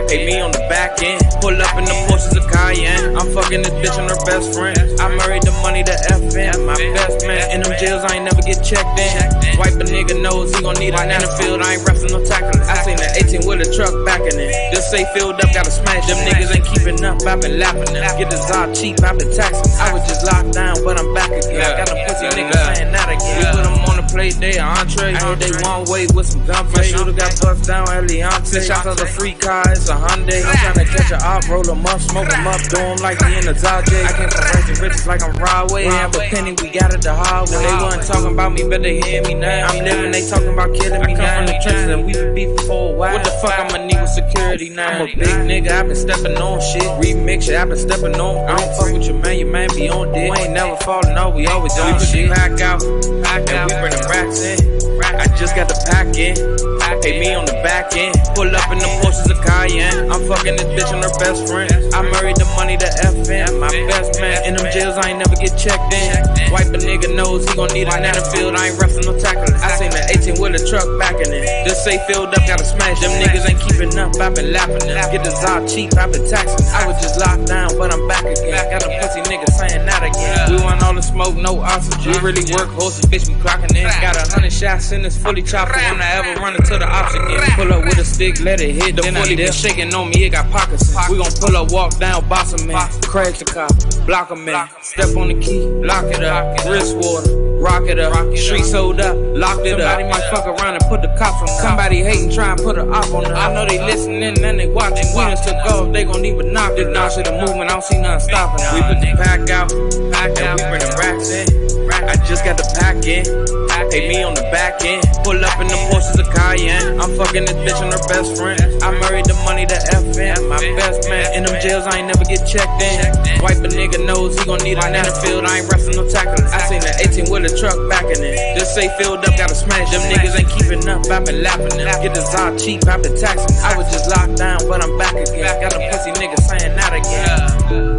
Pay 0.10 0.26
me 0.26 0.42
on 0.42 0.52
the 0.52 0.60
back 0.68 1.02
end. 1.02 1.24
Pull 1.40 1.56
up 1.56 1.78
in 1.78 1.86
the 1.86 1.96
Porsches 2.12 2.36
of 2.36 2.44
Cayenne. 2.52 3.16
I'm 3.16 3.32
fucking 3.32 3.62
this 3.62 3.72
bitch 3.80 3.98
and 3.98 4.10
her 4.12 4.20
best 4.26 4.54
friend. 4.54 4.78
I 5.00 5.16
married 5.16 5.44
the 5.44 5.51
money 5.62 5.84
to 5.84 5.96
FN. 6.12 6.66
My 6.66 6.76
best 6.94 7.26
man. 7.26 7.52
In 7.54 7.62
them 7.62 7.74
jails, 7.80 8.04
I 8.04 8.18
ain't 8.18 8.26
never 8.26 8.42
get 8.42 8.60
checked 8.66 8.98
in. 9.00 9.58
Wipe 9.58 9.78
a 9.78 9.86
nigga 9.86 10.20
nose, 10.22 10.54
he 10.54 10.62
gon' 10.62 10.76
need 10.76 10.94
a 10.94 11.02
in 11.02 11.22
the 11.22 11.32
field. 11.38 11.62
I 11.62 11.78
ain't 11.78 11.86
wrestling 11.88 12.18
no 12.18 12.22
tackling. 12.26 12.62
I 12.66 12.76
seen 12.84 12.98
the 12.98 13.08
18 13.22 13.48
with 13.48 13.62
a 13.62 13.70
truck 13.70 13.94
backing 14.06 14.38
it. 14.38 14.52
This 14.74 14.90
say 14.90 15.06
filled 15.14 15.38
up, 15.40 15.50
gotta 15.54 15.72
smash. 15.72 16.06
Them 16.08 16.18
niggas 16.26 16.52
ain't 16.56 16.66
keeping 16.66 17.00
up. 17.06 17.22
i 17.24 17.36
been 17.38 17.60
laughing 17.60 17.94
them. 17.94 18.04
Get 18.18 18.30
the 18.30 18.38
Zod 18.38 18.74
cheap, 18.74 18.98
i 19.04 19.14
been 19.14 19.32
taxing. 19.32 19.72
I 19.80 19.94
was 19.94 20.04
just 20.10 20.26
locked 20.26 20.54
down, 20.54 20.82
but 20.84 21.00
I'm 21.00 21.14
back 21.14 21.32
again. 21.32 21.62
Got 21.78 21.94
a 21.94 21.98
pussy 22.10 22.28
nigga 22.34 22.58
saying 22.76 22.92
that 22.92 23.08
again. 23.08 23.38
We 23.38 23.46
put 23.54 23.64
them 23.64 23.78
on 23.86 23.96
the 24.02 24.06
plate, 24.10 24.36
they 24.42 24.58
entree. 24.58 25.14
I 25.14 25.20
heard 25.22 25.40
they 25.40 25.54
one 25.62 25.86
way 25.88 26.08
with 26.14 26.28
some 26.28 26.46
gunplay. 26.46 26.90
Shooter 26.90 27.14
got 27.14 27.34
bust 27.42 27.68
down, 27.68 27.88
Eliante. 27.88 28.66
Shots 28.66 28.88
of 28.88 28.98
the 28.98 29.06
free 29.06 29.34
car, 29.34 29.64
it's 29.70 29.90
a 29.90 29.96
Hyundai. 29.96 30.42
I'm 30.42 30.58
trying 30.58 30.80
to 30.82 30.88
catch 30.90 31.12
a 31.12 31.20
op, 31.22 31.48
roll 31.48 31.70
'em 31.70 31.86
up, 31.86 32.02
smoke 32.02 32.32
'em 32.32 32.48
up, 32.48 32.62
do 32.70 32.80
'em 32.80 32.98
like 32.98 33.22
he 33.24 33.38
in 33.38 33.46
the 33.46 33.54
Zajay. 33.54 34.06
I 34.06 34.12
came 34.18 34.30
from 34.30 34.46
raising 34.56 34.84
riches 34.84 35.06
like 35.08 35.22
I'm 35.24 35.36
Broadway. 35.52 35.84
Have 35.84 36.16
a 36.16 36.20
penny, 36.20 36.56
we 36.62 36.70
got 36.70 36.94
it 36.94 37.02
the 37.02 37.14
hard 37.14 37.50
way. 37.50 37.60
They 37.60 37.84
wasn't 37.84 38.08
talking 38.08 38.32
about 38.32 38.54
me, 38.54 38.64
but 38.64 38.82
they 38.82 39.02
hear 39.02 39.22
me 39.24 39.34
now. 39.34 39.68
I'm 39.68 39.84
living, 39.84 40.12
they 40.12 40.28
talking 40.28 40.48
about 40.48 40.74
killing 40.74 41.04
me 41.06 41.14
now. 41.14 41.38
from 41.38 41.46
the 41.48 41.60
trenches 41.62 41.90
and 41.90 42.06
we 42.06 42.14
been 42.14 42.34
beefing 42.34 42.58
for 42.66 42.94
a 42.94 42.96
while. 42.96 43.14
What 43.14 43.24
the 43.26 43.32
fuck 43.44 43.60
I'ma 43.60 43.86
need 43.86 44.00
with 44.00 44.10
security 44.10 44.70
now? 44.70 44.88
I'm 44.88 45.02
a 45.02 45.06
big 45.06 45.36
nigga, 45.44 45.72
I 45.72 45.84
been 45.84 45.96
stepping 45.96 46.38
on 46.38 46.62
shit. 46.62 46.84
Remix 47.04 47.50
it, 47.50 47.56
I 47.56 47.66
been 47.66 47.78
stepping 47.78 48.16
on. 48.16 48.50
I 48.50 48.56
don't 48.56 48.76
fuck 48.78 48.94
with 48.94 49.06
your 49.06 49.20
man, 49.20 49.38
your 49.40 49.52
man 49.52 49.70
be 49.76 49.90
on 49.90 50.14
dick. 50.14 50.32
We 50.32 50.38
ain't 50.40 50.54
never 50.54 50.78
falling 50.78 51.18
off, 51.18 51.36
we 51.36 51.48
always 51.48 51.78
on 51.80 52.00
shit. 52.00 52.30
We 52.30 52.36
pack 52.36 52.62
out, 52.62 52.80
pack 53.24 53.50
out, 53.52 53.70
we 53.70 53.76
bring 53.76 53.92
the 53.92 54.08
racks 54.10 54.42
in. 54.42 54.72
I 55.04 55.28
just 55.36 55.56
got 55.56 55.68
the 55.68 55.76
pack 55.92 56.16
in. 56.16 56.72
Pay 57.02 57.20
me 57.20 57.34
on 57.34 57.46
the 57.50 57.58
back 57.66 57.98
end. 57.98 58.14
Pull 58.38 58.54
up 58.54 58.70
in 58.70 58.78
the 58.78 58.86
Porsches 59.02 59.26
of 59.26 59.42
Cayenne. 59.42 60.12
I'm 60.14 60.22
fucking 60.30 60.54
this 60.54 60.70
bitch 60.78 60.94
and 60.94 61.02
her 61.02 61.10
best 61.18 61.50
friend. 61.50 61.74
I 61.98 62.06
married 62.06 62.38
the 62.38 62.46
money 62.54 62.78
to 62.78 62.86
FN. 63.10 63.58
My 63.58 63.74
best 63.90 64.22
man. 64.22 64.46
In 64.46 64.54
them 64.54 64.70
jails, 64.70 65.02
I 65.02 65.10
ain't 65.10 65.18
never 65.18 65.34
get 65.42 65.58
checked 65.58 65.94
in. 65.94 66.14
Wipe 66.54 66.70
a 66.70 66.80
nigga 66.80 67.10
nose, 67.16 67.48
he 67.48 67.56
gon' 67.56 67.74
need 67.74 67.88
a 67.88 68.24
field. 68.32 68.56
I 68.56 68.70
ain't 68.70 68.80
wrestling 68.80 69.10
no 69.10 69.18
tackling. 69.18 69.58
I 69.58 69.70
seen 69.76 69.90
the 69.90 70.04
18 70.14 70.40
with 70.40 70.56
a 70.56 70.62
truck 70.62 70.86
backing 71.00 71.34
it. 71.34 71.46
Just 71.66 71.84
say 71.84 71.98
filled 72.08 72.30
up, 72.30 72.44
gotta 72.46 72.66
smash. 72.66 73.02
Them 73.02 73.12
niggas 73.18 73.50
ain't 73.50 73.60
keeping 73.66 73.98
up. 73.98 74.14
i 74.22 74.30
been 74.30 74.54
laughing 74.54 74.86
them. 74.86 75.02
Get 75.12 75.24
the 75.24 75.34
Zod 75.34 75.66
cheap, 75.66 75.98
i 75.98 76.06
been 76.06 76.28
taxing. 76.30 76.62
I 76.70 76.86
was 76.86 77.02
just 77.02 77.20
locked 77.20 77.48
down, 77.48 77.74
but 77.78 77.92
I'm 77.92 78.08
back 78.08 78.24
again. 78.24 78.54
Got 78.70 78.86
a 78.86 78.90
pussy 79.02 79.22
nigga 79.26 79.50
saying 79.50 79.86
that 79.90 80.04
again. 80.06 80.54
We 80.54 80.62
want 80.64 80.84
all 80.84 80.94
the 80.94 81.02
smoke, 81.02 81.36
no 81.36 81.60
oxygen. 81.60 82.14
We 82.14 82.20
really 82.20 82.46
work, 82.54 82.70
horses, 82.78 83.06
bitch, 83.10 83.28
we 83.28 83.36
clocking 83.42 83.74
in. 83.76 83.90
Got 84.02 84.16
a 84.16 84.30
hundred 84.30 84.54
shots 84.54 84.92
in 84.92 85.02
this 85.02 85.18
fully 85.18 85.42
chopped. 85.42 85.72
When 85.72 86.02
I 86.02 86.22
ever 86.22 86.40
run 86.40 86.56
into 86.56 86.78
the 86.78 86.88
ops 86.88 87.16
again. 87.16 87.42
Pull 87.56 87.74
up 87.74 87.86
with 87.86 87.98
a 87.98 88.06
stick, 88.06 88.40
let 88.42 88.62
it 88.62 88.76
hit. 88.76 88.96
The 88.96 89.04
40 89.04 89.36
been 89.36 89.52
shaking 89.52 89.94
on 89.94 90.10
me, 90.10 90.26
it 90.26 90.32
got 90.32 90.50
pockets. 90.52 90.94
in. 90.94 91.12
We 91.12 91.18
gon' 91.18 91.32
pull 91.40 91.58
up, 91.58 91.72
walk 91.72 91.98
down, 91.98 92.28
boss 92.30 92.54
'em 92.54 92.70
in. 92.70 92.78
Crash 93.02 93.40
the 93.40 93.46
cop, 93.46 93.72
block 94.06 94.32
'em 94.32 94.48
in. 94.48 94.70
Step 94.82 95.16
on 95.16 95.31
the 95.34 95.42
key, 95.42 95.66
lock 95.86 96.06
it 96.06 96.24
up. 96.24 96.66
Wrist 96.66 96.96
water, 96.98 97.36
rock 97.60 97.84
it 97.84 98.00
up. 98.00 98.14
Street 98.38 98.64
sold 98.64 99.00
up, 99.00 99.16
locked 99.36 99.66
it 99.66 99.80
up. 99.80 100.00
Somebody 100.00 100.04
might 100.10 100.30
fuck 100.32 100.46
around 100.46 100.76
and 100.76 100.84
put 100.90 101.02
the 101.02 101.08
cops 101.18 101.42
on 101.42 101.48
them. 101.48 101.62
Somebody 101.62 102.04
hating, 102.04 102.32
try 102.32 102.52
and 102.52 102.62
put 102.62 102.78
a 102.78 102.88
op 102.90 103.14
on 103.14 103.24
them. 103.24 103.36
I 103.36 103.54
know 103.54 103.66
they 103.66 103.80
listening 103.84 104.24
and 104.44 104.60
they 104.60 104.68
watching. 104.68 105.08
We 105.16 105.22
done 105.22 105.38
took 105.38 105.56
off, 105.72 105.94
they 105.94 106.04
gon' 106.04 106.26
even 106.26 106.54
knock 106.54 106.78
it. 106.78 106.90
Now 106.90 107.10
shit 107.10 107.26
the 107.26 107.32
movement, 107.32 107.70
I 107.70 107.74
don't 107.74 107.84
see 107.84 108.02
nothing 108.02 108.28
stopping. 108.28 108.66
We 108.74 108.82
put 108.82 109.00
the 109.02 109.12
pack 109.18 109.50
out, 109.50 109.70
pack 110.12 110.38
out. 110.42 110.60
We 110.60 110.66
bring 110.70 110.82
the 110.82 110.96
racks 111.00 111.30
in. 111.30 111.48
I 111.92 112.16
just 112.26 112.44
got 112.44 112.58
the 112.58 112.68
pack 112.80 113.06
in. 113.06 113.61
Pay 113.90 114.10
me 114.10 114.24
on 114.24 114.34
the 114.34 114.46
back 114.54 114.84
end. 114.86 115.02
Pull 115.24 115.40
up 115.44 115.58
in 115.60 115.68
the 115.68 115.78
Porsches 115.90 116.22
Cayenne. 116.30 117.00
I'm 117.00 117.16
fucking 117.18 117.46
this 117.46 117.58
bitch 117.66 117.82
and 117.82 117.94
her 117.94 118.04
best 118.06 118.38
friend. 118.38 118.62
I 118.84 118.92
married 119.00 119.26
the 119.26 119.34
money 119.48 119.66
to 119.66 119.78
FN. 119.98 120.50
My 120.50 120.60
best 120.78 121.10
man. 121.10 121.34
In 121.34 121.44
them 121.46 121.58
jails, 121.62 121.88
I 121.88 122.00
ain't 122.00 122.08
never 122.08 122.26
get 122.26 122.46
checked 122.46 122.82
in. 122.82 123.02
Wipe 123.42 123.64
a 123.64 123.70
nigga 123.72 124.04
nose, 124.06 124.38
he 124.38 124.46
gon' 124.46 124.62
need 124.62 124.78
a 124.78 124.86
in 124.86 125.02
the 125.02 125.16
field. 125.24 125.46
I 125.46 125.60
ain't 125.60 125.72
wrestling 125.72 125.98
no 125.98 126.06
tackling. 126.08 126.46
I 126.52 126.60
seen 126.70 126.82
the 126.82 126.94
18 127.02 127.32
with 127.32 127.50
a 127.50 127.52
truck 127.58 127.78
backing 127.90 128.22
it. 128.22 128.38
Just 128.60 128.76
say 128.76 128.92
filled 129.00 129.26
up, 129.26 129.34
gotta 129.38 129.56
smash. 129.56 129.90
Them 129.90 130.04
niggas 130.12 130.38
ain't 130.38 130.52
keeping 130.52 130.84
up. 130.88 131.08
i 131.10 131.20
been 131.20 131.42
laughing 131.42 131.74
them. 131.78 131.90
Get 132.02 132.14
the 132.14 132.22
Zod 132.22 132.62
cheap, 132.62 132.86
i 132.88 132.98
been 132.98 133.18
taxing. 133.18 133.56
I 133.64 133.78
was 133.78 133.90
just 133.92 134.10
locked 134.10 134.38
down, 134.38 134.60
but 134.68 134.84
I'm 134.84 134.98
back 134.98 135.16
again. 135.16 135.48
Got 135.62 135.74
a 135.74 135.82
pussy 135.90 136.12
nigga 136.20 136.38
saying 136.44 136.76
that 136.78 136.94
again. 136.94 137.91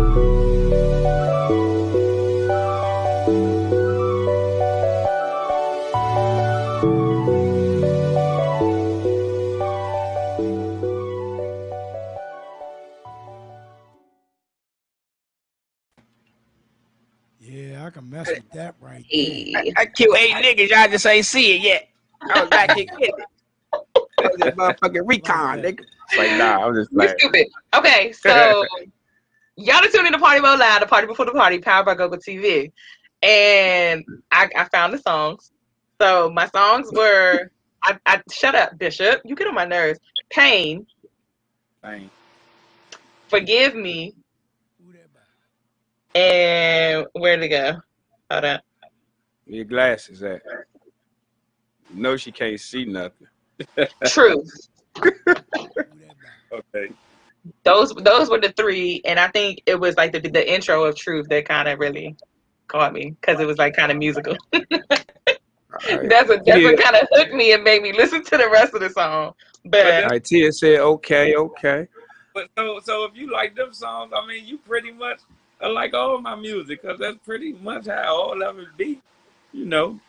Can 17.93 18.11
mess 18.11 18.29
with 18.29 18.51
that 18.53 18.75
right 18.81 19.05
I, 19.13 19.73
I 19.77 19.87
killed 19.87 20.17
eight 20.17 20.35
niggas. 20.37 20.71
Y'all 20.71 20.89
just 20.89 21.07
ain't 21.07 21.27
see 21.27 21.57
it 21.57 21.63
yet. 21.63 21.89
I 22.31 22.41
was 22.41 22.51
back 22.51 22.71
here 22.71 22.87
getting 22.87 23.15
it. 23.19 24.39
That 24.39 24.57
motherfucking 24.57 25.03
recon, 25.05 25.63
nigga. 25.63 25.85
Like, 26.17 26.31
nah, 26.39 26.67
I'm 26.67 26.75
just 26.75 26.91
You're 26.93 27.09
stupid. 27.19 27.47
Okay, 27.75 28.13
so 28.13 28.67
y'all 29.57 29.77
are 29.77 29.89
tuning 29.89 30.07
in 30.07 30.13
to 30.13 30.19
Party 30.19 30.41
Mode 30.41 30.59
Live, 30.59 30.81
the 30.81 30.87
party 30.87 31.07
before 31.07 31.27
the 31.27 31.33
party, 31.33 31.59
powered 31.59 31.87
by 31.87 31.95
GoGo 31.95 32.17
TV. 32.17 32.73
And 33.23 34.05
I, 34.31 34.49
I 34.57 34.65
found 34.65 34.95
the 34.95 34.99
songs. 34.99 35.51
So 36.01 36.31
my 36.31 36.47
songs 36.49 36.91
were 36.93 37.51
I, 37.85 37.99
I 38.07 38.23
shut 38.31 38.55
up, 38.55 38.79
Bishop. 38.79 39.21
You 39.25 39.35
get 39.35 39.47
on 39.47 39.55
my 39.55 39.65
nerves. 39.65 39.99
Pain, 40.31 40.87
Dang. 41.83 42.11
Forgive 43.29 43.75
Me, 43.75 44.15
And 46.15 47.07
where'd 47.13 47.43
it 47.43 47.49
go? 47.49 47.81
Hold 48.31 48.45
on. 48.45 48.61
Where 49.45 49.57
your 49.57 49.65
glasses 49.65 50.23
at? 50.23 50.43
You 51.95 52.03
know 52.03 52.17
she 52.17 52.33
can't 52.33 52.59
see 52.61 52.85
nothing. 52.85 53.27
Truth. 54.07 54.69
Okay. 56.53 56.93
Those 57.65 57.95
those 57.95 58.29
were 58.31 58.41
the 58.41 58.53
three, 58.57 59.01
and 59.05 59.19
I 59.19 59.29
think 59.29 59.63
it 59.67 59.81
was 59.81 59.97
like 59.97 60.13
the 60.13 60.21
the 60.21 60.53
intro 60.53 60.85
of 60.85 60.97
Truth 60.97 61.29
that 61.31 61.49
kind 61.49 61.69
of 61.69 61.79
really 61.79 62.17
caught 62.69 62.93
me 62.93 63.17
because 63.21 63.41
it 63.41 63.47
was 63.47 63.59
like 63.59 63.75
kind 63.75 63.91
of 63.91 63.99
musical. 63.99 64.37
that's 64.53 66.29
what 66.29 66.45
that's 66.45 66.63
what 66.63 66.79
kind 66.79 66.97
of 66.97 67.09
hooked 67.13 67.33
me 67.33 67.53
and 67.53 67.65
made 67.65 67.83
me 67.83 67.93
listen 67.93 68.23
to 68.23 68.37
the 68.37 68.49
rest 68.51 68.75
of 68.75 68.81
the 68.81 68.91
song. 68.91 69.33
But 69.65 70.05
All 70.05 70.11
right, 70.11 70.23
Tia 70.23 70.53
said, 70.53 70.81
okay, 70.81 71.35
okay. 71.35 71.89
But 72.35 72.49
so 72.57 72.81
so 72.81 73.05
if 73.05 73.17
you 73.17 73.33
like 73.33 73.57
them 73.57 73.73
songs, 73.73 74.13
I 74.15 74.27
mean, 74.27 74.47
you 74.47 74.59
pretty 74.59 74.93
much 74.93 75.21
are 75.63 75.71
like 75.71 75.95
all 75.95 76.21
my 76.21 76.35
music, 76.35 76.83
cause 76.83 76.99
that's 76.99 77.19
pretty 77.25 77.53
much 77.55 77.87
how 77.87 78.15
all 78.15 78.43
of 78.43 78.59
it 78.59 78.77
be. 78.77 79.01
You 79.53 79.67
know. 79.67 80.01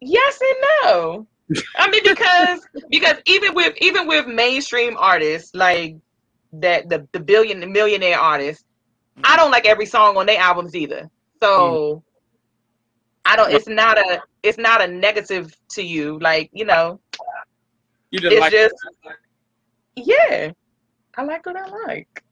yes 0.00 0.40
and 0.40 0.58
no. 0.84 1.26
I 1.76 1.90
mean 1.90 2.02
because 2.02 2.66
because 2.90 3.16
even 3.26 3.54
with 3.54 3.74
even 3.80 4.08
with 4.08 4.26
mainstream 4.26 4.96
artists 4.98 5.54
like 5.54 5.96
that 6.54 6.88
the 6.88 7.06
the 7.12 7.20
billion 7.20 7.60
the 7.60 7.66
millionaire 7.66 8.18
artists, 8.18 8.64
I 9.22 9.36
don't 9.36 9.50
like 9.50 9.66
every 9.66 9.86
song 9.86 10.16
on 10.16 10.26
their 10.26 10.40
albums 10.40 10.74
either. 10.74 11.08
So 11.40 11.96
mm. 11.96 12.02
I 13.24 13.36
don't. 13.36 13.52
It's 13.52 13.68
not 13.68 13.98
a 13.98 14.22
it's 14.42 14.58
not 14.58 14.82
a 14.82 14.86
negative 14.86 15.54
to 15.70 15.82
you. 15.82 16.18
Like 16.20 16.50
you 16.52 16.64
know, 16.64 17.00
You 18.10 18.20
just 18.20 18.32
it's 18.32 18.40
like 18.40 18.52
just 18.52 18.74
yeah. 19.96 20.52
I 21.16 21.22
like 21.22 21.46
what 21.46 21.56
I 21.56 21.66
like. 21.86 22.22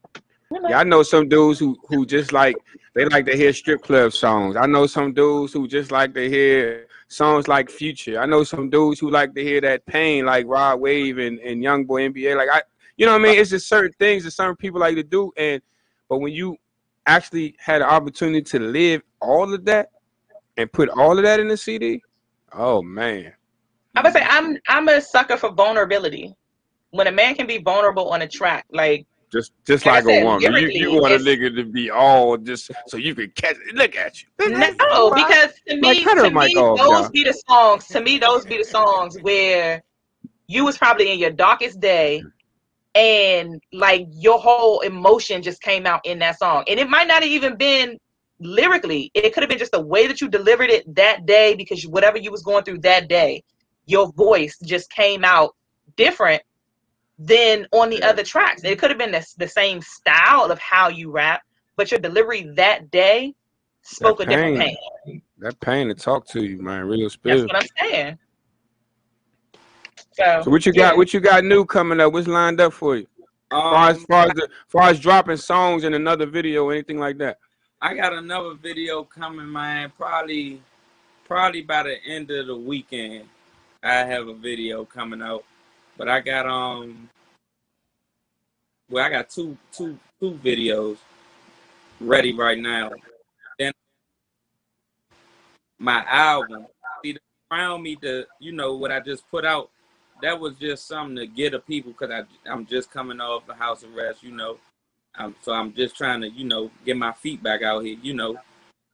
Yeah, 0.69 0.79
I 0.79 0.83
know 0.83 1.03
some 1.03 1.27
dudes 1.27 1.59
who 1.59 1.77
who 1.87 2.05
just 2.05 2.33
like 2.33 2.55
they 2.93 3.05
like 3.05 3.25
to 3.25 3.35
hear 3.35 3.53
strip 3.53 3.83
club 3.83 4.13
songs. 4.13 4.55
I 4.55 4.65
know 4.65 4.87
some 4.87 5.13
dudes 5.13 5.53
who 5.53 5.67
just 5.67 5.91
like 5.91 6.13
to 6.13 6.29
hear 6.29 6.87
songs 7.07 7.47
like 7.47 7.69
Future. 7.69 8.19
I 8.19 8.25
know 8.25 8.43
some 8.43 8.69
dudes 8.69 8.99
who 8.99 9.09
like 9.09 9.35
to 9.35 9.43
hear 9.43 9.61
that 9.61 9.85
pain 9.85 10.25
like 10.25 10.45
Rod 10.47 10.79
Wave 10.79 11.17
and, 11.17 11.39
and 11.39 11.61
Young 11.61 11.85
Boy 11.85 12.07
NBA. 12.09 12.37
Like 12.37 12.49
I 12.51 12.61
you 12.97 13.05
know 13.05 13.11
what 13.11 13.21
I 13.21 13.23
mean? 13.25 13.39
It's 13.39 13.49
just 13.49 13.67
certain 13.67 13.93
things 13.99 14.23
that 14.23 14.31
certain 14.31 14.55
people 14.55 14.79
like 14.79 14.95
to 14.95 15.03
do. 15.03 15.31
And 15.37 15.61
but 16.09 16.19
when 16.19 16.33
you 16.33 16.57
actually 17.05 17.55
had 17.59 17.81
an 17.81 17.89
opportunity 17.89 18.41
to 18.41 18.59
live 18.59 19.01
all 19.21 19.53
of 19.53 19.65
that 19.65 19.91
and 20.57 20.71
put 20.71 20.89
all 20.89 21.17
of 21.17 21.23
that 21.23 21.39
in 21.39 21.47
the 21.47 21.57
CD, 21.57 22.01
oh 22.53 22.81
man. 22.81 23.33
I 23.95 24.01
would 24.01 24.13
say 24.13 24.25
I'm 24.27 24.57
I'm 24.67 24.87
a 24.87 25.01
sucker 25.01 25.37
for 25.37 25.51
vulnerability. 25.51 26.35
When 26.91 27.07
a 27.07 27.11
man 27.11 27.35
can 27.35 27.45
be 27.45 27.57
vulnerable 27.57 28.09
on 28.09 28.21
a 28.21 28.27
track, 28.27 28.65
like 28.71 29.05
Just 29.31 29.51
just 29.65 29.85
Like 29.85 29.95
like, 29.95 30.03
said, 30.05 30.21
a 30.21 30.25
woman. 30.25 30.53
You, 30.53 30.67
you 30.67 31.01
want 31.01 31.13
a 31.13 31.17
nigga 31.17 31.55
to 31.55 31.65
be 31.65 31.89
all 31.89 32.37
just 32.37 32.71
so 32.87 32.97
you 32.97 33.15
can 33.15 33.31
catch 33.31 33.55
look 33.73 33.95
at 33.95 34.21
you. 34.21 34.27
no, 34.49 35.11
because 35.13 35.53
to 35.67 35.75
Like, 35.81 35.97
me, 35.97 36.03
her 36.03 36.15
to 36.15 36.29
me, 36.31 36.55
off, 36.55 36.77
those 36.77 37.01
y'all. 37.01 37.09
be 37.09 37.23
the 37.23 37.33
songs. 37.47 37.87
To 37.87 38.01
me, 38.01 38.17
those 38.17 38.45
be 38.45 38.57
the 38.57 38.63
songs 38.63 39.17
where 39.21 39.83
you 40.47 40.63
was 40.63 40.77
probably 40.77 41.11
in 41.11 41.19
your 41.19 41.31
darkest 41.31 41.79
day, 41.79 42.23
and 42.93 43.61
like 43.73 44.07
your 44.11 44.39
whole 44.39 44.81
emotion 44.81 45.41
just 45.41 45.61
came 45.61 45.85
out 45.85 46.05
in 46.05 46.19
that 46.19 46.37
song, 46.37 46.63
and 46.67 46.79
it 46.79 46.89
might 46.89 47.07
not 47.07 47.23
have 47.23 47.31
even 47.31 47.55
been 47.57 47.97
lyrically. 48.39 49.11
It 49.15 49.33
could 49.33 49.41
have 49.41 49.49
been 49.49 49.57
just 49.57 49.71
the 49.71 49.81
way 49.81 50.07
that 50.07 50.21
you 50.21 50.29
delivered 50.29 50.69
it 50.69 50.93
that 50.95 51.25
day, 51.25 51.55
because 51.55 51.85
whatever 51.87 52.17
you 52.17 52.31
was 52.31 52.43
going 52.43 52.63
through 52.63 52.79
that 52.79 53.09
day, 53.09 53.43
your 53.85 54.11
voice 54.13 54.57
just 54.63 54.89
came 54.91 55.25
out 55.25 55.55
different 55.97 56.43
than 57.17 57.67
on 57.71 57.89
the 57.89 58.01
other 58.03 58.23
tracks. 58.23 58.63
It 58.63 58.79
could 58.79 58.89
have 58.89 58.99
been 58.99 59.11
the, 59.11 59.25
the 59.37 59.47
same 59.47 59.81
style 59.81 60.51
of 60.51 60.59
how 60.59 60.89
you 60.89 61.11
rap, 61.11 61.41
but 61.75 61.91
your 61.91 61.99
delivery 61.99 62.43
that 62.55 62.91
day 62.91 63.33
spoke 63.81 64.19
a 64.19 64.25
different 64.25 64.57
pain. 64.57 65.21
That 65.39 65.59
pain 65.59 65.87
to 65.87 65.93
talk 65.93 66.27
to 66.27 66.43
you, 66.43 66.61
man. 66.61 66.85
Real 66.85 67.09
That's 67.23 67.43
what 67.43 67.55
I'm 67.55 67.67
saying. 67.77 68.17
So, 70.11 70.41
So 70.43 70.51
what 70.51 70.65
you 70.65 70.73
got? 70.73 70.97
What 70.97 71.13
you 71.13 71.19
got 71.19 71.43
new 71.43 71.65
coming 71.65 71.99
up? 71.99 72.13
What's 72.13 72.27
lined 72.27 72.61
up 72.61 72.73
for 72.73 72.97
you? 72.97 73.07
far 73.49 73.89
as 73.89 73.97
Um, 73.97 74.05
far 74.05 74.25
as 74.25 74.33
the, 74.33 74.49
far 74.67 74.89
as 74.89 74.99
dropping 74.99 75.37
songs 75.37 75.83
in 75.83 75.93
another 75.93 76.25
video 76.25 76.65
or 76.65 76.73
anything 76.73 76.99
like 76.99 77.17
that. 77.19 77.37
I 77.81 77.93
got 77.93 78.13
another 78.13 78.53
video 78.53 79.03
coming, 79.03 79.51
man. 79.51 79.91
Probably, 79.97 80.61
probably 81.25 81.61
by 81.61 81.83
the 81.83 81.97
end 82.05 82.31
of 82.31 82.47
the 82.47 82.55
weekend, 82.55 83.27
I 83.83 84.05
have 84.05 84.27
a 84.27 84.33
video 84.33 84.85
coming 84.85 85.21
out. 85.21 85.43
But 85.97 86.09
I 86.09 86.19
got 86.19 86.45
um, 86.45 87.09
well, 88.89 89.03
I 89.03 89.09
got 89.09 89.29
two, 89.29 89.57
two, 89.71 89.97
two 90.19 90.31
videos 90.43 90.97
ready 91.99 92.33
right 92.33 92.59
now. 92.59 92.91
Then 93.57 93.71
my 95.79 96.05
album, 96.07 96.67
see, 97.03 97.17
around 97.51 97.81
me 97.81 97.95
to, 97.97 98.25
you 98.39 98.51
know, 98.51 98.75
what 98.75 98.91
I 98.91 98.99
just 98.99 99.29
put 99.31 99.45
out. 99.45 99.69
That 100.21 100.39
was 100.39 100.55
just 100.55 100.87
something 100.87 101.17
to 101.17 101.27
get 101.27 101.53
a 101.53 101.59
people 101.59 101.91
because 101.91 102.09
I 102.09 102.49
I'm 102.49 102.65
just 102.65 102.89
coming 102.89 103.19
off 103.19 103.45
the 103.47 103.53
house 103.53 103.83
arrest, 103.83 104.23
you 104.23 104.31
know. 104.31 104.57
Um, 105.17 105.35
so 105.41 105.51
I'm 105.51 105.73
just 105.73 105.97
trying 105.97 106.21
to, 106.21 106.29
you 106.29 106.45
know, 106.45 106.71
get 106.85 106.95
my 106.95 107.11
feet 107.11 107.43
back 107.43 107.63
out 107.63 107.83
here, 107.83 107.97
you 108.01 108.13
know, 108.13 108.37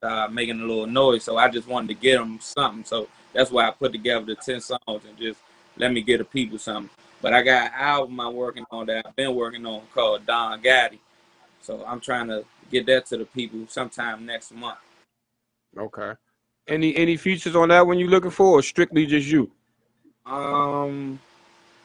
uh, 0.02 0.28
making 0.32 0.60
a 0.60 0.66
little 0.66 0.88
noise. 0.88 1.24
So 1.24 1.38
I 1.38 1.48
just 1.50 1.68
wanted 1.68 1.90
to 1.90 1.94
get 1.94 2.18
them 2.18 2.40
something. 2.42 2.86
So 2.86 3.08
that's 3.34 3.52
why 3.52 3.68
I 3.68 3.72
put 3.72 3.92
together 3.92 4.26
the 4.26 4.36
10 4.36 4.62
songs 4.62 5.06
and 5.08 5.18
just 5.18 5.40
let 5.78 5.92
me 5.92 6.02
get 6.02 6.20
the 6.20 6.26
people 6.26 6.58
something. 6.58 6.90
But 7.22 7.34
I 7.34 7.44
got 7.44 7.68
an 7.68 7.72
album 7.76 8.20
I'm 8.20 8.34
working 8.36 8.66
on 8.72 8.88
that 8.88 9.06
I've 9.06 9.16
been 9.16 9.36
working 9.36 9.66
on 9.66 9.84
called 9.94 10.26
Don 10.26 10.60
Gaddy. 10.62 11.00
So 11.62 11.84
I'm 11.86 12.00
trying 12.00 12.28
to 12.28 12.44
get 12.72 12.86
that 12.88 13.06
to 13.08 13.18
the 13.18 13.26
people 13.26 13.60
sometime 13.68 14.26
next 14.26 14.52
month. 14.52 14.80
Okay. 15.78 16.14
Any 16.68 16.96
any 16.96 17.18
features 17.18 17.56
on 17.56 17.70
that 17.70 17.86
one 17.86 18.00
you 18.00 18.08
looking 18.08 18.32
for, 18.32 18.60
or 18.60 18.64
strictly 18.64 19.06
just 19.06 19.28
you? 19.28 19.52
Um, 20.26 21.20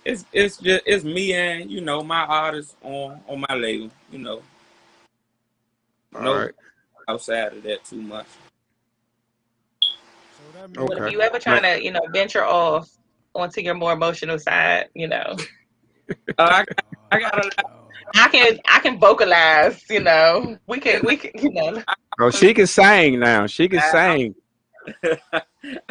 it's 0.05 0.25
it's 0.33 0.59
just 0.59 0.83
it's 0.87 1.05
me 1.05 1.33
and 1.33 1.71
you 1.71 1.81
know 1.81 2.03
my 2.03 2.25
artists 2.25 2.77
on 2.83 3.21
on 3.27 3.45
my 3.49 3.55
label. 3.55 3.91
You 4.13 4.19
know, 4.19 4.43
no 6.13 6.31
All 6.31 6.37
right. 6.37 6.55
outside 7.09 7.53
of 7.55 7.63
that 7.63 7.85
too 7.85 8.03
much. 8.03 8.27
But 10.75 10.99
if 10.99 11.07
Okay. 11.07 11.13
you 11.13 11.23
ever 11.23 11.39
trying 11.39 11.63
to, 11.63 11.83
you 11.83 11.91
know, 11.91 12.01
venture 12.13 12.45
off 12.45 12.91
onto 13.37 13.61
your 13.61 13.75
more 13.75 13.93
emotional 13.93 14.39
side, 14.39 14.89
you 14.95 15.09
know, 15.09 15.37
Uh, 16.39 16.65
I 16.65 16.65
I 17.13 17.21
got 17.21 17.45
a 17.45 17.51
I 18.15 18.29
can 18.29 18.59
I 18.69 18.79
can 18.79 18.99
vocalize. 18.99 19.83
You 19.91 20.01
know, 20.01 20.57
we 20.67 20.79
can 20.81 21.03
we 21.05 21.17
can 21.17 21.31
you 21.43 21.51
know. 21.53 21.83
Oh, 22.21 22.31
she 22.31 22.55
can 22.55 22.67
sing 22.67 23.19
now. 23.21 23.47
She 23.47 23.69
can 23.69 23.81
I- 23.81 23.91
sing. 23.91 24.35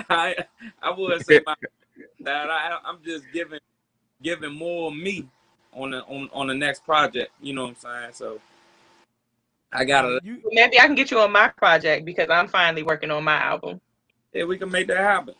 I 0.10 0.36
I 0.82 0.92
would 0.92 1.26
say 1.26 1.42
my, 1.46 1.56
that 2.22 2.50
I 2.50 2.78
I'm 2.86 3.00
just 3.04 3.26
giving 3.34 3.60
giving 4.22 4.54
more 4.54 4.88
of 4.90 4.96
me 4.96 5.28
on 5.74 5.92
the 5.92 6.02
on 6.06 6.30
on 6.34 6.48
the 6.48 6.54
next 6.56 6.86
project. 6.86 7.32
You 7.42 7.54
know 7.54 7.64
what 7.64 7.70
I'm 7.72 7.76
saying? 7.76 8.12
So 8.14 8.40
I 9.74 9.84
gotta 9.84 10.20
Maybe 10.24 10.80
I 10.80 10.86
can 10.86 10.96
get 10.96 11.12
you 11.12 11.20
on 11.20 11.32
my 11.34 11.50
project 11.50 12.06
because 12.06 12.30
I'm 12.30 12.48
finally 12.48 12.84
working 12.84 13.12
on 13.12 13.24
my 13.24 13.36
album. 13.38 13.82
yeah 14.34 14.46
we 14.46 14.58
can 14.58 14.72
make 14.72 14.88
that 14.88 14.98
happen. 14.98 15.36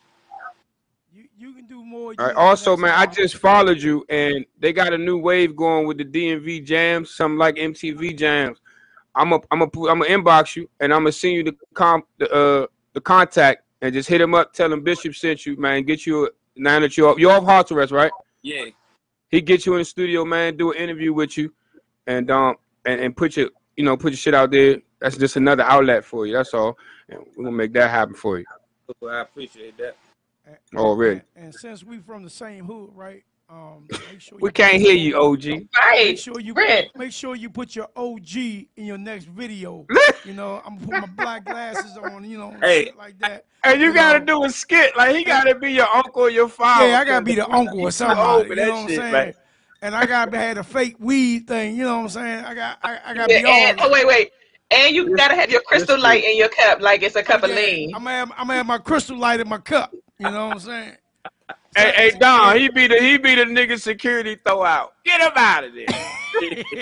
All 2.20 2.28
right. 2.28 2.36
Also, 2.36 2.78
man, 2.78 2.94
I 2.96 3.06
just 3.06 3.38
followed 3.38 3.82
you, 3.82 4.06
and 4.10 4.46
they 4.60 4.74
got 4.74 4.94
a 4.94 4.98
new 4.98 5.18
wave 5.18 5.56
going 5.56 5.88
with 5.88 5.98
the 5.98 6.06
DMV 6.06 6.66
jams, 6.66 7.12
something 7.12 7.38
like 7.38 7.56
MTV 7.56 8.18
jams. 8.18 8.60
I'm 9.16 9.34
a, 9.34 9.40
I'm 9.52 9.62
a, 9.62 9.66
I'm 9.66 10.00
gonna 10.00 10.06
inbox 10.06 10.56
you, 10.56 10.70
and 10.80 10.94
I'm 10.94 11.02
gonna 11.02 11.12
send 11.12 11.34
you 11.34 11.44
the 11.44 11.56
com, 11.74 12.04
the 12.18 12.32
uh, 12.32 12.68
the 12.94 13.02
contact, 13.02 13.64
and 13.82 13.94
just 13.94 14.10
hit 14.10 14.22
him 14.22 14.34
up, 14.34 14.54
tell 14.54 14.72
him 14.72 14.84
Bishop 14.84 15.16
sent 15.16 15.46
you, 15.46 15.58
man. 15.58 15.84
Get 15.84 16.06
you 16.06 16.28
a, 16.28 16.30
now 16.56 16.80
that 16.80 16.98
you're 16.98 17.10
off, 17.10 17.20
you're 17.20 17.32
off 17.32 17.46
house 17.46 17.72
arrest, 17.72 17.92
right? 17.92 18.12
Yeah. 18.42 18.66
He 19.30 19.42
get 19.42 19.66
you 19.66 19.74
in 19.74 19.80
the 19.80 19.86
studio, 19.86 20.24
man. 20.24 20.56
Do 20.56 20.72
an 20.72 20.78
interview 20.78 21.14
with 21.14 21.38
you, 21.38 21.54
and 22.08 22.30
um, 22.32 22.56
and, 22.86 23.02
and 23.02 23.18
put 23.18 23.38
your, 23.38 23.50
you 23.76 23.84
know, 23.84 23.98
put 23.98 24.12
your 24.12 24.18
shit 24.18 24.34
out 24.34 24.52
there. 24.52 24.78
That's 25.00 25.18
just 25.18 25.36
another 25.36 25.64
outlet 25.64 26.06
for 26.06 26.26
you. 26.26 26.34
That's 26.34 26.54
all. 26.54 26.78
And 27.10 27.20
we're 27.36 27.46
gonna 27.46 27.56
make 27.56 27.74
that 27.74 27.90
happen 27.90 28.16
for 28.16 28.40
you 28.40 28.46
I 29.08 29.22
appreciate 29.22 29.78
that. 29.78 29.96
Already. 30.76 31.22
And 31.36 31.54
since 31.54 31.84
we 31.84 32.00
from 32.00 32.24
the 32.24 32.30
same 32.30 32.66
hood, 32.66 32.90
right? 32.94 33.24
Um, 33.50 33.88
make 34.10 34.22
sure 34.22 34.40
We 34.42 34.52
can't 34.52 34.82
hear 34.82 34.96
you, 34.96 35.18
OG. 35.18 35.46
Right. 35.46 36.08
Make 36.08 36.18
sure 36.18 36.40
you 36.40 36.56
make 36.98 37.12
sure 37.12 37.36
you 37.36 37.50
put 37.50 37.76
your 37.76 37.88
OG 37.96 38.36
in 38.36 38.86
your 38.86 38.98
next 38.98 39.26
video. 39.26 39.86
you 40.26 40.34
know, 40.34 40.62
I'm 40.66 40.78
gonna 40.78 40.88
put 40.88 40.96
my 40.98 41.06
black 41.06 41.46
glasses 41.46 41.96
on. 41.98 42.28
You 42.28 42.40
know, 42.40 42.54
Hey, 42.62 42.86
shit 42.86 42.98
like 42.98 43.20
that. 43.20 43.46
And 43.64 43.80
you, 43.80 43.88
You 43.88 43.94
gotta 43.94 44.20
know. 44.20 44.26
do 44.26 44.44
a 44.46 44.50
skit. 44.50 44.98
Like 44.98 45.16
he 45.16 45.24
gotta 45.24 45.54
be 45.56 45.74
your 45.74 45.88
uncle 45.94 46.24
or 46.24 46.30
your 46.32 46.50
father. 46.50 46.88
Yeah, 46.88 47.00
I 47.00 47.06
gotta 47.06 47.26
be 47.26 47.36
the 47.36 47.48
uncle 47.52 47.80
or 47.80 47.82
You 47.82 47.86
too 47.92 47.92
somebody. 47.92 48.50
You 48.50 48.56
know 48.56 48.70
what 48.72 48.76
I'm 48.82 48.90
saying? 48.90 49.12
man. 49.12 49.34
And 49.82 49.96
I 49.96 50.06
gotta 50.08 50.38
have 50.38 50.58
a 50.58 50.64
fake 50.64 50.96
weed 51.00 51.48
thing. 51.48 51.76
You 51.76 51.84
know 51.84 51.98
what 51.98 52.04
I'm 52.04 52.10
saying? 52.10 52.46
I 52.46 52.54
got 52.56 52.78
I, 52.82 53.00
I 53.06 53.14
gotta 53.14 53.34
Yeah, 53.34 53.40
be 53.40 53.46
all. 53.46 53.54
and, 53.68 53.80
oh 53.82 53.92
wait, 53.92 54.08
wait, 54.08 54.32
and 54.72 54.96
you 54.96 55.16
gotta 55.16 55.36
have 55.36 55.50
your 55.50 55.62
crystal 55.62 56.00
light 56.00 56.24
in 56.24 56.38
your 56.38 56.50
cup 56.50 56.82
like 56.82 57.04
it's 57.04 57.16
a 57.16 57.24
cup 57.24 57.44
of 57.44 57.50
lean. 57.52 57.94
I'm 57.96 58.04
gonna 58.04 58.16
have, 58.16 58.32
I'm 58.32 58.48
gonna 58.48 58.56
have 58.56 58.66
my 58.66 58.78
crystal 58.78 59.18
light 59.18 59.40
in 59.40 59.48
my 59.48 59.58
cup. 59.58 59.94
You 60.18 60.32
know 60.32 60.48
what 60.48 60.54
I'm 60.54 60.60
saying? 60.60 60.98
Hey, 61.76 61.92
hey, 61.96 62.12
Don, 62.18 62.58
he 62.58 62.70
be 62.70 62.88
the 62.88 62.98
he 62.98 63.18
be 63.18 63.36
the 63.36 63.44
nigga 63.44 63.80
security 63.80 64.38
throw 64.46 64.64
out. 64.64 64.94
Get 65.04 65.22
him 65.22 65.34
out 65.36 65.66
of 65.66 65.74
there. 65.74 65.86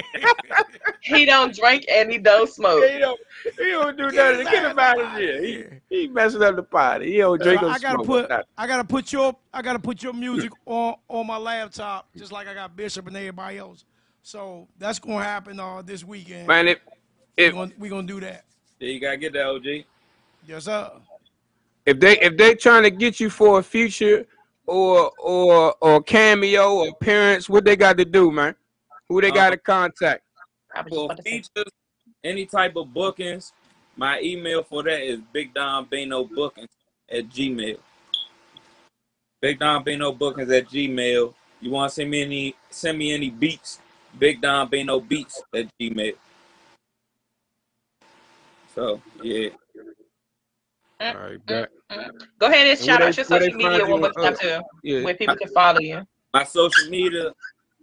He 1.01 1.26
don't 1.26 1.53
drink 1.53 1.85
and 1.91 2.10
he 2.10 2.18
don't 2.18 2.49
smoke. 2.49 2.89
he 2.89 2.97
don't 2.97 3.19
he 3.60 3.72
don't 3.72 3.97
do 3.97 4.10
nothing. 4.11 4.45
Get 4.45 4.64
him 4.64 4.80
out 4.80 4.99
of 4.99 5.11
there. 5.14 5.43
He 5.43 5.65
he 5.89 6.07
messing 6.07 6.41
up 6.41 6.55
the 6.55 6.64
party. 6.64 7.11
He 7.11 7.18
don't 7.18 7.41
drink 7.41 7.61
or 7.61 7.68
I 7.68 7.77
gotta 7.77 7.95
smoke. 7.95 8.05
put 8.05 8.30
nothing. 8.30 8.45
I 8.57 8.68
gotta 8.68 8.84
put 8.85 9.11
your 9.11 9.35
I 9.53 9.61
gotta 9.61 9.80
put 9.80 10.01
your 10.01 10.14
music 10.14 10.51
on 10.65 10.95
on 11.10 11.27
my 11.27 11.38
laptop, 11.38 12.07
just 12.15 12.31
like 12.31 12.47
I 12.47 12.53
got 12.53 12.76
Bishop 12.76 13.05
and 13.07 13.18
everybody 13.18 13.57
else. 13.57 13.84
So 14.22 14.68
that's 14.77 14.99
gonna 14.99 15.23
happen 15.23 15.60
uh 15.60 15.81
this 15.81 16.05
weekend. 16.05 16.47
Man, 16.47 16.73
if 17.38 17.43
we 17.43 17.45
if 17.45 17.53
gonna, 17.53 17.72
we 17.77 17.89
gonna 17.89 18.07
do 18.07 18.19
that. 18.19 18.43
Yeah, 18.80 18.89
you 18.89 18.99
gotta 18.99 19.18
get 19.18 19.34
that 19.34 19.45
OG. 19.45 19.85
Yes, 20.47 20.65
sir. 20.65 20.91
if 21.85 21.99
they 21.99 22.19
if 22.19 22.38
they 22.38 22.55
trying 22.55 22.84
to 22.84 22.91
get 22.91 23.19
you 23.19 23.30
for 23.30 23.60
a 23.60 23.64
future 23.64 24.26
or 24.65 25.11
or 25.18 25.76
or 25.81 26.01
cameo 26.03 26.76
or 26.76 26.89
appearance, 26.89 27.49
what 27.49 27.65
they 27.65 27.76
got 27.76 27.97
to 27.97 28.05
do, 28.05 28.31
man? 28.31 28.55
Who 29.10 29.22
they 29.22 29.30
uh, 29.30 29.34
got 29.34 29.49
to 29.51 29.57
contact? 29.57 30.23
For 30.89 31.15
features, 31.23 31.72
any 32.23 32.45
type 32.45 32.76
of 32.76 32.93
bookings, 32.93 33.53
my 33.95 34.19
email 34.22 34.64
for 34.64 34.84
that 34.84 35.01
is 35.01 35.19
Big 35.31 35.53
Don 35.53 35.85
Bino 35.85 36.23
Bookings 36.23 36.69
at 37.10 37.30
Gmail. 37.30 37.77
Big 39.39 39.60
Don 39.60 39.84
Bino 39.84 40.11
Bookings 40.11 40.49
at 40.49 40.68
Gmail. 40.68 41.34
You 41.61 41.72
want 41.72 41.89
to 41.89 41.95
send 41.95 42.10
me 42.10 42.22
any 42.23 42.55
send 42.69 42.97
me 42.97 43.14
any 43.14 43.30
beats? 43.30 43.80
Big 44.18 44.41
Don 44.41 44.68
Bino 44.68 44.99
Beats 44.99 45.41
at 45.53 45.68
Gmail. 45.80 46.15
So 48.73 49.01
yeah. 49.21 49.49
All 50.99 51.13
right, 51.15 51.45
bet. 51.45 51.69
Go 52.39 52.47
ahead 52.47 52.61
and 52.67 52.69
And 52.69 52.79
shout 52.79 53.01
out 53.01 53.13
they- 53.13 53.17
your 53.17 53.25
social 53.25 53.53
media 53.57 53.77
you 53.79 53.87
one 53.89 53.99
more 54.01 54.09
on, 54.17 54.25
uh, 54.25 54.31
time 54.31 54.37
too, 54.39 54.61
yeah. 54.83 55.03
where 55.03 55.13
people 55.15 55.35
can 55.35 55.49
follow 55.49 55.79
you. 55.79 56.01
My 56.33 56.43
social 56.43 56.89
media, 56.89 57.33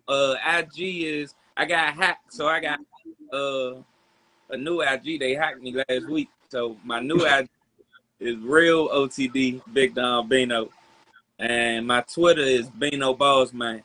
uh, 0.08 0.34
IG 0.58 1.04
is 1.04 1.34
I 1.56 1.66
got 1.66 1.94
hacked, 1.94 2.32
so 2.32 2.48
I 2.48 2.60
got 2.60 2.80
uh 3.32 3.74
a 4.50 4.56
new 4.56 4.80
IG. 4.80 5.18
They 5.20 5.34
hacked 5.34 5.60
me 5.60 5.72
last 5.88 6.08
week, 6.08 6.28
so 6.48 6.76
my 6.84 6.98
new 7.00 7.24
IG 7.26 7.48
is 8.20 8.36
real 8.38 8.88
OTD 8.88 9.62
Big 9.72 9.94
Don 9.94 10.28
Bino, 10.28 10.70
and 11.38 11.86
my 11.86 12.00
Twitter 12.02 12.42
is 12.42 12.68
Bino 12.70 13.14
Balls 13.14 13.52
Man. 13.52 13.82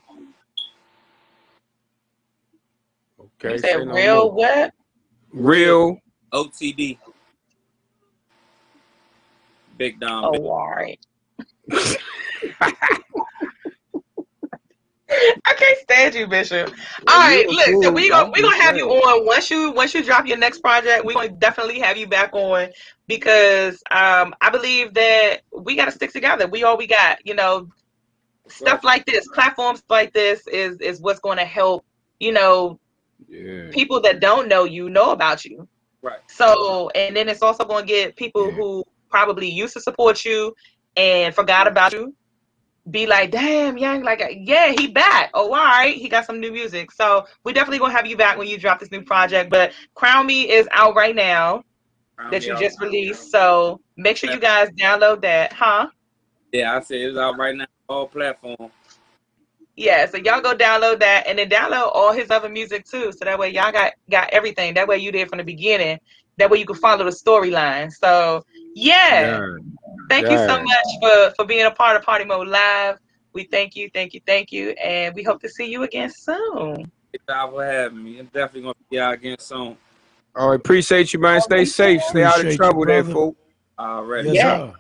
Okay. 3.19 3.53
You 3.53 3.57
say 3.60 3.72
said 3.73 3.88
real 3.88 4.26
more. 4.26 4.34
what? 4.34 4.73
Real. 5.34 5.99
OTD. 6.36 6.98
Big 9.78 9.99
Don. 9.99 10.26
Oh, 10.26 10.32
Bino. 10.32 10.49
all 10.49 10.70
right. 10.70 10.99
I 15.48 15.53
can't 15.53 15.78
stand 15.80 16.16
you, 16.16 16.28
Bishop. 16.28 16.74
All 17.07 17.20
right, 17.20 17.48
look, 17.48 17.66
so 17.66 17.72
cool, 17.72 17.94
we 17.94 18.10
gonna 18.10 18.32
we 18.32 18.41
gonna 18.41 18.62
have 18.62 18.76
you 18.76 18.90
on 18.90 19.26
once 19.26 19.49
you 19.49 19.72
once 19.72 19.94
you 19.94 20.03
drop 20.03 20.26
your 20.28 20.38
next 20.38 20.60
project. 20.60 21.06
We 21.06 21.14
gonna 21.14 21.30
definitely 21.30 21.80
have 21.80 21.95
you 21.95 22.07
back 22.07 22.34
on 22.34 22.70
because 23.07 23.76
um 23.91 24.34
I 24.41 24.49
believe 24.52 24.94
that 24.95 25.41
we 25.57 25.76
gotta 25.76 25.91
stick 25.91 26.12
together. 26.12 26.48
We 26.48 26.64
all 26.64 26.78
we 26.78 26.88
got, 26.88 27.26
you 27.26 27.36
know, 27.36 27.70
stuff 28.48 28.84
like 28.84 29.06
this, 29.06 29.28
platforms 29.30 29.84
like 29.90 30.14
this 30.14 30.48
is 30.48 30.78
is 30.80 31.02
what's 31.02 31.20
going 31.20 31.38
to 31.38 31.45
help, 31.45 31.86
you 32.20 32.32
know, 32.32 32.80
Yeah. 33.28 33.70
people 33.72 34.02
that 34.02 34.20
don't 34.20 34.48
know 34.48 34.64
you 34.64 34.90
know 34.90 35.12
about 35.12 35.45
you. 35.45 35.68
Right. 36.06 36.19
So, 36.27 36.90
and 36.90 37.15
then 37.15 37.27
it's 37.27 37.41
also 37.41 37.65
going 37.65 37.86
to 37.86 37.88
get 37.88 38.15
people 38.15 38.52
who 38.52 38.84
probably 39.10 39.49
used 39.49 39.73
to 39.73 39.82
support 39.82 40.23
you 40.23 40.53
and 40.95 41.34
forgot 41.34 41.68
about 41.68 41.94
you 41.94 42.14
be 42.91 43.07
like, 43.07 43.32
damn, 43.32 43.76
young, 43.80 44.03
like, 44.03 44.22
yeah, 44.41 44.72
he 44.77 44.86
back. 44.88 45.32
Oh, 45.34 45.48
all 45.48 45.65
right, 45.65 45.95
he 45.95 46.07
got 46.07 46.26
some 46.26 46.40
new 46.40 46.52
music. 46.52 46.91
So 46.91 47.26
we 47.44 47.52
definitely 47.52 47.80
gonna 47.80 47.94
have 47.94 48.06
you 48.06 48.15
back 48.15 48.38
when 48.38 48.48
you 48.48 48.60
drop 48.60 48.80
this 48.80 48.91
new 48.91 49.02
project. 49.02 49.49
But 49.49 49.73
Crown 49.95 50.27
Me 50.27 50.48
is 50.48 50.68
out 50.72 50.95
right 50.95 51.15
now 51.15 51.64
Crown 52.15 52.30
that 52.30 52.45
you 52.45 52.56
just 52.60 52.80
released. 52.80 53.32
So 53.32 53.82
make 53.98 54.18
sure 54.18 54.32
you 54.32 54.40
guys 54.40 54.69
download 54.80 55.22
that, 55.22 55.53
huh? 55.53 55.88
Yeah, 56.52 56.76
I 56.76 56.82
said 56.82 56.98
it's 56.98 57.18
out 57.18 57.40
right 57.40 57.56
now, 57.56 57.65
all 57.90 58.07
platforms. 58.07 58.72
Yeah, 59.77 60.06
so 60.06 60.18
y'all 60.18 60.41
go 60.41 60.56
download 60.56 60.99
that 60.99 61.27
and 61.27 61.38
then 61.38 61.49
download 61.49 61.91
all 61.93 62.14
his 62.14 62.31
other 62.31 62.47
music 62.49 62.85
too. 62.85 63.11
So 63.11 63.26
that 63.26 63.38
way 63.38 63.49
y'all 63.49 63.72
got 63.72 63.93
got 64.10 64.30
everything. 64.31 64.73
That 64.73 64.88
way 64.88 64.97
you 64.97 65.11
did 65.11 65.27
from 65.27 65.39
the 65.39 65.43
beginning. 65.43 65.99
That 66.38 66.49
way 66.49 66.60
you 66.60 66.65
can 66.65 66.77
follow 66.77 67.03
the 67.03 67.11
storyline. 67.11 67.91
So 67.91 68.43
yeah. 68.73 69.49
Thank 70.10 70.30
you 70.30 70.38
so 70.38 70.61
much 70.61 70.88
for 71.02 71.34
for 71.35 71.45
being 71.45 71.65
a 71.65 71.72
part 71.72 71.97
of 71.97 72.03
Party 72.03 72.26
Mode 72.26 72.47
Live. 72.47 72.97
We 73.34 73.43
thank 73.52 73.76
you, 73.76 73.89
thank 73.93 74.14
you, 74.14 74.22
thank 74.26 74.52
you, 74.53 74.69
and 74.81 75.14
we 75.14 75.23
hope 75.23 75.41
to 75.41 75.49
see 75.49 75.65
you 75.65 75.84
again 75.84 76.10
soon. 76.10 76.76
Thank 76.76 77.22
y'all 77.27 77.52
for 77.52 77.65
having 77.65 78.02
me. 78.02 78.19
I'm 78.19 78.27
definitely 78.27 78.61
gonna 78.61 78.73
be 78.89 78.99
out 78.99 79.15
again 79.15 79.38
soon. 79.39 79.77
All 80.35 80.49
right, 80.52 80.56
appreciate 80.56 81.14
you, 81.14 81.19
man. 81.19 81.41
Stay 81.41 81.65
safe. 81.65 82.02
Stay 82.03 82.23
out 82.23 82.35
of 82.35 82.41
Appreciate 82.41 82.52
you, 82.52 82.57
trouble 82.57 82.85
there, 82.85 83.03
folks. 83.03 83.38
All 83.77 84.03
right. 84.03 84.26
Yes, 84.26 84.35
Yeah. 84.35 84.57
sir. 84.57 84.73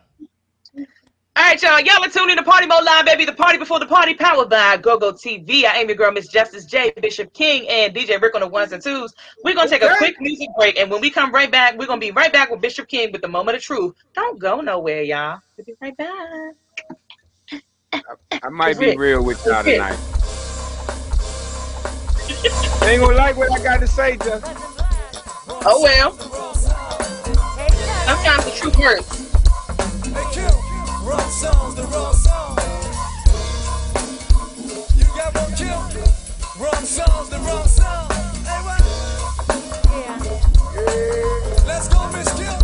All 1.37 1.43
right, 1.43 1.61
y'all. 1.61 1.81
Y'all 1.81 2.01
are 2.01 2.07
tuned 2.07 2.31
in 2.31 2.37
to 2.37 2.43
Party 2.43 2.65
Mode 2.65 2.85
Live, 2.85 3.05
baby. 3.05 3.25
The 3.25 3.33
party 3.33 3.57
before 3.57 3.77
the 3.77 3.85
party, 3.85 4.13
powered 4.13 4.49
by 4.49 4.77
GoGo 4.77 5.11
TV. 5.11 5.65
I 5.65 5.79
am 5.79 5.89
your 5.89 5.97
girl, 5.97 6.09
Miss 6.13 6.29
Justice 6.29 6.63
J, 6.63 6.93
Bishop 7.01 7.33
King, 7.33 7.67
and 7.67 7.93
DJ 7.93 8.21
Rick 8.21 8.35
on 8.35 8.41
the 8.41 8.47
ones 8.47 8.71
and 8.71 8.81
twos. 8.81 9.13
We're 9.43 9.53
gonna 9.53 9.69
take 9.69 9.83
a 9.83 9.93
quick 9.97 10.15
music 10.21 10.47
break, 10.57 10.79
and 10.79 10.89
when 10.89 11.01
we 11.01 11.09
come 11.09 11.33
right 11.33 11.51
back, 11.51 11.77
we're 11.77 11.87
gonna 11.87 11.99
be 11.99 12.11
right 12.11 12.31
back 12.31 12.51
with 12.51 12.61
Bishop 12.61 12.87
King 12.87 13.11
with 13.11 13.21
the 13.21 13.27
moment 13.27 13.57
of 13.57 13.63
truth. 13.63 13.95
Don't 14.13 14.39
go 14.39 14.61
nowhere, 14.61 15.01
y'all. 15.01 15.41
We'll 15.57 15.65
be 15.65 15.73
right 15.81 15.97
back. 15.97 16.53
I 18.41 18.49
might 18.49 18.79
be 18.79 18.95
real 18.95 19.21
with 19.21 19.45
y'all 19.45 19.61
tonight. 19.61 19.97
they 22.79 22.93
ain't 22.93 23.01
gonna 23.01 23.17
like 23.17 23.35
what 23.35 23.51
I 23.51 23.61
got 23.61 23.81
to 23.81 23.87
say, 23.87 24.15
just. 24.15 24.45
Oh 25.67 25.81
well. 25.83 26.13
Sometimes 28.05 28.45
the 28.45 28.51
truth 28.51 28.75
hurts. 28.75 30.64
Wrong 31.05 31.29
songs, 31.29 31.75
the 31.75 31.83
wrong 31.83 32.13
song. 32.15 32.57
You 34.97 35.05
got 35.15 35.35
one 35.35 35.53
kill. 35.53 35.79
Wrong 36.59 36.83
songs, 36.83 37.29
the 37.29 37.37
wrong 37.45 37.67
song. 37.67 38.09
Hey, 38.43 38.59
what? 38.65 38.81
Yeah. 39.93 40.17
Let's 41.67 41.87
go, 41.89 42.09
Miss 42.11 42.33
Kill. 42.33 42.57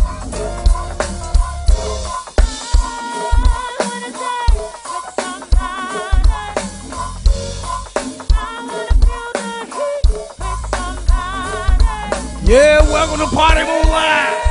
Yeah, 12.44 12.82
welcome 12.90 13.18
to 13.20 13.36
Party 13.36 13.62
Live. 13.62 14.41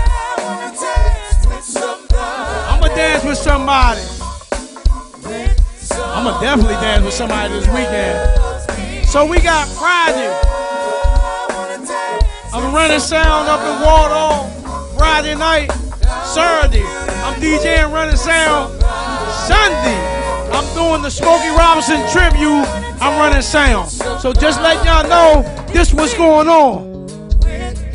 With 3.31 3.37
somebody. 3.37 4.01
I'ma 5.95 6.41
definitely 6.41 6.73
dance 6.83 7.05
with 7.05 7.13
somebody 7.13 7.53
this 7.53 7.65
weekend. 7.67 9.07
So 9.07 9.25
we 9.25 9.39
got 9.39 9.69
Friday. 9.69 10.27
I'm 12.51 12.75
running 12.75 12.99
sound 12.99 13.47
up 13.47 13.61
in 13.61 13.85
Waldorf 13.85 14.97
Friday 14.97 15.35
night. 15.35 15.71
Saturday, 16.25 16.83
I'm 17.23 17.39
DJing 17.39 17.93
running 17.93 18.17
sound. 18.17 18.73
Sunday, 19.47 19.95
I'm 20.51 20.67
doing 20.75 21.01
the 21.01 21.09
Smokey 21.09 21.51
Robinson 21.51 22.01
tribute. 22.11 22.67
I'm 22.99 23.17
running 23.17 23.41
sound. 23.41 23.91
So 23.91 24.33
just 24.33 24.59
let 24.59 24.83
y'all 24.83 25.07
know 25.07 25.43
this 25.71 25.93
what's 25.93 26.13
going 26.15 26.49
on. 26.49 27.07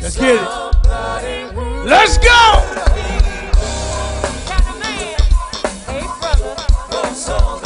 Let's 0.01 0.17
get 0.17 0.33
it. 0.33 1.85
Let's 1.85 2.17
go! 2.17 2.76
Song. 7.27 7.56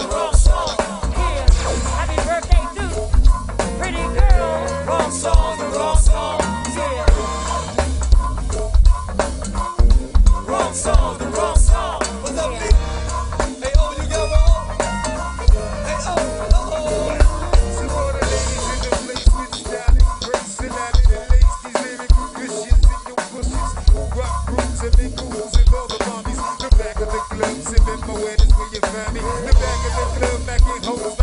Club, 30.79 31.20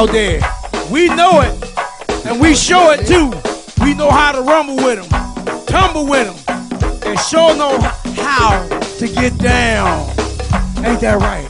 out 0.00 0.12
there. 0.12 0.40
We 0.90 1.08
know 1.08 1.42
it, 1.42 2.24
and 2.24 2.40
we 2.40 2.54
show 2.54 2.90
it 2.90 3.06
too. 3.06 3.28
We 3.84 3.92
know 3.92 4.10
how 4.10 4.32
to 4.32 4.40
rumble 4.40 4.76
with 4.76 4.98
them, 4.98 5.64
tumble 5.66 6.06
with 6.06 6.26
them, 6.26 7.02
and 7.04 7.20
sure 7.20 7.54
know 7.54 7.78
how 8.16 8.66
to 8.98 9.08
get 9.08 9.36
down. 9.36 10.08
Ain't 10.86 11.02
that 11.02 11.18
right? 11.20 11.46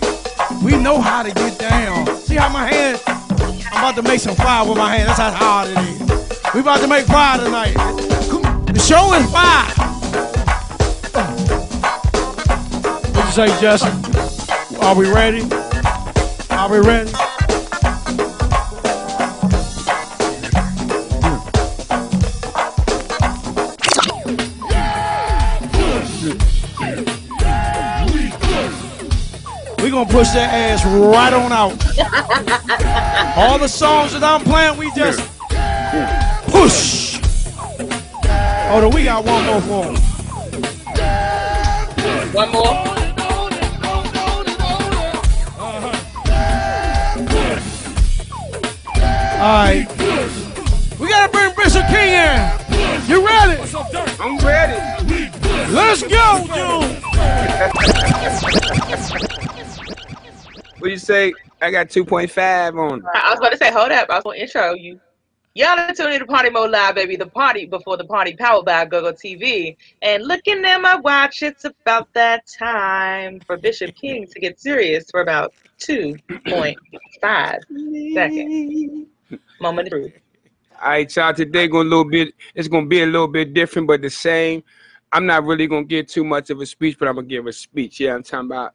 We 0.64 0.76
know 0.76 1.00
how 1.00 1.22
to 1.22 1.30
get 1.30 1.60
down. 1.60 2.06
See 2.16 2.34
how 2.34 2.48
my 2.48 2.66
hand? 2.66 3.00
I'm 3.06 3.84
about 3.84 3.94
to 3.94 4.02
make 4.02 4.18
some 4.18 4.34
fire 4.34 4.68
with 4.68 4.78
my 4.78 4.96
hand. 4.96 5.08
That's 5.08 5.20
how 5.20 5.30
hard 5.30 5.68
it 5.70 5.78
is. 5.78 6.54
We 6.54 6.60
about 6.60 6.80
to 6.80 6.88
make 6.88 7.06
fire 7.06 7.38
tonight. 7.38 7.74
The 7.74 8.80
show 8.80 9.14
is 9.14 9.30
fire. 9.30 9.70
What 13.14 13.26
you 13.26 13.32
say, 13.32 13.60
Justin? 13.60 14.82
Are 14.82 14.96
we 14.96 15.08
ready? 15.08 15.42
Are 16.50 16.68
we 16.68 16.80
ready? 16.80 17.12
Push 30.10 30.28
that 30.30 30.52
ass 30.52 30.84
right 30.84 31.32
on 31.32 31.52
out. 31.52 31.72
All 33.36 33.58
the 33.58 33.68
songs 33.68 34.12
that 34.12 34.24
I'm 34.24 34.42
playing, 34.42 34.76
we 34.76 34.90
just 34.92 35.20
push. 36.50 37.20
Oh, 38.72 38.80
no, 38.80 38.88
we 38.88 39.04
got 39.04 39.24
one 39.24 39.46
more 39.46 39.60
for 39.62 39.84
'em. 39.86 39.96
One 42.32 42.50
more. 42.50 42.86
All 49.40 49.46
right. 49.64 49.86
We 50.98 51.08
gotta 51.08 51.32
bring 51.32 51.54
Bishop 51.56 51.86
King 51.88 52.14
in. 52.14 52.50
You 53.08 53.24
ready? 53.26 53.56
I'm 54.20 54.38
ready. 54.38 54.78
Let's 55.72 56.02
go, 56.02 56.44
dude. 59.20 59.26
What 60.80 60.90
you 60.90 60.96
say? 60.96 61.34
I 61.60 61.70
got 61.70 61.88
2.5 61.88 62.78
on. 62.78 63.04
I 63.14 63.30
was 63.30 63.38
about 63.38 63.52
to 63.52 63.58
say, 63.58 63.70
hold 63.70 63.92
up. 63.92 64.08
I 64.08 64.14
was 64.14 64.24
going 64.24 64.38
to 64.38 64.42
intro 64.42 64.72
you. 64.74 64.98
Y'all 65.52 65.78
are 65.78 65.92
tuning 65.92 66.14
in 66.14 66.20
to 66.20 66.26
Party 66.26 66.48
Mode 66.48 66.70
Live, 66.70 66.94
baby. 66.94 67.16
The 67.16 67.26
party 67.26 67.66
before 67.66 67.98
the 67.98 68.04
party, 68.04 68.34
powered 68.34 68.64
by 68.64 68.86
GoGo 68.86 69.12
TV. 69.12 69.76
And 70.00 70.26
looking 70.26 70.64
at 70.64 70.80
my 70.80 70.96
watch, 70.96 71.42
it's 71.42 71.66
about 71.66 72.10
that 72.14 72.46
time 72.46 73.40
for 73.40 73.58
Bishop 73.58 73.94
King 73.94 74.26
to 74.28 74.40
get 74.40 74.58
serious 74.58 75.10
for 75.10 75.20
about 75.20 75.52
2.5 75.80 77.56
seconds. 78.14 79.06
Moment 79.60 79.88
of 79.88 79.92
truth. 79.92 80.12
All 80.80 80.88
right, 80.88 81.14
y'all. 81.14 81.34
Today 81.34 81.68
going 81.68 81.88
a 81.88 81.90
little 81.90 82.08
bit. 82.08 82.32
It's 82.54 82.68
gonna 82.68 82.86
be 82.86 83.02
a 83.02 83.06
little 83.06 83.28
bit 83.28 83.52
different, 83.52 83.86
but 83.86 84.00
the 84.00 84.08
same. 84.08 84.62
I'm 85.12 85.26
not 85.26 85.44
really 85.44 85.66
gonna 85.66 85.84
get 85.84 86.08
too 86.08 86.24
much 86.24 86.48
of 86.50 86.60
a 86.60 86.66
speech, 86.66 86.96
but 86.98 87.08
I'm 87.08 87.16
gonna 87.16 87.26
give 87.26 87.46
a 87.46 87.52
speech. 87.52 88.00
Yeah, 88.00 88.14
I'm 88.14 88.22
talking 88.22 88.46
about. 88.46 88.72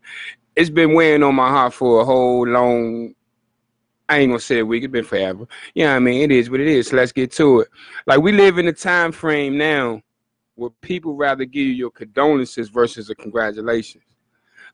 It's 0.55 0.69
been 0.69 0.93
weighing 0.93 1.23
on 1.23 1.35
my 1.35 1.49
heart 1.49 1.73
for 1.73 2.01
a 2.01 2.05
whole 2.05 2.47
long. 2.47 3.13
I 4.07 4.19
ain't 4.19 4.29
gonna 4.29 4.39
say 4.39 4.59
a 4.59 4.65
week. 4.65 4.83
It's 4.83 4.91
been 4.91 5.03
forever. 5.03 5.47
Yeah, 5.73 5.95
I 5.95 5.99
mean 5.99 6.21
it 6.21 6.31
is 6.31 6.49
what 6.49 6.59
it 6.59 6.67
is. 6.67 6.87
So 6.89 6.95
let's 6.95 7.11
get 7.11 7.31
to 7.33 7.61
it. 7.61 7.69
Like 8.07 8.21
we 8.21 8.31
live 8.31 8.57
in 8.57 8.67
a 8.67 8.73
time 8.73 9.11
frame 9.11 9.57
now 9.57 10.01
where 10.55 10.69
people 10.81 11.15
rather 11.15 11.45
give 11.45 11.65
you 11.65 11.73
your 11.73 11.91
condolences 11.91 12.69
versus 12.69 13.09
a 13.09 13.15
congratulations. 13.15 14.03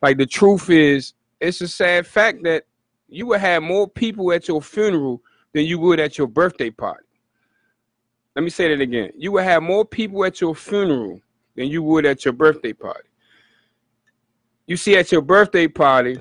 Like 0.02 0.18
the 0.18 0.26
truth 0.26 0.70
is, 0.70 1.14
it's 1.40 1.62
a 1.62 1.68
sad 1.68 2.06
fact 2.06 2.44
that 2.44 2.66
you 3.08 3.26
would 3.28 3.40
have 3.42 3.64
more 3.64 3.88
people 3.88 4.32
at 4.32 4.48
your 4.48 4.62
funeral 4.62 5.22
than 5.54 5.66
you 5.66 5.80
would 5.80 6.00
at 6.00 6.18
your 6.18 6.28
birthday 6.28 6.70
party. 6.70 7.06
Let 8.36 8.44
me 8.44 8.50
say 8.50 8.70
that 8.70 8.80
again. 8.80 9.12
You 9.18 9.34
will 9.34 9.44
have 9.44 9.62
more 9.62 9.84
people 9.84 10.24
at 10.24 10.40
your 10.40 10.56
funeral 10.56 11.20
than 11.56 11.68
you 11.68 11.84
would 11.84 12.06
at 12.06 12.24
your 12.24 12.34
birthday 12.34 12.74
party. 12.74 13.10
You 14.72 14.78
see, 14.78 14.96
at 14.96 15.12
your 15.12 15.22
birthday 15.22 15.68
party, 15.68 16.18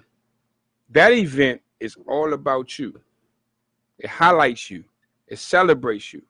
that 0.89 1.13
event 1.13 1.63
is 1.79 1.97
all 2.09 2.33
about 2.33 2.81
you. 2.81 3.01
It 3.97 4.11
highlights 4.11 4.69
you, 4.69 4.83
it 5.29 5.39
celebrates 5.39 6.13
you. 6.13 6.23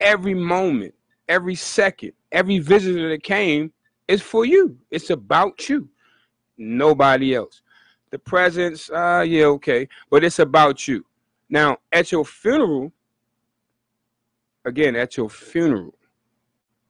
Every 0.00 0.32
moment, 0.32 0.94
every 1.28 1.54
second, 1.54 2.12
every 2.32 2.60
visitor 2.60 3.10
that 3.10 3.22
came 3.22 3.74
is 4.08 4.22
for 4.22 4.46
you. 4.46 4.78
It's 4.90 5.10
about 5.10 5.68
you, 5.68 5.86
nobody 6.56 7.34
else. 7.34 7.60
The 8.08 8.18
presents, 8.18 8.88
uh, 8.88 9.22
yeah, 9.28 9.44
okay, 9.44 9.86
but 10.08 10.24
it's 10.24 10.38
about 10.38 10.88
you. 10.88 11.04
Now, 11.50 11.76
at 11.92 12.10
your 12.10 12.24
funeral, 12.24 12.90
again, 14.64 14.96
at 14.96 15.18
your 15.18 15.28
funeral, 15.28 15.92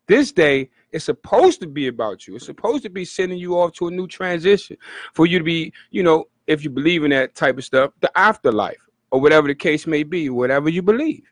this 0.07 0.31
day 0.31 0.71
it's 0.95 1.05
supposed 1.05 1.61
to 1.61 1.67
be 1.67 1.89
about 1.89 2.29
you. 2.29 2.37
It's 2.37 2.47
supposed 2.47 2.85
to 2.85 2.89
be 2.89 3.05
sending 3.05 3.37
you 3.37 3.59
off 3.59 3.73
to 3.73 3.89
a 3.89 3.91
new 3.91 4.07
transition 4.07 4.77
for 5.13 5.27
you 5.27 5.39
to 5.39 5.45
be, 5.45 5.73
you 5.91 6.05
know, 6.05 6.27
if 6.47 6.63
you 6.63 6.71
believe 6.71 7.03
in 7.03 7.11
that 7.11 7.35
type 7.35 7.59
of 7.59 7.65
stuff, 7.65 7.91
the 8.01 8.17
afterlife 8.17 8.79
or 9.11 9.21
whatever 9.21 9.49
the 9.49 9.57
case 9.57 9.89
may 9.89 10.05
be, 10.05 10.31
whatever 10.31 10.69
you 10.69 10.83
believe. 10.83 11.25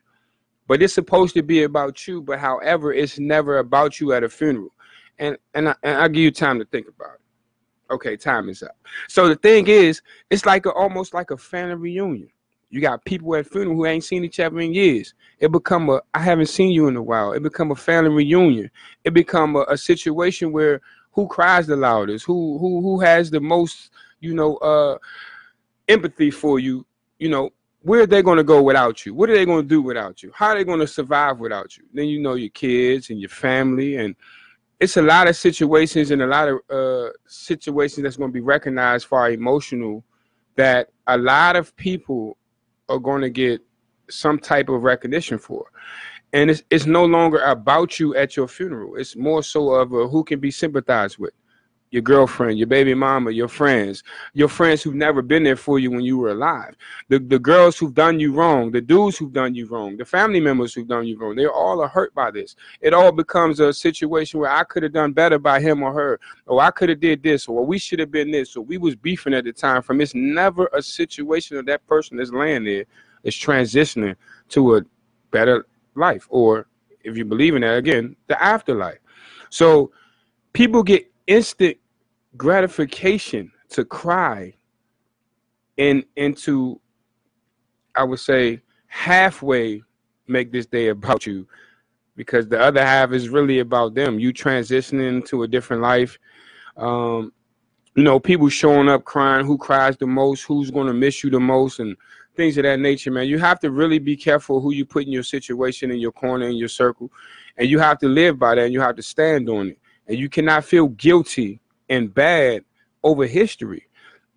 But 0.67 0.83
it's 0.83 0.93
supposed 0.93 1.33
to 1.35 1.43
be 1.43 1.63
about 1.63 2.05
you. 2.05 2.21
But 2.21 2.39
however, 2.39 2.93
it's 2.93 3.17
never 3.19 3.59
about 3.59 4.01
you 4.01 4.11
at 4.11 4.25
a 4.25 4.29
funeral. 4.29 4.75
And 5.17 5.37
and, 5.53 5.69
I, 5.69 5.75
and 5.83 5.97
I'll 5.97 6.09
give 6.09 6.23
you 6.23 6.31
time 6.31 6.59
to 6.59 6.65
think 6.65 6.87
about 6.89 7.15
it. 7.15 7.93
Okay, 7.93 8.17
time 8.17 8.49
is 8.49 8.63
up. 8.63 8.75
So 9.07 9.29
the 9.29 9.35
thing 9.37 9.67
is, 9.67 10.01
it's 10.29 10.45
like 10.45 10.65
a, 10.65 10.73
almost 10.73 11.13
like 11.13 11.31
a 11.31 11.37
family 11.37 11.75
reunion. 11.75 12.29
You 12.73 12.81
got 12.81 13.05
people 13.05 13.35
at 13.35 13.45
funeral 13.45 13.75
who 13.75 13.85
ain't 13.85 14.03
seen 14.03 14.25
each 14.25 14.39
other 14.39 14.59
in 14.59 14.73
years. 14.73 15.13
It 15.39 15.51
become 15.51 15.91
a 15.91 16.01
I 16.15 16.19
haven't 16.19 16.47
seen 16.47 16.71
you 16.71 16.87
in 16.87 16.95
a 16.95 17.03
while. 17.03 17.33
It 17.33 17.43
become 17.43 17.69
a 17.69 17.75
family 17.75 18.09
reunion. 18.09 18.71
It 19.03 19.13
become 19.13 19.55
a, 19.55 19.63
a 19.69 19.77
situation 19.77 20.51
where 20.51 20.81
who 21.11 21.27
cries 21.27 21.67
the 21.67 21.75
loudest, 21.75 22.25
who 22.25 22.57
who 22.57 22.81
who 22.81 22.99
has 22.99 23.29
the 23.29 23.39
most, 23.39 23.91
you 24.21 24.33
know, 24.33 24.57
uh 24.57 24.97
empathy 25.87 26.31
for 26.31 26.57
you, 26.57 26.83
you 27.19 27.29
know, 27.29 27.51
where 27.83 28.01
are 28.01 28.07
they 28.07 28.23
going 28.23 28.37
to 28.37 28.43
go 28.43 28.63
without 28.63 29.05
you? 29.05 29.13
What 29.13 29.29
are 29.29 29.35
they 29.35 29.45
going 29.45 29.61
to 29.61 29.67
do 29.67 29.83
without 29.83 30.23
you? 30.23 30.31
How 30.33 30.47
are 30.47 30.55
they 30.55 30.63
going 30.63 30.79
to 30.79 30.87
survive 30.87 31.37
without 31.37 31.77
you? 31.77 31.83
Then 31.93 32.07
you 32.07 32.21
know 32.21 32.33
your 32.33 32.49
kids 32.49 33.11
and 33.11 33.19
your 33.19 33.29
family 33.29 33.97
and 33.97 34.15
it's 34.79 34.97
a 34.97 35.01
lot 35.03 35.27
of 35.27 35.35
situations 35.35 36.09
and 36.09 36.23
a 36.23 36.27
lot 36.27 36.47
of 36.49 36.57
uh 36.71 37.11
situations 37.27 38.01
that's 38.01 38.17
going 38.17 38.31
to 38.31 38.33
be 38.33 38.41
recognized 38.41 39.05
for 39.05 39.19
our 39.19 39.29
emotional 39.29 40.03
that 40.55 40.89
a 41.05 41.17
lot 41.19 41.55
of 41.55 41.75
people 41.75 42.35
are 42.89 42.99
going 42.99 43.21
to 43.21 43.29
get 43.29 43.61
some 44.09 44.39
type 44.39 44.69
of 44.69 44.83
recognition 44.83 45.37
for. 45.37 45.65
And 46.33 46.49
it's, 46.49 46.63
it's 46.69 46.85
no 46.85 47.05
longer 47.05 47.39
about 47.39 47.99
you 47.99 48.15
at 48.15 48.35
your 48.35 48.47
funeral. 48.47 48.95
It's 48.95 49.15
more 49.15 49.43
so 49.43 49.71
of 49.71 49.93
a 49.93 50.07
who 50.07 50.23
can 50.23 50.39
be 50.39 50.51
sympathized 50.51 51.17
with. 51.17 51.33
Your 51.93 52.01
girlfriend, 52.01 52.57
your 52.57 52.65
baby 52.65 52.95
mama, 52.95 53.29
your 53.29 53.47
friends, 53.47 54.03
your 54.33 54.47
friends 54.47 54.81
who've 54.81 54.95
never 54.95 55.21
been 55.21 55.43
there 55.43 55.55
for 55.55 55.77
you 55.77 55.91
when 55.91 56.01
you 56.01 56.17
were 56.17 56.31
alive. 56.31 56.75
The, 57.09 57.19
the 57.19 57.37
girls 57.37 57.77
who've 57.77 57.93
done 57.93 58.19
you 58.19 58.33
wrong, 58.33 58.71
the 58.71 58.81
dudes 58.81 59.15
who've 59.15 59.31
done 59.31 59.53
you 59.53 59.67
wrong, 59.67 59.97
the 59.97 60.03
family 60.03 60.39
members 60.39 60.73
who've 60.73 60.87
done 60.87 61.05
you 61.05 61.19
wrong. 61.19 61.35
They 61.35 61.45
all 61.45 61.81
are 61.81 61.87
hurt 61.87 62.11
by 62.15 62.31
this. 62.31 62.55
It 62.81 62.95
all 62.95 63.11
becomes 63.11 63.59
a 63.59 63.71
situation 63.71 64.39
where 64.39 64.49
I 64.49 64.63
could 64.63 64.81
have 64.81 64.91
done 64.91 65.13
better 65.13 65.37
by 65.37 65.59
him 65.59 65.83
or 65.83 65.93
her, 65.93 66.19
or 66.47 66.61
I 66.61 66.71
could 66.71 66.89
have 66.89 66.99
did 66.99 67.21
this, 67.21 67.47
or 67.47 67.63
we 67.63 67.77
should 67.77 67.99
have 67.99 68.09
been 68.09 68.31
this, 68.31 68.55
or 68.55 68.61
we 68.61 68.79
was 68.79 68.95
beefing 68.95 69.35
at 69.35 69.43
the 69.43 69.53
time 69.53 69.83
from. 69.83 70.01
It's 70.01 70.15
never 70.15 70.71
a 70.73 70.81
situation 70.81 71.57
of 71.57 71.67
that 71.67 71.85
person 71.85 72.17
that's 72.17 72.31
laying 72.31 72.63
there 72.63 72.85
is 73.21 73.35
transitioning 73.35 74.15
to 74.49 74.77
a 74.77 74.81
better 75.29 75.67
life, 75.93 76.25
or 76.31 76.65
if 77.03 77.15
you 77.15 77.23
believe 77.23 77.53
in 77.53 77.61
that, 77.61 77.77
again, 77.77 78.15
the 78.25 78.43
afterlife. 78.43 78.97
So 79.51 79.91
people 80.53 80.81
get 80.81 81.11
instant 81.27 81.77
gratification 82.37 83.51
to 83.69 83.85
cry 83.85 84.53
and 85.77 86.03
and 86.17 86.37
to 86.37 86.79
I 87.95 88.03
would 88.03 88.19
say 88.19 88.61
halfway 88.87 89.83
make 90.27 90.51
this 90.51 90.65
day 90.65 90.89
about 90.89 91.25
you 91.25 91.47
because 92.15 92.47
the 92.47 92.59
other 92.59 92.83
half 92.83 93.11
is 93.11 93.29
really 93.29 93.59
about 93.59 93.93
them. 93.95 94.19
You 94.19 94.33
transitioning 94.33 95.25
to 95.27 95.43
a 95.43 95.47
different 95.47 95.81
life. 95.81 96.17
Um, 96.77 97.33
you 97.95 98.03
know, 98.03 98.19
people 98.19 98.49
showing 98.49 98.89
up 98.89 99.03
crying, 99.03 99.45
who 99.45 99.57
cries 99.57 99.97
the 99.97 100.07
most, 100.07 100.43
who's 100.43 100.71
gonna 100.71 100.93
miss 100.93 101.23
you 101.23 101.29
the 101.29 101.39
most, 101.39 101.79
and 101.79 101.95
things 102.35 102.57
of 102.57 102.63
that 102.63 102.79
nature, 102.79 103.11
man. 103.11 103.27
You 103.27 103.37
have 103.37 103.59
to 103.59 103.69
really 103.69 103.99
be 103.99 104.15
careful 104.15 104.59
who 104.59 104.73
you 104.73 104.85
put 104.85 105.05
in 105.05 105.11
your 105.11 105.23
situation, 105.23 105.91
in 105.91 105.99
your 105.99 106.11
corner, 106.11 106.47
in 106.47 106.55
your 106.55 106.69
circle, 106.69 107.11
and 107.57 107.69
you 107.69 107.77
have 107.77 107.99
to 107.99 108.07
live 108.07 108.39
by 108.39 108.55
that, 108.55 108.63
and 108.63 108.73
you 108.73 108.81
have 108.81 108.95
to 108.95 109.03
stand 109.03 109.47
on 109.49 109.69
it, 109.69 109.79
and 110.07 110.17
you 110.17 110.29
cannot 110.29 110.65
feel 110.65 110.87
guilty 110.87 111.59
and 111.89 112.13
bad 112.13 112.63
over 113.03 113.25
history. 113.25 113.87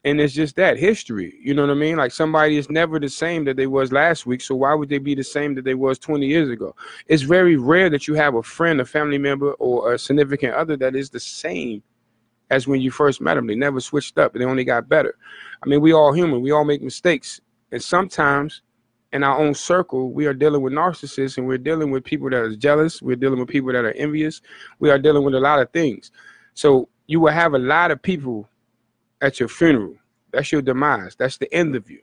And 0.04 0.20
it's 0.20 0.34
just 0.34 0.54
that 0.54 0.78
history, 0.78 1.34
you 1.42 1.52
know 1.52 1.62
what 1.62 1.72
I 1.72 1.74
mean? 1.74 1.96
Like 1.96 2.12
somebody 2.12 2.56
is 2.58 2.70
never 2.70 3.00
the 3.00 3.08
same 3.08 3.44
that 3.46 3.56
they 3.56 3.66
was 3.66 3.90
last 3.90 4.24
week. 4.24 4.40
So 4.40 4.54
why 4.54 4.72
would 4.72 4.88
they 4.88 4.98
be 4.98 5.16
the 5.16 5.24
same 5.24 5.56
that 5.56 5.64
they 5.64 5.74
was 5.74 5.98
20 5.98 6.24
years 6.24 6.48
ago? 6.48 6.76
It's 7.08 7.24
very 7.24 7.56
rare 7.56 7.90
that 7.90 8.06
you 8.06 8.14
have 8.14 8.36
a 8.36 8.42
friend, 8.42 8.80
a 8.80 8.84
family 8.84 9.18
member, 9.18 9.54
or 9.54 9.94
a 9.94 9.98
significant 9.98 10.54
other 10.54 10.76
that 10.76 10.94
is 10.94 11.10
the 11.10 11.18
same 11.18 11.82
as 12.50 12.68
when 12.68 12.80
you 12.80 12.92
first 12.92 13.20
met 13.20 13.34
them. 13.34 13.48
They 13.48 13.56
never 13.56 13.80
switched 13.80 14.16
up. 14.16 14.32
They 14.32 14.44
only 14.44 14.62
got 14.62 14.88
better. 14.88 15.16
I 15.60 15.68
mean, 15.68 15.80
we 15.80 15.92
all 15.92 16.12
human. 16.12 16.40
We 16.40 16.52
all 16.52 16.64
make 16.64 16.82
mistakes. 16.82 17.40
And 17.72 17.82
sometimes 17.82 18.62
in 19.12 19.24
our 19.24 19.38
own 19.38 19.54
circle, 19.54 20.12
we 20.12 20.26
are 20.26 20.34
dealing 20.34 20.62
with 20.62 20.72
narcissists 20.72 21.38
and 21.38 21.46
we're 21.46 21.58
dealing 21.58 21.90
with 21.90 22.04
people 22.04 22.30
that 22.30 22.42
are 22.42 22.54
jealous. 22.54 23.02
We're 23.02 23.16
dealing 23.16 23.40
with 23.40 23.48
people 23.48 23.72
that 23.72 23.84
are 23.84 23.92
envious. 23.92 24.40
We 24.78 24.90
are 24.90 24.98
dealing 24.98 25.24
with 25.24 25.34
a 25.34 25.40
lot 25.40 25.60
of 25.60 25.70
things. 25.70 26.12
So 26.54 26.88
you 27.06 27.20
will 27.20 27.32
have 27.32 27.54
a 27.54 27.58
lot 27.58 27.90
of 27.90 28.02
people 28.02 28.48
at 29.20 29.40
your 29.40 29.48
funeral. 29.48 29.94
That's 30.32 30.52
your 30.52 30.62
demise. 30.62 31.16
That's 31.16 31.38
the 31.38 31.52
end 31.54 31.76
of 31.76 31.90
you 31.90 32.00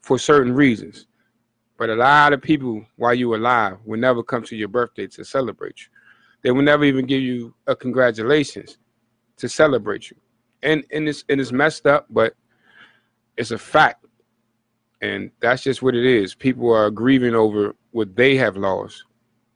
for 0.00 0.18
certain 0.18 0.54
reasons. 0.54 1.06
But 1.76 1.90
a 1.90 1.94
lot 1.94 2.32
of 2.32 2.42
people, 2.42 2.84
while 2.96 3.14
you're 3.14 3.36
alive, 3.36 3.78
will 3.84 3.98
never 3.98 4.22
come 4.22 4.42
to 4.44 4.56
your 4.56 4.68
birthday 4.68 5.06
to 5.08 5.24
celebrate 5.24 5.80
you. 5.80 5.86
They 6.42 6.50
will 6.50 6.62
never 6.62 6.84
even 6.84 7.06
give 7.06 7.22
you 7.22 7.54
a 7.66 7.76
congratulations 7.76 8.78
to 9.36 9.48
celebrate 9.48 10.10
you. 10.10 10.16
And 10.62 10.84
and 10.92 11.08
it's 11.08 11.24
and 11.28 11.40
it's 11.40 11.52
messed 11.52 11.86
up, 11.86 12.06
but 12.10 12.34
it's 13.36 13.50
a 13.50 13.58
fact. 13.58 14.06
And 15.00 15.30
that's 15.40 15.62
just 15.62 15.82
what 15.82 15.96
it 15.96 16.04
is. 16.04 16.34
People 16.34 16.72
are 16.72 16.90
grieving 16.90 17.34
over 17.34 17.74
what 17.90 18.14
they 18.14 18.36
have 18.36 18.56
lost 18.56 19.04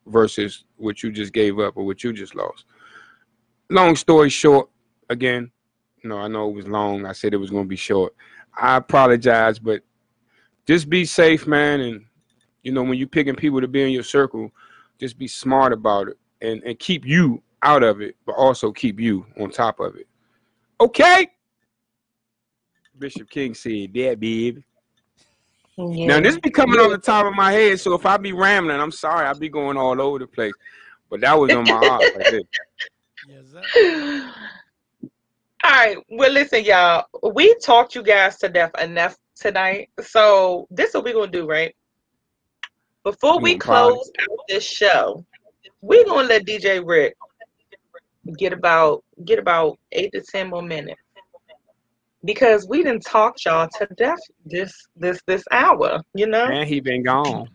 versus 0.07 0.65
what 0.77 1.03
you 1.03 1.13
just 1.13 1.33
gave 1.33 1.61
up 1.61 1.77
or 1.77 1.85
what 1.85 2.03
you 2.03 2.13
just 2.13 2.35
lost. 2.35 2.65
Long 3.69 3.97
story 3.97 4.31
short, 4.31 4.69
again, 5.09 5.51
no, 6.05 6.19
I 6.19 6.29
know 6.29 6.49
it 6.49 6.55
was 6.55 6.69
long. 6.69 7.05
I 7.05 7.13
said 7.13 7.35
it 7.35 7.39
was 7.39 7.51
going 7.51 7.65
to 7.65 7.69
be 7.69 7.77
short. 7.77 8.15
I 8.57 8.77
apologize, 8.77 9.59
but 9.59 9.83
just 10.67 10.89
be 10.89 11.05
safe, 11.05 11.47
man. 11.47 11.81
And 11.81 12.05
you 12.63 12.73
know, 12.73 12.83
when 12.83 12.95
you're 12.99 13.09
picking 13.09 13.35
people 13.35 13.61
to 13.61 13.69
be 13.69 13.83
in 13.83 13.91
your 13.91 14.03
circle, 14.03 14.51
just 14.99 15.19
be 15.19 15.29
smart 15.29 15.73
about 15.73 16.09
it 16.09 16.19
and 16.41 16.63
and 16.63 16.79
keep 16.79 17.05
you 17.05 17.43
out 17.63 17.83
of 17.83 18.01
it, 18.01 18.17
but 18.25 18.33
also 18.33 18.71
keep 18.73 19.01
you 19.01 19.27
on 19.41 19.51
top 19.51 19.81
of 19.81 19.97
it. 19.97 20.07
Okay. 20.81 21.29
Bishop 22.99 23.29
King 23.29 23.55
said 23.55 23.93
that, 23.95 24.21
baby. 24.21 24.65
Now 25.79 26.21
this 26.21 26.39
be 26.39 26.51
coming 26.51 26.81
on 26.81 26.91
the 26.91 26.99
top 26.99 27.27
of 27.27 27.35
my 27.35 27.53
head, 27.53 27.79
so 27.79 27.93
if 27.95 28.07
I 28.07 28.17
be 28.17 28.33
rambling, 28.33 28.81
I'm 28.81 28.93
sorry. 28.93 29.27
I 29.27 29.35
be 29.35 29.51
going 29.51 29.77
all 29.77 30.01
over 30.01 30.19
the 30.19 30.27
place, 30.27 30.55
but 31.11 31.21
that 31.21 31.39
was 31.39 31.53
on 31.53 31.65
my 31.65 31.77
heart. 31.87 32.03
Right 33.29 33.65
there. 33.75 34.33
All 35.65 35.71
right. 35.71 35.97
Well, 36.11 36.33
listen, 36.33 36.65
y'all. 36.65 37.07
We 37.35 37.55
talked 37.57 37.95
you 37.95 38.03
guys 38.03 38.37
to 38.39 38.49
death 38.49 38.71
enough 38.81 39.17
tonight. 39.35 39.91
So 40.01 40.67
this 40.71 40.91
is 40.91 40.95
what 40.95 41.05
we're 41.05 41.15
gonna 41.15 41.31
do, 41.31 41.47
right? 41.47 41.75
Before 43.05 43.41
we 43.41 43.57
close 43.57 44.11
out 44.21 44.39
this 44.49 44.65
show, 44.65 45.25
we're 45.81 46.05
gonna 46.05 46.29
let 46.29 46.47
DJ 46.47 46.83
Rick 46.85 47.17
get 48.39 48.53
about 48.53 49.03
get 49.25 49.39
about 49.39 49.79
eight 49.93 50.13
to 50.13 50.23
ten 50.23 50.51
more 50.51 50.63
minutes. 50.63 51.01
Because 52.25 52.67
we 52.69 52.83
didn't 52.83 53.05
talk 53.05 53.37
y'all 53.45 53.69
to 53.79 53.87
death 53.97 54.19
this 54.45 54.73
this 54.97 55.21
this 55.27 55.45
hour, 55.51 56.01
you 56.15 56.27
know? 56.27 56.47
and 56.47 56.69
he 56.69 56.81
been 56.81 57.03
gone. 57.03 57.49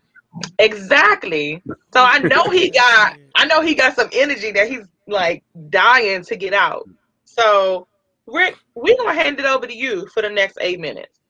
Exactly. 0.58 1.62
So 1.94 2.04
I 2.04 2.18
know 2.18 2.50
he 2.50 2.70
got 2.74 3.16
I 3.34 3.46
know 3.46 3.60
he 3.62 3.74
got 3.74 3.96
some 3.96 4.08
energy 4.12 4.52
that 4.52 4.68
he's 4.68 4.86
like 5.06 5.42
dying 5.70 6.22
to 6.24 6.36
get 6.36 6.54
out. 6.54 6.88
So 7.24 7.86
Rick, 8.26 8.56
we're 8.74 8.96
gonna 8.96 9.14
hand 9.14 9.38
it 9.38 9.46
over 9.46 9.66
to 9.66 9.74
you 9.74 10.06
for 10.08 10.22
the 10.22 10.30
next 10.30 10.58
eight 10.60 10.80
minutes. 10.80 11.20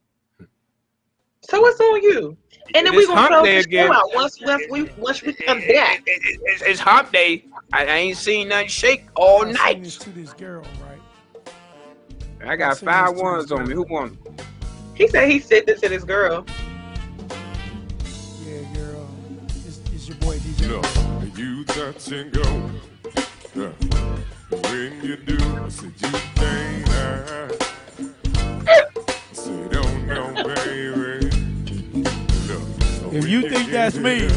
So 1.41 1.65
it's 1.65 1.79
on 1.79 2.01
you. 2.01 2.37
And 2.75 2.87
then 2.87 2.93
It's 2.93 3.07
we're 3.07 3.15
gonna 3.15 3.21
hump 3.21 3.31
close 3.31 3.43
day 3.43 3.61
the 3.63 3.87
show 3.87 3.93
out 3.93 4.09
once 4.13 4.39
once 4.41 4.63
we 4.69 4.89
once 4.97 5.21
we 5.21 5.33
come 5.33 5.59
back. 5.59 6.03
It's, 6.05 6.61
it's 6.61 6.79
hump 6.79 7.11
day. 7.11 7.45
I, 7.73 7.85
I 7.85 7.95
ain't 7.95 8.17
seen 8.17 8.49
nothing 8.49 8.67
shake 8.67 9.05
all 9.15 9.45
night. 9.45 9.83
to 9.83 10.09
this 10.11 10.33
girl, 10.33 10.63
right? 10.81 11.01
I 12.45 12.55
got 12.55 12.77
five 12.77 13.15
ones 13.15 13.51
on 13.51 13.67
me. 13.67 13.73
Who 13.73 13.85
won? 13.89 14.17
He 14.95 15.07
said 15.07 15.29
he 15.29 15.39
said 15.39 15.65
this 15.65 15.81
to 15.81 15.89
this 15.89 16.03
girl. 16.03 16.45
Yeah, 18.45 18.61
girl. 18.73 19.09
It's, 19.47 19.81
it's 19.91 20.07
your 20.07 20.17
boy 20.17 20.37
DJ. 20.37 20.69
Look, 20.69 21.37
you 21.37 21.63
that 21.65 22.11
and 22.11 22.31
go. 22.31 22.41
Yeah. 22.41 22.92
When 23.53 24.99
you 25.03 25.15
do, 25.15 25.37
I 25.37 25.69
said 25.69 25.93
you 25.97 26.09
think 26.09 26.89
I 26.89 27.51
said, 29.31 29.71
don't 29.71 30.07
know, 30.07 30.33
baby. 30.43 31.29
Look, 32.47 33.13
If 33.13 33.27
you 33.27 33.47
think 33.47 33.69
that's 33.69 33.95
me, 33.97 34.27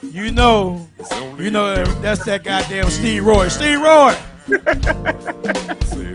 you 0.00 0.30
know, 0.30 0.88
you 1.38 1.50
know 1.50 1.84
that's 2.00 2.24
that 2.24 2.42
goddamn 2.42 2.88
Steve 2.88 3.26
Roy. 3.26 3.48
Steve 3.48 3.82
Roy. 3.82 4.16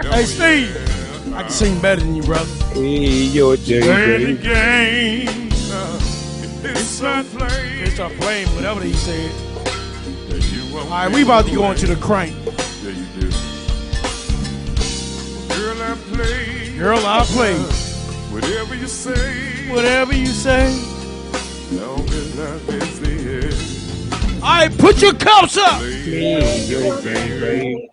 Oh, 0.03 0.11
hey 0.11 0.23
Steve, 0.23 1.33
I 1.35 1.43
can 1.43 1.51
sing 1.51 1.79
better 1.81 2.01
than 2.01 2.15
you, 2.15 2.23
brother. 2.23 2.49
Hey, 2.73 3.25
yo, 3.27 3.55
Play 3.55 4.33
the 4.33 4.41
game. 4.41 5.51
Uh, 5.71 5.99
it's 6.63 6.99
a 7.01 7.23
flame. 7.23 7.83
It's 7.83 7.99
a 7.99 8.09
flame, 8.09 8.47
whatever 8.55 8.81
he 8.81 8.93
said. 8.93 9.50
You 10.71 10.77
All 10.77 10.85
right, 10.89 11.13
we 11.13 11.23
about 11.23 11.45
to 11.47 11.53
go 11.53 11.69
into 11.69 11.85
the 11.85 11.97
crank. 11.97 12.33
Yeah, 12.81 12.91
you 12.91 13.05
do. 13.19 13.29
Girl, 15.53 15.81
I 15.81 15.95
play. 16.13 16.77
Girl, 16.77 17.05
I 17.05 17.25
play. 17.25 17.57
Whatever 18.31 18.75
you 18.75 18.87
say. 18.87 19.69
Whatever 19.69 20.15
you 20.15 20.27
say. 20.27 20.67
Long 21.73 22.07
as 22.07 22.37
life 22.37 22.69
is 22.69 22.99
the 23.01 24.35
All 24.35 24.49
right, 24.49 24.77
put 24.77 25.01
your 25.01 25.13
cups 25.13 25.57
up. 25.57 25.81
Hey, 25.81 26.65
yo, 26.67 27.01
baby. 27.01 27.89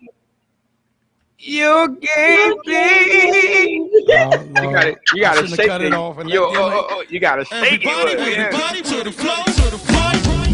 You 1.37 1.97
gave 1.99 2.55
me. 2.65 3.89
You 3.91 4.05
gotta, 4.07 4.49
oh, 4.57 4.95
you 5.13 5.21
gotta 5.21 5.47
shake 5.47 5.69
it 5.69 5.81
it. 5.81 5.93
off 5.93 6.17
and 6.17 6.29
Yo, 6.29 6.45
oh, 6.45 6.51
oh, 6.55 6.87
oh, 6.91 7.03
you 7.09 7.19
gotta 7.19 7.43
shake 7.43 7.85
Everybody, 7.85 8.11
it. 8.13 8.37
yeah. 8.37 8.45
everybody 8.45 8.81
to 8.83 9.03
the 9.03 9.11
flow, 9.11 9.43
to 9.43 9.71
the 9.71 9.77
flow, 9.77 10.11
down. 10.23 10.48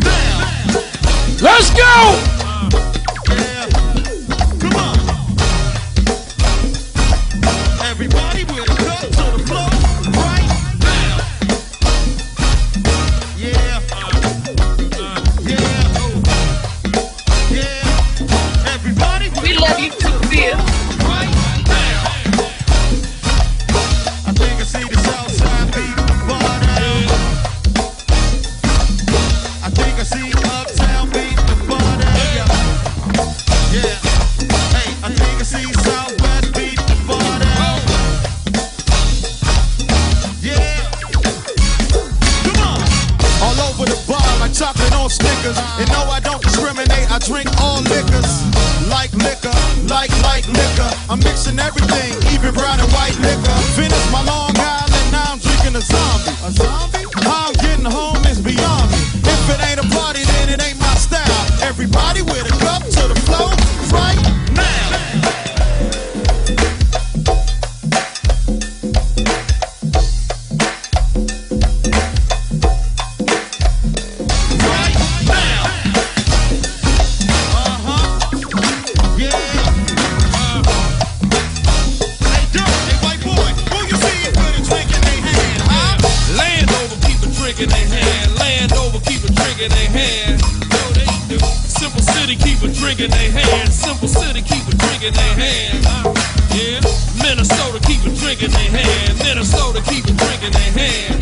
Let's 1.42 1.70
go. 1.72 3.05
Snickers. 45.46 45.80
And 45.80 45.90
no, 45.92 46.02
I 46.10 46.20
don't 46.20 46.42
discriminate. 46.42 47.06
I 47.12 47.20
drink 47.20 47.50
all 47.62 47.82
liquors. 47.84 48.30
Like 48.90 49.14
liquor, 49.14 49.54
like 49.90 50.10
like 50.22 50.48
liquor. 50.48 50.90
I'm 51.10 51.20
mixing 51.20 51.60
everything, 51.60 52.14
even 52.34 52.54
brown 52.54 52.80
and 52.80 52.92
white 52.94 53.18
liquor. 53.20 53.58
Finished 53.78 54.12
my 54.12 54.24
Long 54.24 54.54
Island, 54.58 55.12
now 55.12 55.34
I'm 55.34 55.40
drinking 55.40 55.76
a 55.76 55.82
zombie. 55.82 56.34
A 56.46 56.52
zombie? 56.52 57.06
How 57.26 57.50
I'm 57.50 57.54
getting 57.62 57.86
home 57.86 58.22
is 58.26 58.40
beyond 58.42 58.92
me. 58.92 58.98
If 59.26 59.50
it 59.50 59.60
ain't 59.70 59.82
a 59.82 59.88
party, 59.90 60.24
then 60.24 60.50
it 60.50 60.62
ain't 60.62 60.80
my 60.80 60.96
style. 60.96 61.46
Everybody 61.62 62.22
with 62.22 62.46
a 62.46 62.55
drink 92.86 93.00
in 93.00 93.10
their 93.10 93.32
hand. 93.32 93.74
Simple 93.74 94.08
City, 94.08 94.44
keep 94.44 94.62
a 94.68 94.76
drink 94.78 95.02
in 95.02 95.14
their 95.14 95.34
hand. 95.34 95.84
Yeah. 96.54 96.82
Minnesota, 97.24 97.80
keep 97.82 98.02
a 98.06 98.16
drink 98.16 98.44
in 98.44 98.52
their 98.52 98.70
hand. 98.70 99.18
Minnesota, 99.18 99.82
keep 99.90 100.06
a 100.06 100.14
drink 100.14 100.44
in 100.44 100.52
their 100.54 100.72
hand. 100.72 101.15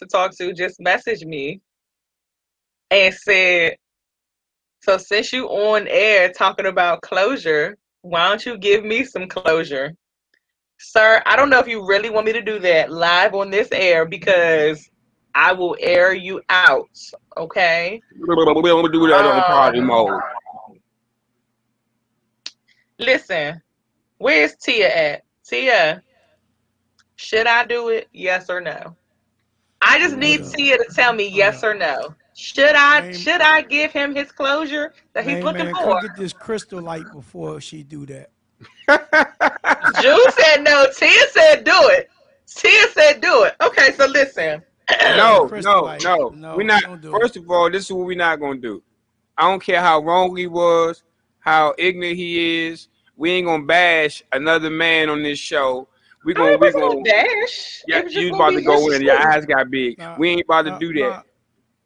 To 0.00 0.06
talk 0.06 0.36
to 0.38 0.52
just 0.52 0.80
messaged 0.80 1.24
me 1.24 1.60
and 2.90 3.14
said, 3.14 3.76
"So 4.82 4.98
since 4.98 5.32
you 5.32 5.46
on 5.46 5.86
air 5.88 6.32
talking 6.32 6.66
about 6.66 7.02
closure, 7.02 7.78
why 8.02 8.28
don't 8.28 8.44
you 8.44 8.58
give 8.58 8.84
me 8.84 9.04
some 9.04 9.28
closure?" 9.28 9.94
Sir, 10.78 11.22
I 11.26 11.36
don't 11.36 11.50
know 11.50 11.58
if 11.58 11.68
you 11.68 11.86
really 11.86 12.10
want 12.10 12.26
me 12.26 12.32
to 12.32 12.42
do 12.42 12.58
that 12.60 12.90
live 12.90 13.34
on 13.34 13.50
this 13.50 13.68
air 13.70 14.06
because 14.06 14.90
I 15.34 15.52
will 15.52 15.76
air 15.78 16.14
you 16.14 16.40
out. 16.48 16.88
Okay. 17.36 18.00
We 18.18 18.26
don't 18.26 18.92
do 18.92 19.06
that 19.08 19.24
on 19.24 19.42
party 19.42 19.80
mode. 19.80 20.20
Listen, 22.98 23.62
where's 24.18 24.56
Tia 24.56 24.88
at? 24.88 25.22
Tia, 25.44 26.02
should 27.16 27.46
I 27.46 27.64
do 27.64 27.90
it? 27.90 28.08
Yes 28.12 28.48
or 28.48 28.60
no? 28.60 28.96
I 29.82 29.98
just 29.98 30.16
need 30.16 30.44
Tia 30.44 30.78
to 30.78 30.84
tell 30.94 31.12
me 31.12 31.28
yes 31.28 31.64
or 31.64 31.74
no. 31.74 32.14
Should 32.34 32.74
I 32.74 33.12
should 33.12 33.40
I 33.40 33.62
give 33.62 33.92
him 33.92 34.14
his 34.14 34.30
closure 34.32 34.92
that 35.12 35.24
he's 35.24 35.34
Hey, 35.34 35.42
looking 35.42 35.66
man, 35.66 35.74
for? 35.74 35.82
come 35.94 36.00
get 36.02 36.16
this 36.16 36.32
crystal 36.32 36.80
light 36.80 37.10
before 37.12 37.60
she 37.60 37.82
do 37.82 38.06
that. 38.06 38.30
Jules 40.00 40.34
said 40.34 40.62
no. 40.62 40.86
Tia 40.96 41.28
said 41.30 41.64
do 41.64 41.72
it. 41.74 42.08
Tia 42.46 42.88
said 42.92 43.20
do 43.20 43.44
it. 43.44 43.54
Okay, 43.62 43.92
so 43.92 44.06
listen. 44.06 44.62
No, 45.16 45.46
no, 45.46 45.80
light. 45.82 46.02
no. 46.02 46.28
No, 46.30 46.56
We're 46.56 46.64
not. 46.64 46.82
don't 46.82 47.00
do 47.00 47.14
it. 47.14 47.20
First 47.20 47.36
of 47.36 47.50
all, 47.50 47.70
this 47.70 47.84
is 47.84 47.92
what 47.92 48.06
we're 48.06 48.16
not 48.16 48.40
gonna 48.40 48.58
do. 48.58 48.82
I 49.36 49.42
don't 49.42 49.62
care 49.62 49.80
how 49.80 50.00
wrong 50.00 50.36
he 50.36 50.46
was, 50.46 51.02
how 51.40 51.74
ignorant 51.78 52.16
he 52.16 52.66
is. 52.66 52.88
We 53.16 53.30
ain't 53.32 53.46
gonna 53.46 53.64
bash 53.64 54.22
another 54.32 54.70
man 54.70 55.08
on 55.10 55.22
this 55.22 55.38
show. 55.38 55.88
We 56.24 56.34
gonna, 56.34 56.58
we 56.58 56.70
gonna. 56.70 57.02
Dash. 57.02 57.82
Yeah, 57.86 58.02
was 58.02 58.14
you 58.14 58.34
about 58.34 58.50
to 58.50 58.60
go 58.60 58.74
in. 58.90 59.02
Your 59.02 59.16
disrespectful. 59.16 59.32
eyes 59.32 59.46
got 59.46 59.70
big. 59.70 60.00
we 60.18 60.28
ain't 60.30 60.44
about 60.44 60.62
to 60.66 60.78
do 60.78 60.92
that. 61.00 61.24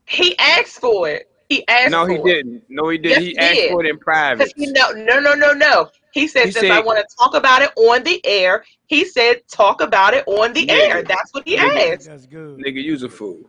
He 0.06 0.36
asked 0.38 0.80
for 0.80 1.08
it. 1.08 1.30
He 1.48 1.66
asked 1.68 1.92
No, 1.92 2.04
he 2.06 2.16
it. 2.16 2.24
didn't. 2.24 2.62
No, 2.68 2.88
he 2.88 2.98
didn't. 2.98 3.22
Yes, 3.22 3.32
he 3.32 3.38
asked 3.38 3.54
did. 3.56 3.70
for 3.70 3.84
it 3.84 3.88
in 3.90 3.98
private. 3.98 4.52
He 4.56 4.66
no 4.66 4.90
no 4.90 5.20
no 5.20 5.34
no 5.34 5.52
no. 5.52 5.88
He 6.12 6.26
said 6.26 6.46
He 6.46 6.50
since 6.52 6.70
I 6.70 6.80
want 6.80 6.98
to 6.98 7.16
talk 7.18 7.34
about 7.34 7.62
it 7.62 7.70
on 7.76 8.02
the 8.02 8.20
air, 8.24 8.64
he 8.86 9.04
said 9.04 9.40
talk 9.50 9.80
about 9.80 10.14
it 10.14 10.26
on 10.26 10.52
the 10.52 10.66
Nigga. 10.66 10.90
air. 10.90 11.02
That's 11.02 11.32
what 11.32 11.46
he 11.46 11.56
Nigga. 11.56 11.92
asked. 11.94 12.06
That's 12.06 12.26
good. 12.26 12.58
Nigga, 12.58 12.82
you's 12.82 13.02
a 13.02 13.08
fool. 13.08 13.40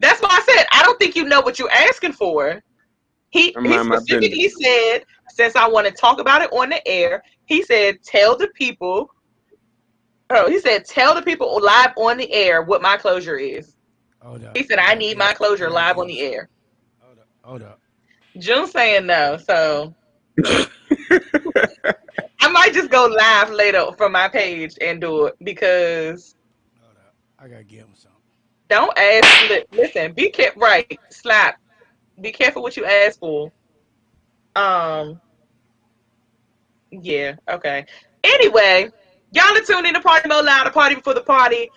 That's 0.00 0.20
why 0.20 0.28
I 0.30 0.42
said 0.42 0.66
I 0.72 0.82
don't 0.82 0.98
think 0.98 1.16
you 1.16 1.24
know 1.24 1.40
what 1.40 1.58
you're 1.58 1.70
asking 1.70 2.12
for. 2.12 2.60
He 3.30 3.54
he 3.64 3.78
specifically 3.84 4.48
said 4.48 5.04
since 5.30 5.56
I 5.56 5.66
want 5.68 5.86
to 5.86 5.92
talk 5.92 6.20
about 6.20 6.42
it 6.42 6.52
on 6.52 6.68
the 6.70 6.86
air, 6.86 7.22
he 7.46 7.62
said 7.62 8.02
tell 8.02 8.36
the 8.36 8.48
people. 8.54 9.10
Oh, 10.30 10.48
he 10.50 10.58
said 10.58 10.84
tell 10.84 11.14
the 11.14 11.22
people 11.22 11.58
live 11.62 11.92
on 11.96 12.16
the 12.16 12.32
air 12.32 12.62
what 12.62 12.82
my 12.82 12.96
closure 12.96 13.36
is. 13.36 13.74
Hold 14.22 14.44
up. 14.44 14.56
He 14.56 14.64
said 14.64 14.78
I 14.78 14.94
need 14.94 15.16
my 15.16 15.32
closure 15.32 15.70
live 15.70 15.98
on 15.98 16.08
the 16.08 16.20
air. 16.20 16.48
Hold 17.00 17.18
up. 17.18 17.28
Hold 17.44 17.62
up. 17.62 17.80
June 18.38 18.66
saying 18.66 19.06
no, 19.06 19.36
so 19.36 19.94
I 22.40 22.48
might 22.50 22.72
just 22.74 22.90
go 22.90 23.06
live 23.06 23.50
later 23.50 23.86
from 23.96 24.12
my 24.12 24.28
page 24.28 24.74
and 24.80 25.00
do 25.00 25.26
it 25.26 25.34
because 25.42 26.34
Hold 26.82 26.96
up. 26.96 27.14
I 27.38 27.48
gotta 27.48 27.64
give 27.64 27.80
him 27.80 27.94
something. 27.94 28.20
don't 28.68 28.96
ask. 28.98 29.50
li- 29.50 29.64
Listen, 29.72 30.12
be 30.12 30.30
kept 30.30 30.56
Right, 30.56 30.98
slap. 31.10 31.56
Be 32.20 32.32
careful 32.32 32.62
what 32.62 32.76
you 32.76 32.84
ask 32.84 33.18
for. 33.20 33.52
Um. 34.56 35.20
Yeah. 36.90 37.36
Okay. 37.50 37.84
Anyway, 38.24 38.90
y'all 39.36 39.56
are 39.56 39.60
tuned 39.60 39.86
in 39.86 39.92
to 39.92 40.00
Party 40.00 40.28
Mode 40.28 40.46
Loud, 40.46 40.66
a 40.66 40.70
party 40.70 40.94
before 40.94 41.12
the 41.12 41.20
party. 41.20 41.70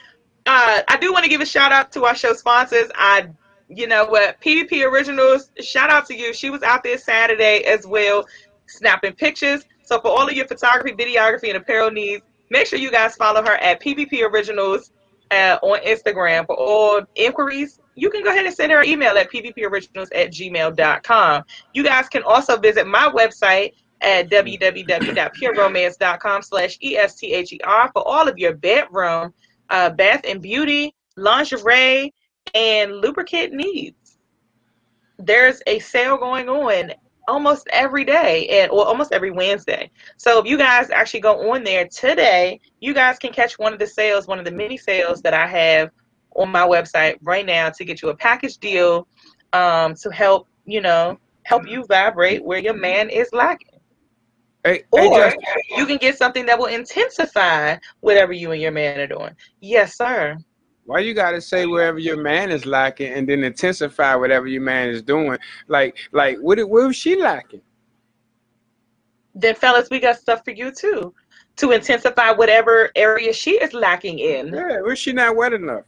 Uh, 0.45 0.81
I 0.87 0.97
do 0.97 1.11
want 1.11 1.25
to 1.25 1.29
give 1.29 1.41
a 1.41 1.45
shout 1.45 1.73
out 1.73 1.91
to 1.91 2.05
our 2.05 2.15
show 2.15 2.33
sponsors. 2.33 2.89
I, 2.95 3.27
you 3.67 3.85
know 3.85 4.05
what, 4.05 4.39
PvP 4.39 4.89
Originals. 4.89 5.51
Shout 5.59 5.89
out 5.89 6.05
to 6.07 6.15
you. 6.15 6.33
She 6.33 6.49
was 6.49 6.63
out 6.63 6.83
there 6.83 6.97
Saturday 6.97 7.65
as 7.65 7.85
well, 7.85 8.25
snapping 8.67 9.13
pictures. 9.13 9.65
So 9.83 9.99
for 9.99 10.07
all 10.07 10.27
of 10.27 10.33
your 10.33 10.47
photography, 10.47 10.95
videography, 10.95 11.49
and 11.49 11.57
apparel 11.57 11.91
needs, 11.91 12.23
make 12.49 12.65
sure 12.65 12.79
you 12.79 12.91
guys 12.91 13.15
follow 13.15 13.43
her 13.43 13.55
at 13.55 13.81
PvP 13.81 14.23
Originals 14.23 14.91
uh, 15.31 15.57
on 15.61 15.79
Instagram 15.81 16.45
for 16.45 16.55
all 16.55 17.01
inquiries. 17.15 17.79
You 17.95 18.09
can 18.09 18.23
go 18.23 18.29
ahead 18.29 18.45
and 18.45 18.55
send 18.55 18.71
her 18.71 18.79
an 18.79 18.87
email 18.87 19.17
at 19.17 19.29
pvporiginals 19.29 20.07
at 20.15 20.31
gmail.com. 20.31 21.43
You 21.73 21.83
guys 21.83 22.07
can 22.07 22.23
also 22.23 22.57
visit 22.57 22.87
my 22.87 23.09
website 23.13 23.73
at 24.01 24.29
www.pureromance.com 24.29 26.41
slash 26.41 26.77
E-S-T-H-E-R 26.81 27.89
for 27.93 28.07
all 28.07 28.27
of 28.27 28.37
your 28.37 28.55
bedroom, 28.55 29.33
uh, 29.69 29.89
bath 29.89 30.21
and 30.27 30.41
beauty, 30.41 30.93
lingerie, 31.17 32.13
and 32.53 32.97
lubricant 32.97 33.53
needs. 33.53 34.17
There's 35.17 35.61
a 35.67 35.79
sale 35.79 36.17
going 36.17 36.49
on 36.49 36.93
almost 37.27 37.67
every 37.71 38.03
day 38.03 38.47
and 38.47 38.71
or 38.71 38.85
almost 38.85 39.11
every 39.11 39.31
Wednesday. 39.31 39.91
So 40.17 40.39
if 40.39 40.45
you 40.45 40.57
guys 40.57 40.89
actually 40.89 41.19
go 41.19 41.51
on 41.51 41.63
there 41.63 41.87
today, 41.87 42.59
you 42.79 42.93
guys 42.93 43.19
can 43.19 43.31
catch 43.31 43.59
one 43.59 43.71
of 43.71 43.79
the 43.79 43.87
sales, 43.87 44.27
one 44.27 44.39
of 44.39 44.45
the 44.45 44.51
many 44.51 44.77
sales 44.77 45.21
that 45.21 45.33
I 45.33 45.45
have 45.45 45.91
on 46.35 46.49
my 46.49 46.65
website 46.65 47.17
right 47.21 47.45
now 47.45 47.69
to 47.69 47.85
get 47.85 48.01
you 48.01 48.09
a 48.09 48.15
package 48.15 48.57
deal 48.57 49.07
um, 49.53 49.93
to 49.95 50.09
help, 50.09 50.47
you 50.65 50.81
know, 50.81 51.19
help 51.43 51.67
you 51.67 51.85
vibrate 51.85 52.43
where 52.43 52.59
your 52.59 52.73
man 52.73 53.09
is 53.09 53.29
lacking. 53.31 53.68
Or 54.65 55.33
you 55.77 55.85
can 55.85 55.97
get 55.97 56.17
something 56.17 56.45
that 56.45 56.59
will 56.59 56.65
intensify 56.65 57.77
whatever 58.01 58.33
you 58.33 58.51
and 58.51 58.61
your 58.61 58.71
man 58.71 58.99
are 58.99 59.07
doing. 59.07 59.35
Yes, 59.61 59.95
sir. 59.97 60.37
Why 60.85 60.99
you 60.99 61.13
gotta 61.13 61.39
say 61.39 61.65
wherever 61.65 61.99
your 61.99 62.17
man 62.17 62.51
is 62.51 62.65
lacking 62.65 63.13
and 63.13 63.29
then 63.29 63.43
intensify 63.43 64.15
whatever 64.15 64.47
your 64.47 64.61
man 64.61 64.89
is 64.89 65.01
doing? 65.01 65.37
Like, 65.67 65.95
like 66.11 66.37
what? 66.39 66.57
What 66.67 66.87
was 66.87 66.95
she 66.95 67.15
lacking? 67.15 67.61
Then, 69.35 69.55
fellas, 69.55 69.89
we 69.89 69.99
got 69.99 70.17
stuff 70.17 70.43
for 70.43 70.51
you 70.51 70.71
too 70.71 71.13
to 71.57 71.71
intensify 71.71 72.31
whatever 72.31 72.89
area 72.95 73.31
she 73.33 73.51
is 73.51 73.73
lacking 73.73 74.19
in. 74.19 74.47
Yeah, 74.53 74.81
was 74.81 74.97
she 74.97 75.13
not 75.13 75.35
wet 75.35 75.53
enough? 75.53 75.83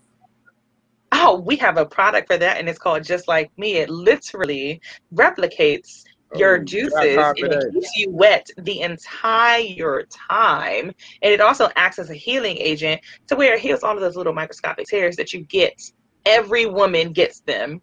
Oh, 1.14 1.40
we 1.40 1.56
have 1.58 1.78
a 1.78 1.86
product 1.86 2.28
for 2.28 2.38
that, 2.38 2.58
and 2.58 2.70
it's 2.70 2.80
called 2.80 3.04
Just 3.04 3.28
Like 3.28 3.52
Me. 3.58 3.78
It 3.78 3.90
literally 3.90 4.80
replicates 5.14 6.04
your 6.36 6.60
Oh, 6.60 6.64
juices 6.64 7.18
and 7.18 7.54
it 7.54 7.74
keeps 7.74 7.98
you 7.98 8.10
wet 8.10 8.48
the 8.58 8.82
entire 8.82 10.04
time. 10.04 10.92
And 11.22 11.34
it 11.34 11.42
also 11.42 11.70
acts 11.76 12.00
as 12.00 12.10
a 12.10 12.16
healing 12.16 12.58
agent 12.58 13.02
to 13.28 13.36
where 13.36 13.56
it 13.56 13.60
heals 13.60 13.84
all 13.84 13.96
of 13.96 14.02
those 14.02 14.16
little 14.16 14.34
microscopic 14.34 14.88
tears 14.88 15.16
that 15.18 15.34
you 15.34 15.42
get. 15.42 15.80
Every 16.26 16.66
woman 16.66 17.12
gets 17.14 17.42
them, 17.42 17.82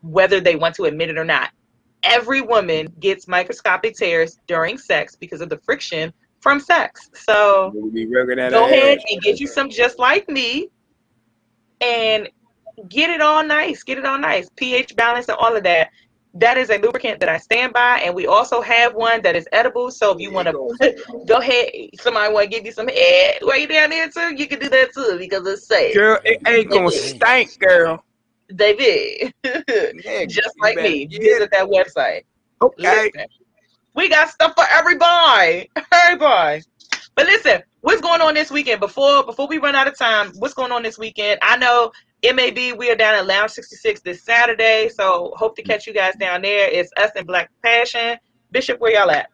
whether 0.00 0.40
they 0.40 0.56
want 0.56 0.74
to 0.76 0.84
admit 0.84 1.10
it 1.10 1.18
or 1.18 1.24
not. 1.24 1.50
Every 2.02 2.40
woman 2.40 2.92
gets 3.00 3.26
microscopic 3.28 3.96
tears 3.96 4.38
during 4.46 4.78
sex 4.78 5.16
because 5.16 5.40
of 5.40 5.48
the 5.48 5.58
friction 5.58 6.12
from 6.40 6.60
sex. 6.60 7.10
So 7.14 7.72
go 8.50 8.66
ahead 8.66 8.98
and 9.10 9.20
get 9.22 9.40
you 9.40 9.46
some 9.46 9.68
just 9.68 9.98
like 9.98 10.28
me 10.28 10.68
and 11.80 12.28
get 12.88 13.10
it 13.10 13.20
all 13.22 13.42
nice 13.42 13.82
get 13.82 13.96
it 13.98 14.04
all 14.04 14.18
nice 14.18 14.48
ph 14.56 14.94
balance 14.96 15.28
and 15.28 15.38
all 15.38 15.56
of 15.56 15.62
that 15.62 15.88
that 16.38 16.58
is 16.58 16.70
a 16.70 16.78
lubricant 16.78 17.20
that 17.20 17.28
i 17.28 17.38
stand 17.38 17.72
by 17.72 17.98
and 18.04 18.14
we 18.14 18.26
also 18.26 18.60
have 18.60 18.94
one 18.94 19.22
that 19.22 19.36
is 19.36 19.48
edible. 19.52 19.90
So 19.90 20.12
if 20.12 20.20
you 20.20 20.30
want 20.30 20.48
to 20.48 20.52
go 21.26 21.36
ahead 21.36 21.70
somebody 22.00 22.32
want 22.32 22.44
to 22.44 22.50
give 22.50 22.64
you 22.64 22.72
some 22.72 22.88
head 22.88 23.38
way 23.42 23.66
down 23.66 23.90
there 23.90 24.08
too? 24.08 24.34
You 24.34 24.46
can 24.46 24.58
do 24.58 24.68
that 24.68 24.92
too 24.92 25.16
because 25.18 25.46
it's 25.46 25.66
safe. 25.66 25.94
Girl, 25.94 26.18
it 26.24 26.40
ain't 26.46 26.70
gonna 26.70 26.90
stink, 26.90 27.58
girl. 27.58 28.04
David, 28.54 29.34
just 30.28 30.54
like 30.60 30.76
me. 30.76 31.06
visit 31.06 31.50
that 31.50 31.66
website. 31.66 32.22
Okay. 32.62 32.82
Listen, 32.82 33.26
we 33.94 34.08
got 34.08 34.30
stuff 34.30 34.54
for 34.54 34.64
everybody. 34.70 35.68
Everybody. 35.92 36.62
But 37.16 37.26
listen, 37.26 37.62
what's 37.80 38.00
going 38.00 38.20
on 38.20 38.34
this 38.34 38.50
weekend? 38.50 38.80
Before 38.80 39.24
before 39.24 39.48
we 39.48 39.58
run 39.58 39.74
out 39.74 39.88
of 39.88 39.98
time, 39.98 40.32
what's 40.36 40.54
going 40.54 40.70
on 40.70 40.82
this 40.82 40.98
weekend? 40.98 41.40
I 41.42 41.56
know 41.56 41.90
MAB, 42.34 42.76
we 42.76 42.90
are 42.90 42.96
down 42.96 43.14
at 43.14 43.26
Lounge 43.26 43.52
66 43.52 44.00
this 44.00 44.22
Saturday, 44.22 44.88
so 44.88 45.32
hope 45.36 45.54
to 45.56 45.62
catch 45.62 45.86
you 45.86 45.92
guys 45.92 46.16
down 46.16 46.42
there. 46.42 46.68
It's 46.68 46.90
us 46.96 47.12
and 47.14 47.26
Black 47.26 47.50
Passion. 47.62 48.18
Bishop, 48.50 48.80
where 48.80 48.92
y'all 48.92 49.10
at? 49.10 49.30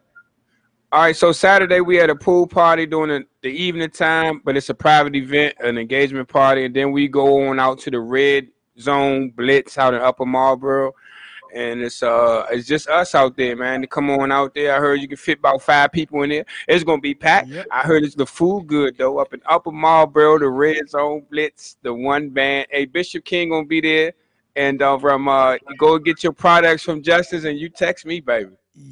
All 0.90 1.00
right, 1.00 1.16
so 1.16 1.32
Saturday 1.32 1.80
we 1.80 1.96
had 1.96 2.10
a 2.10 2.14
pool 2.14 2.46
party 2.46 2.84
during 2.84 3.08
the, 3.08 3.24
the 3.42 3.48
evening 3.48 3.88
time, 3.88 4.42
but 4.44 4.58
it's 4.58 4.68
a 4.68 4.74
private 4.74 5.16
event, 5.16 5.54
an 5.60 5.78
engagement 5.78 6.28
party, 6.28 6.66
and 6.66 6.76
then 6.76 6.92
we 6.92 7.08
go 7.08 7.48
on 7.48 7.58
out 7.58 7.78
to 7.80 7.90
the 7.90 8.00
Red 8.00 8.48
Zone 8.78 9.30
Blitz 9.30 9.78
out 9.78 9.94
in 9.94 10.02
Upper 10.02 10.26
Marlboro, 10.26 10.92
and 11.54 11.82
it's 11.82 12.02
uh 12.02 12.46
it's 12.50 12.66
just 12.66 12.88
us 12.88 13.14
out 13.14 13.36
there, 13.36 13.56
man. 13.56 13.82
To 13.82 13.86
come 13.86 14.10
on 14.10 14.32
out 14.32 14.54
there, 14.54 14.74
I 14.74 14.78
heard 14.78 15.00
you 15.00 15.08
can 15.08 15.16
fit 15.16 15.38
about 15.38 15.62
five 15.62 15.92
people 15.92 16.22
in 16.22 16.30
there. 16.30 16.44
It's 16.68 16.84
gonna 16.84 17.00
be 17.00 17.14
packed. 17.14 17.50
I 17.70 17.80
heard 17.80 18.04
it's 18.04 18.14
the 18.14 18.26
food 18.26 18.66
good 18.66 18.96
though 18.98 19.18
up 19.18 19.34
in 19.34 19.40
Upper 19.46 19.72
Marlboro, 19.72 20.38
the 20.38 20.48
Red 20.48 20.88
Zone 20.88 21.24
Blitz, 21.30 21.76
the 21.82 21.92
one 21.92 22.30
band. 22.30 22.66
Hey, 22.70 22.86
Bishop 22.86 23.24
King 23.24 23.50
gonna 23.50 23.66
be 23.66 23.80
there, 23.80 24.12
and 24.56 24.80
uh, 24.82 24.98
from 24.98 25.28
uh, 25.28 25.56
go 25.78 25.98
get 25.98 26.22
your 26.22 26.32
products 26.32 26.82
from 26.82 27.02
Justice, 27.02 27.44
and 27.44 27.58
you 27.58 27.68
text 27.68 28.06
me, 28.06 28.20
baby. 28.20 28.50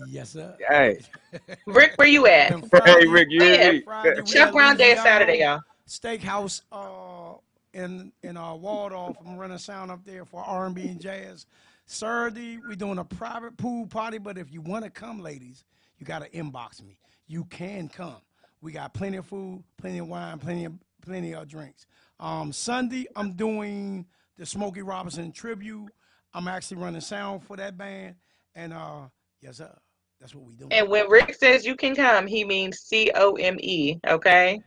Yes, 0.09 0.31
sir. 0.31 0.55
Hey. 0.69 1.01
Rick, 1.67 1.95
where 1.97 2.09
you 2.09 2.27
at? 2.27 2.51
Hey, 2.85 3.07
Rick, 3.07 3.29
you 3.31 3.43
hear 3.43 3.73
me? 3.73 3.83
Chuck 4.27 4.53
Brown 4.53 4.77
Day 4.77 4.93
is 4.93 5.03
Saturday, 5.03 5.41
y'all. 5.41 5.61
Steakhouse 5.89 6.63
uh, 6.71 7.39
in 7.73 8.13
in 8.23 8.37
uh, 8.37 8.55
Waldorf. 8.55 9.17
I'm 9.27 9.37
running 9.37 9.59
sound 9.59 9.91
up 9.91 10.05
there 10.05 10.25
for 10.25 10.43
R&B 10.43 10.83
and 10.83 11.01
jazz. 11.01 11.47
Saturday, 11.91 12.59
we're 12.69 12.77
doing 12.77 12.99
a 12.99 13.05
private 13.05 13.57
pool 13.57 13.85
party, 13.85 14.19
but 14.19 14.39
if 14.39 14.53
you 14.53 14.61
want 14.61 14.85
to 14.85 14.91
come, 14.91 15.21
ladies, 15.21 15.65
you 15.99 16.07
got 16.07 16.23
to 16.23 16.31
inbox 16.31 16.81
me. 16.83 17.01
You 17.27 17.45
can 17.47 17.89
come. 17.89 18.23
We 18.63 18.71
got 18.71 18.95
plenty 18.95 19.17
of 19.17 19.27
food, 19.27 19.65
plenty 19.77 19.99
of 19.99 20.07
wine, 20.07 20.39
plenty 20.39 20.67
of 20.67 20.75
plenty 21.03 21.35
of 21.35 21.49
drinks. 21.49 21.87
Um, 22.21 22.53
Sunday, 22.53 23.07
I'm 23.17 23.33
doing 23.33 24.07
the 24.39 24.47
Smokey 24.47 24.83
Robinson 24.83 25.33
tribute. 25.33 25.89
I'm 26.33 26.47
actually 26.47 26.77
running 26.77 27.01
sound 27.01 27.43
for 27.43 27.57
that 27.57 27.77
band, 27.77 28.15
and 28.55 28.73
uh, 28.73 29.09
yes, 29.41 29.57
sir. 29.57 29.75
That's 30.21 30.33
what 30.33 30.45
we 30.45 30.55
do. 30.55 30.69
And 30.71 30.89
when 30.89 31.09
Rick 31.11 31.35
says 31.35 31.67
you 31.67 31.75
can 31.75 31.97
come, 31.97 32.27
he 32.29 32.45
means 32.45 32.79
C 32.79 33.11
O 33.17 33.35
M 33.35 33.57
E. 33.59 33.99
Okay. 34.07 34.63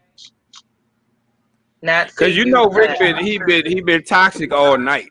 Not 1.82 2.14
Cause 2.16 2.36
you 2.36 2.46
know 2.46 2.70
Rick 2.70 3.00
been 3.00 3.18
he 3.18 3.38
been 3.38 3.66
he 3.66 3.82
been 3.82 4.04
toxic 4.04 4.52
all 4.52 4.78
night. 4.78 5.10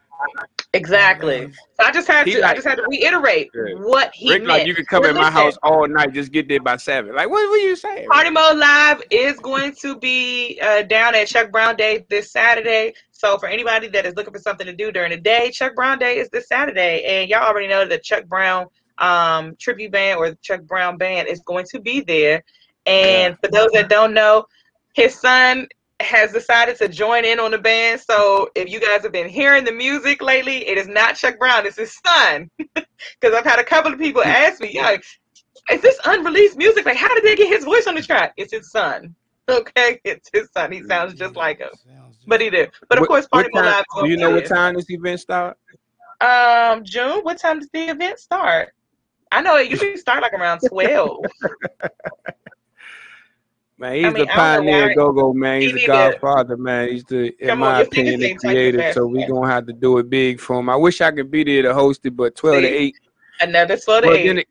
Exactly. 0.74 1.52
So 1.52 1.86
I 1.86 1.92
just 1.92 2.08
had 2.08 2.26
He 2.26 2.34
to 2.34 2.46
I 2.46 2.54
just 2.54 2.66
had 2.66 2.76
to 2.76 2.86
reiterate 2.88 3.50
Yeah. 3.54 3.74
what 3.74 4.10
he 4.14 4.30
Rick 4.30 4.40
meant. 4.42 4.50
like 4.50 4.66
you 4.66 4.74
could 4.74 4.86
come 4.86 5.04
in 5.04 5.16
my 5.16 5.30
house 5.30 5.56
all 5.62 5.86
night, 5.86 6.12
just 6.14 6.32
get 6.32 6.48
there 6.48 6.60
by 6.60 6.76
seven. 6.76 7.14
Like 7.14 7.28
what 7.28 7.48
were 7.50 7.56
you 7.56 7.76
saying? 7.76 8.08
Party 8.08 8.30
Mode 8.30 8.56
Live 8.56 9.02
is 9.10 9.38
going 9.40 9.74
to 9.82 9.98
be 9.98 10.58
uh, 10.62 10.82
down 10.82 11.14
at 11.14 11.28
Chuck 11.28 11.50
Brown 11.50 11.76
Day 11.76 12.06
this 12.08 12.32
Saturday. 12.32 12.94
So 13.10 13.38
for 13.38 13.46
anybody 13.46 13.88
that 13.88 14.06
is 14.06 14.14
looking 14.16 14.32
for 14.32 14.40
something 14.40 14.66
to 14.66 14.74
do 14.74 14.90
during 14.90 15.10
the 15.10 15.16
day, 15.18 15.50
Chuck 15.50 15.74
Brown 15.74 15.98
Day 15.98 16.18
is 16.18 16.28
this 16.30 16.48
Saturday, 16.48 17.04
and 17.04 17.28
y'all 17.28 17.46
already 17.46 17.68
know 17.68 17.86
that 17.86 18.02
Chuck 18.02 18.24
Brown 18.26 18.66
um, 18.98 19.54
tribute 19.58 19.92
band 19.92 20.18
or 20.18 20.30
the 20.30 20.38
Chuck 20.42 20.62
Brown 20.62 20.96
band 20.96 21.28
is 21.28 21.40
going 21.40 21.66
to 21.70 21.80
be 21.80 22.00
there. 22.00 22.42
And 22.86 23.36
for 23.40 23.48
those 23.48 23.70
that 23.72 23.88
don't 23.88 24.14
know, 24.14 24.44
his 24.94 25.14
son 25.14 25.68
has 26.02 26.32
decided 26.32 26.76
to 26.78 26.88
join 26.88 27.24
in 27.24 27.38
on 27.40 27.50
the 27.52 27.58
band. 27.58 28.00
So 28.00 28.50
if 28.54 28.68
you 28.68 28.80
guys 28.80 29.02
have 29.02 29.12
been 29.12 29.28
hearing 29.28 29.64
the 29.64 29.72
music 29.72 30.22
lately, 30.22 30.66
it 30.68 30.76
is 30.78 30.88
not 30.88 31.16
Chuck 31.16 31.38
Brown, 31.38 31.66
it's 31.66 31.76
his 31.76 31.98
son. 32.04 32.50
Because 33.20 33.34
I've 33.36 33.44
had 33.44 33.58
a 33.58 33.64
couple 33.64 33.92
of 33.92 33.98
people 33.98 34.22
ask 34.22 34.60
me, 34.60 34.70
yeah, 34.72 34.96
is 35.72 35.80
this 35.80 35.98
unreleased 36.04 36.56
music? 36.56 36.84
Like, 36.86 36.96
how 36.96 37.12
did 37.14 37.24
they 37.24 37.34
get 37.34 37.48
his 37.48 37.64
voice 37.64 37.88
on 37.88 37.96
the 37.96 38.02
track? 38.02 38.32
It's 38.36 38.52
his 38.52 38.70
son. 38.70 39.14
Okay, 39.48 40.00
it's 40.04 40.30
his 40.32 40.48
son. 40.52 40.70
He 40.70 40.84
sounds 40.84 41.14
just 41.14 41.34
like 41.34 41.58
him. 41.58 41.70
But 42.28 42.40
he 42.40 42.48
did. 42.48 42.70
But 42.88 42.98
of 42.98 43.02
What- 43.02 43.08
course, 43.08 43.26
what 43.30 43.50
Party 43.50 43.68
time- 43.68 43.84
Live. 43.96 44.04
Do 44.04 44.08
you 44.08 44.16
know 44.16 44.30
what 44.30 44.46
time 44.46 44.74
this 44.74 44.88
event 44.88 45.18
start? 45.18 45.58
Um, 46.20 46.84
June. 46.84 47.18
What 47.24 47.38
time 47.38 47.58
does 47.58 47.68
the 47.72 47.90
event 47.90 48.20
start? 48.20 48.72
I 49.32 49.42
know 49.42 49.56
it 49.56 49.68
usually 49.68 49.96
start 49.96 50.22
like 50.22 50.32
around 50.32 50.60
twelve. 50.68 51.24
Man, 53.82 53.94
he's 53.96 54.04
I 54.04 54.10
mean, 54.10 54.14
the 54.14 54.32
I 54.32 54.54
don't 54.54 54.64
know 54.66 54.70
pioneer 54.70 54.94
go 54.94 55.12
go 55.12 55.32
man. 55.32 55.60
He's 55.60 55.72
he 55.72 55.80
the 55.80 55.86
godfather, 55.88 56.56
man. 56.56 56.88
He's 56.90 57.02
the, 57.02 57.34
in 57.42 57.48
Come 57.48 57.64
on, 57.64 57.72
my 57.72 57.80
opinion, 57.80 58.20
the 58.20 58.36
creator. 58.36 58.92
So 58.92 59.08
we're 59.08 59.26
gonna 59.26 59.50
have 59.50 59.66
to 59.66 59.72
do 59.72 59.98
it 59.98 60.08
big 60.08 60.38
for 60.38 60.60
him. 60.60 60.68
I 60.68 60.76
wish 60.76 61.00
I 61.00 61.10
could 61.10 61.32
be 61.32 61.42
there 61.42 61.62
to 61.62 61.74
host 61.74 62.06
it, 62.06 62.12
but 62.12 62.36
twelve 62.36 62.62
to 62.62 62.68
eight. 62.68 62.94
Another 63.40 63.76
twelve 63.76 64.04
to 64.04 64.10
eight. 64.12 64.26
then, 64.36 64.44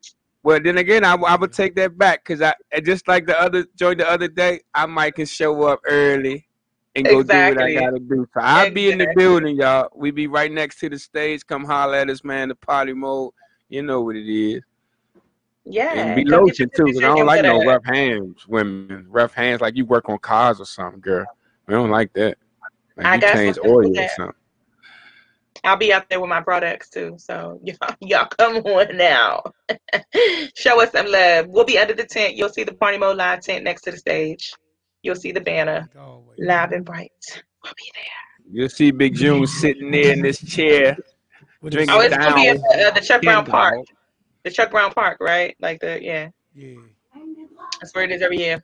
well, 0.44 0.60
then 0.62 0.80
again, 0.80 1.06
I, 1.06 1.14
I 1.14 1.38
would 1.38 1.54
take 1.54 1.76
that 1.76 1.98
back 1.98 2.26
because 2.26 2.42
I 2.42 2.54
just 2.84 3.08
like 3.08 3.26
the 3.26 3.40
other 3.40 3.66
joint 3.78 4.00
the 4.00 4.10
other 4.10 4.28
day, 4.28 4.60
I 4.74 4.86
might 4.86 5.16
can 5.16 5.26
show 5.26 5.64
up 5.64 5.80
early 5.86 6.46
and 6.94 7.06
go 7.06 7.24
do 7.24 7.48
what 7.48 7.62
I 7.62 7.74
gotta 7.74 8.00
do. 8.00 8.28
So 8.34 8.42
I'll 8.42 8.70
be 8.70 8.92
in 8.92 8.98
the 8.98 9.14
building, 9.16 9.56
y'all. 9.56 9.88
We 9.96 10.12
be 10.12 10.28
right 10.28 10.52
next 10.52 10.82
to 10.82 10.90
the 10.90 11.00
stage. 11.00 11.48
Come 11.48 11.64
holler 11.64 11.96
at 11.96 12.10
us, 12.10 12.26
man. 12.26 12.50
The 12.50 12.56
party 12.56 12.92
mode, 12.92 13.32
you 13.70 13.82
know 13.82 14.02
what 14.02 14.18
it 14.18 14.30
is. 14.30 14.62
Yeah. 15.66 15.94
and 15.94 16.16
be 16.16 16.24
come 16.30 16.46
get 16.46 16.60
your 16.60 16.68
lotion 16.68 16.72
too, 16.76 16.86
because 16.86 17.04
I 17.04 17.16
don't 17.16 17.26
like 17.26 17.44
no 17.44 17.64
rough 17.64 17.86
hands, 17.86 18.48
women. 18.48 19.06
Rough 19.10 19.34
hands 19.34 19.62
like 19.62 19.76
you 19.76 19.86
work 19.86 20.10
on 20.10 20.18
cars 20.20 20.60
or 20.60 20.66
something, 20.66 21.02
girl. 21.02 21.26
We 21.68 21.74
don't 21.74 21.90
like 21.90 22.14
that. 22.14 22.38
Like 22.98 23.06
I 23.06 23.16
you 23.16 23.22
got 23.22 23.34
change 23.34 23.56
something 23.56 23.72
oil 23.72 24.00
or 24.00 24.08
something. 24.10 24.36
I'll 25.64 25.78
be 25.78 25.94
out 25.94 26.10
there 26.10 26.20
with 26.20 26.30
my 26.30 26.42
products 26.42 26.90
too. 26.90 27.16
So 27.18 27.60
y'all, 27.64 27.96
y'all 28.02 28.26
come 28.26 28.58
on 28.58 28.98
now. 28.98 29.44
Show 30.56 30.82
us 30.82 30.92
some 30.92 31.08
love. 31.08 31.48
We'll 31.48 31.66
be 31.66 31.78
under 31.78 31.94
the 31.94 32.06
tent. 32.06 32.36
You'll 32.36 32.50
see 32.50 32.64
the 32.64 32.74
Party 32.74 32.98
Mode 32.98 33.18
Live 33.18 33.42
tent 33.42 33.64
next 33.64 33.84
to 33.84 33.92
the 33.92 33.98
stage. 33.98 34.54
You'll 35.04 35.16
see 35.16 35.32
the 35.32 35.42
banner 35.42 35.90
live 36.38 36.72
and 36.72 36.86
bright. 36.86 37.12
We'll 37.64 37.74
be 37.76 37.92
there. 37.96 38.54
You'll 38.54 38.70
see 38.70 38.92
Big 38.92 39.16
June 39.16 39.48
sitting 39.48 39.92
there 39.92 40.14
in 40.14 40.22
this 40.22 40.44
chair, 40.44 40.98
drinking 41.64 41.96
Oh, 41.96 42.02
it's 42.02 42.16
gonna 42.16 42.36
be 42.36 42.48
at 42.48 42.58
the, 42.58 42.88
uh, 42.88 42.92
the 42.92 43.02
Chuck 43.02 43.22
Brown 43.22 43.46
Ken 43.46 43.52
Park. 43.52 43.76
Dog. 43.78 43.86
The 44.44 44.52
Chuck 44.52 44.72
Brown 44.72 44.92
Park, 44.92 45.18
right? 45.20 45.56
Like 45.60 45.82
the 45.82 46.02
yeah. 46.02 46.30
Yeah. 46.56 46.76
That's 47.80 47.94
where 47.94 48.04
it 48.04 48.12
is 48.12 48.22
every 48.22 48.38
year. 48.38 48.64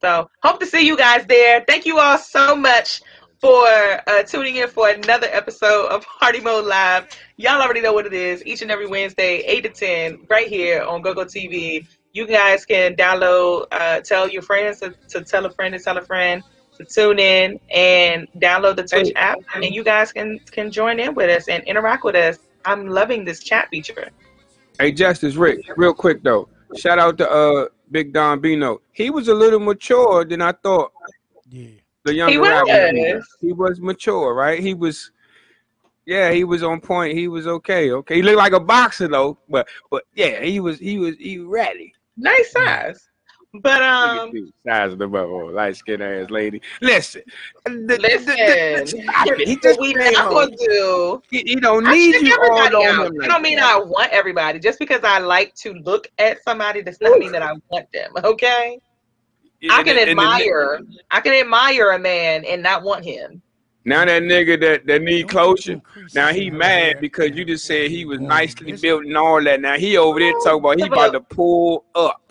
So 0.00 0.30
hope 0.42 0.60
to 0.60 0.66
see 0.66 0.86
you 0.86 0.96
guys 0.96 1.26
there. 1.26 1.64
Thank 1.66 1.84
you 1.84 1.98
all 1.98 2.18
so 2.18 2.54
much 2.54 3.02
for 3.40 3.66
uh, 4.06 4.22
tuning 4.24 4.56
in 4.56 4.68
for 4.68 4.88
another 4.88 5.28
episode 5.30 5.86
of 5.88 6.04
Party 6.20 6.40
Mode 6.40 6.66
Live. 6.66 7.08
Y'all 7.36 7.60
already 7.60 7.80
know 7.80 7.92
what 7.92 8.06
it 8.06 8.12
is. 8.12 8.44
Each 8.46 8.62
and 8.62 8.70
every 8.70 8.86
Wednesday, 8.86 9.38
8 9.40 9.62
to 9.62 9.68
10, 9.70 10.26
right 10.28 10.46
here 10.48 10.82
on 10.82 11.02
GoGo 11.02 11.24
TV. 11.24 11.86
You 12.12 12.26
guys 12.26 12.64
can 12.64 12.94
download, 12.94 13.66
uh, 13.70 14.00
tell 14.00 14.28
your 14.28 14.42
friends 14.42 14.80
to, 14.80 14.94
to 15.08 15.22
tell 15.22 15.46
a 15.46 15.50
friend 15.50 15.72
to 15.74 15.80
tell 15.80 15.98
a 15.98 16.02
friend 16.04 16.42
to 16.78 16.84
tune 16.84 17.18
in 17.18 17.60
and 17.70 18.28
download 18.38 18.76
the 18.76 18.84
Twitch 18.84 19.12
app, 19.16 19.38
and 19.54 19.64
you 19.64 19.84
guys 19.84 20.12
can 20.12 20.38
can 20.50 20.70
join 20.70 20.98
in 21.00 21.14
with 21.14 21.28
us 21.28 21.48
and 21.48 21.62
interact 21.64 22.04
with 22.04 22.14
us. 22.14 22.38
I'm 22.64 22.88
loving 22.88 23.24
this 23.24 23.40
chat 23.40 23.68
feature. 23.70 24.10
Hey, 24.78 24.92
Justice 24.92 25.34
Rick, 25.34 25.60
real 25.76 25.94
quick 25.94 26.22
though. 26.22 26.48
Shout 26.76 26.98
out 26.98 27.18
to 27.18 27.30
uh 27.30 27.68
Big 27.90 28.12
Don 28.12 28.40
Bino. 28.40 28.80
He 28.92 29.10
was 29.10 29.28
a 29.28 29.34
little 29.34 29.60
mature 29.60 30.24
than 30.24 30.42
I 30.42 30.52
thought. 30.52 30.92
Yeah. 31.48 31.68
The 32.04 32.14
younger 32.14 32.32
He 32.32 32.38
rapper. 32.38 32.66
was. 32.66 33.28
He 33.40 33.52
was 33.52 33.80
mature, 33.80 34.34
right? 34.34 34.60
He 34.60 34.74
was. 34.74 35.10
Yeah, 36.06 36.30
he 36.32 36.44
was 36.44 36.62
on 36.62 36.80
point. 36.80 37.16
He 37.16 37.28
was 37.28 37.46
okay. 37.46 37.90
Okay, 37.90 38.16
he 38.16 38.22
looked 38.22 38.38
like 38.38 38.52
a 38.52 38.60
boxer 38.60 39.08
though, 39.08 39.38
but 39.48 39.68
but 39.90 40.04
yeah, 40.14 40.40
he 40.42 40.60
was 40.60 40.78
he 40.78 40.98
was 40.98 41.16
he 41.18 41.38
ready. 41.38 41.92
Nice 42.16 42.52
size. 42.52 43.08
But 43.54 43.82
um, 43.82 44.30
Size 44.66 44.92
of 44.92 44.98
the 44.98 45.06
bubble, 45.08 45.50
light 45.52 45.74
skinned 45.76 46.02
ass 46.02 46.28
lady. 46.30 46.60
Listen, 46.82 47.22
listen. 47.66 48.36
he 49.38 49.56
just 49.56 49.80
we 49.80 49.94
stay 49.94 50.10
not 50.10 50.24
home. 50.26 50.34
gonna 50.34 50.56
do. 50.56 51.22
He, 51.30 51.38
he 51.46 51.56
don't 51.56 51.84
need 51.84 52.20
you 52.20 52.36
all 52.42 52.58
everybody 52.58 52.86
on 52.86 53.00
out. 53.00 53.06
him. 53.06 53.12
It 53.14 53.18
Like 53.20 53.28
don't 53.30 53.42
mean 53.42 53.56
that. 53.56 53.74
I 53.74 53.78
want 53.78 54.12
everybody. 54.12 54.58
Just 54.58 54.78
because 54.78 55.00
I 55.02 55.18
like 55.18 55.54
to 55.56 55.72
look 55.72 56.08
at 56.18 56.42
somebody 56.44 56.82
does 56.82 57.00
not 57.00 57.18
mean 57.18 57.32
that 57.32 57.42
I 57.42 57.52
want 57.70 57.90
them. 57.92 58.10
Okay. 58.24 58.78
I 59.70 59.82
can 59.82 59.96
the- 59.96 60.02
and 60.02 60.08
the- 60.08 60.10
admire. 60.10 60.80
I 61.10 61.20
can 61.20 61.32
admire 61.32 61.92
a 61.92 61.98
man 61.98 62.44
and 62.44 62.62
not 62.62 62.82
want 62.82 63.04
him. 63.04 63.40
Now 63.84 64.04
that 64.04 64.22
nigga 64.22 64.60
that, 64.60 64.86
that 64.86 65.00
need 65.00 65.28
closure, 65.30 65.80
now 66.14 66.28
he 66.28 66.50
mad 66.50 67.00
because 67.00 67.30
you 67.34 67.46
just 67.46 67.64
said 67.64 67.90
he 67.90 68.04
was 68.04 68.20
nicely 68.20 68.72
built 68.72 69.06
and 69.06 69.16
all 69.16 69.42
that. 69.42 69.62
Now 69.62 69.78
he 69.78 69.96
over 69.96 70.18
there 70.20 70.32
talking 70.44 70.58
about 70.60 70.78
he 70.78 70.86
about 70.86 71.12
to 71.12 71.20
pull 71.20 71.86
up. 71.94 72.30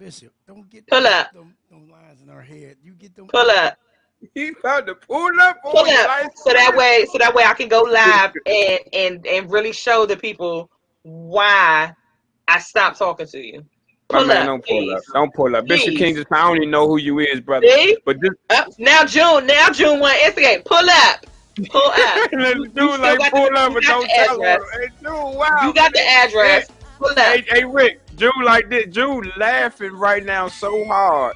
Bishop, 0.00 0.32
don't 0.48 0.68
get 0.70 0.86
Pull 0.86 1.06
up. 1.06 1.30
them, 1.34 1.54
them 1.70 1.90
lines 1.90 2.22
in 2.22 2.30
our 2.30 2.40
head. 2.40 2.76
You 2.82 2.94
get 2.94 3.14
them. 3.14 3.26
Pull 3.28 3.50
up. 3.50 3.76
He 4.34 4.48
about 4.48 4.86
to 4.86 4.94
pull 4.96 5.30
up 5.40 5.62
Pull 5.62 5.78
up. 5.78 6.30
So 6.36 6.52
that 6.52 6.74
way, 6.76 7.06
so 7.10 7.16
that 7.18 7.34
way 7.34 7.42
I 7.44 7.54
can 7.54 7.68
go 7.68 7.80
live 7.80 8.32
and 8.46 8.78
and 8.92 9.26
and 9.26 9.50
really 9.50 9.72
show 9.72 10.04
the 10.04 10.14
people 10.16 10.70
why 11.04 11.94
I 12.48 12.58
stopped 12.60 12.98
talking 12.98 13.26
to 13.28 13.38
you. 13.38 13.64
Pull 14.10 14.26
man, 14.26 14.36
up, 14.38 14.46
don't 14.46 14.66
pull 14.66 14.78
please. 14.78 14.92
up. 14.92 15.02
Don't 15.14 15.34
pull 15.34 15.56
up. 15.56 15.66
Bishop 15.66 15.94
King 15.96 16.14
just 16.16 16.26
I 16.32 16.46
don't 16.48 16.56
even 16.58 16.70
know 16.70 16.86
who 16.86 16.98
you 16.98 17.18
is, 17.20 17.40
brother. 17.40 17.66
See? 17.66 17.96
But 18.04 18.20
this 18.20 18.32
Up 18.50 18.68
now, 18.78 19.04
June. 19.06 19.46
Now 19.46 19.70
June 19.70 20.00
one 20.00 20.14
instigate. 20.24 20.64
Pull 20.66 20.76
up. 20.90 21.24
Pull 21.70 21.80
up. 21.90 22.30
Let's 22.32 22.56
You 22.58 22.68
do 22.74 22.88
like 22.98 23.18
got 23.20 23.30
pull 23.32 23.46
the- 23.48 23.54
up 23.58 23.72
you 23.72 23.80
don't 23.80 24.08
tell 24.10 24.34
him. 24.36 24.42
address. 24.42 24.62
Hey, 24.74 24.88
dude, 25.02 25.12
wow. 25.12 25.58
You 25.62 25.72
got 25.72 25.92
the 25.94 26.06
address. 26.06 26.68
Pull 26.98 27.08
up. 27.08 27.16
Hey, 27.16 27.44
hey, 27.48 27.64
Rick, 27.64 28.00
Jew 28.20 28.30
like 28.44 28.68
this. 28.68 28.84
Jew 28.90 29.22
laughing 29.38 29.92
right 29.92 30.22
now 30.22 30.46
so 30.46 30.84
hard. 30.84 31.34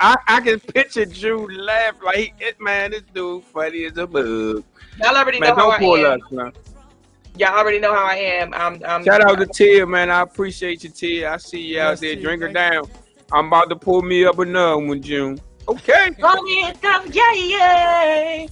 I, 0.00 0.16
I 0.26 0.40
can 0.40 0.58
picture 0.58 1.04
Jew 1.04 1.46
laugh 1.48 1.96
like 2.02 2.16
he, 2.16 2.32
it, 2.38 2.58
man, 2.58 2.92
this 2.92 3.02
dude 3.12 3.44
funny 3.44 3.84
as 3.84 3.98
a 3.98 4.06
bug. 4.06 4.64
Y'all 5.02 5.14
already 5.14 5.38
Man, 5.38 5.50
know 5.50 5.54
how 5.56 5.62
don't 5.64 5.74
I 5.74 5.78
pull 5.78 6.06
am. 6.06 6.22
up, 6.22 6.32
man. 6.32 6.52
Y'all 7.36 7.58
already 7.58 7.78
know 7.78 7.92
how 7.94 8.06
I 8.06 8.14
am. 8.14 8.54
I'm, 8.54 8.80
I'm 8.86 9.04
Shout 9.04 9.20
out 9.20 9.38
to 9.38 9.44
Tia, 9.44 9.86
man. 9.86 10.08
I 10.08 10.22
appreciate 10.22 10.82
you, 10.82 10.88
Tia. 10.88 11.30
I 11.30 11.36
see 11.36 11.60
you 11.60 11.80
out 11.80 11.98
there. 11.98 12.14
Tia, 12.14 12.22
Drink 12.22 12.40
her 12.40 12.48
down. 12.50 12.84
I'm 13.30 13.48
about 13.48 13.68
to 13.68 13.76
pull 13.76 14.00
me 14.00 14.24
up 14.24 14.38
another 14.38 14.78
one, 14.78 15.02
June. 15.02 15.38
Okay. 15.68 16.10
Come 16.18 16.46
in, 16.46 16.74
come, 16.76 17.04
yeah, 17.12 17.32
yeah. 17.34 18.46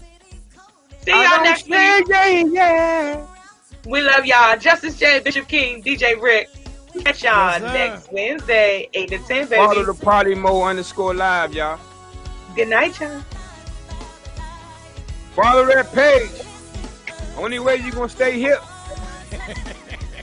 See 1.07 1.11
y'all 1.11 1.43
next 1.43 1.67
say 1.67 2.01
week. 2.01 2.09
Yeah, 2.11 2.45
yeah. 2.53 3.27
We 3.87 4.03
love 4.03 4.27
y'all. 4.27 4.59
Justice 4.59 4.99
J, 4.99 5.21
Bishop 5.21 5.49
King, 5.49 5.83
DJ 5.83 6.21
Rick. 6.21 6.51
Catch 7.01 7.25
y'all 7.25 7.59
Yes, 7.59 7.63
next 7.63 8.13
Wednesday, 8.13 8.89
8 8.93 9.09
to 9.09 9.19
10, 9.19 9.27
baby. 9.49 9.57
Follow 9.57 9.85
the 9.85 9.95
Party 9.95 10.35
Mo 10.35 10.63
underscore 10.63 11.15
live, 11.15 11.55
y'all. 11.55 11.81
Good 12.55 12.69
night, 12.69 13.01
y'all. 13.01 13.23
Follow 15.35 15.65
that 15.67 15.91
page. 15.93 16.31
Only 17.39 17.59
way 17.59 17.77
you 17.77 17.91
gonna 17.93 18.11
stay 18.11 18.39
hip. 18.39 18.61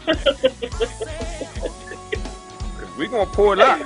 we 2.97 3.07
gonna 3.07 3.25
pull 3.31 3.53
it 3.53 3.59
up. 3.59 3.79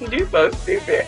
You 0.00 0.26
so 0.26 0.50
stupid. 0.52 1.06